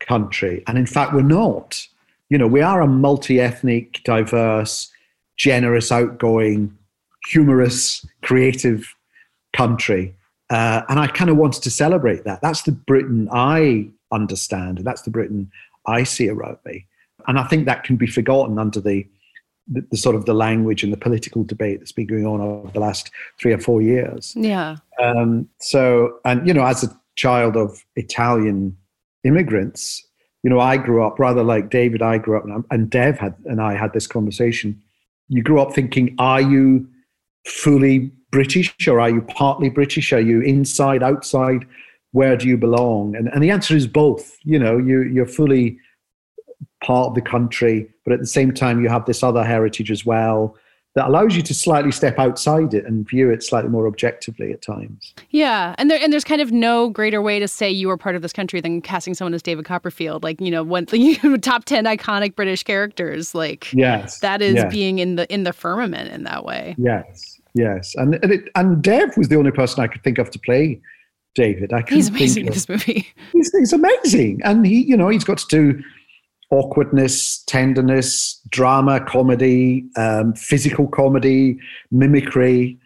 country, 0.00 0.62
and 0.66 0.78
in 0.78 0.86
fact, 0.86 1.12
we're 1.14 1.22
not. 1.22 1.86
You 2.28 2.38
know, 2.38 2.46
we 2.46 2.60
are 2.60 2.80
a 2.80 2.86
multi-ethnic, 2.86 4.02
diverse, 4.04 4.88
generous, 5.36 5.90
outgoing, 5.90 6.76
humorous, 7.26 8.06
creative 8.22 8.94
country. 9.54 10.14
Uh, 10.48 10.82
and 10.88 10.98
I 10.98 11.06
kind 11.06 11.30
of 11.30 11.36
wanted 11.36 11.62
to 11.62 11.70
celebrate 11.70 12.24
that. 12.24 12.42
That's 12.42 12.62
the 12.62 12.72
Britain 12.72 13.28
I 13.32 13.88
understand. 14.10 14.78
and 14.78 14.86
That's 14.86 15.02
the 15.02 15.10
Britain 15.10 15.50
I 15.86 16.02
see 16.02 16.28
around 16.28 16.58
me. 16.64 16.86
And 17.28 17.38
I 17.38 17.44
think 17.44 17.66
that 17.66 17.84
can 17.84 17.96
be 17.96 18.06
forgotten 18.06 18.58
under 18.58 18.80
the, 18.80 19.06
the, 19.68 19.84
the 19.90 19.96
sort 19.96 20.16
of 20.16 20.24
the 20.24 20.34
language 20.34 20.82
and 20.82 20.92
the 20.92 20.96
political 20.96 21.44
debate 21.44 21.78
that's 21.78 21.92
been 21.92 22.06
going 22.06 22.26
on 22.26 22.40
over 22.40 22.70
the 22.72 22.80
last 22.80 23.10
three 23.40 23.52
or 23.52 23.58
four 23.58 23.82
years. 23.82 24.34
Yeah. 24.36 24.76
Um, 24.98 25.48
so, 25.58 26.18
and 26.24 26.46
you 26.46 26.54
know, 26.54 26.64
as 26.64 26.82
a 26.82 27.00
child 27.16 27.56
of 27.56 27.84
Italian 27.96 28.76
immigrants, 29.24 30.04
you 30.42 30.50
know, 30.50 30.60
I 30.60 30.78
grew 30.78 31.04
up 31.04 31.18
rather 31.18 31.42
like 31.42 31.70
David. 31.70 32.00
I 32.02 32.18
grew 32.18 32.38
up, 32.38 32.44
and, 32.44 32.64
and 32.70 32.88
Dev 32.88 33.18
had 33.18 33.34
and 33.44 33.60
I 33.60 33.74
had 33.74 33.92
this 33.92 34.06
conversation. 34.06 34.80
You 35.28 35.42
grew 35.42 35.60
up 35.60 35.74
thinking, 35.74 36.14
are 36.18 36.40
you 36.40 36.88
fully 37.46 38.10
British 38.30 38.74
or 38.86 39.00
are 39.00 39.10
you 39.10 39.22
partly 39.22 39.70
British? 39.70 40.12
Are 40.12 40.20
you 40.20 40.40
inside, 40.40 41.02
outside? 41.02 41.66
Where 42.12 42.36
do 42.36 42.48
you 42.48 42.56
belong? 42.56 43.14
And 43.14 43.28
and 43.28 43.42
the 43.42 43.50
answer 43.50 43.76
is 43.76 43.86
both. 43.86 44.36
You 44.42 44.58
know, 44.58 44.78
you 44.78 45.02
you're 45.02 45.26
fully 45.26 45.78
part 46.82 47.08
of 47.08 47.14
the 47.14 47.20
country, 47.20 47.88
but 48.04 48.12
at 48.12 48.20
the 48.20 48.26
same 48.26 48.52
time, 48.52 48.82
you 48.82 48.88
have 48.88 49.06
this 49.06 49.22
other 49.22 49.44
heritage 49.44 49.90
as 49.90 50.04
well 50.04 50.56
that 50.96 51.06
allows 51.06 51.36
you 51.36 51.42
to 51.42 51.54
slightly 51.54 51.92
step 51.92 52.18
outside 52.18 52.74
it 52.74 52.84
and 52.84 53.08
view 53.08 53.30
it 53.30 53.44
slightly 53.44 53.70
more 53.70 53.86
objectively 53.86 54.52
at 54.52 54.60
times. 54.60 55.14
Yeah, 55.30 55.74
and 55.78 55.88
there 55.88 56.00
and 56.02 56.12
there's 56.12 56.24
kind 56.24 56.42
of 56.42 56.50
no 56.50 56.90
greater 56.90 57.22
way 57.22 57.38
to 57.38 57.46
say 57.46 57.70
you 57.70 57.88
are 57.90 57.96
part 57.96 58.16
of 58.16 58.22
this 58.22 58.32
country 58.32 58.60
than 58.60 58.82
casting 58.82 59.14
someone 59.14 59.34
as 59.34 59.42
David 59.42 59.64
Copperfield. 59.64 60.24
Like 60.24 60.40
you 60.40 60.50
know, 60.50 60.64
one 60.64 60.84
of 60.84 60.90
the 60.90 61.38
top 61.40 61.64
ten 61.64 61.84
iconic 61.84 62.34
British 62.34 62.64
characters. 62.64 63.34
Like 63.34 63.72
Yes, 63.72 64.18
that 64.18 64.42
is 64.42 64.56
yes. 64.56 64.72
being 64.72 64.98
in 64.98 65.14
the 65.14 65.32
in 65.32 65.44
the 65.44 65.52
firmament 65.52 66.10
in 66.10 66.24
that 66.24 66.44
way. 66.44 66.74
Yes, 66.76 67.29
yes, 67.54 67.94
and 67.96 68.14
and, 68.22 68.32
it, 68.32 68.48
and 68.54 68.82
Dev 68.82 69.16
was 69.16 69.28
the 69.28 69.36
only 69.36 69.50
person 69.50 69.82
I 69.82 69.86
could 69.86 70.02
think 70.02 70.18
of 70.18 70.30
to 70.30 70.38
play 70.38 70.80
David. 71.34 71.72
I 71.72 71.84
He's 71.88 72.08
amazing 72.08 72.46
in 72.46 72.52
this 72.52 72.68
movie. 72.68 73.08
He's, 73.32 73.50
he's 73.56 73.72
amazing, 73.72 74.40
and 74.44 74.66
he, 74.66 74.82
you 74.82 74.96
know, 74.96 75.08
he's 75.08 75.24
got 75.24 75.38
to 75.38 75.46
do 75.48 75.82
awkwardness, 76.50 77.42
tenderness, 77.44 78.40
drama, 78.50 79.00
comedy, 79.00 79.84
um, 79.96 80.34
physical 80.34 80.88
comedy, 80.88 81.58
mimicry. 81.90 82.76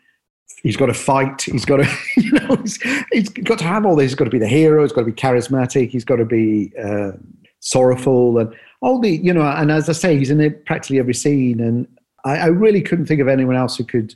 He's 0.62 0.76
got 0.76 0.86
to 0.86 0.94
fight. 0.94 1.42
He's 1.42 1.64
got 1.64 1.78
to, 1.78 1.96
you 2.16 2.32
know, 2.32 2.56
he's, 2.56 2.78
he's 3.12 3.28
got 3.28 3.58
to 3.58 3.64
have 3.64 3.84
all 3.86 3.96
this. 3.96 4.10
He's 4.10 4.14
got 4.14 4.24
to 4.24 4.30
be 4.30 4.38
the 4.38 4.48
hero. 4.48 4.82
He's 4.82 4.92
got 4.92 5.02
to 5.02 5.06
be 5.06 5.12
charismatic. 5.12 5.90
He's 5.90 6.04
got 6.04 6.16
to 6.16 6.24
be 6.24 6.72
uh, 6.82 7.12
sorrowful, 7.60 8.38
and 8.38 8.54
all 8.80 9.00
the, 9.00 9.10
you 9.10 9.32
know. 9.32 9.42
And 9.42 9.70
as 9.70 9.88
I 9.88 9.92
say, 9.92 10.18
he's 10.18 10.30
in 10.30 10.40
it 10.40 10.66
practically 10.66 10.98
every 10.98 11.14
scene, 11.14 11.60
and 11.60 11.86
I, 12.24 12.36
I 12.36 12.46
really 12.46 12.82
couldn't 12.82 13.06
think 13.06 13.20
of 13.20 13.28
anyone 13.28 13.56
else 13.56 13.76
who 13.76 13.84
could 13.84 14.14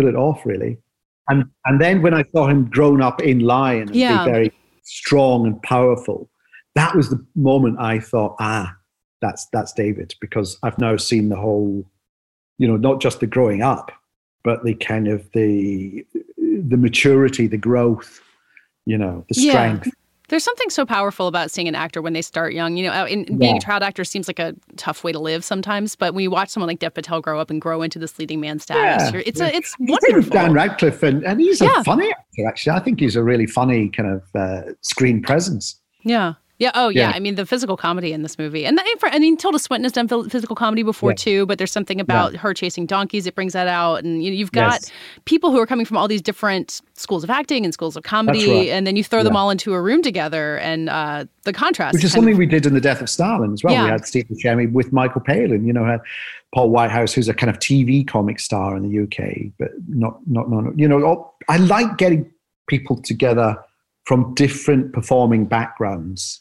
pull 0.00 0.08
it 0.08 0.16
off, 0.16 0.44
really. 0.46 0.78
And 1.28 1.44
and 1.64 1.80
then 1.80 2.02
when 2.02 2.14
I 2.14 2.24
saw 2.32 2.48
him 2.48 2.68
grown 2.70 3.02
up 3.02 3.22
in 3.22 3.40
Lion 3.40 3.82
and 3.90 3.96
Yeah. 3.96 4.24
be 4.24 4.30
very 4.30 4.52
strong 4.82 5.46
and 5.46 5.62
powerful, 5.62 6.28
that 6.74 6.94
was 6.96 7.10
the 7.10 7.24
moment 7.34 7.78
I 7.78 8.00
thought, 8.00 8.36
ah, 8.40 8.74
that's 9.20 9.46
that's 9.52 9.72
David, 9.72 10.14
because 10.20 10.58
I've 10.62 10.78
now 10.78 10.96
seen 10.96 11.28
the 11.28 11.36
whole, 11.36 11.84
you 12.58 12.66
know, 12.66 12.76
not 12.76 13.00
just 13.00 13.20
the 13.20 13.26
growing 13.26 13.62
up, 13.62 13.92
but 14.42 14.64
the 14.64 14.74
kind 14.74 15.08
of 15.08 15.30
the 15.32 16.04
the 16.38 16.76
maturity, 16.76 17.46
the 17.46 17.58
growth, 17.58 18.20
you 18.86 18.98
know, 18.98 19.24
the 19.28 19.34
strength. 19.34 19.88
There's 20.30 20.44
something 20.44 20.70
so 20.70 20.86
powerful 20.86 21.26
about 21.26 21.50
seeing 21.50 21.68
an 21.68 21.74
actor 21.74 22.00
when 22.00 22.12
they 22.12 22.22
start 22.22 22.54
young. 22.54 22.76
You 22.76 22.88
know, 22.88 23.04
in, 23.04 23.24
being 23.36 23.56
a 23.56 23.60
child 23.60 23.82
actor 23.82 24.04
seems 24.04 24.28
like 24.28 24.38
a 24.38 24.54
tough 24.76 25.04
way 25.04 25.12
to 25.12 25.18
live 25.18 25.44
sometimes, 25.44 25.96
but 25.96 26.14
when 26.14 26.22
you 26.22 26.30
watch 26.30 26.48
someone 26.48 26.68
like 26.68 26.78
Dev 26.78 26.94
Patel 26.94 27.20
grow 27.20 27.38
up 27.40 27.50
and 27.50 27.60
grow 27.60 27.82
into 27.82 27.98
this 27.98 28.18
leading 28.18 28.40
man 28.40 28.58
status, 28.60 29.12
you're, 29.12 29.22
it's 29.26 29.40
yeah. 29.40 29.48
a 29.48 29.52
it's 29.56 29.74
You 29.78 29.96
wonderful. 30.00 30.30
Dan 30.32 30.52
Radcliffe, 30.52 31.02
and, 31.02 31.24
and 31.24 31.40
he's 31.40 31.60
Yeah. 31.60 31.80
a 31.80 31.84
funny 31.84 32.08
actor, 32.10 32.48
actually. 32.48 32.72
I 32.72 32.80
think 32.80 33.00
he's 33.00 33.16
a 33.16 33.22
really 33.22 33.46
funny 33.46 33.88
kind 33.88 34.08
of 34.08 34.22
uh, 34.34 34.72
screen 34.80 35.20
presence. 35.20 35.78
Yeah. 36.04 36.34
Yeah. 36.60 36.70
Oh, 36.74 36.88
yeah. 36.90 37.08
Yeah. 37.10 37.16
I 37.16 37.18
mean, 37.20 37.34
the 37.34 37.44
physical 37.46 37.76
comedy 37.76 38.12
in 38.12 38.22
this 38.22 38.38
movie, 38.38 38.64
and 38.66 38.78
the, 38.78 38.84
I 39.02 39.18
mean, 39.18 39.36
Tilda 39.36 39.58
Swinton 39.58 39.82
has 39.84 39.92
done 39.92 40.06
physical 40.30 40.54
comedy 40.54 40.82
before 40.84 41.10
Yeah. 41.10 41.14
too. 41.16 41.46
But 41.46 41.58
there's 41.58 41.72
something 41.72 41.98
about 42.00 42.36
her 42.36 42.54
chasing 42.54 42.86
donkeys 42.86 43.24
that 43.24 43.34
brings 43.34 43.54
that 43.54 43.66
out, 43.66 44.04
and 44.04 44.22
you, 44.22 44.32
you've 44.32 44.52
got 44.52 44.72
Yes. 44.82 44.92
people 45.24 45.50
who 45.50 45.58
are 45.58 45.66
coming 45.66 45.86
from 45.86 45.96
all 45.96 46.06
these 46.06 46.22
different 46.22 46.80
schools 46.94 47.24
of 47.24 47.30
acting 47.30 47.64
and 47.64 47.72
schools 47.74 47.96
of 47.96 48.04
comedy, 48.04 48.48
right. 48.50 48.68
and 48.68 48.86
then 48.86 48.94
you 48.94 49.02
throw 49.02 49.24
them 49.24 49.34
all 49.34 49.50
into 49.50 49.72
a 49.72 49.80
room 49.80 50.02
together, 50.02 50.58
and 50.58 50.88
uh, 50.90 51.24
the 51.44 51.52
contrast, 51.52 51.94
Which 51.94 52.04
is 52.04 52.12
something 52.12 52.34
of- 52.34 52.38
we 52.38 52.46
did 52.46 52.66
in 52.66 52.74
The 52.74 52.80
Death 52.80 53.00
of 53.00 53.08
Stalin 53.08 53.52
as 53.54 53.64
well. 53.64 53.82
We 53.82 53.90
had 53.90 54.06
Steve 54.06 54.26
Buscemi 54.30 54.70
with 54.70 54.92
Michael 54.92 55.22
Palin, 55.22 55.66
you 55.66 55.72
know, 55.72 55.98
Paul 56.54 56.68
Whitehouse, 56.70 57.14
who's 57.14 57.28
a 57.28 57.34
kind 57.34 57.48
of 57.48 57.58
TV 57.58 58.06
comic 58.06 58.38
star 58.38 58.76
in 58.76 58.82
the 58.82 59.02
UK, 59.04 59.50
but 59.58 59.70
not, 59.88 60.18
not, 60.26 60.50
not 60.50 60.78
you 60.78 60.86
know, 60.86 61.02
all- 61.04 61.36
I 61.48 61.56
like 61.56 61.96
getting 61.96 62.30
people 62.66 63.00
together 63.00 63.56
from 64.04 64.34
different 64.34 64.92
performing 64.92 65.44
backgrounds 65.46 66.40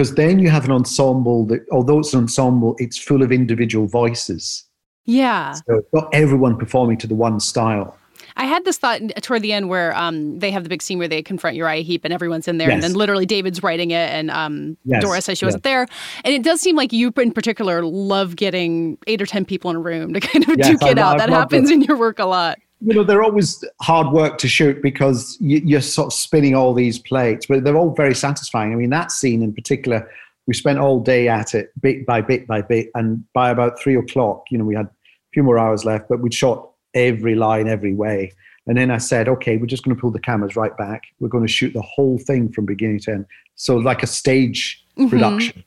because 0.00 0.14
then 0.14 0.38
you 0.38 0.48
have 0.48 0.64
an 0.64 0.70
ensemble 0.72 1.44
that, 1.44 1.60
although 1.70 1.98
it's 1.98 2.14
an 2.14 2.20
ensemble, 2.20 2.74
it's 2.78 2.96
full 2.96 3.22
of 3.22 3.30
individual 3.30 3.86
voices. 3.86 4.64
yeah. 5.04 5.52
So 5.52 5.74
it's 5.76 5.88
not 5.92 6.08
everyone 6.14 6.56
performing 6.56 6.96
to 6.98 7.06
the 7.06 7.14
one 7.14 7.38
style. 7.38 7.94
I 8.36 8.46
had 8.46 8.64
this 8.64 8.78
thought 8.78 9.02
toward 9.20 9.42
the 9.42 9.52
end 9.52 9.68
where 9.68 9.94
um, 9.94 10.38
they 10.38 10.50
have 10.52 10.62
the 10.62 10.70
big 10.70 10.80
scene 10.80 10.98
where 10.98 11.08
they 11.08 11.22
confront 11.22 11.54
Uriah 11.54 11.82
Heep 11.82 12.06
and 12.06 12.14
everyone's 12.14 12.48
in 12.48 12.56
there, 12.56 12.70
and 12.70 12.82
then 12.82 12.94
literally 12.94 13.26
David's 13.26 13.62
writing 13.62 13.90
it, 13.90 14.08
and 14.10 14.30
um, 14.30 14.78
Yes, 14.86 15.02
Dora 15.02 15.20
says 15.20 15.36
she 15.36 15.44
wasn't 15.44 15.64
there. 15.64 15.86
And 16.24 16.32
it 16.32 16.42
does 16.42 16.62
seem 16.62 16.76
like 16.76 16.94
you, 16.94 17.12
in 17.18 17.32
particular, 17.32 17.84
love 17.84 18.36
getting 18.36 18.96
eight 19.06 19.20
or 19.20 19.26
ten 19.26 19.44
people 19.44 19.68
in 19.70 19.76
a 19.76 19.80
room 19.80 20.14
to 20.14 20.20
kind 20.20 20.48
of 20.48 20.56
Yes, 20.56 20.68
duke 20.70 20.82
it 20.82 20.98
out. 20.98 21.18
love- 21.18 21.28
That 21.28 21.28
happens 21.28 21.68
it. 21.70 21.74
in 21.74 21.82
your 21.82 21.98
work 21.98 22.18
a 22.18 22.24
lot. 22.24 22.58
You 22.82 22.94
know 22.94 23.04
they're 23.04 23.22
always 23.22 23.62
hard 23.82 24.12
work 24.12 24.38
to 24.38 24.48
shoot 24.48 24.82
because 24.82 25.36
you, 25.40 25.60
you're 25.64 25.80
sort 25.80 26.06
of 26.06 26.12
spinning 26.12 26.54
all 26.54 26.72
these 26.74 26.98
plates 26.98 27.46
but 27.46 27.64
they're 27.64 27.76
all 27.76 27.94
very 27.94 28.14
satisfying. 28.14 28.72
I 28.72 28.76
mean 28.76 28.90
that 28.90 29.10
scene 29.12 29.42
in 29.42 29.52
particular 29.52 30.08
we 30.46 30.54
spent 30.54 30.78
all 30.78 31.00
day 31.00 31.28
at 31.28 31.54
it 31.54 31.70
bit 31.80 32.06
by 32.06 32.20
bit 32.22 32.46
by 32.46 32.62
bit 32.62 32.88
and 32.94 33.22
by 33.34 33.50
about 33.50 33.78
three 33.80 33.96
o'clock 33.96 34.44
you 34.50 34.58
know 34.58 34.64
we 34.64 34.74
had 34.74 34.86
a 34.86 34.90
few 35.32 35.42
more 35.42 35.58
hours 35.58 35.84
left 35.84 36.08
but 36.08 36.20
we'd 36.20 36.34
shot 36.34 36.70
every 36.94 37.34
line 37.34 37.68
every 37.68 37.94
way. 37.94 38.32
And 38.66 38.76
then 38.76 38.90
i 38.90 38.98
said 38.98 39.28
okay 39.28 39.56
we're 39.56 39.66
just 39.66 39.84
going 39.84 39.96
to 39.96 40.00
pull 40.00 40.10
the 40.10 40.20
cameras 40.20 40.56
right 40.56 40.76
back. 40.76 41.02
We're 41.18 41.28
going 41.28 41.46
to 41.46 41.52
shoot 41.52 41.72
the 41.72 41.82
whole 41.82 42.18
thing 42.18 42.50
from 42.52 42.66
beginning 42.66 43.00
to 43.00 43.12
end. 43.12 43.26
So 43.56 43.76
like 43.76 44.02
a 44.02 44.06
stage 44.06 44.84
Mhm. 44.98 45.10
production. 45.10 45.64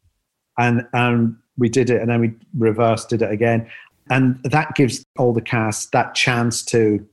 And 0.57 0.85
and 0.93 1.35
we 1.57 1.69
did 1.69 1.89
it 1.89 2.01
and 2.01 2.09
then 2.09 2.19
we 2.21 2.33
reversed 2.57 3.09
did 3.09 3.21
it 3.21 3.31
again 3.31 3.69
and 4.09 4.39
that 4.43 4.75
gives 4.75 5.05
all 5.17 5.33
the 5.33 5.41
cast 5.41 5.91
that 5.91 6.13
chance 6.15 6.63
to 6.63 7.05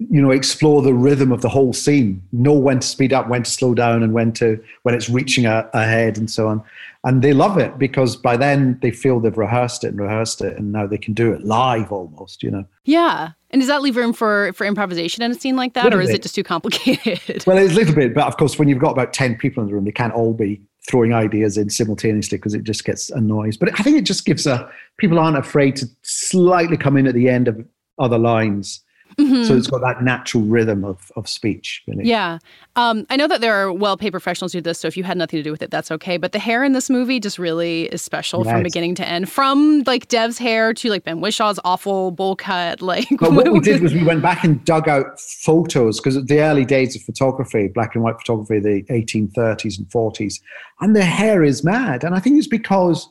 you 0.00 0.20
know 0.20 0.32
explore 0.32 0.82
the 0.82 0.92
rhythm 0.92 1.30
of 1.30 1.40
the 1.40 1.48
whole 1.48 1.72
scene 1.72 2.20
know 2.32 2.52
when 2.52 2.80
to 2.80 2.86
speed 2.86 3.12
up 3.12 3.28
when 3.28 3.44
to 3.44 3.50
slow 3.50 3.74
down 3.74 4.02
and 4.02 4.12
when 4.12 4.32
to 4.32 4.60
when 4.82 4.92
it's 4.94 5.08
reaching 5.08 5.46
a, 5.46 5.68
ahead 5.72 6.18
and 6.18 6.28
so 6.30 6.48
on 6.48 6.60
and 7.04 7.22
they 7.22 7.32
love 7.32 7.58
it 7.58 7.78
because 7.78 8.16
by 8.16 8.36
then 8.36 8.76
they 8.82 8.90
feel 8.90 9.20
they've 9.20 9.38
rehearsed 9.38 9.84
it 9.84 9.88
and 9.88 10.00
rehearsed 10.00 10.40
it 10.40 10.58
and 10.58 10.72
now 10.72 10.84
they 10.84 10.98
can 10.98 11.14
do 11.14 11.32
it 11.32 11.44
live 11.44 11.92
almost 11.92 12.42
you 12.42 12.50
know 12.50 12.64
Yeah. 12.84 13.30
And 13.50 13.60
does 13.60 13.68
that 13.68 13.82
leave 13.82 13.96
room 13.96 14.12
for 14.12 14.52
for 14.52 14.66
improvisation 14.66 15.22
in 15.22 15.30
a 15.30 15.34
scene 15.34 15.54
like 15.54 15.74
that, 15.74 15.84
Little 15.84 16.00
or 16.00 16.02
is 16.02 16.08
bit. 16.08 16.16
it 16.16 16.22
just 16.22 16.34
too 16.34 16.42
complicated? 16.42 17.44
well 17.46 17.56
it's 17.56 17.72
a 17.72 17.76
little 17.76 17.94
bit 17.94 18.14
but 18.14 18.24
of 18.26 18.36
course 18.36 18.58
when 18.58 18.68
you've 18.68 18.80
got 18.80 18.90
about 18.90 19.12
10 19.12 19.36
people 19.36 19.62
in 19.62 19.68
the 19.68 19.74
room 19.74 19.84
they 19.84 19.92
can't 19.92 20.12
all 20.12 20.34
be 20.34 20.60
throwing 20.88 21.12
ideas 21.14 21.56
in 21.56 21.70
simultaneously 21.70 22.38
because 22.38 22.54
it 22.54 22.64
just 22.64 22.84
gets 22.84 23.10
a 23.10 23.20
noise 23.20 23.56
but 23.56 23.68
i 23.78 23.82
think 23.82 23.96
it 23.96 24.04
just 24.04 24.26
gives 24.26 24.46
a 24.46 24.68
people 24.98 25.18
aren't 25.18 25.38
afraid 25.38 25.76
to 25.76 25.86
slightly 26.02 26.76
come 26.76 26.96
in 26.96 27.06
at 27.06 27.14
the 27.14 27.28
end 27.28 27.48
of 27.48 27.64
other 27.98 28.18
lines 28.18 28.82
Mhm. 29.18 29.46
so 29.46 29.56
it's 29.56 29.66
got 29.66 29.80
that 29.80 30.02
natural 30.02 30.42
rhythm 30.44 30.84
of, 30.84 31.12
of 31.16 31.28
speech 31.28 31.82
really. 31.86 32.04
Yeah. 32.04 32.38
Um, 32.76 33.06
I 33.10 33.16
know 33.16 33.28
that 33.28 33.40
there 33.40 33.54
are 33.54 33.72
well 33.72 33.96
paid 33.96 34.10
professionals 34.10 34.52
who 34.52 34.58
do 34.58 34.62
this, 34.62 34.80
so 34.80 34.88
if 34.88 34.96
you 34.96 35.04
had 35.04 35.16
nothing 35.16 35.38
to 35.38 35.42
do 35.42 35.52
with 35.52 35.62
it, 35.62 35.70
that's 35.70 35.90
okay. 35.92 36.16
But 36.16 36.32
the 36.32 36.38
hair 36.38 36.64
in 36.64 36.72
this 36.72 36.90
movie 36.90 37.20
just 37.20 37.38
really 37.38 37.84
is 37.84 38.02
special 38.02 38.42
from 38.44 38.62
beginning 38.62 38.94
to 38.96 39.08
end. 39.08 39.28
From 39.30 39.82
like 39.86 40.08
Dev's 40.08 40.38
hair 40.38 40.74
to 40.74 40.90
like 40.90 41.04
Ben 41.04 41.20
Whishaw's 41.20 41.60
awful 41.64 42.10
bowl 42.10 42.36
cut. 42.36 42.80
Like 42.84 43.08
But 43.18 43.32
what 43.32 43.50
we 43.50 43.60
did 43.60 43.82
was 43.82 43.94
we 43.94 44.04
went 44.04 44.20
back 44.22 44.44
and 44.44 44.62
dug 44.64 44.88
out 44.88 45.18
photos 45.18 46.00
because 46.00 46.22
the 46.26 46.40
early 46.40 46.64
days 46.64 46.94
of 46.94 47.02
photography, 47.02 47.68
black 47.68 47.94
and 47.94 48.04
white 48.04 48.18
photography, 48.18 48.58
the 48.60 48.82
1830s 48.92 49.78
and 49.78 49.88
40s, 49.88 50.40
and 50.80 50.94
the 50.94 51.04
hair 51.04 51.42
is 51.42 51.64
mad. 51.64 52.04
And 52.04 52.14
I 52.14 52.20
think 52.20 52.38
it's 52.38 52.46
because 52.46 53.08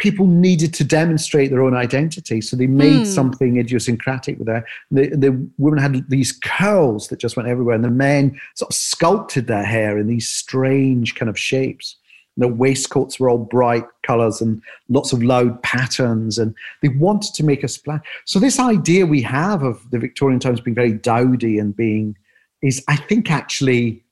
people 0.00 0.26
needed 0.26 0.72
to 0.74 0.84
demonstrate 0.84 1.50
their 1.50 1.62
own 1.62 1.76
identity. 1.76 2.40
So 2.40 2.56
they 2.56 2.66
made 2.66 3.00
Hmm. 3.06 3.14
something 3.20 3.56
idiosyncratic 3.58 4.38
with 4.38 4.48
their, 4.48 4.64
the, 4.90 5.08
the 5.10 5.48
women 5.58 5.78
had 5.78 6.08
these 6.08 6.32
curls 6.32 7.08
that 7.08 7.20
just 7.20 7.36
went 7.36 7.48
everywhere, 7.48 7.76
and 7.76 7.84
the 7.84 7.90
men 7.90 8.40
sort 8.54 8.70
of 8.70 8.74
sculpted 8.74 9.46
their 9.46 9.64
hair 9.64 9.98
in 9.98 10.06
these 10.08 10.28
strange 10.28 11.14
kind 11.14 11.28
of 11.28 11.38
shapes. 11.38 11.96
The 12.36 12.48
waistcoats 12.48 13.20
were 13.20 13.28
all 13.28 13.38
bright 13.38 13.84
colors 14.02 14.40
and 14.40 14.62
lots 14.88 15.12
of 15.12 15.22
loud 15.22 15.62
patterns, 15.62 16.38
and 16.38 16.54
they 16.80 16.88
wanted 16.88 17.34
to 17.34 17.44
make 17.44 17.62
a 17.62 17.68
splash. 17.68 18.00
So 18.24 18.38
this 18.38 18.58
idea 18.58 19.04
we 19.04 19.22
have 19.22 19.62
of 19.62 19.90
the 19.90 19.98
Victorian 19.98 20.40
times 20.40 20.60
being 20.60 20.74
very 20.74 20.92
dowdy 20.92 21.58
and 21.58 21.76
being 21.76 22.16
is, 22.62 22.82
I 22.88 22.96
think, 22.96 23.30
actually 23.30 24.02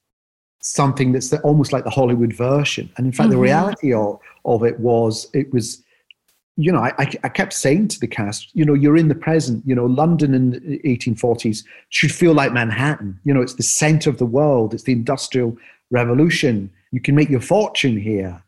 something 0.74 1.12
that's 1.12 1.30
the, 1.30 1.40
almost 1.40 1.72
like 1.72 1.84
the 1.84 1.90
Hollywood 1.90 2.32
version. 2.32 2.90
And 2.96 3.06
in 3.06 3.12
fact, 3.12 3.30
the 3.30 3.36
Mhm. 3.36 3.42
reality 3.50 3.92
of, 3.92 4.18
of 4.44 4.62
it 4.64 4.78
was 4.80 5.28
it 5.32 5.52
was, 5.52 5.82
you 6.56 6.70
know, 6.72 6.80
I, 6.80 6.92
I, 6.98 7.06
I 7.24 7.28
kept 7.28 7.52
saying 7.52 7.88
to 7.88 8.00
the 8.00 8.06
cast, 8.06 8.50
you 8.54 8.64
know, 8.64 8.74
you're 8.74 8.96
in 8.96 9.08
the 9.08 9.14
present. 9.14 9.62
You 9.66 9.74
know, 9.74 9.86
London 9.86 10.34
in 10.34 10.50
the 10.50 10.80
1840s 10.84 11.64
should 11.88 12.12
feel 12.12 12.34
like 12.34 12.52
Manhattan. 12.52 13.18
You 13.24 13.32
know, 13.34 13.40
it's 13.40 13.54
the 13.54 13.62
center 13.62 14.10
of 14.10 14.18
the 14.18 14.26
world. 14.26 14.74
It's 14.74 14.82
the 14.82 14.92
industrial 14.92 15.56
revolution. 15.90 16.70
You 16.90 17.00
can 17.00 17.14
make 17.14 17.30
your 17.30 17.40
fortune 17.40 17.96
here. 17.98 18.42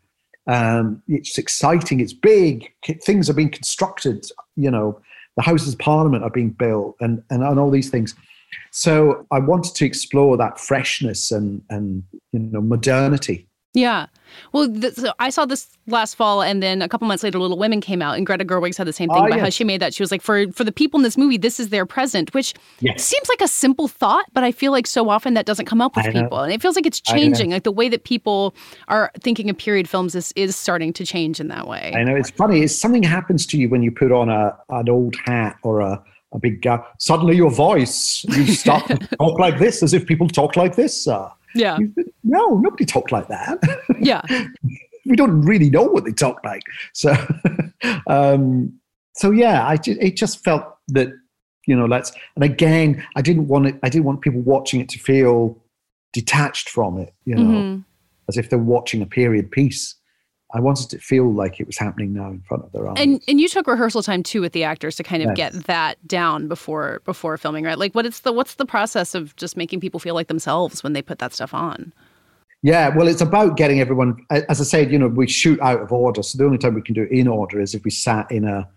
Um, 0.47 1.03
it's 1.09 1.39
exciting. 1.39 2.01
It's 2.01 2.13
big. 2.13 2.73
Things 3.03 3.31
are 3.31 3.35
being 3.35 3.51
constructed. 3.51 4.27
You 4.57 4.71
know, 4.71 5.01
the 5.37 5.43
Houses 5.43 5.73
of 5.75 5.79
Parliament 5.79 6.25
are 6.25 6.31
being 6.31 6.51
built, 6.51 6.97
and 7.01 7.23
and, 7.31 7.43
and 7.43 7.59
all 7.59 7.71
these 7.71 7.91
things. 7.91 8.15
So 8.71 9.27
I 9.31 9.39
wanted 9.39 9.75
to 9.77 9.85
explore 9.87 10.37
that 10.37 10.59
freshness 10.61 11.31
and 11.31 11.63
and 11.71 12.03
you 12.33 12.39
know 12.41 12.61
modernity. 12.61 13.47
Yeah. 13.73 14.07
Well, 14.53 14.69
th- 14.69 14.95
so 14.95 15.13
I 15.21 15.31
saw 15.31 15.45
this 15.45 15.69
last 15.87 16.15
fall, 16.15 16.43
and 16.43 16.61
then 16.61 16.83
a 16.83 16.89
couple 16.89 17.07
months 17.07 17.23
later, 17.23 17.39
Little 17.39 17.57
Women 17.59 17.81
came 17.81 18.03
out, 18.03 18.17
and 18.17 18.27
Greta 18.27 18.45
Gerwig 18.45 18.75
said 18.75 18.85
the 18.89 18.93
same 18.93 19.09
thing 19.09 19.23
Oh, 19.23 19.27
about 19.27 19.39
how 19.39 19.49
she 19.51 19.63
made 19.63 19.81
that. 19.81 19.95
She 19.95 20.03
was 20.03 20.11
like, 20.11 20.23
for 20.23 20.51
for 20.51 20.65
the 20.65 20.73
people 20.73 20.99
in 20.99 21.05
this 21.05 21.17
movie, 21.17 21.37
this 21.37 21.61
is 21.61 21.69
their 21.69 21.87
present, 21.87 22.35
which 22.35 22.53
Yes. 22.81 23.05
seems 23.05 23.29
like 23.29 23.41
a 23.41 23.47
simple 23.49 23.87
thought, 23.87 24.25
but 24.33 24.43
I 24.43 24.51
feel 24.51 24.73
like 24.73 24.89
so 24.89 25.09
often 25.09 25.35
that 25.35 25.47
doesn't 25.47 25.67
come 25.67 25.81
up 25.81 25.95
with 25.95 26.07
people, 26.13 26.41
and 26.41 26.53
it 26.53 26.61
feels 26.61 26.75
like 26.75 26.85
it's 26.87 27.01
changing. 27.01 27.51
Like 27.53 27.63
the 27.63 27.71
way 27.73 27.89
that 27.89 28.03
people 28.03 28.55
are 28.89 29.13
thinking 29.21 29.49
of 29.51 29.57
period 29.57 29.89
films 29.89 30.17
is 30.17 30.33
is 30.35 30.57
starting 30.57 30.93
to 30.95 31.07
change 31.07 31.39
in 31.39 31.47
that 31.49 31.69
way. 31.69 31.93
I 31.95 32.03
know 32.03 32.17
it's 32.17 32.31
funny. 32.31 32.63
It's 32.63 32.75
something 32.75 33.05
happens 33.05 33.47
to 33.47 33.57
you 33.57 33.69
when 33.69 33.83
you 33.85 33.93
put 33.93 34.11
on 34.11 34.29
a 34.29 34.57
an 34.71 34.89
old 34.89 35.15
hat 35.27 35.57
or 35.63 35.81
a 35.81 36.03
a 36.33 36.39
big 36.39 36.63
gown. 36.63 36.83
Suddenly, 36.99 37.37
your 37.37 37.51
voice 37.51 38.25
you 38.29 38.47
start 38.47 38.87
to 38.87 38.97
talk 39.19 39.39
like 39.39 39.59
this, 39.59 39.83
as 39.83 39.93
if 39.95 40.07
people 40.07 40.29
talk 40.29 40.57
like 40.57 40.77
this. 40.77 41.07
Uh, 41.09 41.31
Yeah. 41.55 41.79
no, 42.23 42.59
nobody 42.59 42.85
talked 42.85 43.13
like 43.13 43.29
that. 43.29 43.59
Yeah. 44.01 44.23
we 45.07 45.17
don't 45.17 45.43
really 45.43 45.69
know 45.71 45.83
what 45.85 46.05
they 46.05 46.13
talk 46.13 46.39
like. 46.45 46.63
So, 46.95 47.13
um, 48.07 48.73
so 49.15 49.31
yeah, 49.31 49.67
I 49.67 49.77
it 49.87 50.17
just 50.17 50.43
felt 50.45 50.65
that 50.89 51.09
you 51.67 51.77
know 51.77 51.87
let's 51.87 52.13
and 52.37 52.45
again, 52.45 53.05
I 53.17 53.23
didn't 53.23 53.49
want 53.49 53.67
it. 53.67 53.79
I 53.83 53.89
didn't 53.89 54.05
want 54.05 54.21
people 54.23 54.41
watching 54.41 54.81
it 54.81 54.89
to 54.91 54.99
feel 54.99 55.61
detached 56.13 56.69
from 56.69 56.99
it. 56.99 57.13
You 57.25 57.35
know, 57.37 57.43
Mhm. 57.43 57.85
as 58.29 58.37
if 58.37 58.49
they're 58.51 58.59
watching 58.59 59.03
a 59.03 59.07
period 59.07 59.51
piece. 59.51 59.95
I 60.53 60.61
wanted 60.61 60.87
it 60.87 60.89
to 60.91 60.99
feel 60.99 61.33
like 61.33 61.61
it 61.61 61.67
was 61.67 61.79
happening 61.79 62.13
now 62.13 62.29
in 62.29 62.41
front 62.41 62.65
of 62.65 62.73
their 62.73 62.89
eyes. 62.89 62.97
And 62.99 63.23
and 63.29 63.41
you 63.41 63.49
took 63.49 63.67
rehearsal 63.67 64.03
time 64.03 64.23
too 64.23 64.41
with 64.41 64.53
the 64.53 64.65
actors 64.65 64.97
to 64.97 65.03
kind 65.03 65.23
of 65.23 65.29
Yes. 65.37 65.53
get 65.55 65.67
that 65.67 66.09
down 66.09 66.49
before 66.49 67.03
before 67.05 67.37
filming, 67.39 67.65
right? 67.65 67.79
Like 67.79 67.95
what 67.95 68.07
it's 68.07 68.21
the 68.21 68.33
what's 68.33 68.55
the 68.55 68.67
process 68.67 69.15
of 69.15 69.37
just 69.37 69.57
making 69.57 69.81
people 69.81 70.01
feel 70.01 70.15
like 70.15 70.29
themselves 70.29 70.83
when 70.83 70.93
they 70.93 71.03
put 71.03 71.19
that 71.21 71.33
stuff 71.33 71.55
on? 71.55 71.93
Yeah, 72.63 72.95
well, 72.95 73.09
it's 73.09 73.23
about 73.23 73.57
getting 73.57 73.81
everyone. 73.81 74.25
As 74.31 74.61
I 74.61 74.65
said, 74.65 74.93
you 74.93 74.99
know, 74.99 75.09
we 75.09 75.27
shoot 75.27 75.59
out 75.61 75.81
of 75.81 75.93
order. 75.93 76.23
So 76.23 76.37
the 76.37 76.45
only 76.45 76.59
time 76.59 76.75
we 76.75 76.83
can 76.83 76.95
do 76.95 77.05
it 77.05 77.11
in 77.11 77.27
order 77.27 77.59
is 77.61 77.75
if 77.75 77.85
we 77.85 77.91
sat 77.91 78.31
in 78.31 78.45
a, 78.45 78.69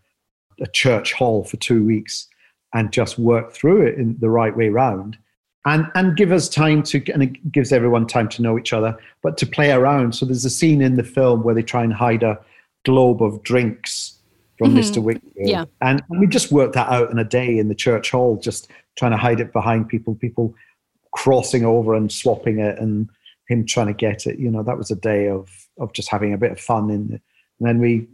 a 0.61 0.67
church 0.67 1.11
hall 1.11 1.43
for 1.43 1.57
two 1.57 1.83
weeks 1.83 2.29
and 2.73 2.93
just 2.93 3.19
worked 3.19 3.57
through 3.57 3.81
it 3.87 3.95
in 3.95 4.15
the 4.19 4.29
right 4.29 4.55
way 4.55 4.69
round, 4.69 5.17
and 5.65 5.87
and 5.95 6.17
give 6.17 6.31
us 6.31 6.49
time 6.49 6.83
to, 6.83 7.03
and 7.11 7.23
it 7.23 7.51
gives 7.51 7.71
everyone 7.71 8.05
time 8.07 8.27
to 8.29 8.41
know 8.41 8.57
each 8.57 8.73
other, 8.73 8.97
but 9.21 9.37
to 9.37 9.45
play 9.45 9.71
around. 9.71 10.13
So 10.13 10.25
there's 10.25 10.45
a 10.45 10.49
scene 10.49 10.81
in 10.81 10.95
the 10.95 11.03
film 11.03 11.43
where 11.43 11.55
they 11.55 11.63
try 11.63 11.83
and 11.83 11.93
hide 11.93 12.23
a 12.23 12.39
globe 12.85 13.21
of 13.23 13.41
drinks 13.43 14.19
from 14.57 14.73
Mhm. 14.73 14.79
Mr. 14.79 15.03
Wickfield, 15.03 15.21
Yeah. 15.35 15.65
and 15.81 16.03
we 16.09 16.27
just 16.27 16.51
worked 16.51 16.73
that 16.73 16.89
out 16.89 17.09
in 17.11 17.17
a 17.17 17.23
day 17.23 17.57
in 17.57 17.69
the 17.69 17.75
church 17.75 18.11
hall, 18.11 18.37
just 18.37 18.69
trying 18.95 19.11
to 19.11 19.17
hide 19.17 19.39
it 19.39 19.51
behind 19.53 19.87
people, 19.89 20.15
people 20.15 20.53
crossing 21.11 21.63
over 21.65 21.95
and 21.95 22.11
swapping 22.11 22.59
it, 22.59 22.77
and 22.79 23.09
him 23.47 23.65
trying 23.65 23.87
to 23.87 23.93
get 23.93 24.27
it. 24.27 24.37
You 24.39 24.51
know, 24.51 24.63
that 24.63 24.77
was 24.77 24.91
a 24.91 24.95
day 24.95 25.27
of 25.29 25.49
of 25.79 25.91
just 25.93 26.09
having 26.09 26.33
a 26.33 26.37
bit 26.37 26.51
of 26.51 26.59
fun 26.59 26.91
in 26.91 27.13
it. 27.13 27.21
And 27.59 27.67
then 27.67 27.79
we, 27.79 28.07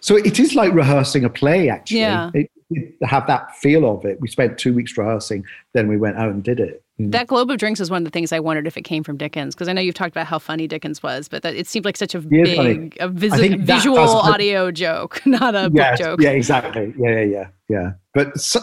so 0.00 0.16
it 0.16 0.40
is 0.40 0.54
like 0.54 0.72
rehearsing 0.72 1.24
a 1.24 1.28
play. 1.30 1.68
Actually, 1.68 2.00
Yeah. 2.00 2.30
it, 2.32 2.50
it, 2.70 2.94
have 3.02 3.26
that 3.26 3.56
feel 3.56 3.84
of 3.90 4.04
it. 4.04 4.20
We 4.20 4.28
spent 4.28 4.58
two 4.58 4.72
weeks 4.74 4.96
rehearsing, 4.96 5.44
then 5.72 5.88
we 5.88 5.96
went 5.96 6.16
out 6.16 6.28
and 6.30 6.42
did 6.42 6.60
it. 6.60 6.82
Mm. 7.00 7.12
That 7.12 7.26
globe 7.26 7.50
of 7.50 7.58
drinks 7.58 7.80
is 7.80 7.90
one 7.90 8.02
of 8.02 8.04
the 8.04 8.10
things 8.10 8.32
I 8.32 8.40
wondered 8.40 8.66
if 8.66 8.76
it 8.76 8.82
came 8.82 9.02
from 9.02 9.16
Dickens 9.16 9.54
because 9.54 9.68
I 9.68 9.72
know 9.72 9.80
you've 9.80 9.94
talked 9.94 10.12
about 10.12 10.26
how 10.26 10.38
funny 10.38 10.66
Dickens 10.66 11.02
was, 11.02 11.28
but 11.28 11.42
that 11.42 11.54
it 11.54 11.66
seemed 11.66 11.84
like 11.84 11.96
such 11.96 12.14
a 12.14 12.18
is 12.18 12.56
funny. 12.56 12.74
big 12.74 12.96
a 13.00 13.08
visual 13.08 13.98
audio 13.98 14.70
joke, 14.70 15.20
not 15.26 15.54
a 15.54 15.70
yeah, 15.72 15.90
book 15.92 15.98
joke. 15.98 16.20
yeah, 16.20 16.30
exactly. 16.30 16.94
Yeah, 16.98 17.10
yeah, 17.10 17.24
yeah, 17.24 17.48
yeah. 17.68 17.92
But 18.12 18.38
so, 18.38 18.60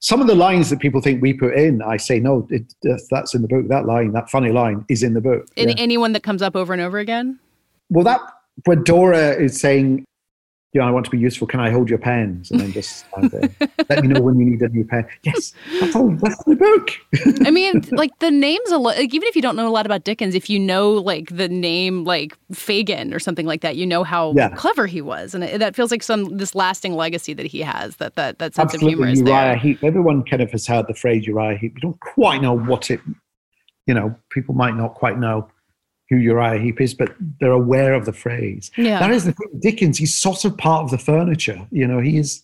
some 0.00 0.20
of 0.20 0.26
the 0.26 0.34
lines 0.34 0.70
that 0.70 0.80
people 0.80 1.00
think 1.00 1.22
we 1.22 1.32
put 1.32 1.54
in, 1.54 1.82
I 1.82 1.96
say 1.96 2.20
no. 2.20 2.46
It, 2.50 2.72
that's 3.10 3.34
in 3.34 3.42
the 3.42 3.48
book. 3.48 3.68
That 3.68 3.86
line, 3.86 4.12
that 4.12 4.30
funny 4.30 4.52
line, 4.52 4.84
is 4.88 5.02
in 5.02 5.14
the 5.14 5.20
book. 5.20 5.46
And 5.56 5.70
Yeah. 5.70 5.76
anyone 5.78 6.12
that 6.12 6.22
comes 6.22 6.42
up 6.42 6.54
over 6.54 6.72
and 6.72 6.82
over 6.82 6.98
again. 6.98 7.38
Well, 7.90 8.04
that 8.04 8.20
when 8.64 8.84
Dora 8.84 9.30
is 9.30 9.58
saying, 9.60 10.04
you 10.74 10.80
know, 10.80 10.86
I 10.86 10.90
want 10.90 11.06
to 11.06 11.10
be 11.10 11.18
useful. 11.18 11.46
Can 11.46 11.60
I 11.60 11.70
hold 11.70 11.88
your 11.88 11.98
pens? 11.98 12.50
And 12.50 12.60
then 12.60 12.72
just 12.72 13.06
there. 13.32 13.54
Uh, 13.80 13.94
let 13.94 14.02
me 14.02 14.08
know 14.08 14.20
when 14.20 14.38
you 14.38 14.44
need 14.44 14.60
a 14.60 14.68
new 14.68 14.84
pen. 14.84 15.06
Yes, 15.22 15.54
that's 15.80 15.96
all. 15.96 16.10
That's 16.10 16.44
the 16.44 16.56
book. 16.56 16.90
I 17.46 17.50
mean, 17.50 17.82
like 17.92 18.10
the 18.18 18.30
names 18.30 18.70
a 18.70 18.76
lot. 18.76 18.98
Like 18.98 19.14
even 19.14 19.26
if 19.28 19.34
you 19.34 19.40
don't 19.40 19.56
know 19.56 19.66
a 19.66 19.70
lot 19.70 19.86
about 19.86 20.04
Dickens, 20.04 20.34
if 20.34 20.50
you 20.50 20.58
know 20.58 20.92
like 20.92 21.34
the 21.34 21.48
name 21.48 22.04
like 22.04 22.36
Fagin 22.52 23.14
or 23.14 23.18
something 23.18 23.46
like 23.46 23.62
that, 23.62 23.76
you 23.76 23.86
know 23.86 24.04
how 24.04 24.34
Yeah. 24.36 24.50
clever 24.50 24.86
he 24.86 25.00
was, 25.00 25.34
and 25.34 25.42
it, 25.42 25.58
that 25.60 25.74
feels 25.74 25.90
like 25.90 26.02
some 26.02 26.36
this 26.36 26.54
lasting 26.54 26.94
legacy 26.96 27.32
that 27.32 27.46
he 27.46 27.60
has. 27.60 27.96
That 27.96 28.16
that 28.16 28.38
that 28.40 28.54
sense 28.54 28.74
of 28.74 28.80
humor 28.80 29.06
Absolutely, 29.06 29.12
is 29.12 29.18
Uriah 29.20 29.34
there. 29.46 29.56
Heep. 29.56 29.84
Everyone 29.84 30.22
kind 30.24 30.42
of 30.42 30.50
has 30.50 30.66
heard 30.66 30.86
the 30.86 30.94
phrase 30.94 31.26
Uriah 31.26 31.56
Heep. 31.56 31.76
You 31.76 31.80
don't 31.80 32.00
quite 32.00 32.42
know 32.42 32.52
what 32.58 32.90
it. 32.90 33.00
You 33.86 33.94
know, 33.94 34.14
people 34.30 34.54
might 34.54 34.76
not 34.76 34.94
quite 34.94 35.18
know 35.18 35.48
who 36.08 36.16
Uriah 36.16 36.60
Heep 36.60 36.80
is, 36.80 36.94
but 36.94 37.14
they're 37.40 37.52
aware 37.52 37.92
of 37.92 38.06
the 38.06 38.12
phrase. 38.12 38.70
Yeah. 38.76 39.00
That 39.00 39.10
is 39.10 39.24
the 39.24 39.32
thing. 39.32 39.60
Dickens, 39.60 39.98
he's 39.98 40.14
sort 40.14 40.44
of 40.44 40.56
part 40.56 40.84
of 40.84 40.90
the 40.90 40.98
furniture. 40.98 41.66
You 41.70 41.86
know, 41.86 42.00
he 42.00 42.18
is. 42.18 42.42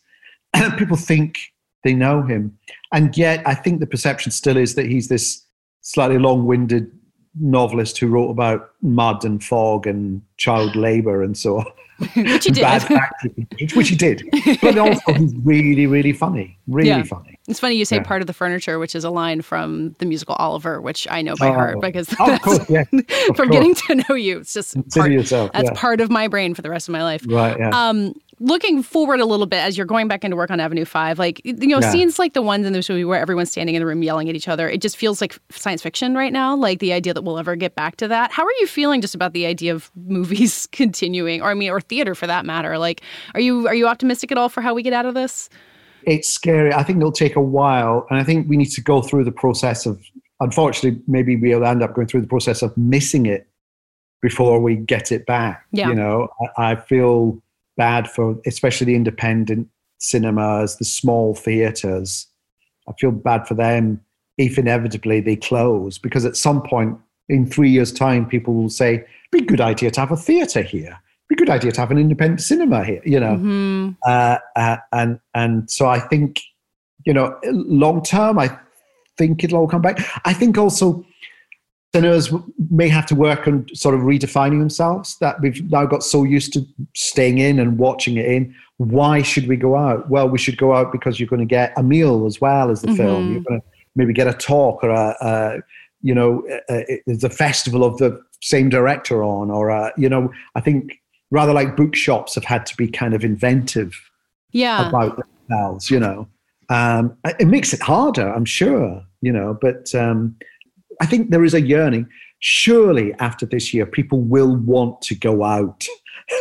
people 0.78 0.96
think 0.96 1.38
they 1.82 1.94
know 1.94 2.22
him, 2.22 2.56
and 2.92 3.16
yet 3.16 3.42
I 3.46 3.54
think 3.54 3.80
the 3.80 3.86
perception 3.86 4.32
still 4.32 4.56
is 4.56 4.74
that 4.76 4.86
he's 4.86 5.08
this 5.08 5.44
slightly 5.80 6.18
long-winded 6.18 6.90
novelist 7.40 7.98
who 7.98 8.06
wrote 8.06 8.30
about 8.30 8.70
mud 8.82 9.24
and 9.24 9.42
fog 9.42 9.86
and 9.86 10.22
child 10.36 10.76
labor 10.76 11.22
and 11.22 11.36
so 11.36 11.58
on. 11.58 11.66
Which 12.16 12.44
he 12.44 12.50
did. 12.50 12.62
Bad 12.62 12.82
practices, 12.82 13.74
which 13.76 13.88
he 13.88 13.94
did. 13.96 14.22
But 14.60 14.76
also 14.78 15.12
he's 15.14 15.34
really, 15.44 15.86
really 15.86 16.12
funny. 16.12 16.58
Really 16.66 16.88
Yeah. 16.88 17.02
funny. 17.04 17.38
It's 17.46 17.60
funny 17.60 17.76
you 17.76 17.84
say 17.84 17.96
Yeah. 17.96 18.02
part 18.02 18.20
of 18.20 18.26
the 18.26 18.32
furniture, 18.32 18.78
which 18.78 18.94
is 18.96 19.04
a 19.04 19.10
line 19.10 19.42
from 19.42 19.94
the 19.98 20.06
musical 20.06 20.34
Oliver, 20.36 20.80
which 20.80 21.06
I 21.10 21.22
know 21.22 21.36
by 21.36 21.48
Oh. 21.48 21.52
heart 21.54 21.80
because 21.80 22.12
Oh, 22.18 22.38
course, 22.42 22.68
yeah. 22.70 22.84
From 22.92 23.34
course. 23.36 23.48
getting 23.50 23.74
to 23.74 23.94
know 24.08 24.14
you, 24.16 24.38
it's 24.38 24.52
just 24.54 24.72
Consider 24.72 25.02
part, 25.02 25.12
yourself, 25.12 25.50
that's 25.52 25.70
part 25.78 26.00
of 26.00 26.10
my 26.10 26.26
brain 26.26 26.54
for 26.54 26.62
the 26.62 26.70
rest 26.70 26.88
of 26.88 26.92
my 26.92 27.02
life. 27.04 27.24
Right, 27.28 27.56
yeah. 27.58 27.70
Um, 27.70 28.14
looking 28.44 28.82
forward 28.82 29.20
a 29.20 29.24
little 29.24 29.46
bit 29.46 29.56
as 29.58 29.76
you're 29.76 29.86
going 29.86 30.06
back 30.06 30.22
into 30.22 30.36
work 30.36 30.50
on 30.50 30.60
Avenue 30.60 30.84
Five, 30.84 31.18
like 31.18 31.40
you 31.44 31.54
know, 31.66 31.80
Yeah. 31.80 31.90
scenes 31.90 32.18
like 32.18 32.34
the 32.34 32.42
ones 32.42 32.66
in 32.66 32.72
this 32.74 32.88
movie 32.88 33.04
where 33.04 33.18
everyone's 33.18 33.50
standing 33.50 33.74
in 33.74 33.80
the 33.80 33.86
room 33.86 34.02
yelling 34.02 34.28
at 34.28 34.36
each 34.36 34.48
other, 34.48 34.68
it 34.68 34.80
just 34.82 34.96
feels 34.96 35.20
like 35.20 35.38
science 35.50 35.82
fiction 35.82 36.14
right 36.14 36.32
now. 36.32 36.54
Like 36.54 36.78
the 36.78 36.92
idea 36.92 37.14
that 37.14 37.22
we'll 37.22 37.38
ever 37.38 37.56
get 37.56 37.74
back 37.74 37.96
to 37.96 38.08
that. 38.08 38.30
How 38.32 38.44
are 38.44 38.52
you 38.60 38.66
feeling 38.66 39.00
just 39.00 39.14
about 39.14 39.32
the 39.32 39.46
idea 39.46 39.74
of 39.74 39.90
movies 39.96 40.66
continuing, 40.72 41.40
or 41.42 41.50
I 41.50 41.54
mean, 41.54 41.70
or 41.70 41.80
theater 41.80 42.14
for 42.14 42.26
that 42.26 42.44
matter? 42.44 42.78
Like, 42.78 43.00
are 43.34 43.40
you 43.40 43.66
are 43.66 43.74
you 43.74 43.88
optimistic 43.88 44.30
at 44.30 44.38
all 44.38 44.48
for 44.48 44.60
how 44.60 44.74
we 44.74 44.82
get 44.82 44.92
out 44.92 45.06
of 45.06 45.14
this? 45.14 45.48
It's 46.02 46.28
scary. 46.28 46.72
I 46.72 46.82
think 46.82 46.98
it'll 46.98 47.12
take 47.12 47.36
a 47.36 47.40
while. 47.40 48.06
And 48.10 48.20
I 48.20 48.24
think 48.24 48.46
we 48.48 48.58
need 48.58 48.70
to 48.72 48.82
go 48.82 49.00
through 49.00 49.24
the 49.24 49.32
process 49.32 49.86
of, 49.86 50.02
unfortunately, 50.40 51.00
maybe 51.08 51.34
we'll 51.34 51.64
end 51.64 51.82
up 51.82 51.94
going 51.94 52.08
through 52.08 52.20
the 52.20 52.26
process 52.26 52.60
of 52.60 52.76
missing 52.76 53.24
it 53.24 53.46
before 54.20 54.60
we 54.60 54.76
get 54.76 55.10
it 55.10 55.24
back. 55.24 55.64
Yeah. 55.72 55.88
You 55.88 55.94
know, 55.94 56.28
I, 56.58 56.72
I 56.72 56.76
feel 56.76 57.40
bad 57.76 58.10
for 58.10 58.36
especially 58.46 58.86
the 58.86 58.94
independent 58.94 59.68
cinemas, 59.98 60.76
the 60.76 60.84
small 60.84 61.34
theaters. 61.34 62.26
I 62.88 62.92
feel 62.98 63.10
bad 63.10 63.46
for 63.46 63.54
them 63.54 64.00
if 64.36 64.58
inevitably 64.58 65.20
they 65.20 65.36
close 65.36 65.98
because 65.98 66.24
at 66.24 66.36
some 66.36 66.62
point 66.62 66.98
in 67.28 67.46
three 67.46 67.70
years' 67.70 67.92
time, 67.92 68.26
people 68.26 68.54
will 68.54 68.68
say, 68.68 69.04
be 69.32 69.38
a 69.38 69.44
good 69.44 69.60
idea 69.60 69.90
to 69.90 70.00
have 70.00 70.12
a 70.12 70.16
theater 70.16 70.62
here. 70.62 70.98
Be 71.28 71.34
a 71.34 71.38
good 71.38 71.50
idea 71.50 71.72
to 71.72 71.80
have 71.80 71.90
an 71.90 71.98
independent 71.98 72.42
cinema 72.42 72.84
here, 72.84 73.00
you 73.04 73.18
know. 73.18 73.36
Mhm. 73.36 73.96
Uh, 74.06 74.38
uh, 74.56 74.76
and 74.92 75.18
and 75.34 75.70
so 75.70 75.86
I 75.86 75.98
think, 75.98 76.40
you 77.06 77.14
know, 77.14 77.38
long 77.44 78.02
term, 78.02 78.38
I 78.38 78.56
think 79.16 79.42
it'll 79.42 79.60
all 79.60 79.68
come 79.68 79.80
back. 79.80 79.98
I 80.26 80.34
think 80.34 80.58
also 80.58 81.04
Westerners 81.94 82.32
may 82.70 82.88
have 82.88 83.06
to 83.06 83.14
work 83.14 83.46
on 83.46 83.66
sort 83.74 83.94
of 83.94 84.02
redefining 84.02 84.58
themselves. 84.58 85.16
That 85.18 85.40
we've 85.40 85.70
now 85.70 85.86
got 85.86 86.02
so 86.02 86.24
used 86.24 86.52
to 86.54 86.66
staying 86.94 87.38
in 87.38 87.58
and 87.60 87.78
watching 87.78 88.16
it 88.16 88.26
in. 88.26 88.54
Why 88.78 89.22
should 89.22 89.46
we 89.46 89.56
go 89.56 89.76
out? 89.76 90.10
Well, 90.10 90.28
we 90.28 90.38
should 90.38 90.56
go 90.58 90.74
out 90.74 90.90
because 90.90 91.20
you're 91.20 91.28
going 91.28 91.40
to 91.40 91.46
get 91.46 91.72
a 91.76 91.82
meal 91.82 92.26
as 92.26 92.40
well 92.40 92.70
as 92.70 92.82
the 92.82 92.88
Mhm. 92.88 92.96
film. 92.96 93.32
You're 93.32 93.42
going 93.42 93.60
to 93.60 93.66
maybe 93.94 94.12
get 94.12 94.26
a 94.26 94.32
talk 94.32 94.82
or 94.82 94.90
a, 94.90 95.16
a 95.20 95.58
you 96.02 96.14
know, 96.14 96.42
a, 96.68 97.00
a, 97.08 97.12
a 97.22 97.30
festival 97.30 97.84
of 97.84 97.96
the 97.98 98.20
same 98.42 98.68
director 98.68 99.22
on, 99.24 99.50
or 99.50 99.70
a, 99.70 99.90
you 99.96 100.08
know, 100.08 100.30
I 100.54 100.60
think 100.60 101.00
rather 101.30 101.52
like 101.54 101.76
bookshops 101.76 102.34
have 102.34 102.44
had 102.44 102.66
to 102.66 102.76
be 102.76 102.88
kind 102.88 103.14
of 103.14 103.24
inventive 103.24 103.94
Yeah. 104.52 104.86
about 104.88 105.22
themselves, 105.48 105.90
you 105.90 105.98
know. 106.00 106.26
Um, 106.68 107.16
it 107.38 107.46
makes 107.46 107.72
it 107.72 107.80
harder, 107.80 108.28
I'm 108.28 108.44
sure, 108.44 109.02
you 109.22 109.32
know, 109.32 109.56
but 109.62 109.94
um, 109.94 110.36
I 111.00 111.06
think 111.06 111.30
there 111.30 111.44
is 111.44 111.54
a 111.54 111.60
yearning. 111.60 112.08
Surely 112.40 113.14
after 113.14 113.46
this 113.46 113.72
year, 113.72 113.86
people 113.86 114.20
will 114.20 114.56
want 114.56 115.00
to 115.02 115.14
go 115.14 115.44
out 115.44 115.86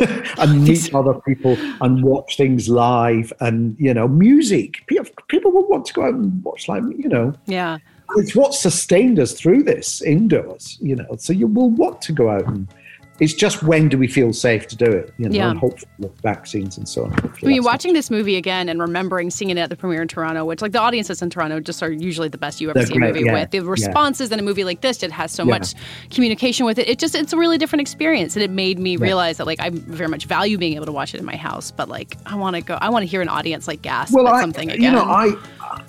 and 0.38 0.64
meet 0.64 0.94
other 0.94 1.14
people 1.26 1.56
and 1.80 2.02
watch 2.02 2.36
things 2.36 2.68
live 2.68 3.32
and, 3.40 3.76
you 3.78 3.94
know, 3.94 4.08
music. 4.08 4.84
People, 4.86 5.52
will 5.52 5.68
want 5.68 5.86
to 5.86 5.92
go 5.92 6.02
out 6.04 6.14
and 6.14 6.42
watch 6.42 6.68
live, 6.68 6.84
you 6.96 7.08
know. 7.08 7.32
Yeah. 7.46 7.78
It's 8.16 8.36
what 8.36 8.54
sustained 8.54 9.18
us 9.18 9.32
through 9.32 9.62
this 9.64 10.02
indoors, 10.02 10.78
you 10.80 10.96
know. 10.96 11.16
So 11.18 11.32
you 11.32 11.46
will 11.46 11.70
want 11.70 12.00
to 12.02 12.12
go 12.12 12.30
out 12.30 12.46
and 12.46 12.68
it's 13.20 13.32
just 13.32 13.62
when 13.62 13.88
do 13.88 13.96
we 13.96 14.08
feel 14.08 14.32
safe 14.32 14.66
to 14.66 14.76
do 14.76 14.86
it, 14.86 15.14
you 15.18 15.28
know, 15.28 15.34
Yeah. 15.36 15.50
and 15.50 15.58
hopefully 15.58 15.88
with 16.00 16.20
vaccines 16.20 16.76
and 16.76 16.88
so 16.88 17.04
on. 17.04 17.14
I 17.42 17.46
mean, 17.46 17.62
watching 17.62 17.92
this 17.92 18.10
movie 18.10 18.34
again 18.36 18.68
and 18.68 18.80
remembering 18.80 19.30
seeing 19.30 19.50
it 19.50 19.58
at 19.58 19.70
the 19.70 19.76
premiere 19.76 20.02
in 20.02 20.08
Toronto, 20.08 20.44
which 20.44 20.60
like 20.60 20.72
the 20.72 20.80
audiences 20.80 21.22
in 21.22 21.30
Toronto 21.30 21.60
just 21.60 21.80
are 21.82 21.92
usually 21.92 22.26
the 22.28 22.38
best 22.38 22.60
you 22.60 22.70
ever 22.70 22.78
They're 22.80 22.86
see 22.86 22.96
a 22.96 22.98
movie 22.98 23.20
yeah, 23.24 23.32
with. 23.34 23.50
The 23.52 23.58
yeah. 23.58 23.64
responses 23.70 24.32
in 24.32 24.40
a 24.40 24.42
movie 24.42 24.64
like 24.64 24.80
this, 24.80 25.02
it 25.04 25.12
has 25.12 25.30
so 25.30 25.44
Yeah. 25.44 25.50
much 25.58 25.74
communication 26.10 26.66
with 26.66 26.78
it. 26.78 26.88
It 26.88 26.98
just 26.98 27.14
it's 27.14 27.32
a 27.32 27.36
really 27.36 27.56
different 27.56 27.82
experience, 27.82 28.34
and 28.34 28.42
it 28.42 28.50
made 28.50 28.80
me 28.80 28.92
Yeah. 28.96 29.02
realize 29.04 29.36
that 29.36 29.46
like 29.46 29.60
I 29.60 29.70
very 29.70 30.08
much 30.08 30.24
value 30.26 30.58
being 30.58 30.74
able 30.74 30.86
to 30.86 30.92
watch 30.92 31.14
it 31.14 31.20
in 31.20 31.24
my 31.26 31.36
house, 31.36 31.70
but 31.70 31.88
like 31.88 32.16
I 32.26 32.34
want 32.34 32.56
to 32.56 32.62
go, 32.62 32.78
I 32.80 32.90
want 32.90 33.04
to 33.04 33.06
hear 33.06 33.22
an 33.22 33.28
audience 33.28 33.68
like 33.68 33.80
gasp 33.82 34.12
well, 34.12 34.26
at 34.26 34.34
I, 34.34 34.40
something 34.40 34.70
again. 34.72 34.82
you 34.82 34.90
know, 34.90 35.04
I, 35.04 35.34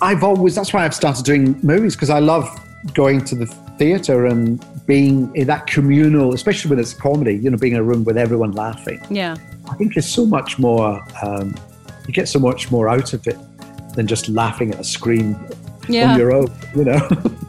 I've 0.00 0.22
always 0.22 0.54
that's 0.54 0.72
why 0.72 0.84
I've 0.84 0.94
started 0.94 1.24
doing 1.24 1.58
movies 1.64 1.96
because 1.96 2.10
I 2.10 2.20
love 2.20 2.48
going 2.94 3.24
to 3.24 3.34
the 3.34 3.46
theater 3.78 4.26
and 4.26 4.64
being 4.86 5.30
in 5.34 5.46
that 5.48 5.66
communal, 5.66 6.32
especially 6.34 6.70
when 6.70 6.78
it's 6.78 6.94
comedy. 6.94 7.34
You 7.36 7.50
know, 7.50 7.56
being 7.56 7.74
in 7.74 7.78
a 7.80 7.82
room 7.84 8.04
with 8.04 8.16
everyone 8.16 8.52
laughing. 8.52 9.00
yeah. 9.10 9.36
I 9.68 9.74
think 9.74 9.94
there's 9.94 10.06
so 10.08 10.24
much 10.24 10.58
more. 10.60 11.02
Um, 11.22 11.54
you 12.06 12.14
get 12.14 12.28
so 12.28 12.38
much 12.38 12.70
more 12.70 12.88
out 12.88 13.12
of 13.12 13.26
it 13.26 13.36
than 13.94 14.06
just 14.06 14.28
laughing 14.28 14.72
at 14.72 14.78
a 14.80 14.84
screen 14.84 15.36
Yeah. 15.88 16.12
on 16.12 16.18
your 16.18 16.32
own. 16.32 16.46
You 16.76 16.84
know. 16.84 17.08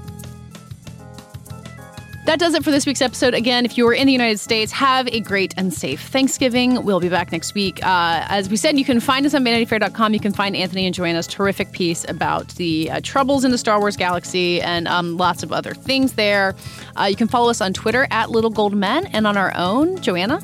That 2.27 2.39
does 2.39 2.55
it 2.55 2.63
for 2.65 2.71
this 2.71 2.85
week's 2.85 3.01
episode. 3.01 3.33
Again, 3.33 3.63
if 3.63 3.77
you 3.77 3.87
are 3.87 3.93
in 3.93 4.05
the 4.05 4.11
United 4.11 4.41
States, 4.41 4.69
have 4.73 5.07
a 5.07 5.21
great 5.21 5.53
and 5.55 5.73
safe 5.73 6.09
Thanksgiving. 6.09 6.83
We'll 6.83 6.99
be 6.99 7.07
back 7.07 7.31
next 7.31 7.53
week. 7.53 7.81
Uh, 7.81 8.25
as 8.27 8.49
we 8.49 8.57
said, 8.57 8.77
you 8.77 8.83
can 8.83 8.99
find 8.99 9.25
us 9.25 9.33
on 9.33 9.45
VanityFair.com. 9.45 10.13
You 10.13 10.19
can 10.19 10.33
find 10.33 10.53
Anthony 10.53 10.85
and 10.85 10.93
Joanna's 10.93 11.25
terrific 11.25 11.71
piece 11.71 12.03
about 12.09 12.49
the 12.55 12.91
uh, 12.91 12.99
troubles 13.01 13.45
in 13.45 13.51
the 13.51 13.57
Star 13.57 13.79
Wars 13.79 13.95
galaxy 13.95 14.61
and 14.61 14.89
um, 14.89 15.15
lots 15.15 15.41
of 15.41 15.53
other 15.53 15.73
things 15.73 16.13
there. 16.13 16.53
Uh, 16.99 17.05
you 17.05 17.15
can 17.15 17.29
follow 17.29 17.49
us 17.49 17.61
on 17.61 17.71
Twitter 17.71 18.05
at 18.11 18.29
Little 18.29 18.51
Gold 18.51 18.75
Men 18.75 19.05
and 19.05 19.25
on 19.25 19.37
our 19.37 19.55
own, 19.55 20.01
Joanna. 20.01 20.41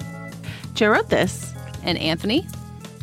Joe 0.75 0.87
wrote 0.87 1.09
this. 1.09 1.53
And 1.83 1.97
Anthony. 1.97 2.47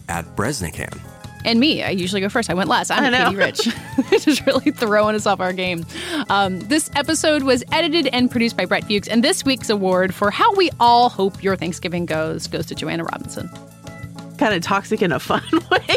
At 0.09 0.25
Breznican. 0.37 0.99
And 1.45 1.59
me. 1.61 1.83
I 1.83 1.91
usually 1.91 2.21
go 2.21 2.29
first. 2.29 2.51
I 2.51 2.55
went 2.55 2.69
last. 2.69 2.91
I'm. 2.91 3.13
Katey 3.13 3.37
Rich. 3.37 3.69
Just 4.25 4.45
really 4.47 4.71
throwing 4.71 5.15
us 5.15 5.27
off 5.27 5.41
our 5.41 5.53
game. 5.53 5.87
Um, 6.29 6.61
this 6.61 6.91
episode 6.95 7.43
was 7.43 7.65
edited 7.73 8.09
and 8.09 8.31
produced 8.31 8.57
by 8.57 8.67
Brett 8.67 8.85
Fuchs. 8.85 9.09
And 9.09 9.25
this 9.25 9.45
week's 9.45 9.71
award 9.71 10.15
for 10.15 10.31
how 10.31 10.53
we 10.55 10.71
all 10.81 11.09
hope 11.09 11.43
your 11.43 11.57
Thanksgiving 11.57 12.07
goes 12.07 12.47
goes 12.47 12.67
to 12.67 12.75
Joanna 12.75 13.05
Robinson. 13.05 13.49
Kind 14.39 14.55
of 14.55 14.63
toxic 14.63 15.03
in 15.03 15.13
a 15.13 15.21
fun 15.21 15.43
way. 15.71 15.97